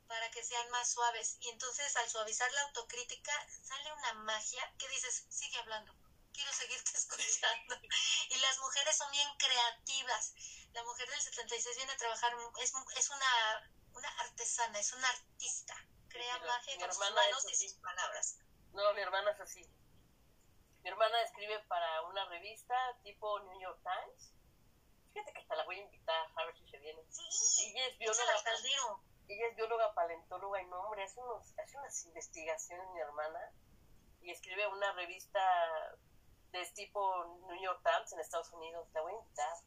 [0.07, 1.37] para que sean más suaves.
[1.41, 5.93] Y entonces al suavizar la autocrítica sale una magia que dices, sigue hablando,
[6.33, 7.75] quiero seguirte escuchando.
[8.29, 10.33] Y las mujeres son bien creativas.
[10.73, 15.75] La mujer del 76 viene a trabajar, es, es una, una artesana, es una artista.
[16.09, 18.37] Crea magia mi con sus manos y sus palabras.
[18.73, 19.65] No, mi hermana es así.
[20.83, 24.31] Mi hermana escribe para una revista tipo New York Times.
[25.13, 27.01] Fíjate que hasta la voy a invitar a ver si se viene.
[27.09, 28.33] Sí, Ella es bióloga.
[29.27, 33.51] Ella es bióloga paleontóloga y no, hombre, hace, unos, hace unas investigaciones mi hermana
[34.21, 35.39] y escribe una revista
[36.51, 38.87] de tipo New York Times en Estados Unidos.
[38.93, 39.57] La voy a invitar.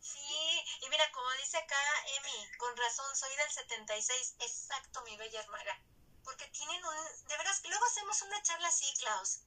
[0.00, 1.76] Sí, y mira, como dice acá
[2.16, 5.82] Emi, con razón, soy del 76, exacto, mi bella hermana.
[6.22, 7.26] Porque tienen un.
[7.26, 9.42] De veras, luego hacemos una charla así, Klaus.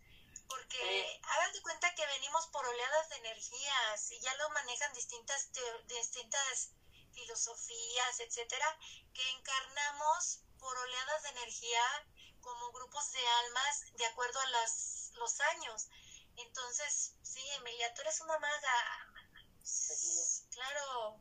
[0.47, 1.21] Porque Sí.
[1.23, 5.51] hagan de cuenta que venimos por oleadas de energías y ya lo manejan distintas,
[5.85, 6.71] distintas
[7.19, 8.77] filosofías, etcétera,
[9.13, 11.83] que encarnamos por oleadas de energía
[12.41, 15.87] como grupos de almas de acuerdo a las, los años.
[16.37, 19.13] Entonces, sí, Emilia, tú eres una maga.
[20.51, 21.19] Claro.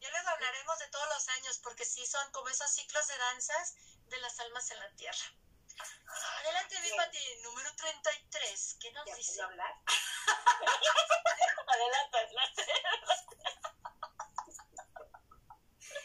[0.00, 3.74] Ya luego hablaremos de todos los años, porque sí son como esos ciclos de danzas
[4.06, 5.34] de las almas en la tierra.
[6.40, 6.90] Adelante, mi.
[6.96, 8.76] Pati, número 33.
[8.80, 9.42] ¿Qué nos ¿Ya dice?
[9.42, 9.74] hablar?
[11.66, 12.64] Adelante, adelante.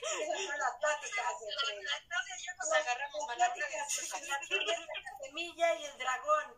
[0.04, 1.34] Las pláticas
[2.76, 3.54] agarramos la
[5.24, 6.56] semilla y el dragón.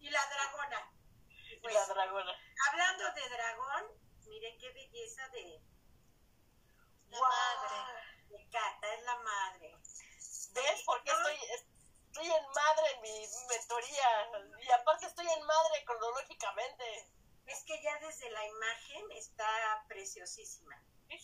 [0.00, 0.92] y la dragona.
[1.60, 2.32] Pues, la dragona.
[2.68, 3.84] hablando de dragón,
[4.26, 5.60] miren qué belleza de...
[7.10, 7.76] Madre.
[8.28, 9.76] De Cata, es la madre.
[10.52, 11.36] ¿Ves por qué estoy,
[12.06, 14.30] estoy en madre en mi mentoría?
[14.60, 17.12] Y aparte estoy en madre cronológicamente.
[17.46, 20.82] Es que ya desde la imagen está preciosísima.
[21.08, 21.16] ¿Sí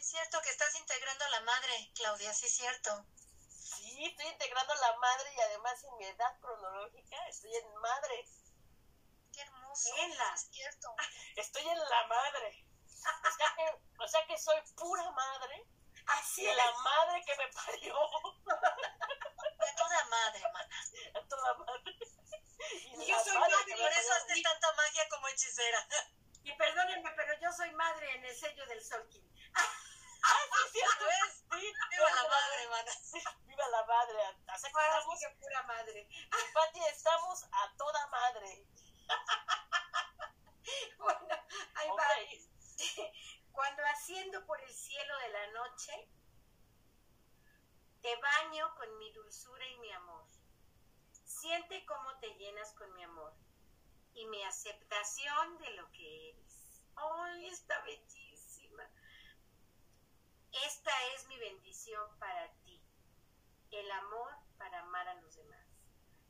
[0.00, 3.04] es cierto que estás integrando a la madre, Claudia, sí es cierto.
[3.50, 8.24] Sí, estoy integrando la madre y además en mi edad cronológica estoy en madre.
[9.32, 9.94] Qué hermoso.
[9.98, 10.94] En la- Es cierto.
[11.36, 12.66] Estoy en la madre.
[12.96, 15.64] O sea que, o sea que soy pura madre
[16.06, 16.56] Así y es.
[16.56, 20.76] la madre que me parió A toda madre, mana.
[21.14, 21.96] a toda madre.
[22.84, 25.86] Y yo la soy madre Y por eso haces tanta magia como hechicera.
[26.42, 29.24] Y perdónenme, pero yo soy madre en el sello del Solkin.
[30.72, 31.04] ¿Cierto?
[31.04, 31.44] ¿Ves?
[31.60, 32.92] Sí, Viva la madre, mana.
[33.46, 34.18] Viva la madre.
[34.58, 36.08] Sea que estamos, que pura madre.
[36.30, 38.66] mi Pati, estamos a toda madre.
[40.98, 41.26] Bueno,
[41.74, 41.98] ahí Ok.
[41.98, 42.04] va.
[43.52, 46.08] Cuando asciendo por el cielo de la noche,
[48.02, 50.26] te baño con mi dulzura y mi amor.
[51.24, 53.34] Siente cómo te llenas con mi amor
[54.20, 56.82] y mi aceptación de lo que eres.
[56.94, 58.86] ¡Ay, está bellísima!
[60.66, 62.82] Esta es mi bendición para ti.
[63.70, 65.66] El amor para amar a los demás.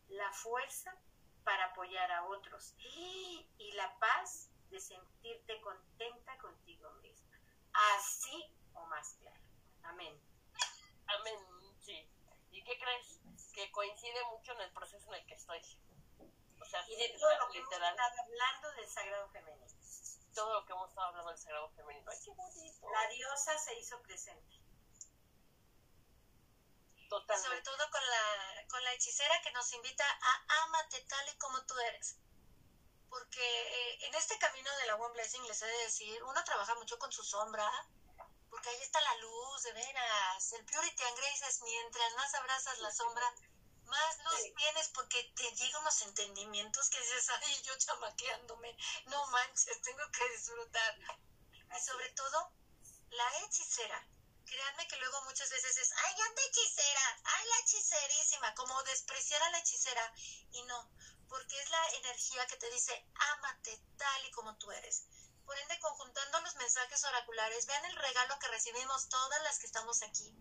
[0.09, 0.95] La fuerza
[1.43, 2.75] para apoyar a otros.
[2.79, 7.41] Y la paz de sentirte contenta contigo misma.
[7.97, 9.41] Así o más claro.
[9.83, 10.17] Amén.
[11.09, 11.39] Amén,
[11.81, 12.09] sí.
[12.53, 13.21] ¿Y qué crees?
[13.53, 15.61] Que coincide mucho en el proceso en el que estoy.
[16.71, 19.67] Sea, Y de todo lo que hemos literal, estado hablando del sagrado femenino.
[20.35, 22.11] todo lo que hemos estado hablando del sagrado femenino.
[22.11, 22.91] ¡Ay, qué bonito!
[22.91, 24.55] La diosa se hizo presente.
[26.97, 27.63] Y sobre Totalmente.
[27.63, 31.77] todo con la, con la hechicera que nos invita a amate tal y como tú
[31.81, 32.17] eres.
[33.09, 36.77] Porque eh, en este camino de la One Blessing, les he de decir, uno trabaja
[36.77, 37.69] mucho con su sombra,
[38.49, 40.53] porque ahí está la luz, de veras.
[40.53, 43.35] El Purity and Grace es mientras más abrazas la sombra,
[43.91, 44.53] más Sí.
[44.57, 50.29] tienes, porque te llegan unos entendimientos que dices, ay, yo chamaqueándome, no manches, tengo que
[50.31, 50.97] disfrutar.
[51.77, 52.53] Y sobre todo,
[53.11, 54.07] la hechicera.
[54.47, 59.51] Créanme que luego muchas veces es, ay, anda hechicera, ay, la hechicerísima, como despreciar a
[59.51, 60.13] la hechicera.
[60.51, 60.91] Y no,
[61.29, 65.05] porque es la energía que te dice, ámate tal y como tú eres.
[65.45, 70.03] Por ende, conjuntando los mensajes oraculares, vean el regalo que recibimos todas las que estamos
[70.03, 70.33] aquí.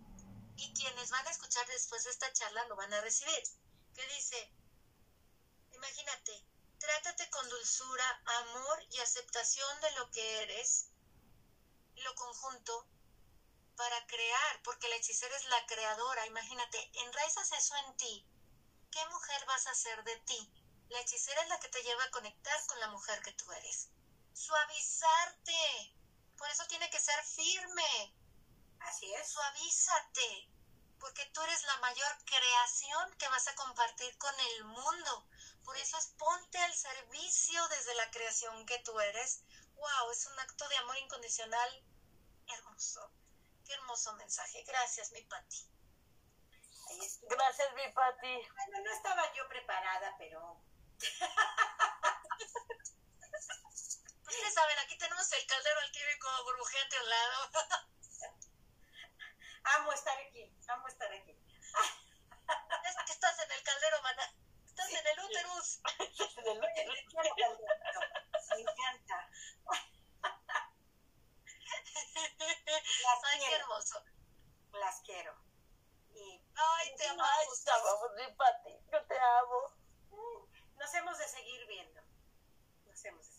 [0.59, 3.43] Y quienes van a escuchar después de esta charla lo van a recibir.
[3.95, 4.51] Que dice,
[5.71, 6.43] imagínate,
[6.77, 10.89] trátate con dulzura, amor y aceptación de lo que eres,
[11.95, 12.85] lo conjunto
[13.77, 16.25] para crear, porque la hechicera es la creadora.
[16.25, 18.27] Imagínate, enraizas eso en ti.
[18.91, 20.51] ¿Qué mujer vas a ser de ti?
[20.89, 23.87] La hechicera es la que te lleva a conectar con la mujer que tú eres.
[24.33, 25.95] Suavizarte.
[26.37, 28.18] Por eso tiene que ser firme.
[28.81, 29.29] Así es.
[29.29, 30.49] Suavízate.
[30.99, 35.27] Porque tú eres la mayor creación que vas a compartir con el mundo.
[35.63, 39.43] Por eso es ponte al servicio desde la creación que tú eres.
[39.75, 41.83] Wow, es un acto de amor incondicional
[42.47, 43.11] hermoso.
[43.65, 44.63] Qué hermoso mensaje.
[44.63, 45.69] Gracias, mi Pati.
[47.21, 48.49] Gracias, mi Pati.
[48.55, 50.61] Bueno, no estaba yo preparada, pero
[54.27, 57.49] Ustedes saben, aquí tenemos el caldero alquímico burbujeante al lado.
[59.75, 61.31] amo estar aquí, amo estar aquí.
[62.85, 64.23] Es que estás en el caldero, mana.
[64.65, 65.79] Estás en el úterus.
[65.99, 66.07] Oye,
[66.73, 67.99] te quiero, Calderito.
[68.55, 69.29] Me encanta.
[73.03, 74.03] Las Ay, qué hermoso.
[74.73, 75.35] las quiero.
[76.13, 77.63] Y Ay, te Ay, amamos.
[77.63, 77.71] te
[78.35, 78.73] Pati.
[78.91, 79.73] Yo te amo.
[80.11, 82.01] mm, nos hemos de seguir viendo.
[82.85, 83.38] Nos hemos de seguir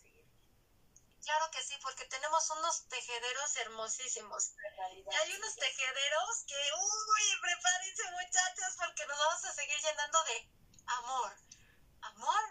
[1.23, 4.53] Claro que sí, porque tenemos unos tejederos hermosísimos.
[4.55, 10.23] Realidad, Y hay unos tejederos que, uy, prepárense muchachos, porque nos vamos a seguir llenando
[10.23, 10.49] de
[10.87, 11.35] amor.
[12.01, 12.41] Amor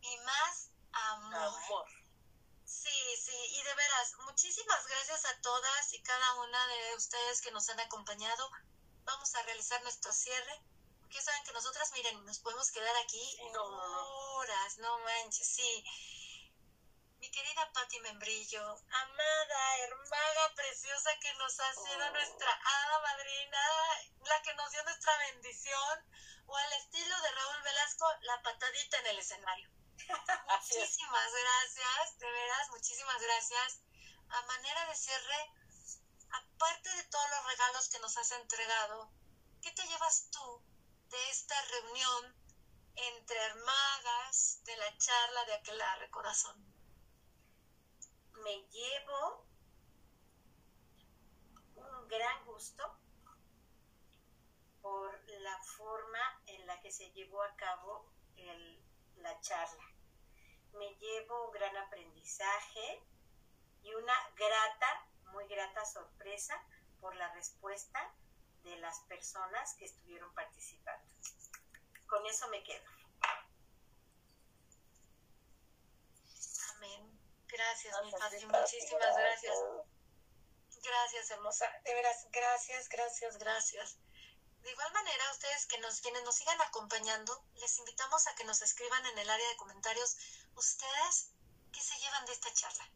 [0.00, 1.62] y más amor.
[1.64, 1.86] Amor.
[2.64, 7.50] Sí, sí, y de veras, muchísimas gracias a todas y cada una de ustedes que
[7.50, 8.50] nos han acompañado.
[9.04, 10.62] Vamos a realizar nuestro cierre.
[11.00, 13.62] Porque saben que nosotras, miren, nos podemos quedar aquí no.
[14.34, 15.84] horas, no manches, sí.
[17.18, 22.10] Mi querida Patti Membrillo, amada, hermaga preciosa que nos ha sido Oh.
[22.12, 23.60] nuestra hada madrina,
[24.24, 25.98] la que nos dio nuestra bendición,
[26.46, 29.70] o al estilo de Raúl Velasco, la patadita en el escenario.
[30.48, 33.80] Muchísimas gracias, de veras, muchísimas gracias.
[34.28, 35.52] A manera de cierre,
[36.30, 39.10] aparte de todos los regalos que nos has entregado,
[39.62, 40.62] ¿qué te llevas tú
[41.08, 42.36] de esta reunión
[42.96, 46.65] entre hermagas de la charla de Aquelarre Corazón?
[48.46, 49.44] Me llevo
[51.74, 52.96] un gran gusto
[54.80, 58.08] por la forma en la que se llevó a cabo
[59.16, 59.82] la charla.
[60.74, 63.02] Me llevo un gran aprendizaje
[63.82, 66.54] y una grata, muy grata sorpresa
[67.00, 68.14] por la respuesta
[68.62, 71.04] de las personas que estuvieron participando.
[72.06, 72.84] Con eso me quedo.
[76.76, 77.26] Amén.
[77.48, 79.56] Gracias, mi Pati, muchísimas gracias.
[80.82, 81.66] Gracias, hermosa.
[81.84, 83.98] De veras, gracias, gracias, gracias.
[84.62, 88.62] De igual manera, ustedes que nos, quienes nos sigan acompañando, les invitamos a que nos
[88.62, 90.16] escriban en el área de comentarios
[90.56, 91.30] ustedes
[91.72, 92.90] qué se llevan de esta charla.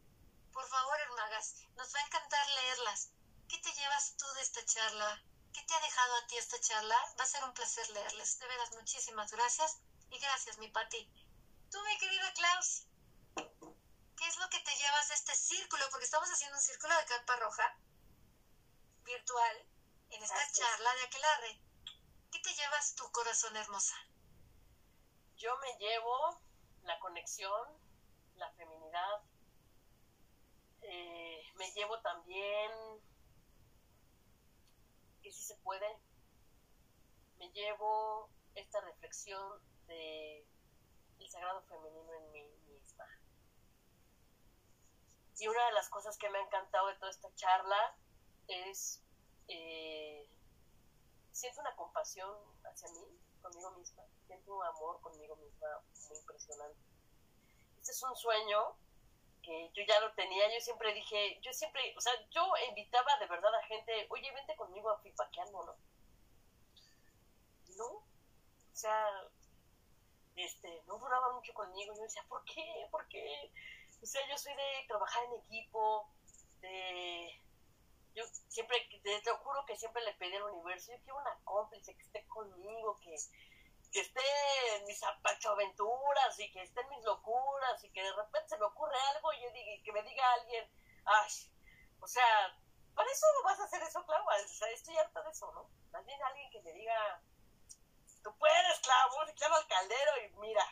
[0.53, 3.11] Por favor, hermagas, nos va a encantar leerlas.
[3.49, 5.23] ¿Qué te llevas tú de esta charla?
[5.53, 6.97] ¿Qué te ha dejado a ti esta charla?
[7.19, 8.39] Va a ser un placer leerles.
[8.39, 9.79] De veras, muchísimas gracias.
[10.11, 11.09] Y gracias, mi Pati.
[11.71, 12.87] Tú, mi querida Klaus,
[14.21, 15.83] ¿qué es lo que te llevas de este círculo?
[15.91, 17.75] Porque estamos haciendo un círculo de carpa roja
[19.03, 19.67] virtual
[20.11, 21.61] en esta charla de Aquelarre.
[22.31, 23.97] ¿Qué te llevas tu corazón hermosa?
[25.37, 26.39] Yo me llevo
[26.83, 27.67] la conexión,
[28.35, 29.23] la feminidad.
[30.83, 32.71] eh, me llevo también
[35.23, 35.99] que sí se puede.
[37.39, 40.47] Me llevo esta reflexión de
[41.21, 42.50] el sagrado femenino en mí.
[45.41, 47.97] Y una de las cosas que me ha encantado de toda esta charla
[48.47, 49.03] es
[49.49, 50.29] eh,
[51.33, 52.31] siento una compasión
[52.63, 55.69] hacia mí conmigo misma, siento un amor conmigo misma
[56.09, 56.79] muy impresionante.
[57.79, 58.77] Este es un sueño
[59.43, 63.27] que yo ya lo tenía, yo siempre dije, yo siempre, o sea, yo invitaba de
[63.27, 65.77] verdad a gente, oye, vente conmigo a fipaqueando, ¿no?
[67.79, 69.07] No, o sea,
[70.37, 72.87] este, no duraba mucho conmigo, yo decía, ¿por qué?
[72.91, 73.51] ¿Por qué?
[74.03, 76.09] O sea, yo soy de trabajar en equipo,
[76.61, 77.43] de...
[78.15, 82.03] Yo siempre, te, juro que siempre le pedí al universo, yo quiero una cómplice que
[82.03, 83.15] esté conmigo, que,
[83.93, 84.21] que esté
[84.77, 88.65] en mis aventuras y que esté en mis locuras y que de repente se me
[88.65, 90.69] ocurre algo y, yo diga, que me diga alguien,
[91.05, 91.31] ay,
[92.01, 92.59] o sea,
[92.95, 95.71] para eso vas a hacer eso, Clau, o sea, estoy harta de eso, ¿no?
[95.93, 97.23] También alguien que me diga,
[98.25, 100.65] tú puedes, Clau, y claro al caldero y mira,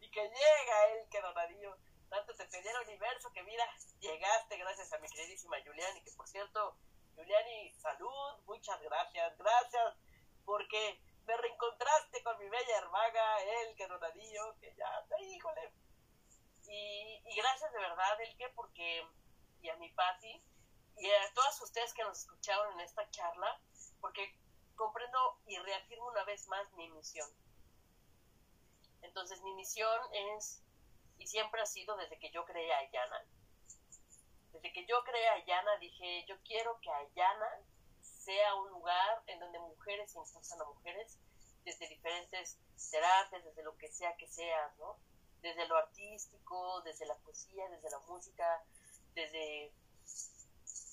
[0.00, 1.76] y que llega él, que donadillo
[2.08, 3.64] tanto te pedí el universo que mira,
[4.00, 6.76] llegaste gracias a mi queridísima Juliani, que por cierto,
[7.16, 9.94] Juliani, salud, muchas gracias, gracias,
[10.44, 15.72] porque me reencontraste con mi bella hermana, el que donadillo, que ya, híjole.
[16.66, 19.06] Y, y gracias de verdad, el que, porque,
[19.62, 20.42] y a mi Patti,
[20.96, 23.60] y a todas ustedes que nos escucharon en esta charla,
[24.00, 24.36] porque
[24.76, 27.28] comprendo y reafirmo una vez más mi misión.
[29.02, 30.00] Entonces, mi misión
[30.38, 30.63] es
[31.18, 33.24] y siempre ha sido desde que yo creé a Ayana.
[34.52, 37.60] Desde que yo creé a Ayana dije, yo quiero que Ayana
[38.02, 41.18] sea un lugar en donde mujeres impulsan a mujeres
[41.64, 42.58] desde diferentes
[42.90, 44.98] terapias, desde lo que sea que sea, ¿no?
[45.40, 48.64] Desde lo artístico, desde la poesía, desde la música,
[49.14, 49.72] desde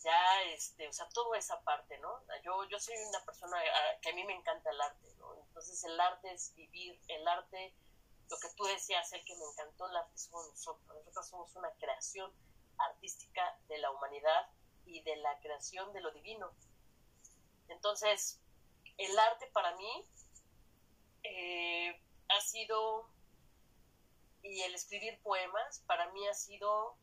[0.03, 2.21] ya, este, o sea, toda esa parte, ¿no?
[2.43, 5.35] Yo, yo soy una persona ah, que a mí me encanta el arte, ¿no?
[5.35, 7.73] Entonces el arte es vivir, el arte
[8.31, 10.87] lo que tú decías, el que me encantó, el arte somos nosotros.
[10.87, 12.31] Nosotros somos una creación
[12.77, 14.49] artística de la humanidad
[14.85, 16.49] y de la creación de lo divino.
[17.67, 18.39] Entonces,
[18.97, 20.07] el arte para mí
[21.23, 23.09] eh, ha sido,
[24.43, 26.97] y el escribir poemas, para mí ha sido,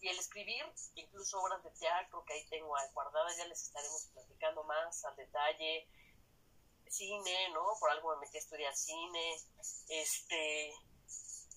[0.00, 0.62] y el escribir
[0.94, 5.88] incluso obras de teatro que ahí tengo guardadas, ya les estaremos platicando más al detalle,
[6.88, 7.64] cine, ¿no?
[7.78, 9.36] Por algo me metí a estudiar cine,
[9.88, 10.74] este,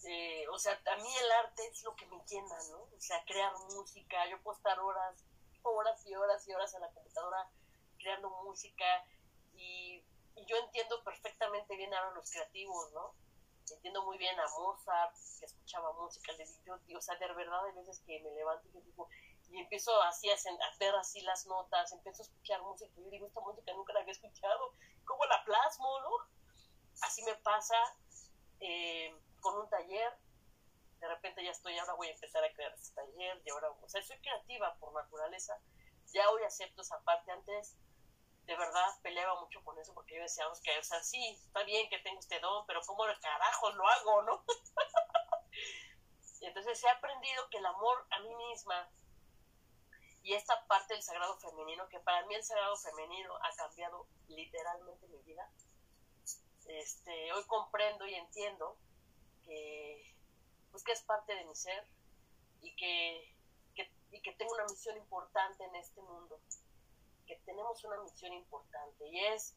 [0.05, 2.83] eh, o sea, a mí el arte es lo que me llena, ¿no?
[2.83, 5.15] O sea, crear música, yo puedo estar horas,
[5.63, 7.49] horas y horas y horas en la computadora
[7.97, 8.85] creando música
[9.55, 10.03] y,
[10.47, 13.13] yo entiendo perfectamente bien ahora los creativos, ¿no?
[13.71, 17.73] Entiendo muy bien a Mozart, que escuchaba música, le digo, o sea, de verdad hay
[17.73, 19.09] veces que me levanto y digo,
[19.51, 20.35] y empiezo así a,
[20.79, 24.11] ver así las notas, empiezo a escuchar música, y digo, esta música nunca la había
[24.11, 24.73] escuchado,
[25.05, 26.09] ¿cómo la plasmo, no?
[27.01, 27.75] Así me pasa
[28.59, 30.17] eh, con un taller,
[30.99, 33.89] de repente ya estoy, ahora voy a empezar a crear este taller, y ahora, o
[33.89, 35.59] sea, soy creativa por naturaleza,
[36.13, 37.75] ya hoy acepto esa parte, antes
[38.45, 41.87] de verdad peleaba mucho con eso, porque yo decía, que, o sea, sí, está bien
[41.89, 44.43] que tengo este don, pero ¿cómo el carajo lo hago, no?
[46.41, 48.89] y entonces he aprendido que el amor a mí misma
[50.29, 55.07] y esta parte del sagrado femenino, que para mí el sagrado femenino ha cambiado literalmente
[55.07, 55.51] mi vida.
[56.67, 58.77] Este, hoy comprendo y entiendo
[59.43, 60.15] que,
[60.69, 61.83] pues que es parte de mi ser
[62.61, 63.35] y que,
[64.11, 66.39] y que tengo una misión importante en este mundo,
[67.25, 69.55] que tenemos una misión importante y es,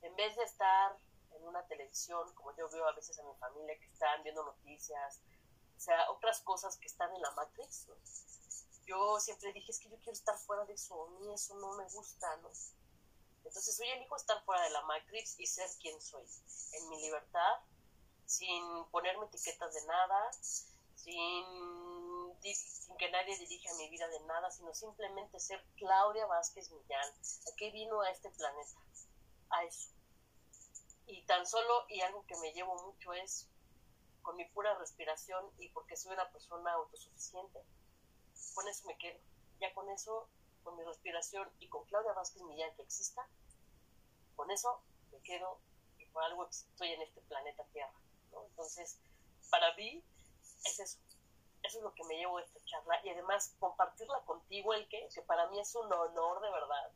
[0.00, 0.96] en vez de estar
[1.32, 5.20] en una televisión, como yo veo a veces a mi familia que están viendo noticias,
[5.76, 7.88] o sea, otras cosas que están en la Matrix,
[8.86, 11.72] yo siempre dije, es que yo quiero estar fuera de eso, a mí eso no
[11.76, 12.50] me gusta, ¿no?
[13.44, 16.24] Entonces hoy elijo estar fuera de la Matrix y ser quien soy,
[16.72, 17.60] en mi libertad,
[18.24, 21.44] sin ponerme etiquetas de nada, sin,
[22.42, 27.08] sin que nadie dirija mi vida de nada, sino simplemente ser Claudia Vázquez Millán.
[27.08, 28.80] ¿A vino a este planeta?
[29.50, 29.90] A eso.
[31.06, 33.48] Y tan solo, y algo que me llevo mucho es
[34.22, 37.60] con mi pura respiración y porque soy una persona autosuficiente,
[38.54, 39.18] con eso me quedo.
[39.60, 40.28] Ya con eso,
[40.62, 43.26] con mi respiración y con Claudia Vázquez Millán que exista,
[44.34, 44.82] con eso
[45.12, 45.60] me quedo
[45.98, 47.92] y por algo estoy en este planeta Tierra.
[48.48, 48.98] Entonces,
[49.50, 50.02] para mí,
[50.64, 50.98] es eso.
[51.62, 55.08] Eso es lo que me llevo de esta charla y además compartirla contigo, el que,
[55.26, 56.92] para mí es un honor de verdad.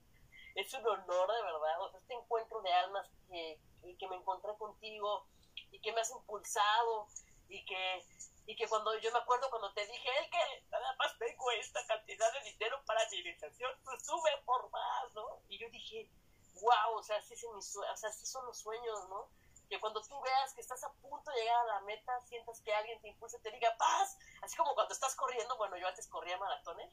[0.55, 1.97] Es un honor de verdad.
[1.99, 3.59] Este encuentro de almas que,
[3.99, 5.27] que me encontré contigo
[5.73, 7.09] y que me has impulsado
[7.49, 8.05] y que
[8.51, 11.87] y que cuando yo me acuerdo cuando te dije, el que nada más tengo esta
[11.87, 15.41] cantidad de dinero para mi iniciación, pues sube por más, ¿no?
[15.49, 16.11] Y yo dije,
[16.55, 19.29] wow, o sea, así, o sea, así son los sueños, ¿no?
[19.69, 22.75] Que cuando tú veas que estás a punto de llegar a la meta, sientas que
[22.75, 26.09] alguien te impulsa y te diga, paz, así como cuando estás corriendo, bueno, yo antes
[26.09, 26.93] corría maratones,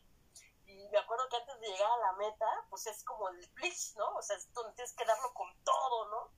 [0.68, 3.96] y me acuerdo que antes de llegar a la meta, pues es como el blitz,
[3.96, 4.08] ¿no?
[4.14, 6.32] O sea, es donde tienes que darlo con todo, ¿no?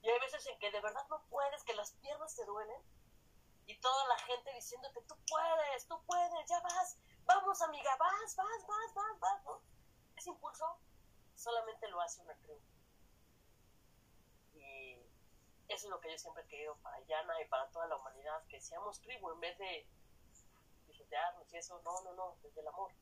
[0.00, 2.80] Y hay veces en que de verdad no puedes, que las piernas te duelen
[3.66, 8.66] y toda la gente diciéndote, tú puedes, tú puedes, ya vas, vamos amiga, vas, vas,
[8.66, 9.62] vas, vas, vas, ¿no?
[10.16, 10.78] Ese impulso
[11.34, 12.60] solamente lo hace una tribu.
[14.54, 14.94] Y
[15.68, 18.44] eso es lo que yo siempre he querido para Yana y para toda la humanidad,
[18.48, 19.88] que seamos tribu en vez de
[20.86, 22.92] pisotearnos y eso, no, no, no, desde el amor,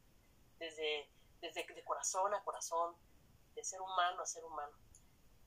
[0.58, 1.10] desde,
[1.40, 2.96] desde de corazón a corazón,
[3.54, 4.76] de ser humano a ser humano.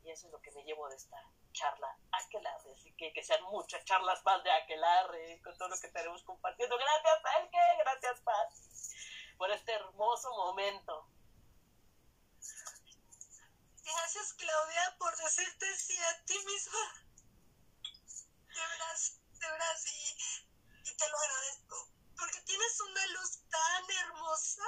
[0.03, 1.17] Y eso es lo que me llevo de esta
[1.55, 2.73] charla aquelarre.
[2.73, 6.77] Así que que sean muchas charlas más de aquelarre con todo lo que estaremos compartiendo.
[6.77, 8.93] Gracias, Elke, gracias, Paz,
[9.37, 11.09] por este hermoso momento.
[13.83, 17.05] Gracias, Claudia, por decirte sí a ti misma.
[17.83, 21.89] De veras, de veras, y, y te lo agradezco.
[22.17, 24.63] Porque tienes una luz tan hermosa,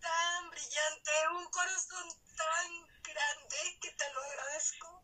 [0.00, 4.99] tan brillante, un corazón tan grande que te lo agradezco.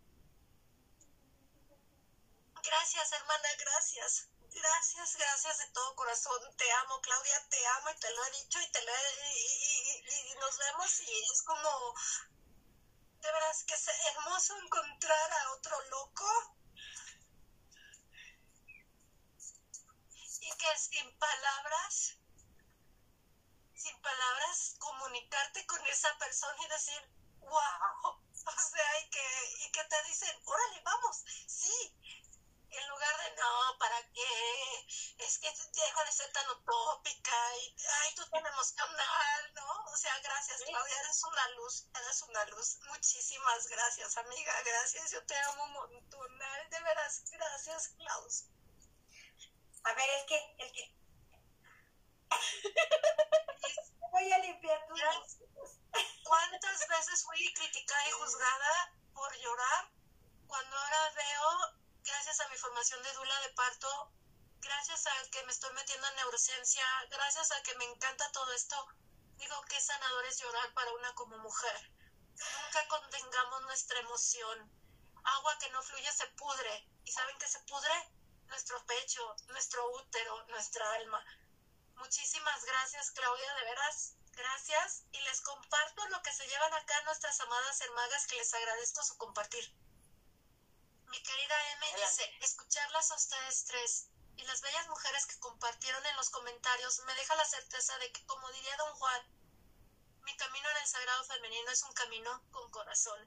[2.67, 4.28] Gracias, hermana, gracias.
[4.53, 6.41] Gracias, gracias de todo corazón.
[6.57, 10.31] Te amo, Claudia, te amo y te lo he dicho y te lo he, y,
[10.33, 11.95] y- nos vemos y es como
[13.20, 16.27] de veras que es hermoso encontrar a otro loco
[20.41, 22.17] y que sin palabras,
[23.75, 27.51] sin palabras, comunicarte con esa persona y decir, wow,
[28.47, 29.27] o sea, y que,
[29.67, 31.95] y que te dicen, órale, vamos, sí,
[32.79, 34.87] en lugar de no, ¿para qué?
[35.19, 39.85] Es que deja de ser tan utópica y, ay, tú tan emocional, ¿no?
[39.93, 42.79] O sea, gracias, Claudia, eres una luz, eres una luz.
[42.89, 46.39] Muchísimas gracias, amiga, gracias, yo te amo un montón,
[46.71, 48.45] de veras, gracias, Klaus.
[49.85, 50.97] A ver, el que, el que.
[54.13, 55.01] Voy a limpiar tus.
[56.25, 59.91] ¿Cuántas veces fui criticada y juzgada por llorar
[60.47, 61.76] cuando ahora veo,
[62.07, 64.12] gracias a mi formación de dula de parto,
[64.60, 68.76] gracias a que me estoy metiendo en neurociencia, gracias a que me encanta todo esto,
[69.36, 71.91] digo que sanador es llorar para una como mujer.
[72.36, 74.70] Nunca contengamos nuestra emoción.
[75.25, 76.86] Agua que no fluye se pudre.
[77.05, 78.10] ¿Y saben qué se pudre?
[78.47, 81.25] Nuestro pecho, nuestro útero, nuestra alma.
[81.97, 85.05] Muchísimas gracias, Claudia, de veras, gracias.
[85.12, 89.17] Y les comparto lo que se llevan acá nuestras amadas hermagas, que les agradezco su
[89.17, 89.75] compartir.
[91.09, 92.23] Mi querida M Adelante.
[92.23, 97.15] dice, escucharlas a ustedes tres y las bellas mujeres que compartieron en los comentarios me
[97.15, 99.23] deja la certeza de que, como diría don Juan,
[100.23, 103.18] mi camino en el sagrado femenino es un camino con corazón.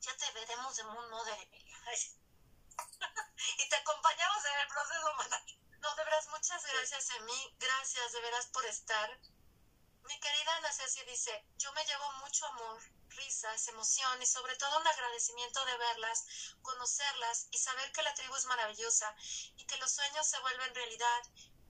[0.00, 1.78] Ya te veremos de Moon Mother, Emilia.
[3.58, 4.98] y te acompañamos en el proceso.
[5.80, 7.56] No, de veras, muchas gracias, Emi.
[7.58, 9.18] Gracias, de veras, por estar.
[10.08, 10.70] Mi querida Ana
[11.06, 16.24] dice, yo me llevo mucho amor, risas, emoción y sobre todo un agradecimiento de verlas,
[16.62, 19.14] conocerlas y saber que la tribu es maravillosa
[19.56, 21.22] y que los sueños se vuelven realidad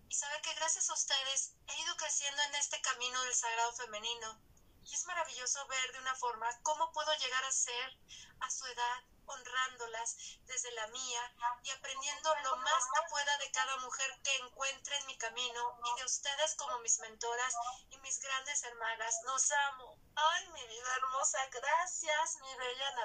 [0.09, 4.41] y saber que gracias a ustedes he ido creciendo en este camino del sagrado femenino.
[4.85, 7.99] Y es maravilloso ver de una forma cómo puedo llegar a ser
[8.39, 10.17] a su edad, honrándolas
[10.47, 15.07] desde la mía y aprendiendo lo más que pueda de cada mujer que encuentre en
[15.07, 17.55] mi camino y de ustedes como mis mentoras
[17.91, 19.15] y mis grandes hermanas.
[19.25, 19.99] Los amo.
[20.17, 23.05] Ay, mi vida hermosa, gracias, mi bella Ana.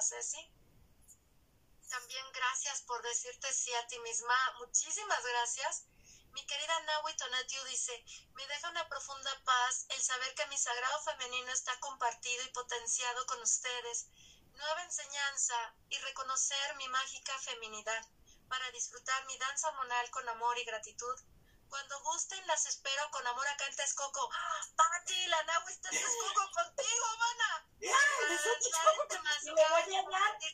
[1.89, 4.35] También gracias por decirte sí a ti misma.
[4.59, 5.85] Muchísimas gracias.
[6.33, 8.03] Mi querida Nahui Tonatiu dice,
[8.33, 13.25] me deja una profunda paz el saber que mi sagrado femenino está compartido y potenciado
[13.27, 14.07] con ustedes.
[14.55, 18.05] Nueva enseñanza y reconocer mi mágica feminidad
[18.47, 21.19] para disfrutar mi danza hormonal con amor y gratitud.
[21.69, 24.29] Cuando gusten, las espero con amor acá en Texcoco.
[24.31, 24.61] ¡Ah!
[24.75, 27.67] Pati, la Nahui está en Texcoco contigo, mana.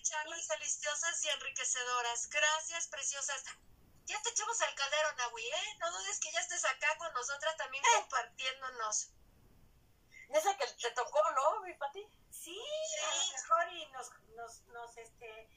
[0.01, 2.29] Charlas deliciosas y enriquecedoras.
[2.29, 3.43] Gracias, preciosas.
[4.05, 5.77] Ya te echamos al caldero, Nahui, ¿eh?
[5.79, 9.09] No dudes que ya estés acá con nosotras también compartiéndonos.
[10.29, 12.07] Esa que te tocó, ¿no, mi Pati?
[12.39, 12.57] Sí,
[13.03, 15.49] a lo mejor y nos, nos, nos, este,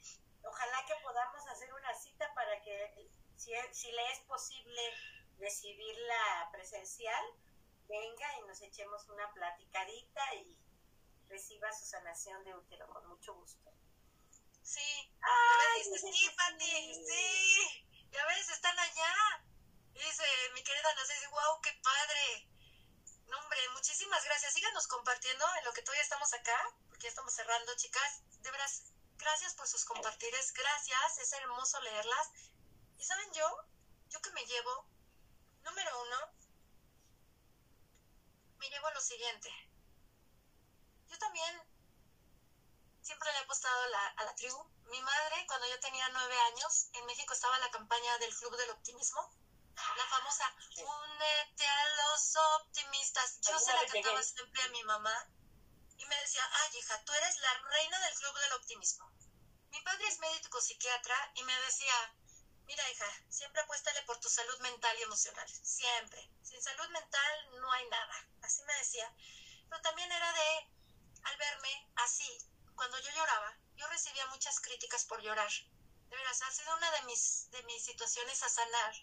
[0.43, 4.81] ojalá que podamos hacer una cita para que, si, si le es posible
[5.39, 7.23] recibirla presencial,
[7.87, 10.57] venga y nos echemos una platicadita y
[11.29, 13.71] reciba su sanación de útero con mucho gusto.
[14.61, 15.15] Sí.
[15.21, 17.05] Ay, dice sí, que Pati, sí.
[17.05, 18.09] sí.
[18.11, 19.45] Ya ves, están allá.
[19.93, 22.52] Y Dice mi querida Ana Ceci, wow, qué padre.
[23.37, 24.53] Hombre, muchísimas gracias.
[24.53, 26.57] Síganos compartiendo en lo que todavía estamos acá,
[26.89, 28.21] porque ya estamos cerrando, chicas.
[28.41, 28.83] De veras,
[29.17, 30.53] gracias por sus compartires.
[30.53, 32.29] Gracias, es hermoso leerlas.
[32.97, 33.57] Y saben yo,
[34.09, 34.87] yo que me llevo,
[35.63, 36.17] número uno,
[38.57, 39.49] me llevo lo siguiente.
[41.07, 41.61] Yo también
[43.01, 44.63] siempre le he apostado a la tribu,
[44.93, 48.69] mi madre, cuando yo tenía nueve años, en México estaba la campaña del Club del
[48.69, 49.29] Optimismo,
[49.75, 53.39] la famosa Únete a los optimistas.
[53.41, 55.27] Yo se la cantaba siempre a mi mamá
[55.97, 59.11] y me decía, ay hija, tú eres la reina del Club del Optimismo.
[59.69, 62.15] Mi padre es médico psiquiatra y me decía,
[62.65, 66.29] mira hija, siempre apuéstale por tu salud mental y emocional, siempre.
[66.43, 69.11] Sin salud mental no hay nada, así me decía.
[69.69, 70.69] Pero también era de,
[71.23, 72.37] al verme así,
[72.75, 75.51] cuando yo lloraba, yo recibía muchas críticas por llorar.
[76.09, 78.93] De veras, ha sido una de mis, de mis situaciones a sanar.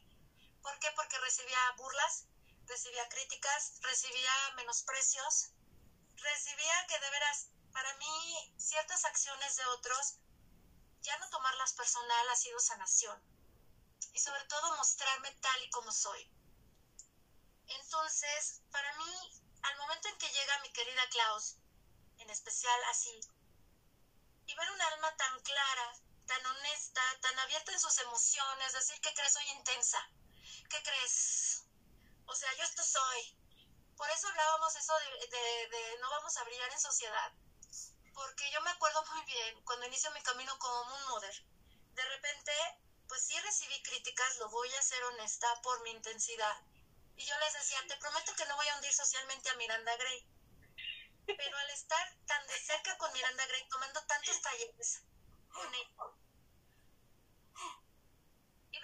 [0.63, 0.89] ¿Por qué?
[0.95, 2.27] Porque recibía burlas,
[2.67, 5.51] recibía críticas, recibía menosprecios,
[6.17, 10.19] recibía que de veras, para mí, ciertas acciones de otros,
[11.03, 13.23] ya no tomarlas personal ha sido sanación.
[14.13, 16.31] Y sobre todo mostrarme tal y como soy.
[17.69, 21.57] Entonces, para mí, al momento en que llega mi querida Klaus,
[22.19, 23.21] en especial así,
[24.47, 25.95] y ver un alma tan clara,
[26.27, 30.11] tan honesta, tan abierta en sus emociones, decir que crees soy intensa,
[30.71, 31.67] que crees,
[32.25, 33.37] o sea, yo esto soy.
[33.97, 37.33] Por eso hablábamos eso de, no vamos a brillar en sociedad,
[38.15, 41.45] porque yo me acuerdo muy bien cuando inicio mi camino como Moon Mother,
[41.93, 42.53] de repente,
[43.07, 46.57] pues sí recibí críticas, lo voy a ser honesta por mi intensidad.
[47.17, 50.27] Y yo les decía, te prometo que no voy a hundir socialmente a Miranda Gray
[51.37, 55.03] pero al estar tan de cerca con Miranda Gray, tomando tantos talleres
[55.53, 55.95] con y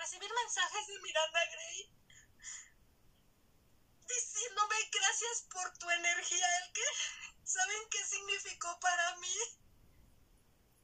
[0.06, 1.90] recibir mensajes de Miranda Gray
[4.06, 6.84] diciéndome gracias por tu energía, el que
[7.42, 9.36] saben qué significó para mí.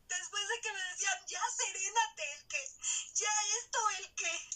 [0.09, 2.69] Después de que me decían, ya serénate, el que,
[3.15, 4.51] ya esto, el que.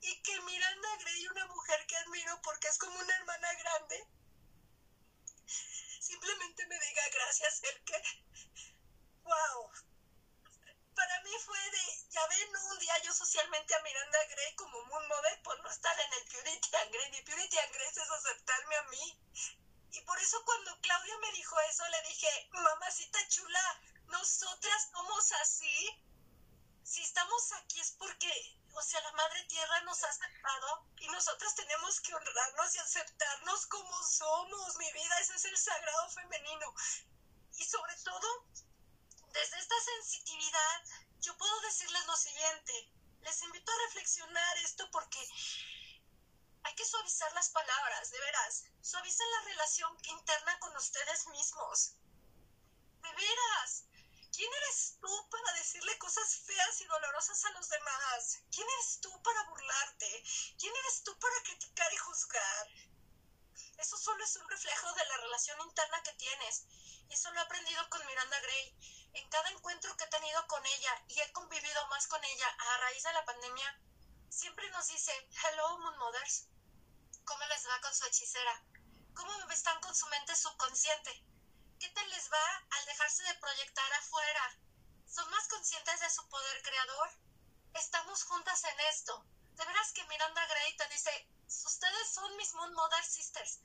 [0.00, 4.04] Y que Miranda Gray, una mujer que admiro porque es como una hermana grande,
[6.00, 8.02] simplemente me diga gracias, el que,
[9.22, 9.91] wow.
[10.94, 15.08] Para mí fue de, ya ven, un día yo socialmente a Miranda Gray como un
[15.08, 17.18] Mother por no estar en el Purity and Grace.
[17.18, 19.18] Y Purity and Grace es aceptarme a mí.
[19.92, 26.04] Y por eso cuando Claudia me dijo eso, le dije, mamacita chula, nosotras somos así.
[26.84, 31.54] Si estamos aquí es porque o sea, la Madre Tierra nos ha aceptado y nosotras
[31.54, 36.74] tenemos que honrarnos y aceptarnos como somos, mi vida, ese es el sagrado femenino.
[37.56, 38.46] Y sobre todo,
[39.32, 40.82] desde esta sensitividad,
[41.20, 45.18] yo puedo decirles lo siguiente, les invito a reflexionar esto porque
[46.64, 51.94] hay que suavizar las palabras, de veras, suavicen la relación interna con ustedes mismos.
[53.02, 53.84] De veras,
[54.34, 58.40] ¿Quién eres tú para decirle cosas feas y dolorosas a los demás?
[58.50, 60.24] ¿Quién eres tú para burlarte?
[60.58, 62.68] ¿Quién eres tú para criticar y juzgar?
[63.82, 66.62] Eso solo es un reflejo de la relación interna que tienes.
[67.08, 69.10] Y eso lo he aprendido con Miranda Gray.
[69.14, 72.78] En cada encuentro que he tenido con ella y he convivido más con ella a
[72.78, 73.80] raíz de la pandemia,
[74.30, 75.12] siempre nos dice,
[75.42, 76.46] hello Moon Mothers,
[77.24, 78.62] ¿cómo les va con su hechicera?
[79.14, 81.24] ¿Cómo están con su mente subconsciente?
[81.80, 84.58] ¿Qué tal les va al dejarse de proyectar afuera?
[85.08, 87.10] ¿Son más conscientes de su poder creador?
[87.74, 89.26] Estamos juntas en esto.
[89.56, 93.60] De veras que Miranda Gray te dice, ustedes son mis Moon Mother Sisters.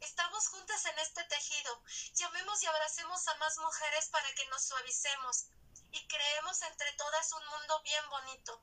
[0.00, 1.82] Estamos juntas en este tejido.
[2.14, 5.46] Llamemos y abracemos a más mujeres para que nos suavicemos
[5.92, 8.60] y creemos entre todas un mundo bien bonito.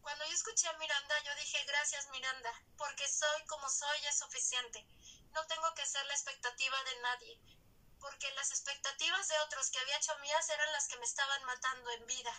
[0.00, 4.86] Cuando yo escuché a Miranda, yo dije, gracias Miranda, porque soy como soy es suficiente.
[5.32, 7.60] No tengo que ser la expectativa de nadie
[8.00, 11.90] porque las expectativas de otros que había hecho mías eran las que me estaban matando
[11.90, 12.32] en vida.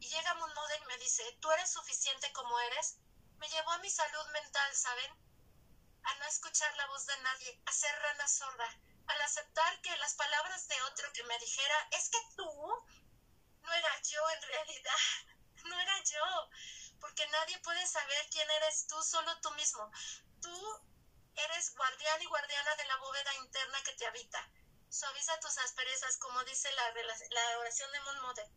[0.00, 2.96] Y llega un Model y me dice, ¿tú eres suficiente como eres?
[3.38, 5.12] Me llevó a mi salud mental, ¿saben?
[6.04, 8.68] A no escuchar la voz de nadie, a ser rana sorda,
[9.06, 12.84] al aceptar que las palabras de otro que me dijera, es que tú
[13.62, 14.96] no era yo en realidad,
[15.64, 16.50] no era yo,
[17.00, 19.90] porque nadie puede saber quién eres tú, solo tú mismo.
[20.40, 20.86] Tú
[21.34, 24.48] eres guardián y guardiana de la bóveda interna que te habita.
[24.88, 26.94] Suaviza tus asperezas, como dice la,
[27.30, 28.50] la oración de Monmode,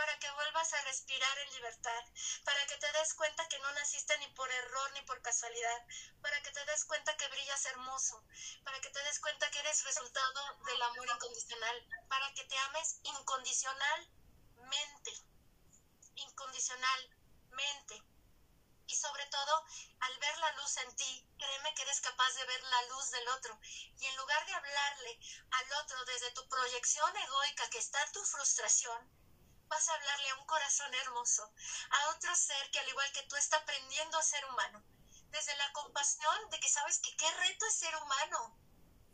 [0.00, 2.04] para que vuelvas a respirar en libertad,
[2.46, 5.84] para que te des cuenta que no naciste ni por error ni por casualidad,
[6.22, 8.24] para que te des cuenta que brillas hermoso,
[8.64, 12.96] para que te des cuenta que eres resultado del amor incondicional, para que te ames
[13.02, 15.12] incondicionalmente,
[16.14, 18.02] incondicionalmente.
[18.86, 19.66] Y sobre todo
[20.00, 23.28] al ver la luz en ti, créeme que eres capaz de ver la luz del
[23.28, 23.60] otro.
[23.98, 25.20] Y en lugar de hablarle
[25.50, 29.19] al otro desde tu proyección egoica que está tu frustración,
[29.70, 31.50] vas a hablarle a un corazón hermoso,
[31.90, 34.82] a otro ser que al igual que tú está aprendiendo a ser humano,
[35.30, 38.58] desde la compasión de que sabes que qué reto es ser humano,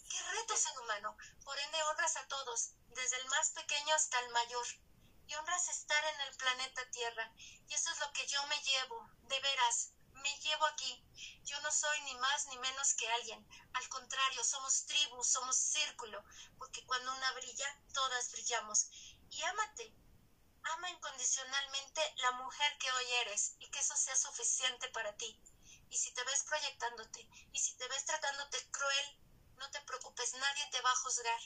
[0.08, 4.18] qué reto es ser humano, por ende honras a todos, desde el más pequeño hasta
[4.20, 4.66] el mayor
[5.26, 7.30] y honras estar en el planeta Tierra.
[7.68, 11.04] Y eso es lo que yo me llevo, de veras, me llevo aquí.
[11.44, 13.46] Yo no soy ni más ni menos que alguien.
[13.74, 16.24] Al contrario, somos tribu, somos círculo,
[16.58, 18.88] porque cuando una brilla, todas brillamos.
[19.30, 19.92] Y ámate,
[20.74, 25.40] ama incondicionalmente la mujer que hoy eres y que eso sea suficiente para ti.
[25.90, 29.18] Y si te ves proyectándote y si te ves tratándote cruel,
[29.58, 31.40] no te preocupes, nadie te va a juzgar,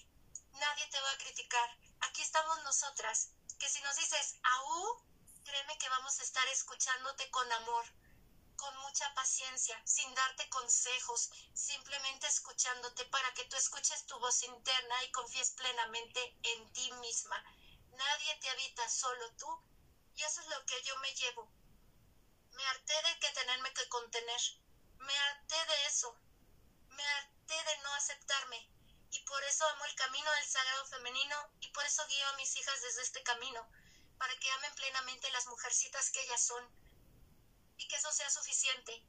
[0.53, 1.79] nadie te va a criticar.
[2.01, 5.05] Aquí estamos nosotras, que si nos dices, aú,
[5.45, 7.85] créeme que vamos a estar escuchándote con amor,
[8.57, 15.05] con mucha paciencia, sin darte consejos, simplemente escuchándote para que tú escuches tu voz interna
[15.05, 17.43] y confíes plenamente en ti misma.
[18.01, 19.63] Nadie te habita, solo tú.
[20.15, 21.53] Y eso es lo que yo me llevo.
[22.53, 24.41] Me harté de que tenerme que contener.
[24.97, 26.19] Me harté de eso.
[26.89, 28.71] Me harté de no aceptarme.
[29.11, 32.57] Y por eso amo el camino del sagrado femenino y por eso guío a mis
[32.57, 33.69] hijas desde este camino,
[34.19, 36.65] para que amen plenamente las mujercitas que ellas son
[37.77, 39.05] y que eso sea suficiente.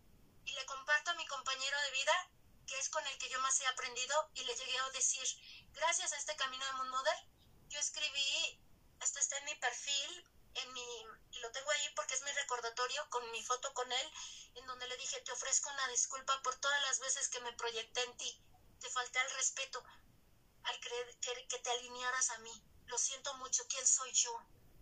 [0.46, 2.30] Y le comparto a mi compañero de vida,
[2.68, 5.28] que es con el que yo más he aprendido, y le llegué a decir,
[5.72, 6.92] gracias a este camino de Moon
[7.70, 8.60] yo escribí,
[9.02, 13.10] hasta está en mi perfil, en mi, y lo tengo ahí porque es mi recordatorio
[13.10, 14.12] con mi foto con él,
[14.56, 18.04] en donde le dije, te ofrezco una disculpa por todas las veces que me proyecté
[18.04, 18.42] en ti,
[18.80, 19.84] te falté al respeto,
[20.64, 22.64] al creer que, te alinearas a mí.
[22.86, 24.38] Lo siento mucho, ¿quién soy yo?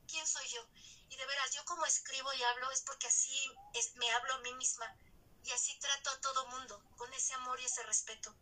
[0.07, 0.67] ¿Quién soy yo?
[1.09, 3.51] Y de veras, yo como escribo y hablo es porque así
[3.95, 4.95] me hablo a mí misma
[5.43, 8.35] y así trato a todo mundo, con ese amor y ese respeto.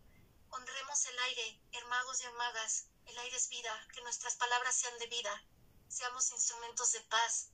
[0.50, 5.08] Honremos el aire, hermagos y hermagas, el aire es vida, que nuestras palabras sean de
[5.08, 5.44] vida,
[5.90, 7.50] seamos instrumentos de paz.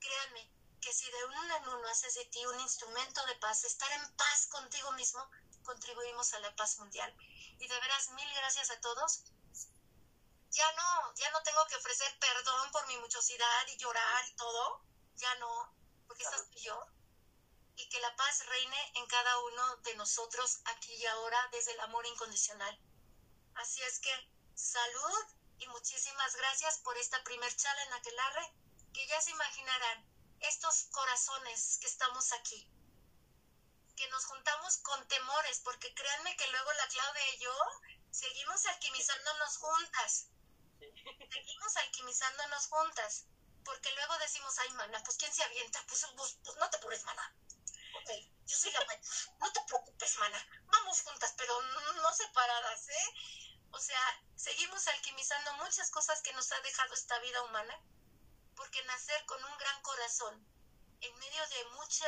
[0.00, 0.50] Créanme
[0.80, 4.16] que si de uno en uno haces de ti un instrumento de paz, estar en
[4.16, 5.28] paz contigo mismo,
[5.64, 7.14] contribuimos a la paz mundial.
[7.58, 9.22] Y de veras, mil gracias a todos
[10.52, 14.82] ya no, ya no tengo que ofrecer perdón por mi muchosidad y llorar y todo,
[15.16, 15.74] ya no,
[16.06, 16.86] porque estás tú yo.
[17.76, 21.80] Y que la paz reine en cada uno de nosotros aquí y ahora desde el
[21.80, 22.78] amor incondicional.
[23.54, 24.12] Así es que
[24.54, 25.24] salud
[25.62, 28.52] y muchísimas gracias por esta primer charla en Aquelarre,
[28.92, 30.04] que ya se imaginarán
[30.40, 32.68] estos corazones que estamos aquí,
[33.96, 37.56] que nos juntamos con temores, porque créanme que luego la Claudia y yo
[38.10, 40.26] seguimos alquimizándonos juntas
[41.32, 43.24] seguimos alquimizándonos juntas,
[43.64, 45.84] porque luego decimos, ay, mana, pues ¿quién se avienta?
[45.86, 47.34] Pues, pues, pues no te apures, mana.
[48.46, 48.80] yo soy la
[49.38, 50.46] no te preocupes, mana.
[50.66, 53.51] Vamos juntas, pero no separadas, ¿eh?
[53.72, 57.78] O sea, seguimos alquimizando muchas cosas que nos ha dejado esta vida humana,
[58.56, 60.46] porque nacer con un gran corazón,
[61.00, 62.06] en medio de mucha,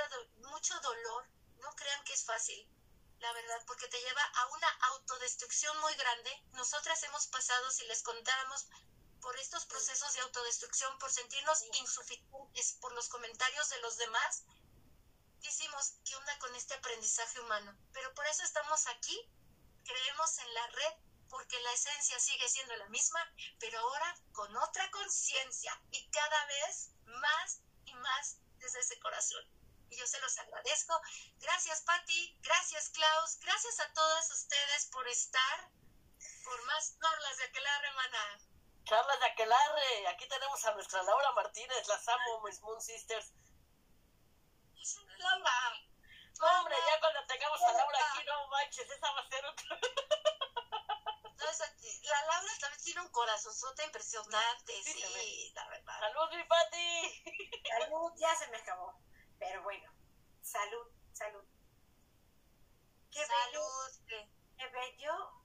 [0.51, 1.29] mucho dolor,
[1.59, 2.69] no crean que es fácil
[3.25, 6.45] la verdad, porque te lleva a una autodestrucción muy grande.
[6.53, 8.67] Nosotras hemos pasado, si les contáramos,
[9.23, 14.45] por estos procesos de autodestrucción, por sentirnos insuficientes por los comentarios de los demás,
[15.41, 17.75] decimos, ¿qué onda con este aprendizaje humano?
[17.95, 19.19] Pero por eso estamos aquí,
[19.85, 20.95] creemos en la red,
[21.35, 23.19] porque la esencia sigue siendo la misma,
[23.59, 29.45] pero ahora con otra conciencia y cada vez más y más desde ese corazón
[29.91, 31.01] y yo se los agradezco.
[31.41, 35.71] Gracias Patti, gracias Klaus, gracias a todos ustedes por estar,
[36.45, 38.39] por más charlas de Aquelarre, maná.
[38.85, 43.33] Charlas de Aquelarre, aquí tenemos a nuestra Laura Martínez, las amo, mis Moon Sisters.
[45.19, 46.59] Laura.
[46.59, 49.81] hombre, ya cuando tengamos a Laura aquí, no manches, esa va a ser otra.
[51.45, 56.01] la Laura también tiene un corazonzote impresionante, sí, la verdad.
[56.01, 57.23] Salud, mi Pati.
[57.69, 58.99] Salud, ya se me acabó.
[59.39, 59.93] Pero bueno,
[60.43, 61.45] salud, salud.
[63.11, 64.01] Qué salud.
[64.07, 65.45] bello, qué bello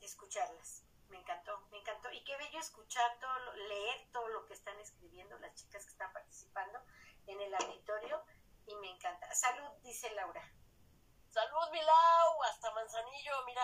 [0.00, 0.84] escucharlas.
[1.08, 2.10] Me encantó, me encantó.
[2.12, 6.12] Y qué bello escuchar todo, leer todo lo que están escribiendo las chicas que están
[6.12, 6.80] participando
[7.26, 8.22] en el auditorio
[8.66, 9.32] y me encanta.
[9.34, 10.42] Salud, dice Laura.
[11.30, 13.62] Salud, Milau, hasta Manzanillo, mira.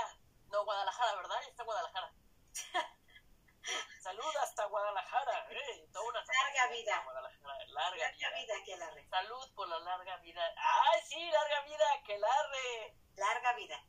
[0.50, 1.40] No, Guadalajara, ¿verdad?
[1.42, 2.12] Ya está Guadalajara.
[4.00, 5.46] Salud hasta Guadalajara.
[5.50, 7.04] Eh, toda una larga vida.
[7.04, 8.30] Larga, larga vida.
[8.30, 9.08] vida que larre.
[9.08, 10.42] Salud por la larga vida.
[10.56, 11.30] ¡Ay, sí!
[11.30, 12.94] Larga vida, que larre.
[13.16, 13.84] Larga vida.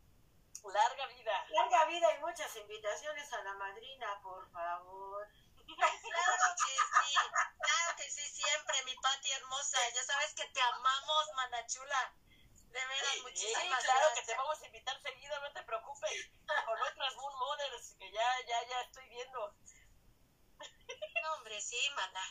[0.64, 1.45] Larga vida.
[1.49, 5.27] Larga vida y muchas invitaciones a la madrina, por favor.
[5.67, 5.93] Claro
[6.56, 7.15] que sí,
[7.59, 9.77] claro que sí, siempre, mi Pati hermosa.
[9.93, 12.14] Ya sabes que te amamos, manachula.
[12.71, 14.19] De veras, muchísimas sí, claro gracias.
[14.19, 16.29] que te vamos a invitar seguido, no te preocupes.
[16.65, 19.53] Con otras Moon Mothers que ya, ya, ya estoy viendo.
[21.23, 22.21] No, hombre, sí, mana.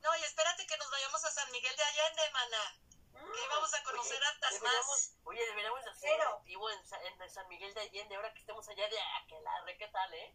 [0.00, 2.80] No, y espérate que nos vayamos a San Miguel de Allende, mana.
[3.12, 5.16] Que vamos a conocer hartas más.
[5.24, 9.00] Oye, deberíamos hacer vivo en, en, San Miguel de Allende, ahora que estemos allá de
[9.22, 10.34] Aquelarre, ¿qué tal, eh?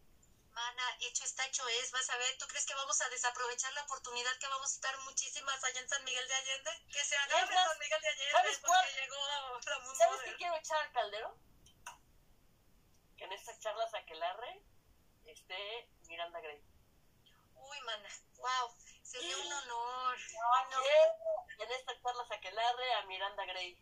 [0.54, 1.92] Mana, hecho está, hecho es.
[1.92, 4.98] Vas a ver, ¿tú crees que vamos a desaprovechar la oportunidad que vamos a estar
[5.00, 6.72] muchísimas allá en San Miguel de Allende?
[6.92, 8.94] Que se más, San Miguel de Allende ¿sabes cuál?
[8.94, 9.42] llegó la
[9.80, 10.26] Moon ¿Sabes Mother.
[10.32, 11.38] qué quiero echar al caldero?
[13.18, 14.62] Que en estas charlas aquelarre
[15.26, 16.62] esté Miranda Gray.
[17.56, 20.18] Uy, mana, wow, sería un honor.
[20.18, 20.84] No, no.
[21.64, 23.78] En estas charlas aquelarre a Miranda Gray.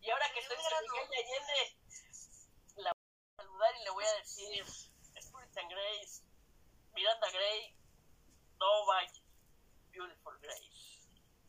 [0.00, 1.76] Y ahora que estoy en San Miguel de Allende,
[2.76, 4.66] la voy a saludar y le voy a decir,
[5.58, 6.22] Spirit and Grace,
[6.94, 7.74] Miranda Gray,
[8.60, 9.10] Novak,
[9.90, 11.02] Beautiful Grace.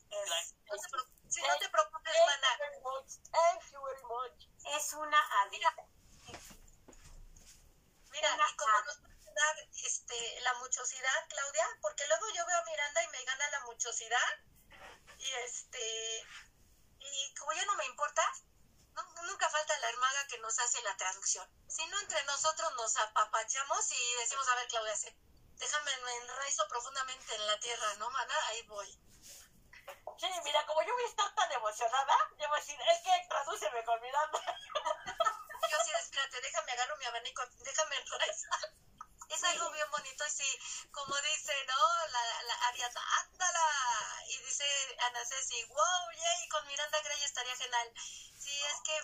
[0.09, 2.49] Es, No te preocupes, sí, no te preocupes, Thank mana.
[2.49, 3.09] you very much.
[3.29, 4.38] Thank you very much.
[4.75, 5.85] es una adicta.
[8.09, 9.55] Mira, Una- y como nos puede dar
[9.85, 14.39] este, la muchosidad, Claudia, porque luego yo veo a Miranda y me gana la muchosidad,
[15.19, 16.25] y este,
[16.99, 18.23] y como ya no me importa,
[18.95, 21.47] nu- nunca falta la hermaga que nos hace la traducción.
[21.69, 25.07] Si no, entre nosotros nos apapachamos y decimos, a ver, Claudia, sí,
[25.57, 28.33] déjame, me enraizo profundamente en la tierra, ¿no, mana?
[28.47, 28.88] Ahí voy.
[30.19, 33.27] Sí, mira, como yo voy a estar tan emocionada, yo voy a decir, es que
[33.29, 34.39] tradúceme con Miranda.
[35.71, 38.73] Yo así, espérate, déjame agarro mi abanico, déjame enraizar.
[39.29, 40.59] Es algo bien bonito y sí,
[40.91, 42.07] como dice, ¿no?
[42.07, 44.23] La, la Ariana, ándala.
[44.27, 44.65] Y dice
[45.01, 47.93] Ana Ceci, wow, yay, con Miranda Gray estaría genial.
[48.39, 48.99] Sí, es que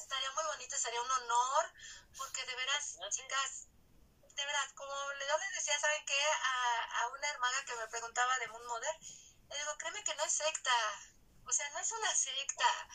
[0.00, 1.72] estaría muy bonito, sería un honor,
[2.16, 3.20] porque de veras, Ah, sí.
[3.22, 3.66] chicas,
[4.34, 6.20] de veras, como yo les decía, ¿saben qué?
[6.42, 8.96] A, a una hermaga que me preguntaba de Moon Mother,
[9.50, 10.72] le digo, créeme que no es secta.
[11.46, 12.88] O sea, no es una secta.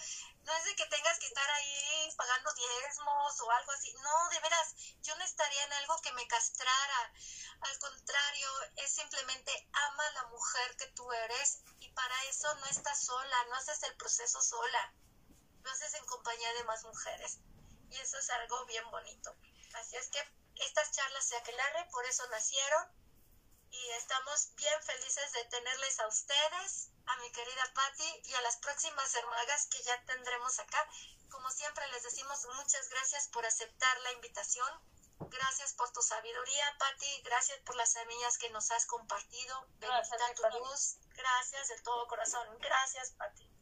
[0.44, 3.92] No es de que tengas que estar ahí pagando diezmos o algo así.
[4.04, 7.12] No, de veras, yo no estaría en algo que me castrara.
[7.62, 12.66] Al contrario, es simplemente ama a la mujer que tú eres y para eso no
[12.68, 14.94] estás sola, no haces el proceso sola.
[15.64, 17.40] Lo haces en compañía de más mujeres.
[17.90, 19.36] Y eso es algo bien bonito.
[19.74, 20.20] Así es que
[20.56, 22.92] estas charlas de Aquelarre por eso nacieron
[23.72, 28.58] y estamos bien felices de tenerles a ustedes, a mi querida Patti y a las
[28.58, 30.88] próximas hermagas que ya tendremos acá.
[31.32, 34.70] Como siempre les decimos muchas gracias por aceptar la invitación.
[35.22, 37.22] Gracias por tu sabiduría, Patti.
[37.24, 39.68] Gracias por las semillas que nos has compartido.
[39.80, 40.60] Gracias, Bendita tu Pati.
[40.60, 40.98] luz.
[41.16, 42.48] Gracias de todo corazón.
[42.60, 43.53] Gracias, Patti.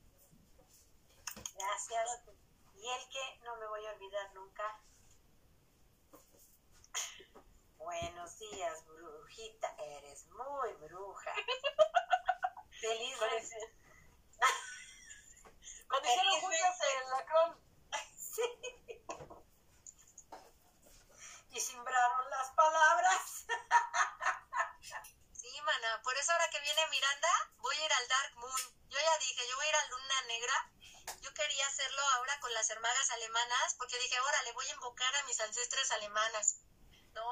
[1.62, 2.22] Gracias.
[2.76, 4.82] Y el que no me voy a olvidar nunca.
[7.78, 9.76] Buenos días, brujita.
[9.78, 11.32] Eres muy bruja.
[12.82, 13.16] Feliz
[15.88, 17.62] Cuando hicieron juntas el lacrón,
[18.18, 18.42] Sí.
[21.52, 23.46] Y simbraron las palabras.
[25.34, 26.02] Sí, mana.
[26.02, 28.62] Por eso ahora que viene Miranda, voy a ir al Dark Moon.
[28.90, 30.72] Yo ya dije, yo voy a ir a Luna Negra.
[31.22, 35.16] Yo quería hacerlo ahora con las hermagas alemanas, porque dije, ahora le voy a invocar
[35.16, 36.58] a mis ancestras alemanas,
[37.14, 37.32] ¿no?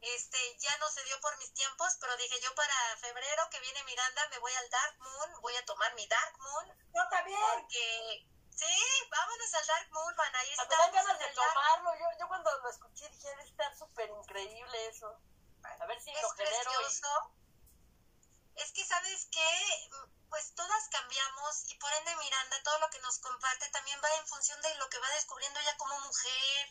[0.00, 3.84] Este, ya no se dio por mis tiempos, pero dije yo para febrero que viene
[3.84, 7.38] Miranda me voy al Dark Moon, voy a tomar mi Dark Moon, Yo también.
[7.54, 10.90] porque sí, vámonos al Dark Moon, man, ahí me está.
[10.90, 11.94] ganas de tomarlo.
[11.94, 15.20] Yo, yo cuando lo escuché dije, debe estar súper increíble eso.
[15.62, 16.84] A ver si es lo genero y...
[16.84, 17.34] precioso.
[18.56, 19.90] Es que, ¿sabes qué?
[20.32, 24.26] Pues todas cambiamos y por ende Miranda, todo lo que nos comparte también va en
[24.26, 26.68] función de lo que va descubriendo ella como mujer.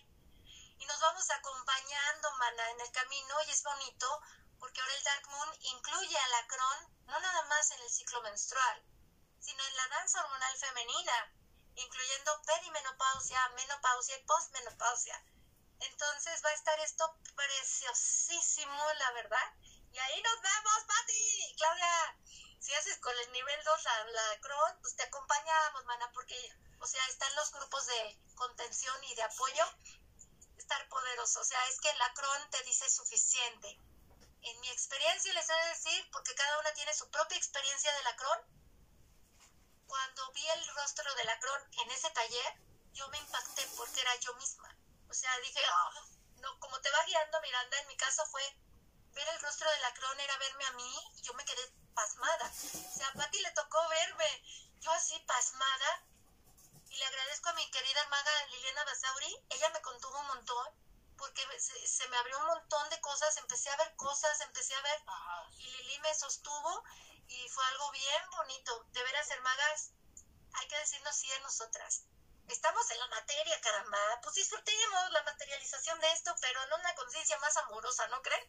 [0.80, 4.20] Y nos vamos acompañando, mana, en el camino y es bonito
[4.58, 8.20] porque ahora el Dark Moon incluye a la Cron no nada más en el ciclo
[8.24, 8.84] menstrual,
[9.40, 11.32] sino en la danza hormonal femenina,
[11.76, 15.24] incluyendo perimenopausia, menopausia y postmenopausia.
[15.82, 19.54] Entonces va a estar esto preciosísimo, la verdad.
[19.92, 21.56] Y ahí nos vemos, Pati.
[21.58, 22.18] Claudia,
[22.62, 26.38] si haces con el nivel 2 la, la Cron, pues te acompañamos, mana, porque,
[26.80, 29.66] o sea, están los grupos de contención y de apoyo.
[30.58, 33.68] Estar poderoso, o sea, es que la Cron te dice suficiente.
[34.44, 38.04] En mi experiencia les he de decir, porque cada una tiene su propia experiencia de
[38.04, 38.40] la Cron,
[39.88, 42.62] cuando vi el rostro de la Cron en ese taller,
[42.94, 44.70] yo me impacté porque era yo misma.
[45.10, 45.92] O sea, dije, "Ah",
[46.38, 48.44] no, como te va guiando Miranda, en mi caso fue
[49.14, 52.46] ver el rostro de la Cron, era verme a mí y yo me quedé pasmada.
[52.46, 54.44] O sea, a Pati le tocó verme,
[54.80, 56.04] yo así pasmada.
[56.90, 60.68] Y le agradezco a mi querida hermana Liliana Basauri, ella me contuvo un montón,
[61.18, 64.82] porque se, se me abrió un montón de cosas, empecé a ver cosas, empecé a
[64.82, 65.02] ver
[65.58, 66.84] y Lili me sostuvo
[67.28, 68.84] y fue algo bien bonito.
[68.92, 69.92] De veras, hermagas,
[70.54, 72.04] hay que decirnos sí a nosotras.
[72.48, 73.98] Estamos en la materia, caramba.
[74.22, 78.44] Pues disfrutemos la materialización de esto, pero en una conciencia más amorosa, ¿no creen?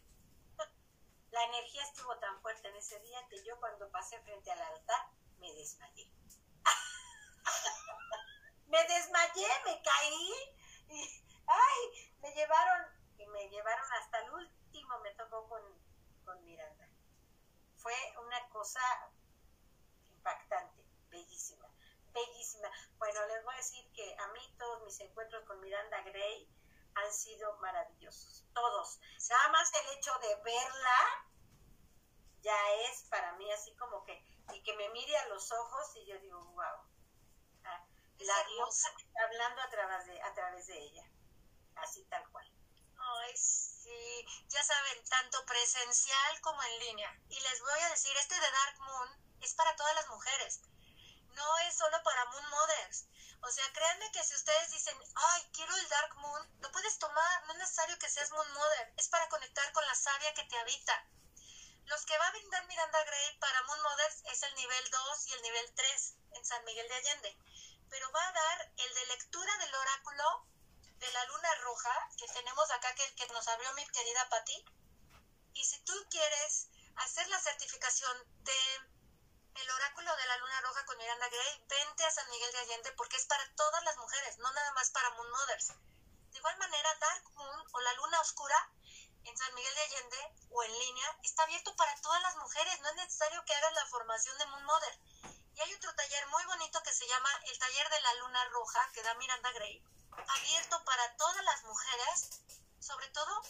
[1.33, 5.07] La energía estuvo tan fuerte en ese día que yo cuando pasé frente al altar
[5.39, 6.07] me desmayé.
[8.67, 10.31] me desmayé, me caí.
[10.89, 12.85] Y, ay, me llevaron
[13.17, 15.63] y me llevaron hasta el último, me tocó con,
[16.23, 16.87] con Miranda.
[17.77, 18.79] Fue una cosa
[20.11, 21.67] impactante, bellísima,
[22.13, 22.69] bellísima.
[22.99, 26.47] Bueno, les voy a decir que a mí todos mis encuentros con Miranda Gray,
[26.95, 28.99] han sido maravillosos, todos.
[29.29, 31.27] Nada más el hecho de verla
[32.41, 34.21] ya es para mí así como que,
[34.53, 36.89] y que me mire a los ojos y yo digo, wow.
[37.63, 37.85] Ah,
[38.19, 41.09] la diosa está hablando a través de, a través de ella,
[41.75, 42.49] así tal cual.
[42.97, 47.19] Ay, sí, ya saben, tanto presencial como en línea.
[47.29, 50.61] Y les voy a decir, este de Dark Moon es para todas las mujeres.
[51.35, 53.07] No es solo para Moon Mothers.
[53.45, 57.45] O sea, créanme que si ustedes dicen, ay, quiero el Dark Moon, lo puedes tomar.
[57.45, 58.93] No es necesario que seas Moon Mother.
[58.95, 61.05] Es para conectar con la savia que te habita.
[61.85, 65.33] Los que va a brindar Miranda Gray para Moon Mothers es el nivel 2 y
[65.33, 67.37] el nivel 3 en San Miguel de Allende.
[67.89, 70.47] Pero va a dar el de lectura del oráculo
[70.99, 74.65] de la luna roja que tenemos acá, que, que nos abrió mi querida Patti.
[75.53, 78.92] Y si tú quieres hacer la certificación de
[79.55, 82.91] el oráculo de la luna roja con Miranda Gray, vente a San Miguel de Allende
[82.93, 85.73] porque es para todas las mujeres, no nada más para Moon Mothers.
[86.31, 88.71] De igual manera, Dark Moon o la luna oscura
[89.23, 92.89] en San Miguel de Allende o en línea está abierto para todas las mujeres, no
[92.89, 94.99] es necesario que hagas la formación de Moon Mother.
[95.55, 98.91] Y hay otro taller muy bonito que se llama el taller de la luna roja
[98.93, 99.83] que da Miranda Gray,
[100.27, 102.29] abierto para todas las mujeres,
[102.79, 103.41] sobre todo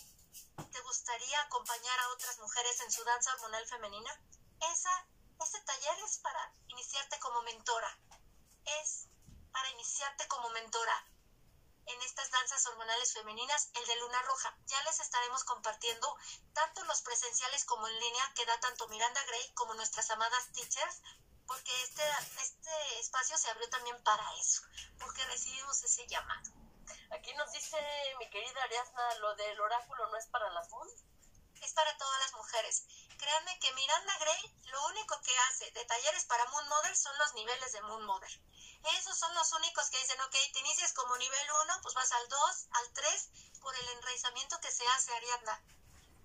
[0.72, 4.20] te gustaría acompañar a otras mujeres en su danza hormonal femenina,
[4.60, 5.08] esa
[5.44, 7.98] este taller es para iniciarte como mentora.
[8.82, 9.08] Es
[9.52, 11.06] para iniciarte como mentora
[11.86, 14.58] en estas danzas hormonales femeninas, el de Luna Roja.
[14.68, 16.16] Ya les estaremos compartiendo
[16.54, 21.02] tanto los presenciales como en línea que da tanto Miranda Gray como nuestras amadas teachers,
[21.46, 22.04] porque este,
[22.42, 24.62] este espacio se abrió también para eso,
[25.00, 26.52] porque recibimos ese llamado.
[27.12, 27.78] Aquí nos dice
[28.18, 30.88] mi querida Ariasna, lo del oráculo no es para las moon.
[31.62, 32.86] Es para todas las mujeres.
[33.24, 37.34] Créanme que Miranda Gray lo único que hace de talleres para Moon Mother son los
[37.36, 38.30] niveles de Moon Mother.
[38.98, 42.28] Esos son los únicos que dicen, ok, te inicias como nivel 1, pues vas al
[42.28, 43.30] 2, al 3,
[43.62, 45.58] por el enraizamiento que se hace Ariadna.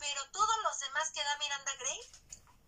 [0.00, 2.00] Pero todos los demás que da Miranda Gray,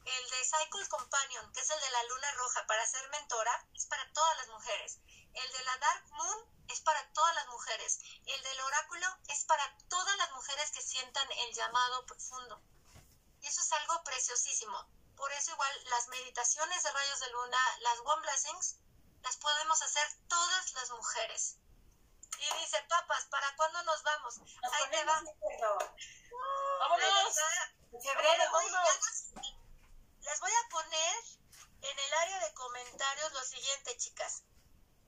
[0.05, 3.87] el de Cycle Companion, que es el de la luna roja para ser mentora, es
[3.87, 5.01] para todas las mujeres.
[5.35, 7.99] El de la Dark Moon es para todas las mujeres.
[8.27, 12.63] El del oráculo es para todas las mujeres que sientan el llamado profundo.
[13.41, 14.87] Y eso es algo preciosísimo.
[15.17, 18.77] Por eso igual las meditaciones de rayos de luna, las One Blessings,
[19.23, 21.57] las podemos hacer todas las mujeres.
[22.39, 24.39] Y dice, papas, ¿para cuándo nos vamos?
[24.39, 25.23] Ahí te va.
[26.81, 27.35] ¡Vámonos!
[30.21, 31.25] Les voy a poner
[31.83, 34.43] en el área de comentarios lo siguiente, chicas.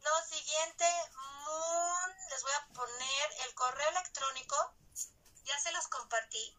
[0.01, 0.85] Lo siguiente,
[1.45, 4.75] Moon, les voy a poner el correo electrónico.
[5.45, 6.57] Ya se los compartí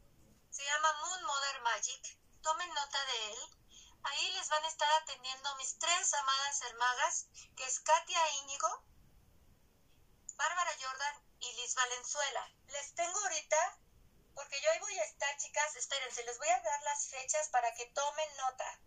[0.54, 2.18] se llama Moon Mother Magic.
[2.44, 3.40] Tomen nota de él.
[4.04, 7.26] Ahí les van a estar atendiendo mis tres amadas hermagas,
[7.58, 8.84] que es Katia Íñigo,
[10.36, 12.52] Bárbara Jordan y Liz Valenzuela.
[12.68, 13.80] Les tengo ahorita,
[14.36, 17.74] porque yo ahí voy a estar, chicas, espérense, les voy a dar las fechas para
[17.74, 18.80] que tomen nota.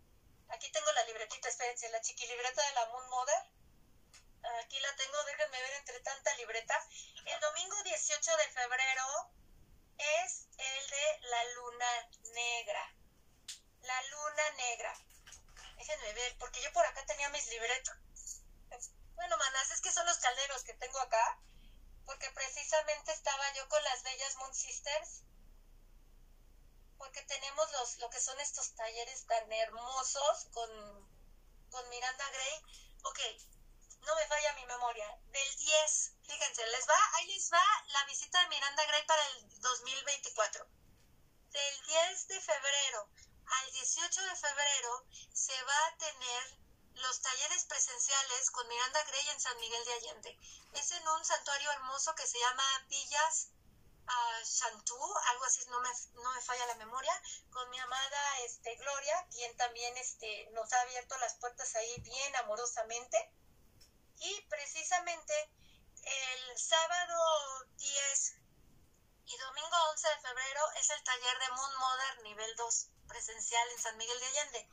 [0.51, 3.51] Aquí tengo la libretita, espérense, la chiquilibreta de la Moon Mother.
[4.63, 6.87] Aquí la tengo, déjenme ver entre tanta libreta.
[7.25, 9.33] El domingo 18 de febrero
[9.99, 12.95] es el de la luna negra.
[13.83, 14.93] La luna negra.
[15.77, 17.97] Déjenme ver, porque yo por acá tenía mis libretos.
[19.15, 21.39] Bueno, manas, es que son los calderos que tengo acá,
[22.05, 25.23] porque precisamente estaba yo con las bellas Moon Sisters,
[26.99, 30.71] porque tenemos los, lo que son estos talleres tan hermosos con,
[31.71, 32.63] con Miranda Gray.
[33.05, 33.19] Ok,
[34.07, 38.41] no me falla mi memoria, del 10, fíjense, les va, ahí les va la visita
[38.41, 40.67] de Miranda Gray para el 2024.
[41.51, 43.09] Del 10 de febrero
[43.47, 46.59] al 18 de febrero se va a tener
[46.95, 50.39] los talleres presenciales con Miranda Gray en San Miguel de Allende.
[50.73, 53.49] Es en un santuario hermoso que se llama Villas
[54.07, 55.91] uh, algo así, no me,
[56.23, 57.13] no me falla la memoria,
[57.51, 62.37] con mi amada este, Gloria, quien también este, nos ha abierto las puertas ahí bien
[62.37, 63.33] amorosamente.
[64.19, 65.51] Y precisamente
[66.03, 68.35] el sábado 10
[69.27, 73.79] y domingo 11 de febrero es el taller de Moon Modern nivel 2 presencial en
[73.79, 74.71] San Miguel de Allende.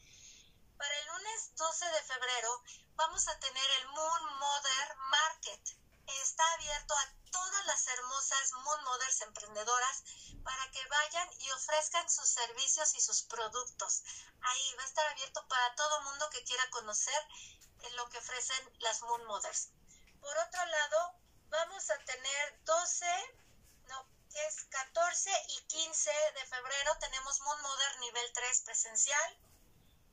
[0.77, 2.63] Para el lunes 12 de febrero
[2.95, 5.77] vamos a tener el Moon Modern Market.
[6.21, 10.03] Está abierto a todas las hermosas Moon Mothers emprendedoras
[10.43, 14.03] para que vayan y ofrezcan sus servicios y sus productos.
[14.41, 17.27] Ahí va a estar abierto para todo mundo que quiera conocer
[17.83, 19.69] en lo que ofrecen las Moon Mothers.
[20.21, 21.15] Por otro lado,
[21.49, 23.05] vamos a tener 12,
[23.89, 24.07] no,
[24.47, 29.37] es 14 y 15 de febrero tenemos Moon Mother nivel 3 presencial.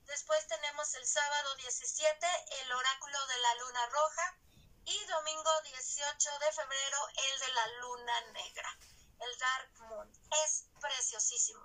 [0.05, 2.26] Después tenemos el sábado 17
[2.62, 4.36] el oráculo de la luna roja
[4.84, 8.78] Y domingo 18 de febrero, el de la luna negra,
[9.20, 10.12] el Dark Moon.
[10.44, 11.65] Es preciosísimo.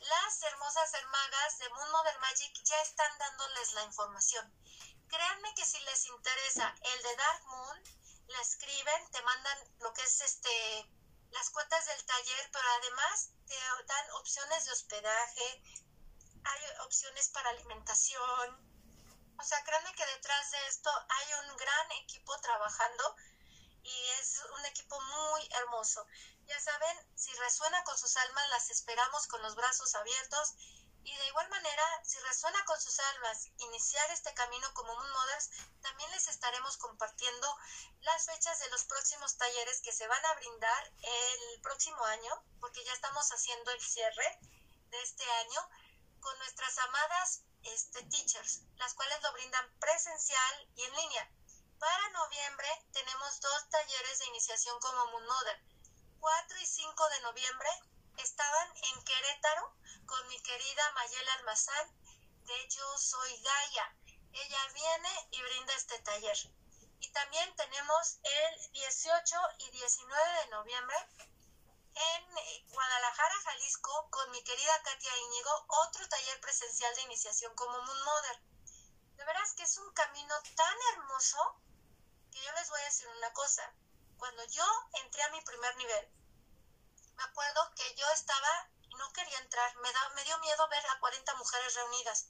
[0.00, 4.52] Las hermosas hermagas de Moon Modern Magic ya están dándoles la información.
[5.10, 7.82] Créanme que si les interesa el de Dark Moon,
[8.28, 10.88] le escriben, te mandan lo que es este
[11.32, 13.54] las cuotas del taller, pero además te
[13.86, 15.62] dan opciones de hospedaje,
[16.44, 18.70] hay opciones para alimentación.
[19.38, 23.16] O sea, créanme que detrás de esto hay un gran equipo trabajando
[23.82, 26.06] y es un equipo muy hermoso.
[26.46, 30.54] Ya saben, si resuena con sus almas, las esperamos con los brazos abiertos
[31.04, 35.50] y de igual manera, si resuena con sus almas iniciar este camino como Moon Mothers,
[35.80, 37.56] también les estaremos compartiendo
[38.00, 42.84] las fechas de los próximos talleres que se van a brindar el próximo año, porque
[42.84, 44.38] ya estamos haciendo el cierre
[44.90, 45.68] de este año
[46.20, 51.30] con nuestras amadas este, teachers, las cuales lo brindan presencial y en línea.
[51.78, 55.62] Para noviembre tenemos dos talleres de iniciación como Moon Mother.
[56.20, 57.70] 4 y 5 de noviembre
[58.18, 59.74] estaban en Querétaro
[60.06, 62.00] con mi querida Mayela Almazán
[62.44, 63.96] de Yo Soy Gaia.
[64.32, 66.36] Ella viene y brinda este taller.
[67.00, 70.96] Y también tenemos el 18 y 19 de noviembre
[71.94, 78.02] en Guadalajara, Jalisco, con mi querida Katia Íñigo, otro taller presencial de iniciación como Moon
[78.04, 78.40] Mother.
[79.16, 81.60] De veras que es un camino tan hermoso
[82.30, 83.74] que yo les voy a decir una cosa.
[84.18, 84.64] Cuando yo
[85.02, 86.19] entré a mi primer nivel,
[87.20, 89.76] me acuerdo que yo estaba no quería entrar.
[89.76, 92.28] Me, da, me dio miedo ver a 40 mujeres reunidas.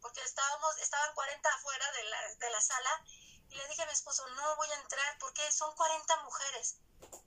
[0.00, 3.04] Porque estábamos, estaban 40 afuera de la, de la sala.
[3.50, 6.76] Y le dije a mi esposo, no voy a entrar porque son 40 mujeres.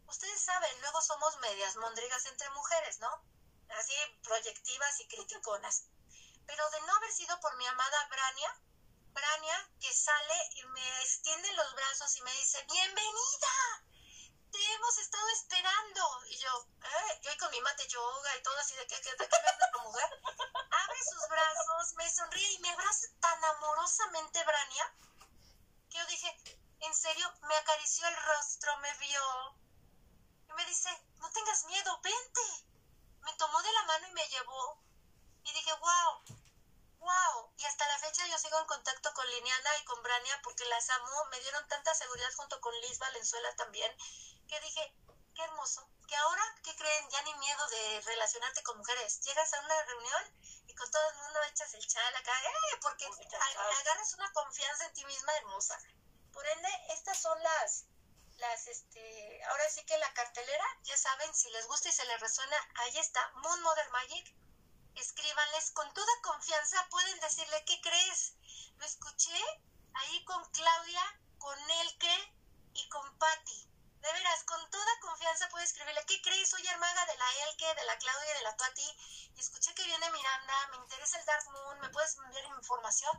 [0.07, 3.09] Ustedes saben, luego somos medias mondrigas entre mujeres, ¿no?
[3.69, 3.93] Así
[4.23, 5.87] proyectivas y criticonas.
[6.45, 8.61] Pero de no haber sido por mi amada Brania,
[9.11, 13.86] Brania que sale y me extiende los brazos y me dice, bienvenida,
[14.57, 16.01] te hemos estado esperando.
[16.29, 17.19] Y yo, ¿eh?
[17.21, 19.37] Yo con mi mate yoga y todo así de que, de que
[19.75, 20.21] me mujer.
[20.83, 24.93] Abre sus brazos, me sonríe y me abraza tan amorosamente Brania
[25.89, 29.55] que yo dije, en serio, me acarició el rostro, me vio.
[30.49, 32.41] Y me dice, no tengas miedo, vente.
[33.21, 34.81] Me tomó de la mano y me llevó.
[35.43, 36.23] Y dije, wow,
[36.99, 37.53] wow.
[37.57, 40.89] Y hasta la fecha yo sigo en contacto con Liniana y con Brania porque las
[40.89, 41.25] amo.
[41.25, 43.95] Me dieron tanta seguridad junto con Liz Valenzuela también
[44.47, 44.93] que dije,
[45.35, 47.09] qué hermoso, que ahora, ¿qué creen?
[47.09, 49.19] Ya ni miedo de relacionarte con mujeres.
[49.21, 50.23] Llegas a una reunión
[50.67, 52.77] y con todo el mundo echas el chal acá, ¡eh!
[52.81, 55.77] porque agarras una confianza en ti misma hermosa.
[56.31, 57.85] Por ende, estas son las,
[58.37, 62.19] las, este, ahora sí que la cartelera, ya saben, si les gusta y se les
[62.19, 64.33] resuena, ahí está, Moon Mother Magic.
[64.95, 68.33] Escríbanles con toda confianza, pueden decirle, ¿qué crees?
[68.77, 69.43] Lo escuché
[69.93, 72.33] ahí con Claudia, con Elke
[72.73, 73.67] y con Patty
[74.01, 76.49] de veras, con toda confianza puede escribirle, ¿qué crees?
[76.49, 77.05] Soy hermana
[77.57, 78.97] de la Claudia y de la Tuati,
[79.35, 83.11] y escuché que viene Miranda, me interesa el Dark Moon, ¿me puedes enviar información?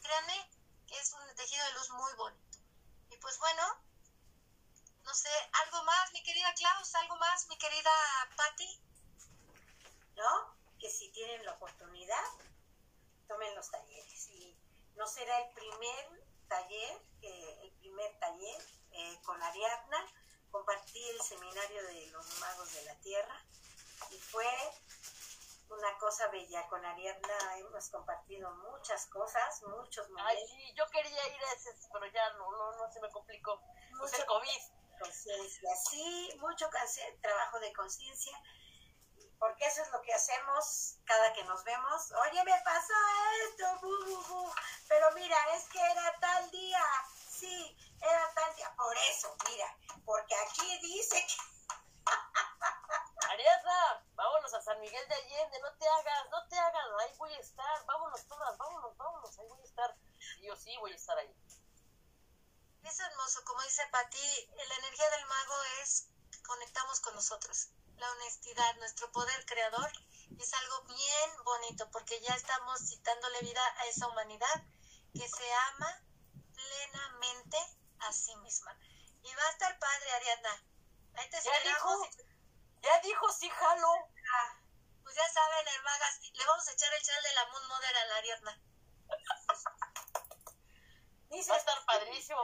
[0.00, 0.48] Créanme
[0.86, 2.58] que es un tejido de luz muy bonito.
[3.10, 3.62] Y pues bueno,
[5.02, 5.28] no sé,
[5.64, 6.94] ¿algo más, mi querida Klaus?
[6.94, 7.90] ¿Algo más, mi querida
[8.36, 8.80] Patti?
[10.14, 10.56] ¿No?
[10.78, 12.24] Que si tienen la oportunidad,
[13.26, 14.28] tomen los talleres.
[14.28, 14.56] Y
[14.94, 18.62] no será el primer taller, el primer taller
[18.92, 20.06] eh, con Ariadna,
[20.52, 23.44] compartí el seminario de los magos de la tierra
[24.14, 24.46] y fue
[25.68, 26.66] una cosa bella.
[26.68, 30.30] Con Ariadna hemos compartido muchas cosas, muchos momentos.
[30.30, 33.60] Ay, sí, yo quería ir a ese, pero ya no, no, no se me complicó.
[33.92, 34.62] Mucho COVID.
[34.96, 36.70] Conciencia, sí, mucho
[37.20, 38.40] trabajo de conciencia,
[39.40, 42.12] porque eso es lo que hacemos cada que nos vemos.
[42.12, 42.94] Oye, me pasó
[43.48, 43.66] esto,
[44.88, 46.84] pero mira, es que era tal día,
[47.28, 48.72] sí, era tal día.
[48.76, 51.53] Por eso, mira, porque aquí dice que...
[53.34, 57.32] Ariadna, vámonos a San Miguel de Allende, no te hagas, no te hagas, ahí voy
[57.34, 59.96] a estar, vámonos todas, vámonos, vámonos, ahí voy a estar.
[60.38, 61.34] Y yo sí voy a estar ahí.
[62.84, 66.06] Es hermoso, como dice Pati, la energía del mago es
[66.46, 67.70] conectamos con nosotros.
[67.96, 69.90] La honestidad, nuestro poder creador,
[70.38, 74.62] es algo bien bonito porque ya estamos citándole vida a esa humanidad
[75.12, 76.02] que se ama
[76.54, 77.56] plenamente
[77.98, 78.78] a sí misma.
[79.22, 80.62] Y va a estar padre, Ariadna.
[81.14, 82.08] Ahí te ya dijo,
[82.84, 83.88] ya dijo, sí, jalo.
[84.34, 84.56] Ah,
[85.02, 88.04] pues ya saben, hermanas, le vamos a echar el chal de la Moon Mother a
[88.06, 88.60] la Ariadna.
[91.50, 92.40] va a estar padrísimo.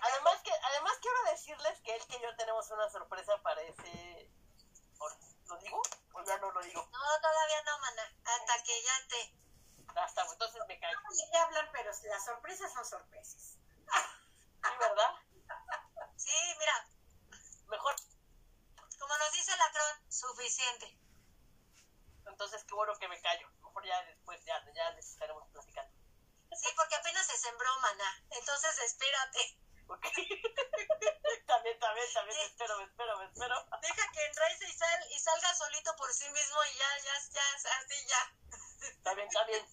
[0.00, 4.30] Además que, además quiero decirles que él que yo tenemos una sorpresa para ese.
[5.46, 5.82] ¿Lo digo?
[6.12, 6.88] ¿O ya no lo digo?
[6.92, 8.02] No, todavía no, mana.
[8.24, 9.34] Hasta que ya te.
[10.00, 10.98] Hasta entonces me callo.
[11.10, 13.56] Sí, hablan, pero las sorpresas son sorpresas.
[14.62, 15.14] Sí, ¿verdad?
[20.08, 20.98] Suficiente.
[22.26, 23.48] Entonces, qué bueno que me callo.
[23.62, 25.92] Mejor ya después ya, ya les estaremos platicando.
[26.52, 28.24] Sí, porque apenas se sembró, maná.
[28.30, 29.58] Entonces, espérate.
[29.86, 30.02] Ok.
[31.46, 33.66] también, también, también, me espero, me espero, me espero.
[33.80, 37.78] Deja que enraíce y, sal, y salga solito por sí mismo y ya, ya, ya,
[37.78, 38.34] así ya.
[39.02, 39.66] También, también.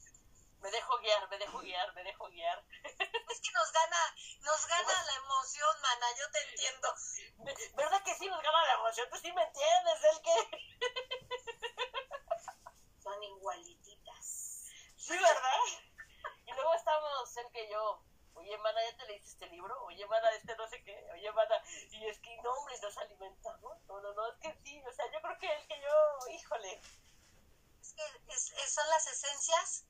[0.62, 2.64] Me dejo guiar, me dejo guiar, me dejo guiar.
[3.30, 6.94] Es que nos gana, nos gana la emoción, mana, yo te entiendo.
[7.76, 9.10] ¿Verdad que sí nos gana la emoción?
[9.10, 10.34] Tú sí me entiendes, el que...
[13.04, 14.66] Son igualititas.
[14.98, 15.60] Sí, ¿verdad?
[16.46, 18.02] Y luego estamos él que yo,
[18.34, 19.76] oye, mana, ¿ya te leíste este libro?
[19.86, 21.62] Oye, mana, este no sé qué, oye, mana,
[21.92, 23.78] y es que no, hombre, nos alimentamos.
[23.88, 26.82] No, no, no, es que sí, o sea, yo creo que el que yo, híjole.
[27.82, 28.04] Es que
[28.34, 29.86] es, es- son las esencias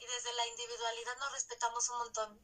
[0.00, 2.40] y desde la individualidad nos respetamos un montón.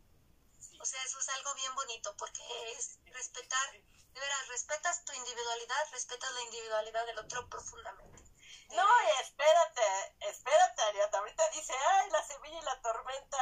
[0.80, 5.90] O sea, eso es algo bien bonito porque es respetar, de veras, respetas tu individualidad,
[5.90, 8.22] respetas la individualidad del otro profundamente.
[8.70, 13.38] No, y espérate, espérate, Ariata, ahorita dice, ay, la semilla y la tormenta.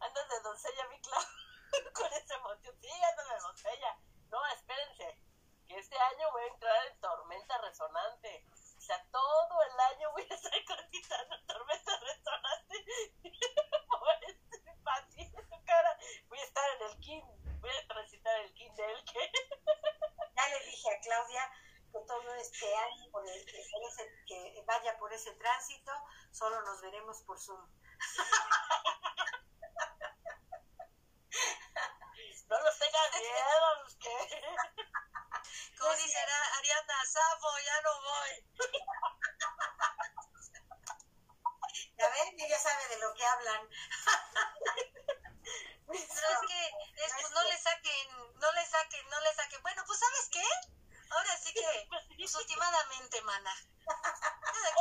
[0.00, 1.22] Andas de doncella, mi Clau,
[1.94, 2.74] con esa emoción.
[2.80, 3.98] Sí, andas de doncella.
[4.30, 5.18] No, espérense,
[5.68, 8.46] que este año voy a entrar en tormenta resonante.
[8.82, 12.00] O sea, todo el año voy a estar transitando tormenta.
[13.88, 14.40] Pobre
[14.82, 15.96] Pati, su cara.
[16.26, 17.22] Voy a estar en el kin,
[17.60, 19.30] voy a transitar el kin de él que...
[20.36, 21.48] Ya le dije a Claudia
[21.92, 25.92] que todo este año con el que, ese- que vaya por ese tránsito,
[26.32, 27.64] solo nos veremos por Zoom.
[32.48, 34.10] No los tengas miedo, los que...
[35.78, 38.30] Como dice Ariana, Safo, ya no voy.
[41.98, 43.68] Ya ven, ella sabe de lo que hablan.
[45.86, 46.66] Pero es que
[47.04, 48.08] es, pues, no le saquen,
[48.40, 49.62] no le saquen, no le saquen.
[49.62, 50.44] Bueno, pues ¿sabes qué?
[51.10, 53.54] Ahora sí que, pues últimamente, mana.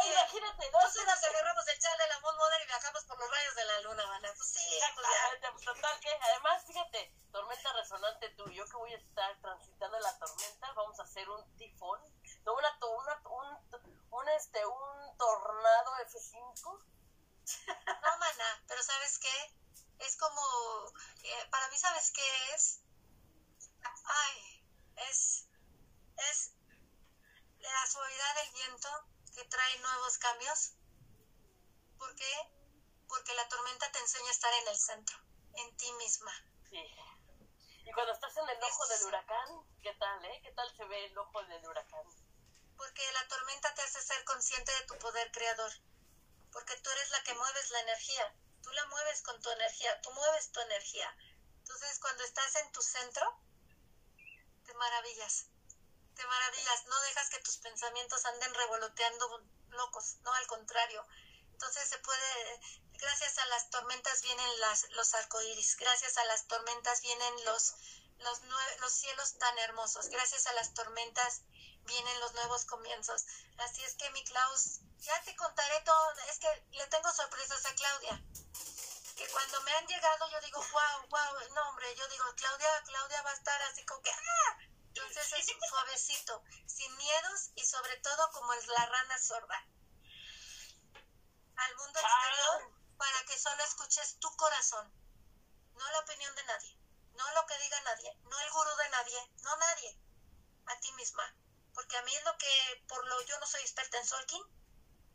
[0.02, 3.18] Oye, imagínate, no Nosotros nos agarramos el chal de la Moon Mother y viajamos por
[3.20, 4.34] los rayos de la luna, mana.
[4.36, 4.60] Pues sí,
[4.96, 5.14] pues ya.
[5.14, 9.40] Exactamente, pues total que además, fíjate, tormenta resonante tú y yo que voy a estar
[9.42, 12.00] transitando la tormenta, vamos a hacer un tifón,
[12.46, 16.84] no, una, una- un, un, este, un tornado F5.
[17.68, 19.56] No, mana, pero ¿sabes qué?
[20.00, 20.42] Es como,
[21.24, 22.82] eh, para mí, ¿sabes qué es?
[24.06, 24.64] Ay,
[25.10, 25.48] es,
[26.30, 26.54] es
[27.60, 28.90] la suavidad del viento
[29.32, 30.74] que trae nuevos cambios.
[31.98, 32.34] ¿Por qué?
[33.08, 35.18] Porque la tormenta te enseña a estar en el centro,
[35.56, 36.34] en ti misma.
[36.70, 36.84] Sí.
[37.86, 39.50] Y cuando estás en el ojo del huracán,
[39.82, 40.42] ¿qué tal, eh?
[40.44, 42.06] ¿Qué tal se ve el ojo del huracán?
[42.78, 45.72] Porque la tormenta te hace ser consciente de tu poder creador.
[46.52, 48.36] Porque tú eres la que mueves la energía.
[48.64, 50.02] Tú la mueves con tu energía.
[50.02, 51.16] Tú mueves tu energía.
[51.58, 53.40] Entonces, cuando estás en tu centro,
[54.66, 55.51] te maravillas.
[56.26, 56.86] Maravillas.
[56.86, 60.18] No dejas que tus pensamientos anden revoloteando locos.
[60.24, 61.06] No, al contrario.
[61.62, 62.60] Entonces se puede,
[62.94, 67.76] gracias a las tormentas vienen las, los arcoíris, gracias a las tormentas vienen los,
[68.18, 68.42] los,
[68.80, 71.42] los cielos tan hermosos, gracias a las tormentas
[71.86, 73.26] vienen los nuevos comienzos.
[73.60, 77.76] Así es que mi Klaus, ya te contaré todo, es que le tengo sorpresas a
[77.76, 78.24] Claudia.
[79.16, 83.22] Que cuando me han llegado yo digo, wow, wow, no hombre, yo digo, Claudia, Claudia
[83.22, 84.58] va a estar así como que, ¡ah!
[84.94, 89.66] Entonces es suavecito, sin miedos y sobre todo como es la rana sorda.
[91.56, 94.92] Al mundo exterior para que solo escuches tu corazón,
[95.76, 96.78] no la opinión de nadie,
[97.14, 99.98] no lo que diga nadie, no el gurú de nadie, no nadie,
[100.68, 101.36] a ti misma.
[101.74, 104.44] Porque a mí es lo que, por lo yo no soy experta en Solking,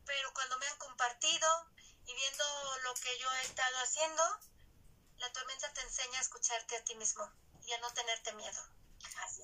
[0.06, 1.48] pero cuando me han compartido
[2.06, 4.22] y viendo lo que yo he estado haciendo,
[5.18, 7.30] la tormenta te enseña a escucharte a ti mismo
[7.66, 8.75] y a no tenerte miedo.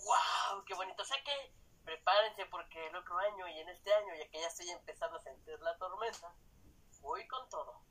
[0.05, 0.65] ¡Wow!
[0.65, 1.03] ¡Qué bonito!
[1.03, 1.53] O sea que
[1.85, 5.23] prepárense porque el otro año y en este año, ya que ya estoy empezando a
[5.23, 6.35] sentir la tormenta,
[7.01, 7.83] voy con todo.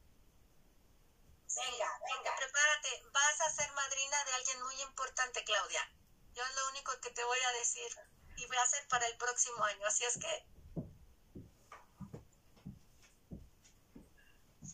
[1.56, 2.35] Venga, venga.
[2.38, 5.91] Prepárate, vas a ser madrina de alguien muy importante, Claudia.
[6.33, 7.91] Yo es lo único que te voy a decir
[8.38, 10.45] y va a ser para el próximo año, así es que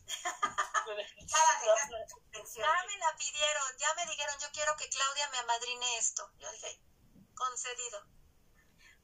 [2.55, 6.29] Ya me la pidieron, ya me dijeron, yo quiero que Claudia me amadrine esto.
[6.39, 6.79] Yo dije,
[7.35, 8.05] concedido.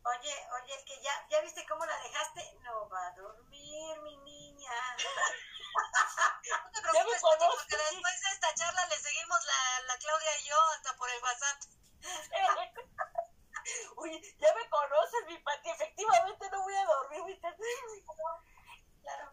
[0.05, 2.59] Oye, oye, es que ya, ¿ya viste cómo la dejaste?
[2.61, 4.71] No va a dormir, mi niña.
[5.73, 10.39] No te Ya me preocupes, porque después de esta charla le seguimos la, la Claudia
[10.39, 11.57] y yo hasta por el WhatsApp.
[13.97, 15.69] Uy, ya me conoces, mi Pati.
[15.69, 17.39] Efectivamente no voy a dormir.
[19.01, 19.31] Claro.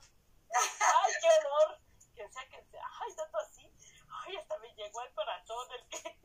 [0.54, 1.89] ¡Ay, qué honor!
[2.20, 2.84] Que sea, que sea.
[3.00, 3.66] ¡Ay, tanto así!
[4.12, 6.18] ¡Ay, hasta me llegó al corazón el que...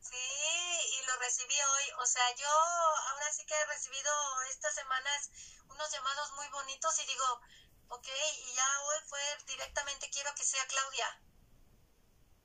[0.00, 1.90] Sí, y lo recibí hoy.
[1.98, 4.12] O sea, yo ahora sí que he recibido
[4.50, 5.30] estas semanas
[5.66, 7.40] unos llamados muy bonitos y digo,
[7.88, 11.20] ok, y ya hoy fue directamente, quiero que sea Claudia.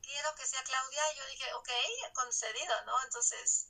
[0.01, 1.13] Quiero que sea Claudia.
[1.13, 1.69] Y yo dije, ok,
[2.15, 3.03] concedido, ¿no?
[3.03, 3.69] Entonces,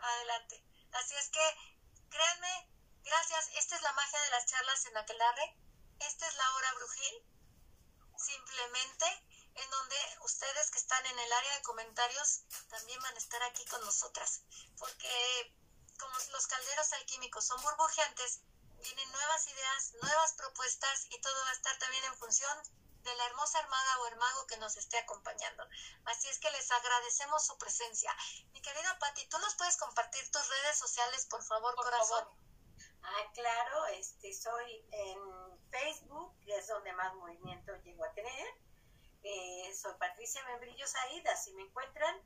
[0.00, 0.64] adelante.
[0.94, 1.56] Así es que,
[2.10, 2.68] créanme,
[3.04, 3.50] gracias.
[3.54, 5.67] Esta es la magia de las charlas en Aquelarre.
[6.00, 7.22] Esta es la hora brujil.
[8.16, 9.06] Simplemente
[9.54, 13.64] en donde ustedes que están en el área de comentarios también van a estar aquí
[13.66, 14.42] con nosotras.
[14.78, 15.54] Porque
[15.98, 18.40] como los calderos alquímicos son burbujeantes,
[18.82, 22.62] vienen nuevas ideas, nuevas propuestas y todo va a estar también en función
[23.02, 25.66] de la hermosa armada o hermago que nos esté acompañando.
[26.04, 28.14] Así es que les agradecemos su presencia.
[28.52, 32.24] Mi querida Patti, ¿tú nos puedes compartir tus redes sociales, por favor, Por corazón?
[32.24, 32.36] favor.
[33.02, 38.46] Ah, claro, este, soy en Facebook, que es donde más movimiento llego a tener.
[39.22, 42.16] Eh, soy Patricia Membrillo Said, así me encuentran.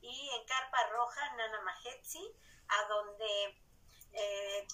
[0.00, 2.36] Y en Carpa Roja, Nana Majetsi,
[2.68, 3.62] a donde
[4.12, 4.66] eh,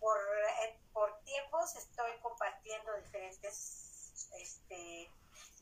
[0.00, 0.18] por,
[0.64, 5.10] eh, por tiempos estoy compartiendo diferentes este,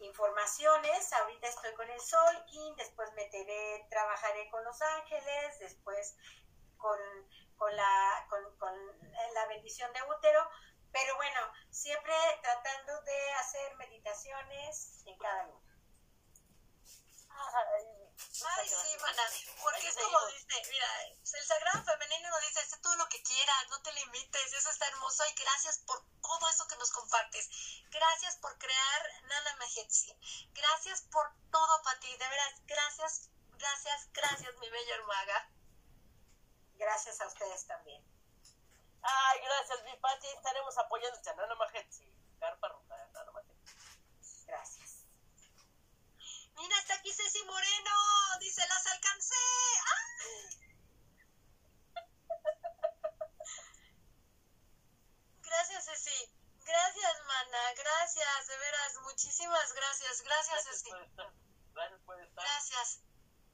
[0.00, 1.12] informaciones.
[1.12, 6.16] Ahorita estoy con el Solkin, después meteré, trabajaré con Los Ángeles, después
[6.78, 6.99] con,
[7.57, 8.74] con, la, con, con
[9.34, 10.49] la bendición de útero.
[10.93, 15.70] Pero bueno, siempre tratando de hacer meditaciones en cada lugar.
[17.31, 17.85] Ay,
[18.19, 19.01] sí, gracias.
[19.01, 19.23] mana,
[19.62, 23.69] porque es como dice, mira, el sagrado femenino nos dice, haz todo lo que quieras,
[23.70, 27.49] no te limites, eso está hermoso y gracias por todo eso que nos compartes.
[27.91, 30.15] Gracias por crear Nana Majetsi.
[30.52, 35.51] Gracias por todo, Pati, de veras, gracias, gracias, gracias, mi bella hermaga.
[36.75, 38.09] Gracias a ustedes también.
[39.02, 40.26] Ay, gracias, mi Pati.
[40.28, 42.04] Estaremos apoyándote a Nana Majetsi.
[42.38, 43.74] Carpa roja, Nana Majetsi.
[44.46, 45.04] Gracias.
[46.56, 47.90] Mira, está aquí Ceci Moreno,
[48.40, 49.34] dice, las alcancé.
[49.86, 50.60] ¡Ah!
[55.42, 56.32] Gracias, Ceci.
[56.64, 57.72] Gracias, mana.
[57.74, 58.96] Gracias, de veras.
[59.02, 60.22] Muchísimas gracias.
[60.22, 60.90] Gracias, Gracias Ceci.
[60.90, 61.32] por estar.
[61.74, 62.44] Gracias por estar.
[62.44, 63.00] Gracias.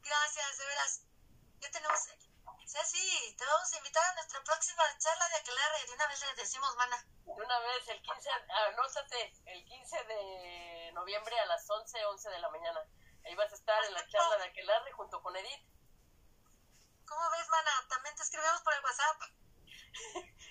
[0.03, 1.03] Gracias, de veras.
[1.61, 2.01] Ya tenemos.
[2.67, 5.87] Ceci, te vamos a invitar a nuestra próxima charla de Aquelarre.
[5.87, 6.99] De una vez le decimos, mana.
[7.25, 8.29] De una vez, el 15,
[8.67, 12.81] anótate, el 15 de noviembre a las 11, 11 de la mañana.
[13.25, 15.65] Ahí vas a estar en la charla de Aquelarre junto con Edith.
[17.07, 17.71] ¿Cómo ves, mana?
[17.89, 19.23] También te escribimos por el WhatsApp.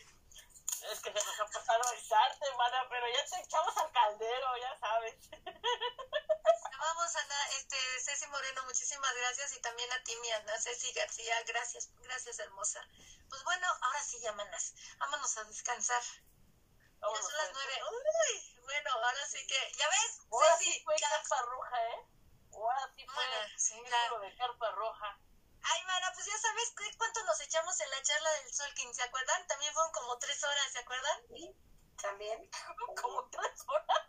[0.86, 4.78] Es que se nos ha pasado avisarte, mana, pero ya te echamos al caldero, ya
[4.78, 5.16] sabes.
[6.80, 11.42] Vamos, Ana, este, Ceci Moreno, muchísimas gracias y también a ti, mi Ana, Ceci García,
[11.44, 12.82] gracias, gracias, hermosa.
[13.30, 16.02] Pues bueno, ahora sí, ya, manas, vámonos a descansar.
[16.04, 17.74] Ya son las nueve.
[17.92, 20.20] Uy, bueno, ahora sí que, ¿ya ves?
[20.32, 22.08] Ahora Ceci, sí fue ya- carpa roja, ¿eh?
[22.54, 24.20] Ahora sí fue Mana, sí, claro.
[24.20, 25.20] de carpa roja.
[25.68, 29.02] Ay, mana, pues ya sabes ¿cu- cuánto nos echamos en la charla del Solkin, ¿se
[29.04, 29.48] acuerdan?
[29.48, 31.22] También fueron como tres horas, ¿se acuerdan?
[31.30, 31.56] ¿Sí?
[32.02, 32.50] También.
[33.02, 34.08] Como tres horas.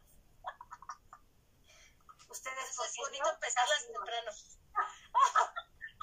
[2.37, 3.31] Ustedes Pues es qué bonito no?
[3.31, 3.93] empezarlas no.
[3.99, 4.33] temprano.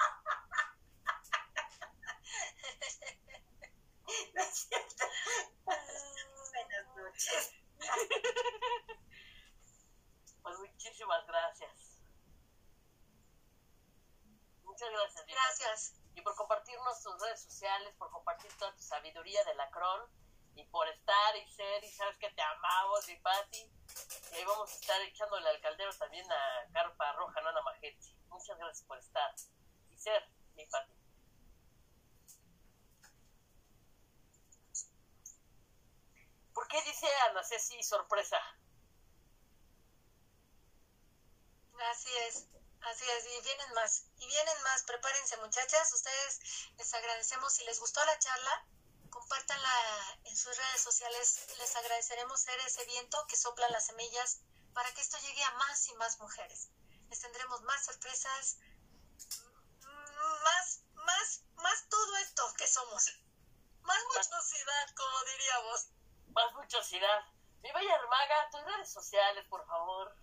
[4.34, 5.06] No es cierto.
[5.66, 7.54] Buenas noches.
[10.42, 11.72] Pues muchísimas gracias.
[14.64, 15.26] Muchas gracias.
[15.28, 15.94] Gracias.
[16.16, 20.10] Y por compartirnos tus redes sociales, por compartir toda tu sabiduría de Lacrón
[20.56, 23.72] y por estar y ser y sabes que te amamos, mi Pati.
[24.32, 28.16] Y ahí vamos a estar echándole al caldero también a Carpa Roja Nana Majetsi.
[28.28, 29.34] Muchas gracias por estar
[29.90, 30.94] y ser, mi Pati.
[36.54, 38.40] ¿Por qué dice Ana Ceci sorpresa?
[41.90, 42.48] Así es,
[42.82, 47.80] así es, y vienen más, y vienen más, prepárense muchachas, ustedes les agradecemos, si les
[47.80, 48.66] gustó la charla,
[49.14, 54.42] compártanla en sus redes sociales, les agradeceremos ser ese viento que sopla las semillas
[54.74, 56.70] para que esto llegue a más y más mujeres.
[57.10, 58.58] Les tendremos más sorpresas,
[60.44, 63.12] más, más, más todo esto que somos,
[63.82, 65.90] más muchosidad, como diríamos.
[66.30, 67.26] Más muchosidad.
[67.62, 70.16] Mi bella hermaga, tus redes sociales, por favor.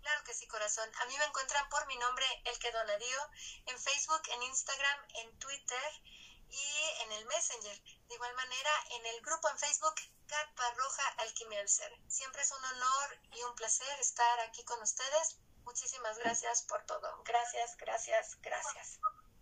[0.00, 0.88] Claro que sí, corazón.
[1.00, 3.30] A mí me encuentran por mi nombre, El que Donadío,
[3.66, 6.02] en Facebook, en Instagram, en Twitter
[6.50, 7.82] y en el Messenger.
[8.08, 9.94] De igual manera, en el grupo en Facebook,
[10.26, 11.92] Carpa Roja Alquimia del Ser.
[12.08, 15.38] Siempre es un honor y un placer estar aquí con ustedes.
[15.64, 17.22] Muchísimas gracias por todo.
[17.24, 18.98] Gracias, gracias, gracias.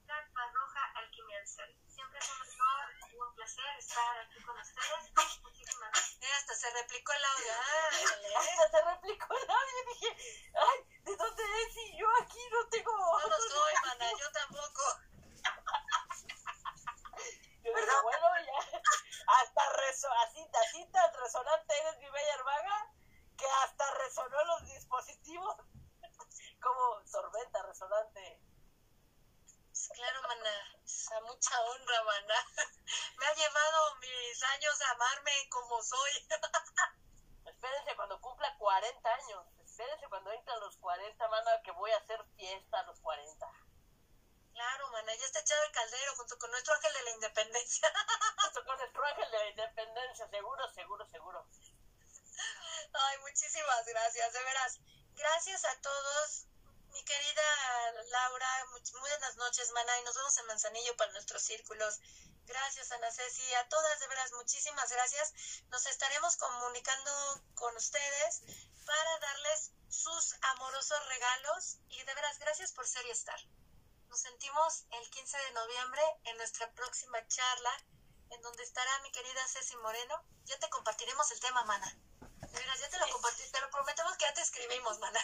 [0.07, 1.77] Carpa Roja Alquimia del Ser.
[1.89, 5.41] Siempre es un honor y un placer estar aquí con ustedes.
[5.43, 6.19] Muchísimas gracias.
[6.21, 7.53] Mira, hasta se replicó el audio.
[8.35, 11.77] Hasta se replicó el audio y dije, ay, ¿de dónde es?
[11.77, 12.93] Y yo aquí no tengo...
[12.93, 14.83] No lo soy, mana, yo tampoco.
[17.65, 18.81] Yo bueno, ya,
[19.41, 22.93] hasta reso, así, así tan resonante eres mi bella hermana,
[23.39, 25.57] que hasta resonó los dispositivos.
[26.61, 28.41] Como sorbeta resonante.
[29.69, 30.79] Pues claro, maná,
[31.17, 32.47] a mucha honra, maná.
[33.19, 36.13] Me ha llevado mis años a amarme como soy.
[37.47, 39.47] Espérense cuando cumpla 40 años.
[39.65, 43.64] Espérense cuando entran los 40, maná, que voy a hacer fiesta a los 40.
[44.55, 47.93] Claro, mana, ya está echado el caldero junto con nuestro ángel de la independencia.
[48.45, 51.47] Junto con nuestro ángel de la independencia, seguro, seguro, seguro.
[52.93, 54.79] Ay, muchísimas gracias, de veras.
[55.17, 56.47] Gracias a todos.
[56.93, 57.43] Mi querida
[58.11, 61.99] Laura, muy buenas noches, mana, y nos vemos en Manzanillo para nuestros círculos.
[62.47, 63.55] Gracias, Ana Ceci.
[63.55, 65.33] A todas, de veras, muchísimas gracias.
[65.71, 67.11] Nos estaremos comunicando
[67.57, 68.43] con ustedes
[68.87, 71.79] para darles sus amorosos regalos.
[71.89, 73.41] Y de veras, gracias por ser y estar.
[74.15, 77.77] Nos sentimos el 15 de noviembre en nuestra próxima charla,
[78.31, 80.23] en donde estará mi querida Ceci Moreno.
[80.45, 81.99] Ya te compartiremos el tema, mana.
[82.53, 85.19] Veras, ya te lo compartí, te lo prometemos que ya te escribimos, mana.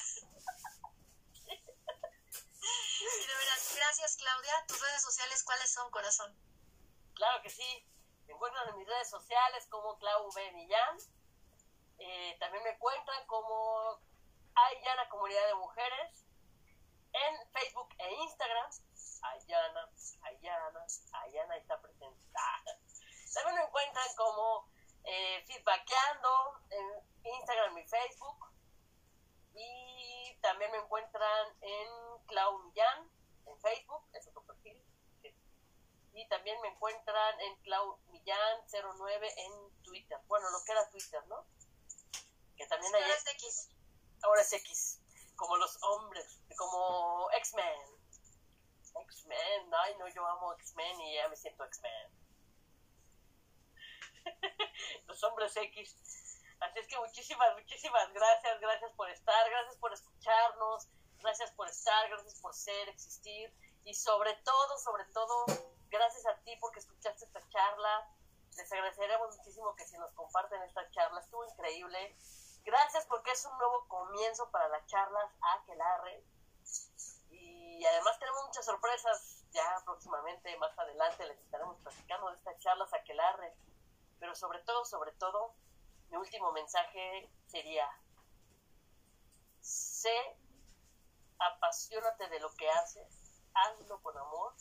[1.47, 4.67] Y de veras, gracias, Claudia.
[4.67, 6.37] Tus redes sociales, ¿cuáles son, corazón?
[7.15, 7.87] Claro que sí.
[8.27, 10.51] Me encuentran en mis redes sociales como Clau B.
[10.51, 10.99] Millán.
[11.99, 14.01] Eh, también me encuentran como
[14.57, 16.27] Ayana Comunidad de Mujeres
[17.13, 18.71] en Facebook e Instagram.
[19.23, 19.89] Ayana,
[20.23, 22.21] Ayana, Ayana está presente.
[22.35, 22.63] Ah.
[23.35, 24.69] También me encuentran como
[25.05, 28.47] eh, Feedbackeando en Instagram y Facebook.
[29.55, 33.11] Y también me encuentran en Clau Millán
[33.47, 34.83] en Facebook, es otro perfil.
[36.13, 40.19] Y también me encuentran en Clau Millán 09 en Twitter.
[40.27, 41.47] Bueno, lo que era Twitter, ¿no?
[42.57, 43.03] Que también hay.
[43.03, 43.71] Ahora es X.
[44.23, 45.00] Ahora es X.
[45.41, 47.81] Como los hombres, como X-Men.
[48.95, 52.13] X-Men, ay no, yo amo X-Men y ya me siento X-Men.
[55.07, 55.97] los hombres X.
[56.61, 60.89] Así es que muchísimas, muchísimas gracias, gracias por estar, gracias por escucharnos,
[61.21, 63.51] gracias por estar, gracias por ser, existir
[63.87, 65.47] y sobre todo, sobre todo,
[65.89, 68.11] gracias a ti porque escuchaste esta charla.
[68.59, 72.15] Les agradeceremos muchísimo que si nos comparten esta charla, estuvo increíble.
[72.65, 76.25] Gracias porque es un nuevo comienzo para las charlas Aquelarre.
[77.31, 82.93] Y además tenemos muchas sorpresas ya próximamente, más adelante les estaremos platicando de estas charlas
[82.93, 83.55] Aquelarre.
[84.19, 85.55] Pero sobre todo, sobre todo,
[86.11, 87.89] mi último mensaje sería,
[89.61, 90.37] sé,
[91.39, 94.55] apasionate de lo que haces, hazlo con amor,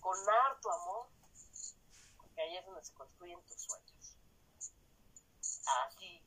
[0.00, 1.06] con harto amor,
[2.18, 4.16] porque ahí es donde se construyen tus sueños.
[5.86, 6.22] Así,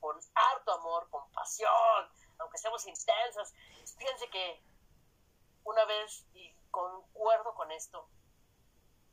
[0.00, 3.52] con harto amor, con pasión, aunque seamos intensas.
[3.96, 4.62] Fíjense que
[5.64, 8.08] una vez, y concuerdo con esto,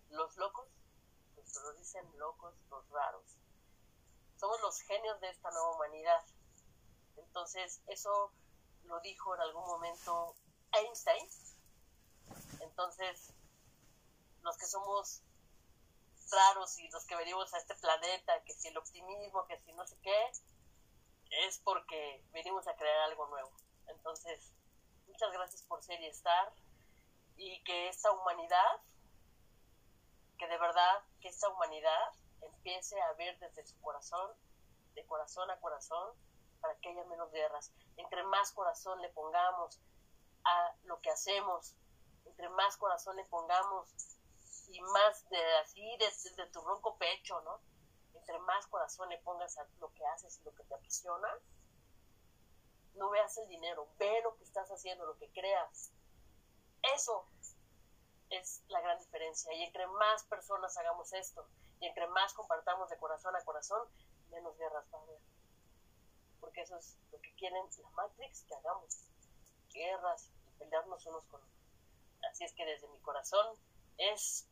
[0.10, 0.68] los locos,
[1.36, 3.38] los lo dicen locos, los raros,
[4.38, 6.24] somos los genios de esta nueva humanidad.
[7.18, 8.32] Entonces, eso
[8.84, 10.36] lo dijo en algún momento
[10.72, 11.30] Einstein.
[12.60, 13.34] Entonces,
[14.42, 15.22] los que somos
[16.32, 19.86] raros y los que venimos a este planeta, que si el optimismo, que si no
[19.88, 20.32] sé qué,
[21.44, 23.52] es porque venimos a crear algo nuevo.
[23.88, 24.54] Entonces,
[25.08, 26.54] muchas gracias por ser y estar
[27.38, 28.82] y que esta humanidad,
[30.38, 34.32] que de verdad, que esta humanidad empiece a ver desde su corazón,
[34.94, 36.14] de corazón a corazón,
[36.62, 37.72] para que haya menos guerras.
[37.98, 39.80] Entre más corazón le pongamos
[40.46, 41.76] a lo que hacemos,
[42.26, 43.90] entre más corazón le pongamos
[44.70, 47.60] y más de así desde tu ronco pecho, ¿no?
[48.26, 51.30] Entre más corazón le pongas a lo que haces y lo que te apasiona,
[52.95, 55.92] no veas el dinero, ve lo que estás haciendo, lo que creas.
[56.95, 57.28] Eso
[58.32, 59.54] es la gran diferencia.
[59.54, 61.48] Y entre más personas hagamos esto,
[61.80, 63.88] y entre más compartamos de corazón a corazón,
[64.32, 65.20] menos guerras va a haber.
[66.40, 69.02] Porque eso es lo que quieren la Matrix que hagamos.
[69.72, 71.54] Guerras y pelearnos unos con otros.
[72.32, 73.56] Así es que desde mi corazón
[73.98, 74.48] es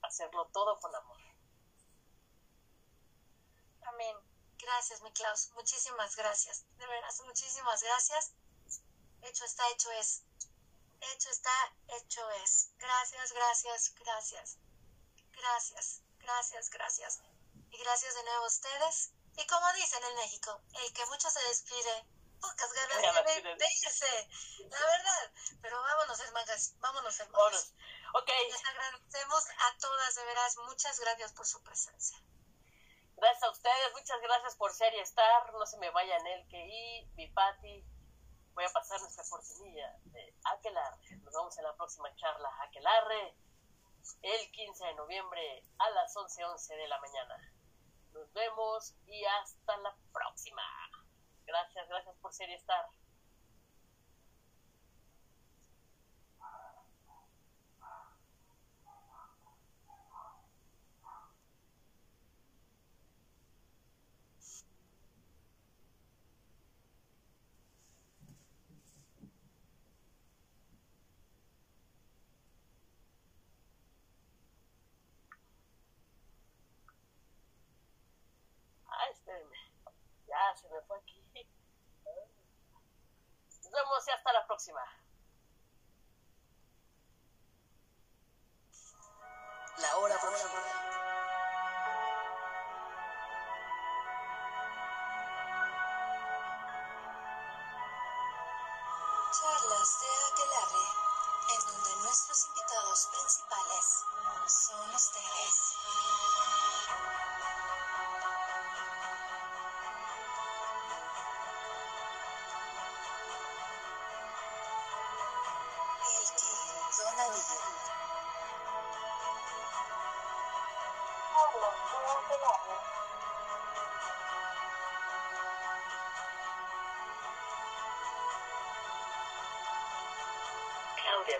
[0.00, 1.29] hacerlo todo con amor.
[3.82, 4.16] Amén.
[4.58, 5.50] Gracias, mi Klaus.
[5.52, 6.64] Muchísimas gracias.
[6.76, 8.32] De veras, muchísimas gracias.
[9.22, 10.22] Hecho está, hecho es.
[11.00, 12.70] Hecho está, hecho es.
[12.78, 14.58] Gracias, gracias, gracias.
[15.32, 17.20] Gracias, gracias, gracias.
[17.70, 19.12] Y gracias de nuevo a ustedes.
[19.36, 22.06] Y como dicen en México, el que mucho se despide,
[22.40, 24.28] pocas ganas tiene de irse.
[24.68, 25.32] La verdad.
[25.62, 26.74] Pero vámonos, hermanas.
[26.80, 27.42] Vámonos, hermanos.
[27.42, 27.72] Vámonos.
[28.14, 28.28] Ok.
[28.50, 30.56] Les agradecemos a todas, de veras.
[30.58, 32.18] Muchas gracias por su presencia.
[33.20, 35.52] Gracias a ustedes, muchas gracias por ser y estar.
[35.52, 37.06] No se me vayan el que y
[37.60, 37.84] mi.
[38.54, 41.16] Voy a pasar nuestra cortinilla de Aquelarre.
[41.22, 43.36] Nos vemos en la próxima charla Aquelarre
[44.22, 47.36] el 15 de noviembre a las 11:11 11 de la mañana.
[48.14, 50.62] Nos vemos y hasta la próxima.
[51.44, 52.88] Gracias, gracias por ser y estar.
[80.80, 81.20] Tiempo aquí.
[83.62, 84.80] Nos vemos y hasta la próxima.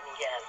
[0.01, 0.43] Claudia Millán.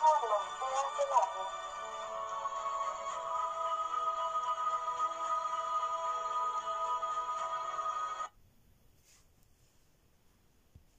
[0.00, 1.35] Carlos,